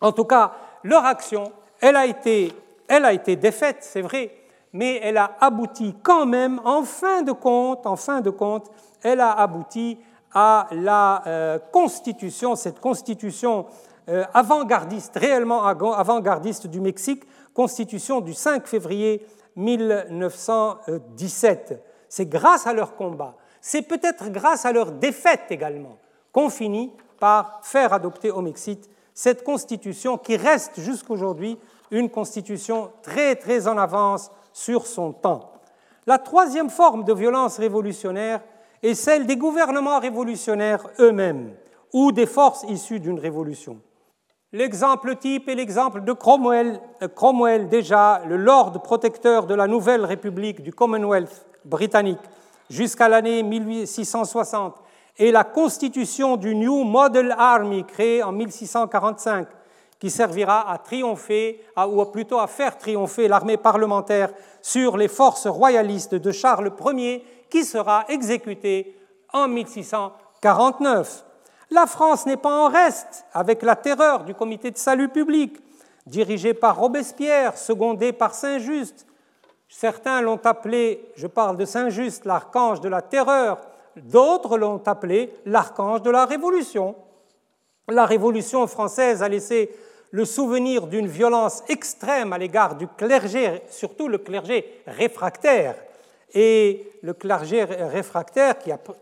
En 0.00 0.12
tout 0.12 0.24
cas, 0.24 0.52
leur 0.84 1.04
action, 1.04 1.52
elle 1.80 1.96
a 1.96 2.06
été, 2.06 2.52
elle 2.86 3.04
a 3.04 3.12
été 3.12 3.36
défaite, 3.36 3.78
c'est 3.80 4.02
vrai, 4.02 4.30
mais 4.72 5.00
elle 5.02 5.16
a 5.16 5.32
abouti 5.40 5.96
quand 6.02 6.26
même, 6.26 6.60
en 6.64 6.82
fin 6.82 7.22
de 7.22 7.32
compte, 7.32 7.86
en 7.86 7.96
fin 7.96 8.20
de 8.20 8.30
compte, 8.30 8.70
elle 9.02 9.20
a 9.20 9.32
abouti 9.32 9.98
à 10.40 10.68
la 10.70 11.24
euh, 11.26 11.58
constitution, 11.72 12.54
cette 12.54 12.78
constitution 12.78 13.66
euh, 14.08 14.24
avant-gardiste, 14.32 15.16
réellement 15.16 15.66
avant-gardiste 15.66 16.68
du 16.68 16.80
Mexique, 16.80 17.24
constitution 17.52 18.20
du 18.20 18.34
5 18.34 18.68
février 18.68 19.26
1917. 19.56 21.84
C'est 22.08 22.26
grâce 22.26 22.68
à 22.68 22.72
leur 22.72 22.94
combat, 22.94 23.34
c'est 23.60 23.82
peut-être 23.82 24.28
grâce 24.28 24.64
à 24.64 24.70
leur 24.70 24.92
défaite 24.92 25.46
également, 25.50 25.98
qu'on 26.30 26.50
finit 26.50 26.92
par 27.18 27.58
faire 27.64 27.92
adopter 27.92 28.30
au 28.30 28.40
Mexique 28.40 28.88
cette 29.14 29.42
constitution 29.42 30.18
qui 30.18 30.36
reste 30.36 30.80
jusqu'aujourd'hui 30.80 31.58
une 31.90 32.10
constitution 32.10 32.92
très 33.02 33.34
très 33.34 33.66
en 33.66 33.76
avance 33.76 34.30
sur 34.52 34.86
son 34.86 35.12
temps. 35.12 35.50
La 36.06 36.18
troisième 36.18 36.70
forme 36.70 37.02
de 37.02 37.12
violence 37.12 37.58
révolutionnaire, 37.58 38.40
et 38.82 38.94
celle 38.94 39.26
des 39.26 39.36
gouvernements 39.36 39.98
révolutionnaires 39.98 40.86
eux-mêmes 41.00 41.54
ou 41.92 42.12
des 42.12 42.26
forces 42.26 42.64
issues 42.68 43.00
d'une 43.00 43.18
révolution. 43.18 43.80
L'exemple 44.52 45.16
type 45.16 45.48
est 45.48 45.54
l'exemple 45.54 46.02
de 46.02 46.12
Cromwell. 46.12 46.80
Cromwell, 47.14 47.68
déjà 47.68 48.22
le 48.26 48.36
lord 48.36 48.72
protecteur 48.82 49.46
de 49.46 49.54
la 49.54 49.66
nouvelle 49.66 50.04
République 50.04 50.62
du 50.62 50.72
Commonwealth 50.72 51.46
britannique 51.64 52.20
jusqu'à 52.70 53.08
l'année 53.08 53.42
1660, 53.42 54.74
et 55.18 55.32
la 55.32 55.44
constitution 55.44 56.36
du 56.36 56.54
New 56.54 56.84
Model 56.84 57.34
Army 57.36 57.84
créée 57.84 58.22
en 58.22 58.32
1645, 58.32 59.48
qui 59.98 60.10
servira 60.10 60.70
à 60.70 60.78
triompher, 60.78 61.60
ou 61.88 62.04
plutôt 62.06 62.38
à 62.38 62.46
faire 62.46 62.78
triompher 62.78 63.26
l'armée 63.26 63.56
parlementaire 63.56 64.30
sur 64.62 64.96
les 64.96 65.08
forces 65.08 65.48
royalistes 65.48 66.14
de 66.14 66.30
Charles 66.30 66.70
Ier 66.94 67.24
qui 67.50 67.64
sera 67.64 68.04
exécuté 68.08 68.98
en 69.32 69.48
1649. 69.48 71.24
La 71.70 71.86
France 71.86 72.26
n'est 72.26 72.36
pas 72.36 72.66
en 72.66 72.68
reste 72.68 73.26
avec 73.32 73.62
la 73.62 73.76
terreur 73.76 74.24
du 74.24 74.34
comité 74.34 74.70
de 74.70 74.78
salut 74.78 75.08
public. 75.08 75.58
dirigé 76.06 76.54
par 76.54 76.78
Robespierre, 76.78 77.58
secondé 77.58 78.14
par 78.14 78.34
Saint-Just. 78.34 79.06
Certains 79.68 80.22
l'ont 80.22 80.40
appelé, 80.44 81.12
je 81.16 81.26
parle 81.26 81.58
de 81.58 81.66
Saint-Just, 81.66 82.24
l'archange 82.24 82.80
de 82.80 82.88
la 82.88 83.02
terreur, 83.02 83.60
d'autres 83.96 84.56
l'ont 84.56 84.82
appelé 84.86 85.34
l'archange 85.44 86.00
de 86.00 86.10
la 86.10 86.24
Révolution. 86.24 86.96
La 87.88 88.06
Révolution 88.06 88.66
française 88.66 89.22
a 89.22 89.28
laissé 89.28 89.70
le 90.10 90.24
souvenir 90.24 90.86
d'une 90.86 91.06
violence 91.06 91.62
extrême 91.68 92.32
à 92.32 92.38
l'égard 92.38 92.76
du 92.76 92.86
clergé, 92.88 93.62
surtout 93.68 94.08
le 94.08 94.18
clergé 94.18 94.82
réfractaire. 94.86 95.76
Et 96.32 96.87
le 97.02 97.14
clergé 97.14 97.64
réfractaire, 97.64 98.54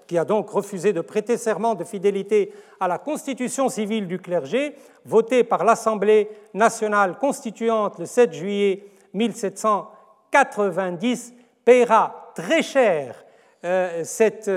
qui 0.06 0.18
a, 0.18 0.24
donc 0.24 0.50
refusé 0.50 0.92
de 0.92 1.00
prêter 1.00 1.36
serment 1.36 1.74
de 1.74 1.82
fidélité 1.84 2.52
à 2.80 2.88
la 2.88 2.98
constitution 2.98 3.68
civile 3.68 4.06
du 4.06 4.18
clergé, 4.18 4.74
votée 5.04 5.44
par 5.44 5.64
l'Assemblée 5.64 6.28
nationale 6.54 7.18
constituante 7.18 7.98
le 7.98 8.06
7 8.06 8.32
juillet 8.32 8.84
1790, 9.14 11.34
paiera 11.64 12.32
très 12.34 12.62
cher 12.62 13.24
cette 14.04 14.50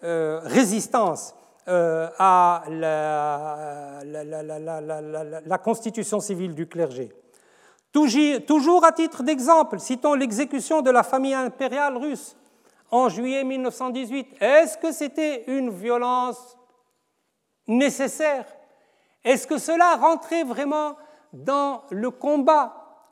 résistance 0.00 1.34
à 1.66 2.62
la, 2.70 3.98
constitution 5.62 6.20
civile 6.20 6.54
du 6.54 6.66
clergé. 6.66 7.10
Toujours 7.92 8.84
à 8.84 8.92
titre 8.92 9.22
d'exemple, 9.22 9.78
citons 9.78 10.14
l'exécution 10.14 10.82
de 10.82 10.90
la 10.90 11.02
famille 11.02 11.34
impériale 11.34 11.96
russe 11.96 12.36
en 12.94 13.08
juillet 13.08 13.42
1918. 13.42 14.40
Est-ce 14.40 14.78
que 14.78 14.92
c'était 14.92 15.42
une 15.48 15.70
violence 15.70 16.56
nécessaire? 17.66 18.46
Est-ce 19.24 19.48
que 19.48 19.58
cela 19.58 19.96
rentrait 19.96 20.44
vraiment 20.44 20.96
dans 21.32 21.82
le 21.90 22.12
combat 22.12 23.08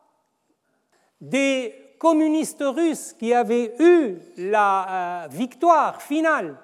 des 1.20 1.74
communistes 1.98 2.62
russes 2.64 3.12
qui 3.12 3.34
avaient 3.34 3.74
eu 3.80 4.18
la 4.36 5.24
euh, 5.24 5.28
victoire 5.28 6.00
finale? 6.00 6.56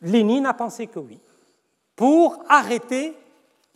Lénine 0.00 0.46
a 0.46 0.54
pensé 0.54 0.86
que 0.86 1.00
oui, 1.00 1.18
pour 1.96 2.44
arrêter, 2.48 3.12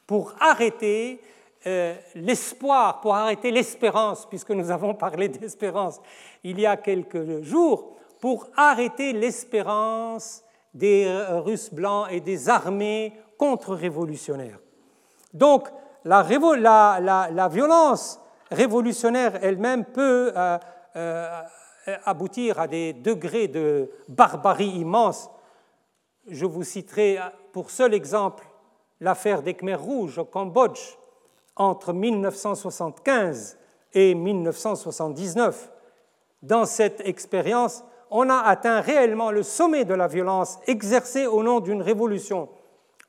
pour 0.06 0.32
arrêter 0.38 1.20
euh, 1.66 1.96
l'espoir, 2.14 3.00
pour 3.00 3.16
arrêter 3.16 3.50
l'espérance, 3.50 4.26
puisque 4.26 4.50
nous 4.50 4.70
avons 4.70 4.94
parlé 4.94 5.28
d'espérance 5.28 6.00
il 6.44 6.60
y 6.60 6.66
a 6.66 6.76
quelques 6.76 7.42
jours, 7.42 7.94
pour 8.24 8.46
arrêter 8.56 9.12
l'espérance 9.12 10.42
des 10.72 11.06
Russes 11.44 11.68
blancs 11.70 12.06
et 12.10 12.22
des 12.22 12.48
armées 12.48 13.12
contre-révolutionnaires. 13.36 14.60
Donc, 15.34 15.68
la, 16.06 16.22
violence 17.52 18.18
révolutionnaire 18.50 19.44
elle-même 19.44 19.84
peut 19.84 20.32
euh, 20.34 20.58
euh, 20.96 21.42
aboutir 22.06 22.58
à 22.60 22.66
des 22.66 22.94
degrés 22.94 23.46
de 23.46 23.90
barbarie 24.08 24.70
immenses 24.70 25.28
je 26.26 26.46
vous 26.46 26.64
citerai 26.64 27.18
pour 27.52 27.70
seul 27.70 27.92
exemple 27.92 28.46
l'affaire 29.00 29.42
des 29.42 29.52
Khmers 29.52 29.82
rouges 29.82 30.16
au 30.16 30.24
Cambodge 30.24 30.96
entre 31.56 31.92
1975 31.92 33.58
et 33.92 34.14
1979. 34.14 35.70
Dans 36.42 36.64
cette 36.64 37.02
expérience, 37.06 37.84
on 38.10 38.28
a 38.30 38.38
atteint 38.38 38.80
réellement 38.80 39.30
le 39.30 39.42
sommet 39.42 39.84
de 39.84 39.94
la 39.94 40.06
violence 40.06 40.58
exercée 40.66 41.26
au 41.26 41.42
nom 41.42 41.60
d'une 41.60 41.82
révolution, 41.82 42.48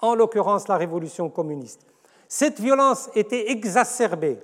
en 0.02 0.16
l'occurrence 0.16 0.68
la 0.68 0.78
révolution 0.78 1.30
communiste. 1.30 1.86
Cette 2.28 2.60
violence 2.60 3.10
était 3.16 3.52
exacerbée 3.52 4.40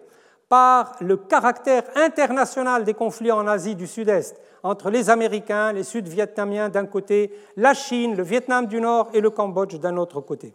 par 0.50 0.96
le 1.00 1.18
caractère 1.18 1.84
international 1.96 2.84
des 2.84 2.94
conflits 2.94 3.32
en 3.32 3.48
Asie 3.48 3.76
du 3.76 3.88
Sud-Est, 3.88 4.40
entre 4.64 4.90
les 4.90 5.10
Américains, 5.10 5.72
les 5.72 5.84
Sud-Vietnamiens 5.84 6.70
d'un 6.70 6.86
côté, 6.86 7.32
la 7.58 7.74
Chine, 7.74 8.16
le 8.16 8.24
Vietnam 8.24 8.68
du 8.68 8.82
Nord 8.82 9.10
et 9.14 9.22
le 9.22 9.30
Cambodge 9.30 9.80
d'un 9.80 9.98
autre 9.98 10.22
côté. 10.22 10.54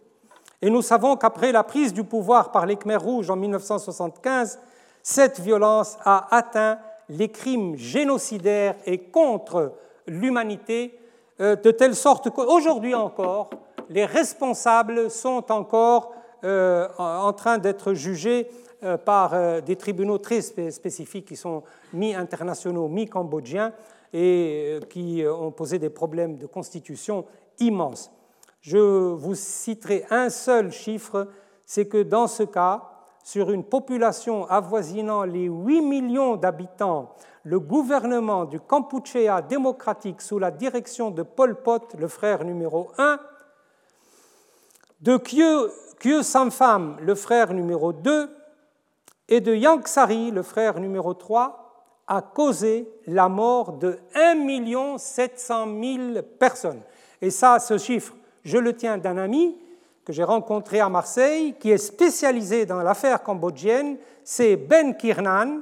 Et 0.61 0.69
nous 0.69 0.81
savons 0.81 1.17
qu'après 1.17 1.51
la 1.51 1.63
prise 1.63 1.93
du 1.93 2.03
pouvoir 2.03 2.51
par 2.51 2.65
les 2.65 2.77
Khmers 2.77 3.01
rouges 3.01 3.29
en 3.29 3.35
1975, 3.35 4.59
cette 5.03 5.39
violence 5.39 5.97
a 6.03 6.35
atteint 6.35 6.79
les 7.09 7.29
crimes 7.29 7.75
génocidaires 7.77 8.75
et 8.85 8.97
contre 8.97 9.73
l'humanité, 10.07 10.97
euh, 11.39 11.55
de 11.55 11.71
telle 11.71 11.95
sorte 11.95 12.29
qu'aujourd'hui 12.29 12.95
encore, 12.95 13.49
les 13.89 14.05
responsables 14.05 15.09
sont 15.11 15.51
encore 15.51 16.13
euh, 16.43 16.87
en 16.97 17.33
train 17.33 17.57
d'être 17.57 17.93
jugés 17.93 18.47
euh, 18.83 18.97
par 18.97 19.61
des 19.61 19.75
tribunaux 19.75 20.17
très 20.17 20.41
spécifiques 20.41 21.27
qui 21.27 21.35
sont 21.35 21.63
mi-internationaux, 21.93 22.87
mi-cambodgiens, 22.87 23.73
et 24.13 24.79
qui 24.89 25.23
ont 25.27 25.51
posé 25.51 25.79
des 25.79 25.89
problèmes 25.89 26.37
de 26.37 26.45
constitution 26.45 27.25
immenses. 27.59 28.09
Je 28.61 28.77
vous 28.77 29.35
citerai 29.35 30.05
un 30.09 30.29
seul 30.29 30.71
chiffre, 30.71 31.27
c'est 31.65 31.87
que 31.87 32.03
dans 32.03 32.27
ce 32.27 32.43
cas, 32.43 32.96
sur 33.27 33.51
une 33.51 33.65
population 33.65 34.49
avoisinant 34.49 35.25
les 35.25 35.47
8 35.47 35.81
millions 35.81 36.37
d'habitants, 36.37 37.13
le 37.43 37.59
gouvernement 37.59 38.45
du 38.45 38.57
Kampuchéa 38.57 39.41
démocratique 39.41 40.21
sous 40.21 40.39
la 40.39 40.49
direction 40.49 41.11
de 41.11 41.23
Pol 41.23 41.61
Pot, 41.61 41.93
le 41.99 42.07
frère 42.07 42.45
numéro 42.45 42.89
1, 42.97 43.19
de 45.01 45.17
Kyo 45.17 46.23
Sampham, 46.23 46.95
le 47.01 47.15
frère 47.15 47.53
numéro 47.53 47.91
2, 47.91 48.29
et 49.27 49.41
de 49.41 49.53
Yang 49.53 49.87
Sari, 49.87 50.31
le 50.31 50.41
frère 50.41 50.79
numéro 50.79 51.13
3, 51.13 51.99
a 52.07 52.21
causé 52.21 52.89
la 53.07 53.27
mort 53.27 53.73
de 53.73 53.99
1 54.15 54.97
700 54.97 55.65
000 55.65 56.21
personnes. 56.39 56.81
Et 57.21 57.29
ça, 57.29 57.59
ce 57.59 57.77
chiffre, 57.77 58.13
je 58.45 58.57
le 58.57 58.73
tiens 58.73 58.97
d'un 58.97 59.17
ami 59.17 59.57
que 60.07 60.13
j'ai 60.13 60.23
rencontré 60.23 60.79
à 60.79 60.87
Marseille, 60.87 61.53
qui 61.59 61.69
est 61.69 61.77
spécialisé 61.77 62.65
dans 62.65 62.81
l'affaire 62.81 63.21
cambodgienne, 63.23 63.97
c'est 64.23 64.55
Ben 64.55 64.95
Kirnan, 64.95 65.59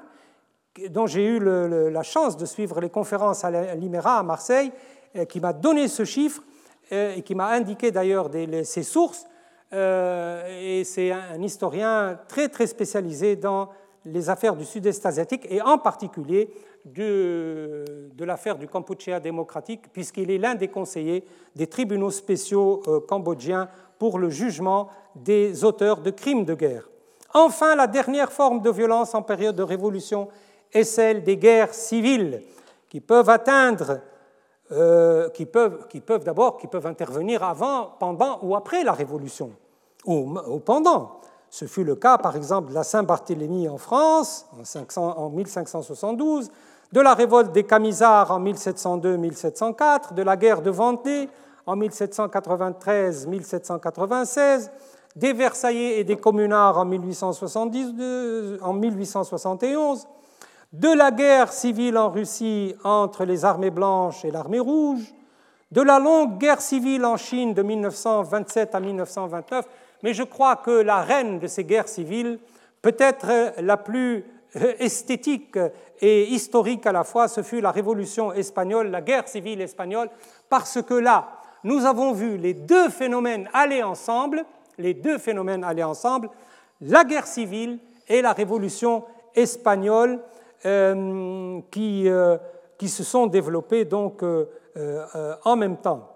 dont 0.92 1.08
j'ai 1.08 1.26
eu 1.26 1.40
la 1.40 2.04
chance 2.04 2.38
de 2.38 2.46
suivre 2.46 2.80
les 2.80 2.92
conférences 2.92 3.44
à 3.44 3.50
l'IMERA 3.74 4.20
à 4.20 4.22
Marseille, 4.22 4.72
qui 5.30 5.40
m'a 5.40 5.52
donné 5.52 5.88
ce 5.88 6.06
chiffre 6.06 6.44
et 6.92 7.24
qui 7.26 7.34
m'a 7.34 7.48
indiqué 7.48 7.90
d'ailleurs 7.90 8.30
ses 8.66 8.84
sources. 8.84 9.26
Euh, 9.74 10.44
et 10.62 10.84
c'est 10.84 11.12
un 11.12 11.42
historien 11.42 12.20
très 12.28 12.48
très 12.48 12.68
spécialisé 12.68 13.36
dans 13.36 13.70
les 14.06 14.30
affaires 14.30 14.56
du 14.56 14.64
sud-est 14.64 15.04
asiatique 15.08 15.48
et 15.50 15.60
en 15.60 15.80
particulier 15.80 16.52
de, 16.86 17.84
l'affaire 18.20 18.58
du 18.58 18.68
Kampuchea 18.68 19.20
démocratique, 19.20 19.92
puisqu'il 19.92 20.30
est 20.30 20.38
l'un 20.38 20.54
des 20.54 20.68
conseillers 20.68 21.24
des 21.56 21.66
tribunaux 21.66 22.12
spéciaux 22.12 22.84
euh, 22.88 23.00
cambodgiens 23.00 23.68
pour 23.98 24.20
le 24.20 24.30
jugement 24.30 24.90
des 25.16 25.64
auteurs 25.64 25.98
de 25.98 26.12
crimes 26.12 26.46
de 26.46 26.54
guerre. 26.54 26.90
Enfin, 27.34 27.76
la 27.76 27.88
dernière 27.88 28.32
forme 28.32 28.62
de 28.62 28.70
violence 28.70 29.14
en 29.14 29.22
période 29.22 29.56
de 29.56 29.64
révolution 29.64 30.30
est 30.74 30.84
celle 30.84 31.24
des 31.24 31.38
guerres 31.38 31.74
civiles, 31.74 32.42
qui 32.90 33.02
peuvent 33.02 33.30
atteindre, 33.30 34.00
euh, 34.72 35.30
qui 35.30 35.46
peuvent, 35.46 35.88
qui 35.90 36.00
peuvent 36.00 36.24
d'abord, 36.24 36.58
qui 36.58 36.68
peuvent 36.68 36.88
intervenir 36.88 37.44
avant, 37.44 37.94
pendant 38.00 38.40
ou 38.42 38.56
après 38.56 38.84
la 38.84 38.94
révolution, 38.94 39.52
ou, 40.06 40.38
ou 40.48 40.60
pendant. 40.60 41.20
Ce 41.50 41.66
fut 41.66 41.84
le 41.84 41.96
cas, 41.96 42.18
par 42.18 42.36
exemple, 42.36 42.70
de 42.70 42.74
la 42.74 42.84
Saint-Barthélemy 42.84 43.70
en 43.70 43.78
France 43.78 44.46
en, 44.98 45.30
1572, 45.30 46.52
de 46.92 47.02
la 47.02 47.14
révolte 47.14 47.52
des 47.52 47.64
Camisards 47.64 48.32
en 48.32 48.42
1702-1704, 48.42 50.14
de 50.14 50.22
la 50.22 50.36
guerre 50.36 50.62
de 50.62 50.70
Vendée 50.70 51.30
en 51.66 51.78
1793-1796, 51.78 54.70
des 55.16 55.34
Versaillais 55.34 56.00
et 56.00 56.04
des 56.04 56.18
Communards 56.18 56.78
en, 56.78 56.86
1872, 56.86 58.60
en 58.62 58.74
1871, 58.74 60.08
de 60.74 60.94
la 60.94 61.12
guerre 61.12 61.54
civile 61.54 61.98
en 61.98 62.10
Russie 62.10 62.76
entre 62.84 63.24
les 63.24 63.46
armées 63.46 63.72
blanches 63.72 64.26
et 64.26 64.32
l'armée 64.32 64.60
rouge, 64.60 65.14
de 65.72 65.82
la 65.82 66.00
longue 66.00 66.38
guerre 66.38 66.62
civile 66.62 67.06
en 67.06 67.18
Chine 67.18 67.54
de 67.54 67.64
1927 67.64 68.76
à 68.76 68.80
1929, 68.80 69.66
mais 70.04 70.14
je 70.14 70.24
crois 70.24 70.58
que 70.58 70.72
la 70.72 71.02
reine 71.02 71.40
de 71.40 71.48
ces 71.48 71.64
guerres 71.64 71.88
civiles, 71.88 72.40
peut-être 72.82 73.54
la 73.62 73.78
plus 73.78 74.26
esthétique 74.80 75.58
et 76.00 76.28
historique 76.28 76.86
à 76.86 76.92
la 76.92 77.04
fois, 77.04 77.28
ce 77.28 77.42
fut 77.42 77.62
la 77.62 77.72
Révolution 77.72 78.34
espagnole, 78.34 78.90
la 78.90 79.02
guerre 79.02 79.28
civile 79.28 79.62
espagnole, 79.62 80.10
parce 80.50 80.82
que 80.82 80.94
là, 80.94 81.35
nous 81.66 81.86
avons 81.86 82.14
vu 82.14 82.38
les 82.38 82.54
deux 82.54 82.90
phénomènes 82.90 83.50
aller 83.54 83.84
ensemble, 83.84 84.46
la 86.80 87.04
guerre 87.04 87.28
civile 87.28 87.80
et 88.08 88.22
la 88.22 88.32
Révolution 88.34 89.04
espagnole, 89.36 90.22
euh, 90.66 91.60
qui, 91.72 92.08
euh, 92.08 92.38
qui, 92.78 92.88
se 92.88 93.04
sont 93.04 93.28
développées 93.28 93.84
donc 93.84 94.24
en 94.24 95.56
même 95.56 95.78
temps. 95.78 96.16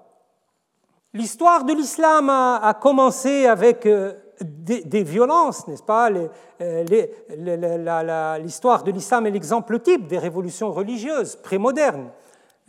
L'histoire 1.13 1.63
de 1.63 1.73
l'islam 1.73 2.29
a, 2.29 2.77
commencé 2.79 3.47
avec 3.47 3.87
euh, 3.87 4.13
des, 4.41 5.03
violences, 5.03 5.67
n'est-ce 5.67 5.81
pas? 5.81 6.09
L'histoire 8.39 8.83
de 8.83 8.91
l'islam 8.91 9.25
est 9.25 9.31
l'exemple 9.31 9.79
type 9.79 10.05
des 10.07 10.19
révolutions 10.19 10.71
religieuses 10.71 11.35
prémodernes. 11.37 12.09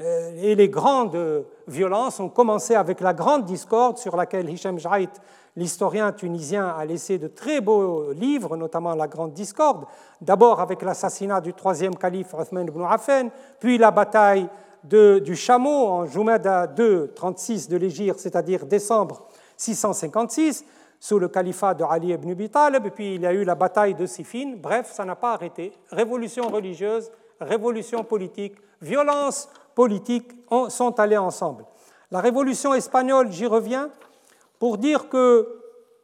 Et 0.01 0.55
les 0.55 0.69
grandes 0.69 1.45
violences 1.67 2.21
ont 2.21 2.29
commencé 2.31 2.75
avec 2.75 3.01
la 3.01 3.13
grande 3.13 3.45
discorde 3.45 3.99
sur 3.99 4.17
laquelle 4.17 4.49
Hichem 4.49 4.79
Jait, 4.79 5.09
l'historien 5.57 6.13
tunisien, 6.13 6.69
a 6.69 6.85
laissé 6.85 7.19
de 7.19 7.29
très 7.29 7.61
beaux 7.61 8.13
livres, 8.13 8.57
notamment 8.57 8.95
La 8.95 9.09
Grande 9.09 9.33
Discorde, 9.33 9.85
d'abord 10.21 10.61
avec 10.61 10.81
l'assassinat 10.83 11.41
du 11.41 11.53
troisième 11.53 11.97
calife 11.97 12.33
Othman 12.33 12.69
ibn 12.69 12.83
Affan, 12.89 13.29
puis 13.59 13.77
la 13.77 13.91
bataille 13.91 14.49
du 14.83 15.37
chameau 15.37 15.87
en 15.89 16.07
Jumada 16.07 16.67
2, 16.67 17.13
36 17.15 17.69
de 17.69 17.77
l'Égypte, 17.77 18.21
c'est-à-dire 18.21 18.65
décembre 18.65 19.27
656, 19.57 20.65
sous 20.99 21.19
le 21.19 21.29
califat 21.29 21.75
de 21.75 21.85
Ali 21.85 22.13
ibn 22.13 22.31
Abi 22.31 22.49
Talib, 22.49 22.89
puis 22.91 23.17
il 23.17 23.23
y 23.23 23.27
a 23.27 23.33
eu 23.33 23.45
la 23.45 23.55
bataille 23.55 23.95
de 23.95 24.07
Siffin. 24.07 24.55
Bref, 24.57 24.91
ça 24.93 25.05
n'a 25.05 25.17
pas 25.17 25.33
arrêté. 25.35 25.73
Révolution 25.91 26.49
religieuse, 26.49 27.11
révolution 27.41 28.05
politique, 28.05 28.57
violence 28.81 29.49
politique 29.75 30.33
sont 30.69 30.99
allés 30.99 31.17
ensemble. 31.17 31.65
La 32.11 32.21
révolution 32.21 32.75
espagnole, 32.75 33.31
j'y 33.31 33.47
reviens, 33.47 33.91
pour 34.59 34.79
dire 34.79 35.09
que, 35.09 35.49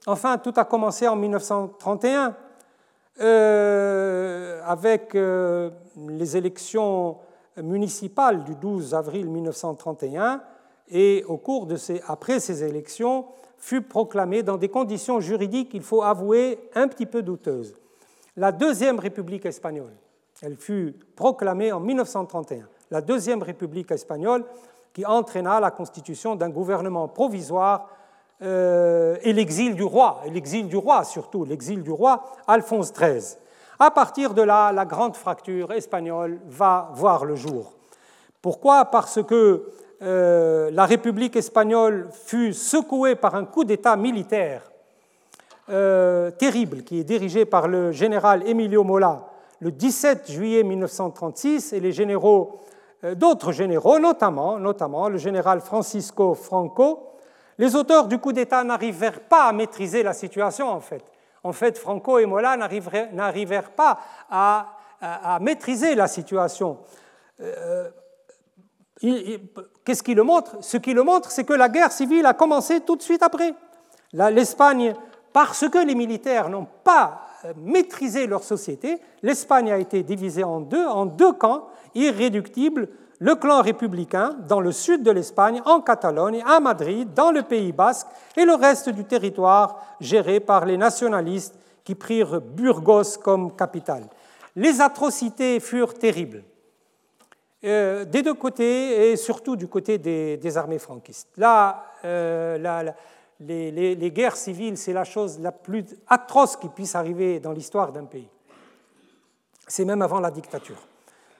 enfin, 0.06 0.38
tout 0.38 0.54
a 0.56 0.64
commencé 0.64 1.08
en 1.08 1.16
1931 1.16 2.36
euh, 3.20 4.60
avec 4.64 5.14
euh, 5.14 5.70
les 5.96 6.36
élections 6.36 7.18
municipales 7.62 8.44
du 8.44 8.54
12 8.54 8.94
avril 8.94 9.28
1931 9.28 10.42
et 10.90 11.24
au 11.26 11.38
cours 11.38 11.66
de 11.66 11.76
ces, 11.76 12.02
après 12.06 12.40
ces 12.40 12.62
élections 12.62 13.26
fut 13.58 13.82
proclamée 13.82 14.42
dans 14.42 14.58
des 14.58 14.68
conditions 14.68 15.20
juridiques, 15.20 15.70
il 15.72 15.82
faut 15.82 16.02
avouer, 16.02 16.58
un 16.74 16.88
petit 16.88 17.06
peu 17.06 17.22
douteuses. 17.22 17.74
La 18.36 18.52
deuxième 18.52 18.98
République 18.98 19.46
espagnole, 19.46 19.94
elle 20.42 20.56
fut 20.56 20.94
proclamée 21.16 21.72
en 21.72 21.80
1931, 21.80 22.68
la 22.90 23.00
deuxième 23.00 23.42
République 23.42 23.90
espagnole 23.90 24.44
qui 24.92 25.04
entraîna 25.04 25.60
la 25.60 25.70
constitution 25.70 26.36
d'un 26.36 26.50
gouvernement 26.50 27.08
provisoire 27.08 27.88
euh, 28.42 29.16
et 29.22 29.32
l'exil 29.32 29.74
du 29.74 29.82
roi, 29.82 30.22
l'exil 30.32 30.68
du 30.68 30.76
roi 30.76 31.04
surtout, 31.04 31.44
l'exil 31.44 31.82
du 31.82 31.90
roi 31.90 32.24
Alphonse 32.46 32.92
XIII. 32.92 33.36
À 33.78 33.90
partir 33.90 34.34
de 34.34 34.42
là, 34.42 34.72
la 34.72 34.84
grande 34.84 35.16
fracture 35.16 35.72
espagnole 35.72 36.38
va 36.46 36.90
voir 36.94 37.24
le 37.24 37.34
jour. 37.34 37.72
Pourquoi? 38.40 38.86
Parce 38.86 39.22
que 39.22 39.70
euh, 40.02 40.70
la 40.70 40.86
République 40.86 41.36
espagnole 41.36 42.08
fut 42.12 42.52
secouée 42.52 43.14
par 43.14 43.34
un 43.34 43.44
coup 43.44 43.64
d'État 43.64 43.96
militaire 43.96 44.62
euh, 45.68 46.30
terrible 46.30 46.82
qui 46.82 47.00
est 47.00 47.04
dirigé 47.04 47.44
par 47.44 47.68
le 47.68 47.92
général 47.92 48.46
Emilio 48.46 48.84
Mola 48.84 49.26
le 49.60 49.70
17 49.70 50.30
juillet 50.30 50.62
1936 50.62 51.72
et 51.72 51.80
les 51.80 51.92
généraux, 51.92 52.60
d'autres 53.02 53.52
généraux, 53.52 53.98
notamment, 53.98 54.58
notamment 54.58 55.08
le 55.08 55.18
général 55.18 55.60
Francisco 55.60 56.34
Franco. 56.34 57.10
Les 57.58 57.74
auteurs 57.74 58.06
du 58.06 58.18
coup 58.18 58.32
d'État 58.32 58.64
n'arrivèrent 58.64 59.20
pas 59.20 59.44
à 59.44 59.52
maîtriser 59.52 60.02
la 60.02 60.12
situation 60.12 60.68
en 60.68 60.80
fait 60.80 61.04
en 61.46 61.52
fait, 61.52 61.78
Franco 61.78 62.18
et 62.18 62.26
Mola 62.26 62.56
n'arrivèrent 62.56 63.70
pas 63.70 63.98
à, 64.28 65.38
maîtriser 65.40 65.94
la 65.94 66.08
situation. 66.08 66.78
Euh, 67.40 67.88
qu'est-ce 69.84 70.02
qui 70.02 70.14
le 70.14 70.24
montre? 70.24 70.56
Ce 70.60 70.76
qui 70.76 70.92
le 70.92 71.02
montre, 71.02 71.30
c'est 71.30 71.44
que 71.44 71.52
la 71.52 71.68
guerre 71.68 71.92
civile 71.92 72.26
a 72.26 72.34
commencé 72.34 72.80
tout 72.80 72.96
de 72.96 73.02
suite 73.02 73.22
après. 73.22 73.54
L'Espagne, 74.12 74.94
parce 75.32 75.68
que 75.68 75.78
les 75.78 75.94
militaires 75.94 76.48
n'ont 76.48 76.66
pas 76.82 77.25
euh, 77.46 77.52
maîtrisé 77.56 78.26
leur 78.26 78.42
société, 78.42 78.98
l'Espagne 79.22 79.72
a 79.72 79.78
été 79.78 80.02
divisée 80.02 80.44
en 80.44 80.60
deux, 80.60 80.86
en 80.86 81.06
deux 81.06 81.32
camps 81.32 81.68
irréductibles 81.94 82.88
le 83.18 83.34
clan 83.34 83.62
républicain 83.62 84.36
dans 84.46 84.60
le 84.60 84.72
sud 84.72 85.02
de 85.02 85.10
l'Espagne, 85.10 85.62
en 85.64 85.80
Catalogne, 85.80 86.42
à 86.46 86.60
Madrid, 86.60 87.14
dans 87.14 87.30
le 87.30 87.42
Pays 87.42 87.72
basque, 87.72 88.06
et 88.36 88.44
le 88.44 88.54
reste 88.54 88.90
du 88.90 89.04
territoire 89.04 89.80
géré 90.00 90.40
par 90.40 90.66
les 90.66 90.76
nationalistes 90.76 91.54
qui 91.82 91.94
prirent 91.94 92.40
Burgos 92.40 93.18
comme 93.22 93.56
capitale. 93.56 94.04
Les 94.54 94.80
atrocités 94.80 95.60
furent 95.60 95.94
terribles, 95.94 96.42
euh, 97.64 98.04
des 98.04 98.22
deux 98.22 98.34
côtés 98.34 99.10
et 99.10 99.16
surtout 99.16 99.56
du 99.56 99.66
côté 99.66 99.96
des, 99.96 100.56
armées 100.58 100.78
franquistes. 100.78 101.28
Là, 101.36 101.84
les, 103.40 104.10
guerres 104.12 104.36
civiles, 104.36 104.76
c'est 104.76 104.92
la 104.92 105.04
chose 105.04 105.38
la 105.40 105.52
plus 105.52 105.84
atroce 106.08 106.56
qui 106.56 106.68
puisse 106.68 106.94
arriver 106.94 107.40
dans 107.40 107.52
l'histoire 107.52 107.92
d'un 107.92 108.04
pays. 108.04 108.28
C'est 109.66 109.84
même 109.84 110.02
avant 110.02 110.20
la 110.20 110.30
dictature 110.30 110.80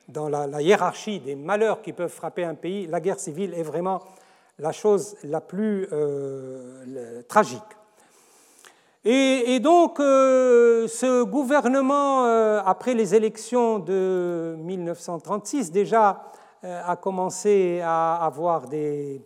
dans 0.09 0.29
la, 0.29 0.63
hiérarchie 0.63 1.21
des 1.21 1.35
malheurs 1.35 1.83
qui 1.83 1.93
peuvent 1.93 2.13
frapper 2.13 2.45
un 2.45 2.55
pays, 2.55 2.87
la 2.87 3.01
guerre 3.01 3.19
civile 3.19 3.55
est 3.55 3.63
vraiment 3.63 4.03
la 4.59 4.73
chose 4.73 5.17
la 5.25 5.41
plus 5.41 5.89
euh, 5.93 7.23
tragique. 7.29 7.63
Et, 9.09 9.61
donc, 9.61 10.01
euh, 10.01 10.89
ce 10.89 11.23
gouvernement, 11.23 12.25
euh, 12.25 12.61
après 12.67 12.93
les 12.95 13.15
élections 13.15 13.79
de 13.79 14.57
1936, 14.59 15.71
déjà 15.71 16.25
a 16.63 16.97
commencé 16.97 17.81
à 17.85 18.17
avoir 18.17 18.67
des, 18.67 19.23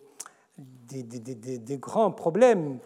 des, 0.92 1.78
grands 1.78 2.10
problèmes, 2.10 2.78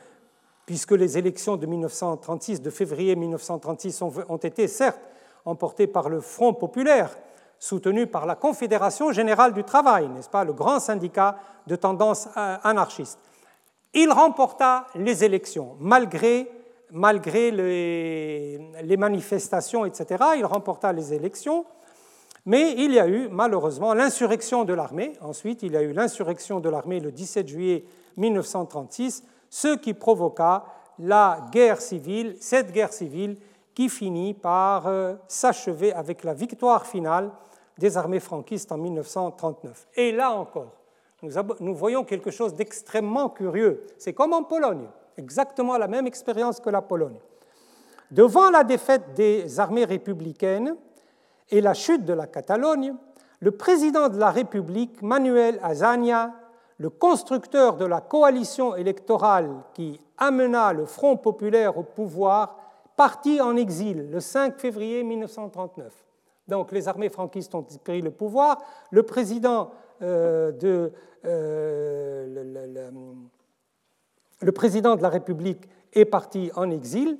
puisque 0.66 0.92
les 0.92 1.18
élections 1.18 1.56
de 1.56 1.66
1936, 1.66 2.62
de 2.62 2.70
février 2.70 3.16
1936, 3.16 4.02
ont, 4.02 4.12
ont 4.28 4.36
été 4.36 4.68
certes 4.68 5.00
emportées 5.44 5.86
par 5.86 6.08
le 6.08 6.20
Front 6.20 6.54
populaire, 6.54 7.16
soutenu 7.58 8.06
par 8.06 8.26
la 8.26 8.34
Confédération 8.34 9.12
générale 9.12 9.52
du 9.52 9.64
travail, 9.64 10.08
n'est-ce 10.08 10.28
pas, 10.28 10.44
le 10.44 10.52
grand 10.52 10.80
syndicat 10.80 11.36
de 11.66 11.76
tendance 11.76 12.28
euh, 12.36 12.56
anarchiste. 12.62 13.18
Il 13.92 14.10
remporta 14.10 14.86
les 14.94 15.24
élections, 15.24 15.76
malgré, 15.78 16.50
malgré 16.90 17.50
les 17.50 18.96
manifestations, 18.98 19.84
etc. 19.84 20.24
Il 20.36 20.44
remporta 20.44 20.92
les 20.92 21.14
élections, 21.14 21.64
mais 22.46 22.72
il 22.72 22.92
y 22.92 22.98
a 22.98 23.08
eu 23.08 23.28
malheureusement 23.30 23.94
l'insurrection 23.94 24.64
de 24.64 24.74
l'armée. 24.74 25.14
Ensuite, 25.20 25.62
il 25.62 25.72
y 25.72 25.76
a 25.76 25.82
eu 25.82 25.92
l'insurrection 25.92 26.60
de 26.60 26.68
l'armée 26.68 27.00
le 27.00 27.10
17 27.10 27.48
juillet 27.48 27.84
1936, 28.16 29.24
ce 29.48 29.76
qui 29.76 29.94
provoqua 29.94 30.66
la 30.98 31.48
guerre 31.50 31.80
civile, 31.80 32.36
cette 32.40 32.72
guerre 32.72 32.92
civile 32.92 33.36
qui 33.74 33.88
finit 33.88 34.34
par 34.34 34.86
euh, 34.86 35.14
s'achever 35.26 35.92
avec 35.92 36.22
la 36.22 36.34
victoire 36.34 36.86
finale 36.86 37.30
des 37.78 37.96
armées 37.96 38.20
franquistes 38.20 38.70
en 38.70 38.78
1939. 38.78 39.88
Et 39.96 40.12
là 40.12 40.30
encore, 40.30 40.72
nous, 41.60 41.74
voyons 41.74 42.04
quelque 42.04 42.30
chose 42.30 42.54
d'extrêmement 42.54 43.30
curieux. 43.30 43.86
C'est 43.98 44.12
comme 44.12 44.32
en 44.32 44.42
Pologne, 44.42 44.86
exactement 45.16 45.76
la 45.78 45.88
même 45.88 46.06
expérience 46.06 46.60
que 46.60 46.70
la 46.70 46.82
Pologne. 46.82 47.18
Devant 48.10 48.50
la 48.50 48.62
défaite 48.62 49.14
des 49.14 49.58
armées 49.58 49.86
républicaines 49.86 50.76
et 51.50 51.60
la 51.60 51.74
chute 51.74 52.04
de 52.04 52.12
la 52.12 52.26
Catalogne, 52.26 52.94
le 53.40 53.50
président 53.50 54.08
de 54.08 54.18
la 54.18 54.30
République, 54.30 55.02
Manuel 55.02 55.58
Azania, 55.62 56.32
le 56.78 56.90
constructeur 56.90 57.76
de 57.76 57.84
la 57.84 58.00
coalition 58.00 58.74
électorale 58.74 59.50
qui 59.74 60.00
amena 60.18 60.72
le 60.72 60.86
Front 60.86 61.16
populaire 61.16 61.76
au 61.78 61.82
pouvoir, 61.82 62.58
partit 62.96 63.40
en 63.40 63.56
exil 63.56 64.10
le 64.10 64.20
5 64.20 64.58
février 64.58 65.02
1939. 65.02 65.92
Donc 66.48 66.72
les 66.72 66.88
armées 66.88 67.08
franquistes 67.08 67.54
ont 67.54 67.62
pris 67.62 68.02
le 68.02 68.10
pouvoir. 68.10 68.62
Le 68.90 69.02
président, 69.02 69.70
euh, 70.02 70.52
euh, 71.24 72.90
le, 74.40 74.52
président 74.52 74.96
de 74.96 75.02
la 75.02 75.08
République 75.08 75.68
est 75.92 76.04
parti 76.04 76.50
en 76.54 76.70
exil. 76.70 77.18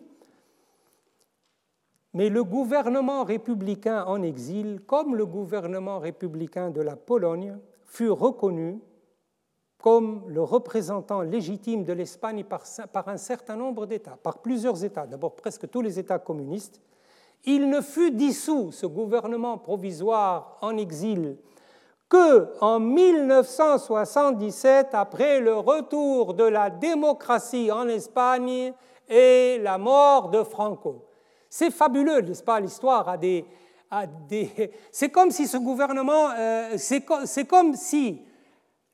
Mais 2.15 2.29
le 2.29 2.45
gouvernement 2.45 3.25
républicain 3.25 4.05
en 4.07 4.23
exil, 4.23 4.81
comme 4.87 5.17
le 5.17 5.27
gouvernement 5.27 5.99
républicain 5.99 6.71
de 6.71 6.81
la 6.81 6.95
Pologne, 6.95 7.59
fut 7.85 8.11
reconnu 8.11 8.79
comme 9.83 10.23
le 10.29 10.43
représentant 10.43 11.21
légitime 11.21 11.85
de 11.85 11.93
l'Espagne 11.93 12.45
par, 12.45 12.63
un 13.09 13.19
certain 13.19 13.57
nombre 13.57 13.85
d'États, 13.85 14.17
par 14.23 14.39
plusieurs 14.39 14.83
États, 14.83 15.07
d'abord 15.07 15.37
presque 15.37 15.69
tous 15.69 15.83
les 15.83 15.99
États 15.99 16.19
communistes, 16.19 16.81
il 17.45 17.69
ne 17.69 17.83
fut 17.83 18.13
dissous, 18.13 18.73
ce 18.73 18.87
gouvernement 18.87 19.59
provisoire 19.59 20.57
en 20.63 20.79
exil, 20.79 21.37
que 22.09 22.49
en 22.63 22.81
1977, 22.81 24.89
après 24.93 25.41
le 25.41 25.55
retour 25.55 26.33
de 26.33 26.45
la 26.45 26.71
démocratie 26.71 27.71
en 27.71 27.87
Espagne 27.89 28.73
et 29.09 29.59
la 29.61 29.77
mort 29.77 30.31
de 30.31 30.43
Franco. 30.45 31.05
C'est 31.57 31.71
fabuleux, 31.71 32.21
n'est-ce 32.21 32.43
pas 32.43 32.59
L'histoire 32.59 33.09
a 33.09 33.17
des. 33.17 33.45
C'est 34.91 35.11
comme 35.11 35.31
si 35.31 35.47
ce 35.47 35.57
gouvernement, 35.57 36.31
euh, 36.37 36.75
c'est 36.77 37.45
comme 37.45 37.77
si 37.77 38.23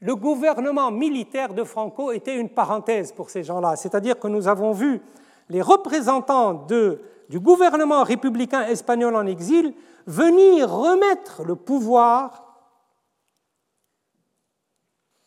le 0.01 0.15
gouvernement 0.15 0.91
militaire 0.91 1.55
de 1.55 1.65
Franco 1.65 2.12
était 2.12 2.37
une 2.37 2.51
parenthèse 2.51 3.12
pour 3.12 3.31
ces 3.31 3.45
gens-là. 3.45 3.77
C'est-à-dire 3.77 4.19
que 4.19 4.28
nous 4.28 4.47
avons 4.47 4.73
vu 4.73 5.01
les 5.49 5.62
représentants 5.62 6.66
du 7.31 7.41
gouvernement 7.41 8.03
républicain 8.03 8.66
espagnol 8.66 9.16
en 9.16 9.24
exil 9.24 9.73
venir 10.07 10.70
remettre 10.70 11.43
le 11.45 11.57
pouvoir 11.57 12.45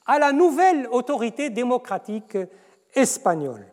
à 0.05 0.19
la 0.19 0.31
nouvelle 0.31 0.87
autorité 0.91 1.49
démocratique 1.49 2.37
espagnole. 2.93 3.72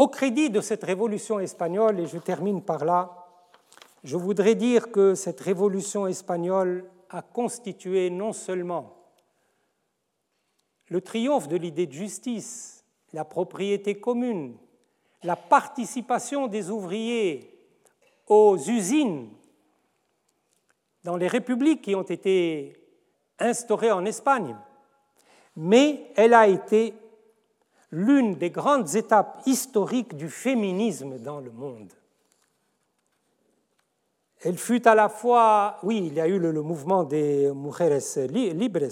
Au 0.00 0.08
crédit 0.08 0.48
de 0.48 0.62
cette 0.62 0.84
révolution 0.84 1.40
espagnole, 1.40 2.00
et 2.00 2.06
je 2.06 2.16
termine 2.16 2.62
par 2.62 2.86
là, 2.86 3.28
je 4.02 4.16
voudrais 4.16 4.54
dire 4.54 4.90
que 4.90 5.14
cette 5.14 5.42
révolution 5.42 6.06
espagnole 6.06 6.88
a 7.10 7.20
constitué 7.20 8.08
non 8.08 8.32
seulement 8.32 8.96
le 10.88 11.02
triomphe 11.02 11.48
de 11.48 11.56
l'idée 11.58 11.86
de 11.86 11.92
justice, 11.92 12.82
la 13.12 13.26
propriété 13.26 14.00
commune, 14.00 14.56
la 15.22 15.36
participation 15.36 16.46
des 16.46 16.70
ouvriers 16.70 17.60
aux 18.26 18.56
usines 18.56 19.28
dans 21.04 21.18
les 21.18 21.28
républiques 21.28 21.82
qui 21.82 21.94
ont 21.94 22.04
été 22.04 22.72
instaurées 23.38 23.92
en 23.92 24.06
Espagne, 24.06 24.56
mais 25.56 26.10
elle 26.16 26.32
a 26.32 26.48
été 26.48 26.94
l'une 27.92 28.34
des 28.34 28.50
grandes 28.50 28.94
étapes 28.94 29.42
historiques 29.46 30.16
du 30.16 30.28
féminisme 30.28 31.18
dans 31.18 31.40
le 31.40 31.50
monde. 31.50 31.92
Elle 34.42 34.56
fut 34.56 34.86
à 34.88 34.94
la 34.94 35.08
fois, 35.08 35.76
oui, 35.82 36.04
il 36.06 36.14
y 36.14 36.20
a 36.20 36.26
eu 36.26 36.38
le, 36.38 36.62
mouvement 36.62 37.04
des 37.04 37.52
mujeres 37.52 38.26
libres, 38.28 38.88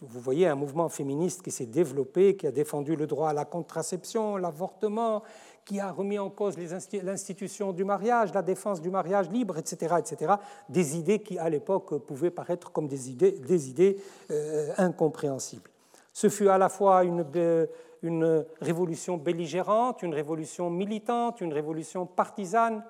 vous 0.00 0.20
voyez 0.20 0.48
un 0.48 0.56
mouvement 0.56 0.88
féministe 0.88 1.42
qui 1.42 1.52
s'est 1.52 1.66
développé, 1.66 2.36
qui 2.36 2.46
a 2.46 2.50
défendu 2.50 2.96
le 2.96 3.06
droit 3.06 3.30
à 3.30 3.32
la 3.32 3.44
contraception, 3.44 4.36
l'avortement, 4.36 5.22
qui 5.64 5.78
a 5.78 5.92
remis 5.92 6.18
en 6.18 6.28
cause 6.28 6.56
l'institution 6.58 7.72
du 7.72 7.84
mariage, 7.84 8.34
la 8.34 8.42
défense 8.42 8.80
du 8.80 8.90
mariage 8.90 9.30
libre, 9.30 9.58
etc., 9.58 9.94
etc. 9.98 10.34
Des 10.68 10.96
idées 10.96 11.20
qui, 11.20 11.38
à 11.38 11.48
l'époque, 11.48 11.98
pouvaient 11.98 12.32
paraître 12.32 12.72
comme 12.72 12.88
des 12.88 13.10
idées, 13.10 13.96
euh, 14.30 14.72
incompréhensibles. 14.76 15.70
Ce 16.12 16.28
fut 16.28 16.48
à 16.48 16.58
la 16.58 16.68
fois 16.68 17.04
une, 17.04 17.24
euh, 17.36 17.66
une 18.02 18.44
révolution 18.60 19.16
belligérante, 19.16 20.02
une 20.02 20.14
révolution 20.14 20.70
militante, 20.70 21.40
une 21.40 21.52
révolution 21.52 22.06
partisane, 22.06 22.84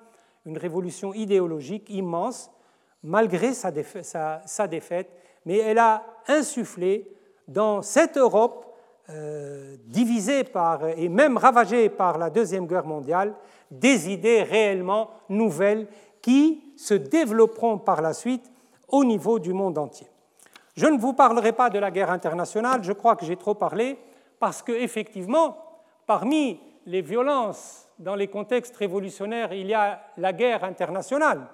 une 0.45 0.57
révolution 0.57 1.13
idéologique 1.13 1.89
immense, 1.89 2.51
malgré 3.03 3.53
sa, 3.53 3.71
défaite, 4.67 5.09
mais 5.45 5.57
elle 5.57 5.77
a 5.77 6.03
insufflé 6.27 7.07
dans 7.47 7.81
cette 7.81 8.17
Europe 8.17 8.65
euh, 9.09 9.75
divisée 9.85 10.43
par, 10.45 10.87
et 10.87 11.09
même 11.09 11.37
ravagée 11.37 11.89
par 11.89 12.17
la 12.17 12.29
Deuxième 12.29 12.65
Guerre 12.65 12.85
mondiale, 12.85 13.35
des 13.69 14.09
idées 14.09 14.43
réellement 14.43 15.11
nouvelles 15.29 15.87
qui 16.21 16.63
se 16.77 16.93
développeront 16.93 17.77
par 17.77 18.01
la 18.01 18.13
suite 18.13 18.49
au 18.87 19.03
niveau 19.03 19.39
du 19.39 19.53
monde 19.53 19.77
entier. 19.77 20.07
Je 20.75 20.87
ne 20.87 20.97
vous 20.97 21.13
parlerai 21.13 21.51
pas 21.51 21.69
de 21.69 21.79
la 21.79 21.91
guerre 21.91 22.11
internationale, 22.11 22.83
je 22.83 22.93
crois 22.93 23.15
que 23.15 23.25
j'ai 23.25 23.35
trop 23.35 23.53
parlé, 23.53 23.99
parce 24.43 24.61
qu'effectivement, 24.61 25.55
parmi 26.05 26.59
les 26.85 27.01
violences 27.01 27.87
dans 27.97 28.13
les 28.13 28.27
contextes 28.27 28.75
révolutionnaires, 28.75 29.53
il 29.53 29.67
y 29.67 29.73
a 29.73 30.01
la 30.17 30.33
guerre 30.33 30.65
internationale. 30.65 31.47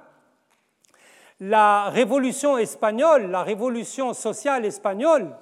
La 1.40 1.92
révolution 1.92 2.58
espagnole, 2.58 3.30
la 3.30 3.44
révolution 3.44 4.16
sociale 4.16 4.66
espagnole, 4.66 5.38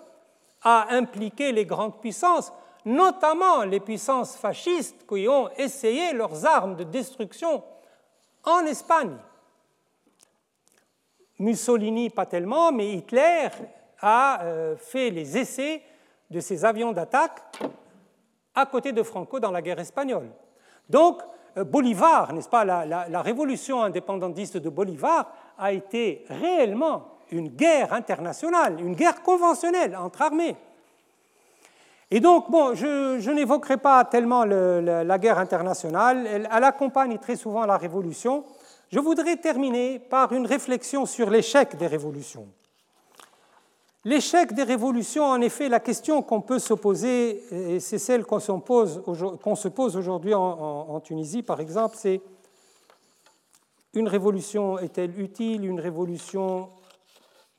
a 0.61 0.87
impliqué 0.89 1.53
les 1.53 1.65
grandes 1.65 2.01
puissances, 2.01 2.51
notamment 2.83 3.63
les 3.63 3.79
puissances 3.79 4.35
fascistes 4.35 5.07
qui 5.07 5.25
ont 5.29 5.49
essayé 5.55 6.11
leurs 6.11 6.45
armes 6.45 6.75
de 6.75 6.83
destruction 6.83 7.63
en 8.43 8.65
Espagne. 8.65 9.15
Mussolini, 11.39 12.09
pas 12.09 12.25
tellement, 12.25 12.73
mais 12.73 12.91
Hitler 12.91 13.47
a 14.01 14.43
euh, 14.43 14.75
fait 14.75 15.11
les 15.11 15.37
essais 15.37 15.81
de 16.29 16.39
ses 16.39 16.65
avions 16.65 16.91
d'attaque 16.91 17.41
à 18.55 18.65
côté 18.65 18.91
de 18.91 19.03
Franco 19.03 19.39
dans 19.39 19.51
la 19.51 19.61
guerre 19.61 19.79
espagnole. 19.79 20.29
Donc, 20.89 21.21
euh, 21.57 21.63
Bolivar, 21.63 22.33
n'est-ce 22.33 22.49
pas, 22.49 22.65
la, 22.65 23.21
révolution 23.21 23.83
indépendantiste 23.83 24.57
de 24.57 24.69
Bolivar 24.69 25.31
a 25.57 25.71
été 25.71 26.25
réellement 26.29 27.19
une 27.31 27.49
guerre 27.49 27.93
internationale, 27.93 28.79
une 28.79 28.95
guerre 28.95 29.21
conventionnelle 29.21 29.95
entre 29.95 30.21
armées. 30.21 30.55
Et 32.09 32.19
donc, 32.21 32.49
bon, 32.49 32.73
je, 32.73 33.29
n'évoquerai 33.29 33.77
pas 33.77 34.05
tellement 34.05 34.45
la 34.45 35.17
guerre 35.17 35.39
internationale, 35.39 36.25
elle, 36.25 36.49
elle, 36.51 36.63
accompagne 36.63 37.17
très 37.17 37.35
souvent 37.35 37.65
la 37.65 37.77
révolution. 37.77 38.45
Je 38.89 38.99
voudrais 38.99 39.35
terminer 39.35 39.99
par 39.99 40.31
une 40.31 40.47
réflexion 40.47 41.05
sur 41.05 41.29
l'échec 41.29 41.75
des 41.75 41.87
révolutions. 41.87 42.47
L'échec 44.07 44.53
des 44.53 44.63
révolutions, 44.63 45.25
en 45.25 45.41
effet, 45.41 45.67
la 45.67 45.81
question 45.81 46.21
qu'on 46.21 46.39
peut 46.39 46.59
se 46.59 46.73
poser, 46.73 47.43
et 47.51 47.81
c'est 47.81 47.97
celle 47.97 48.23
qu'on 48.23 48.39
se 48.39 49.67
pose 49.67 49.97
aujourd'hui 49.97 50.33
en, 50.33 51.01
Tunisie, 51.01 51.43
par 51.43 51.59
exemple, 51.59 51.97
c'est 51.99 52.21
une 53.93 54.07
révolution 54.07 54.79
est-elle 54.79 55.19
utile 55.19 55.65
Une 55.65 55.81
révolution, 55.81 56.69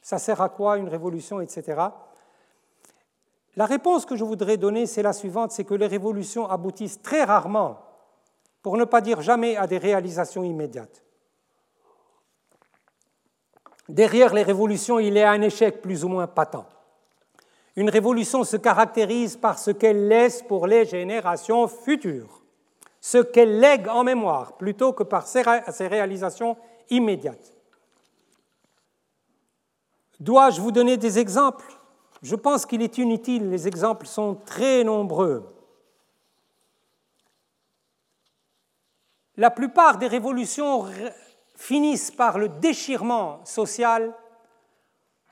ça 0.00 0.16
sert 0.16 0.40
à 0.40 0.48
quoi 0.48 0.78
Une 0.78 0.88
révolution, 0.88 1.42
etc. 1.42 1.82
La 3.54 3.66
réponse 3.66 4.06
que 4.06 4.16
je 4.16 4.24
voudrais 4.24 4.56
donner, 4.56 4.86
c'est 4.86 5.02
la 5.02 5.12
suivante, 5.12 5.52
c'est 5.52 5.64
que 5.64 5.74
les 5.74 5.86
révolutions 5.86 6.48
aboutissent 6.48 7.02
très 7.02 7.24
rarement, 7.24 7.76
pour 8.62 8.78
ne 8.78 8.84
pas 8.84 9.02
dire 9.02 9.20
jamais, 9.20 9.54
à 9.58 9.66
des 9.66 9.76
réalisations 9.76 10.44
immédiates. 10.44 11.02
Derrière 13.88 14.34
les 14.34 14.42
révolutions, 14.42 14.98
il 14.98 15.14
y 15.14 15.20
a 15.20 15.30
un 15.30 15.40
échec 15.40 15.80
plus 15.80 16.04
ou 16.04 16.08
moins 16.08 16.26
patent. 16.26 16.66
Une 17.74 17.90
révolution 17.90 18.44
se 18.44 18.56
caractérise 18.56 19.36
par 19.36 19.58
ce 19.58 19.70
qu'elle 19.70 20.08
laisse 20.08 20.42
pour 20.42 20.66
les 20.66 20.84
générations 20.84 21.68
futures, 21.68 22.42
ce 23.00 23.18
qu'elle 23.18 23.60
lègue 23.60 23.88
en 23.88 24.04
mémoire, 24.04 24.56
plutôt 24.56 24.92
que 24.92 25.04
par 25.04 25.26
ses 25.26 25.86
réalisations 25.86 26.56
immédiates. 26.90 27.52
Dois-je 30.20 30.60
vous 30.60 30.72
donner 30.72 30.96
des 30.96 31.18
exemples? 31.18 31.72
Je 32.20 32.34
pense 32.34 32.66
qu'il 32.66 32.82
est 32.82 32.98
inutile, 32.98 33.48
les 33.48 33.68
exemples 33.68 34.06
sont 34.06 34.34
très 34.34 34.82
nombreux. 34.82 35.54
La 39.36 39.52
plupart 39.52 39.98
des 39.98 40.08
révolutions 40.08 40.84
finissent 41.58 42.12
par 42.12 42.38
le 42.38 42.48
déchirement 42.48 43.44
social, 43.44 44.14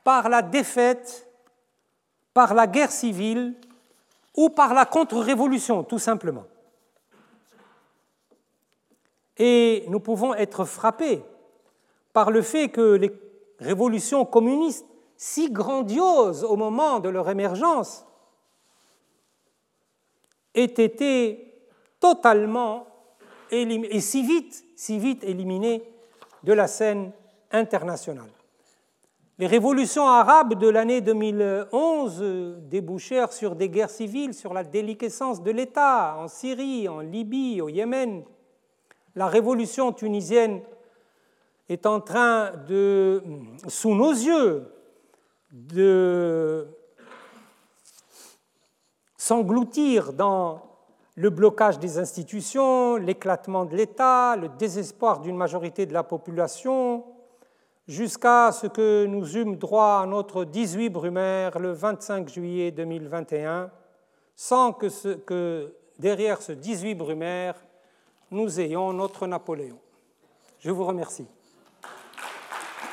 par 0.02 0.28
la 0.28 0.42
défaite, 0.42 1.30
par 2.34 2.52
la 2.52 2.66
guerre 2.66 2.90
civile 2.90 3.54
ou 4.36 4.50
par 4.50 4.74
la 4.74 4.84
contre-révolution, 4.86 5.84
tout 5.84 6.00
simplement. 6.00 6.44
Et 9.38 9.84
nous 9.88 10.00
pouvons 10.00 10.34
être 10.34 10.64
frappés 10.64 11.22
par 12.12 12.32
le 12.32 12.42
fait 12.42 12.70
que 12.70 12.96
les 12.96 13.12
révolutions 13.60 14.24
communistes, 14.24 14.84
si 15.16 15.50
grandioses 15.50 16.42
au 16.42 16.56
moment 16.56 16.98
de 16.98 17.08
leur 17.08 17.30
émergence, 17.30 18.04
aient 20.54 20.64
été 20.64 21.54
totalement 22.00 22.88
et 23.52 24.00
si 24.00 24.22
vite, 24.24 24.64
si 24.74 24.98
vite 24.98 25.22
éliminées 25.22 25.88
de 26.46 26.52
la 26.52 26.68
scène 26.68 27.10
internationale. 27.50 28.30
Les 29.38 29.48
révolutions 29.48 30.06
arabes 30.06 30.54
de 30.54 30.68
l'année 30.68 31.00
2011 31.00 32.60
débouchèrent 32.70 33.32
sur 33.32 33.56
des 33.56 33.68
guerres 33.68 33.90
civiles, 33.90 34.32
sur 34.32 34.54
la 34.54 34.62
déliquescence 34.62 35.42
de 35.42 35.50
l'État 35.50 36.16
en 36.16 36.28
Syrie, 36.28 36.88
en 36.88 37.00
Libye, 37.00 37.60
au 37.60 37.68
Yémen. 37.68 38.24
La 39.16 39.26
révolution 39.26 39.92
tunisienne 39.92 40.62
est 41.68 41.84
en 41.84 42.00
train 42.00 42.52
de, 42.68 43.22
sous 43.66 43.94
nos 43.94 44.12
yeux, 44.12 44.72
de 45.50 46.68
s'engloutir 49.16 50.12
dans 50.12 50.62
le 51.16 51.30
blocage 51.30 51.78
des 51.78 51.98
institutions, 51.98 52.96
l'éclatement 52.96 53.64
de 53.64 53.74
l'État, 53.74 54.36
le 54.36 54.50
désespoir 54.50 55.20
d'une 55.20 55.36
majorité 55.36 55.86
de 55.86 55.94
la 55.94 56.02
population, 56.02 57.04
jusqu'à 57.88 58.52
ce 58.52 58.66
que 58.66 59.06
nous 59.06 59.34
eûmes 59.36 59.56
droit 59.56 60.00
à 60.02 60.06
notre 60.06 60.44
18 60.44 60.90
brumaire 60.90 61.58
le 61.58 61.72
25 61.72 62.28
juillet 62.28 62.70
2021, 62.70 63.70
sans 64.34 64.74
que, 64.74 65.14
que 65.16 65.74
derrière 65.98 66.42
ce 66.42 66.52
18 66.52 66.94
brumaire, 66.94 67.54
nous 68.30 68.60
ayons 68.60 68.92
notre 68.92 69.26
Napoléon. 69.26 69.78
Je 70.58 70.70
vous 70.70 70.84
remercie. 70.84 71.26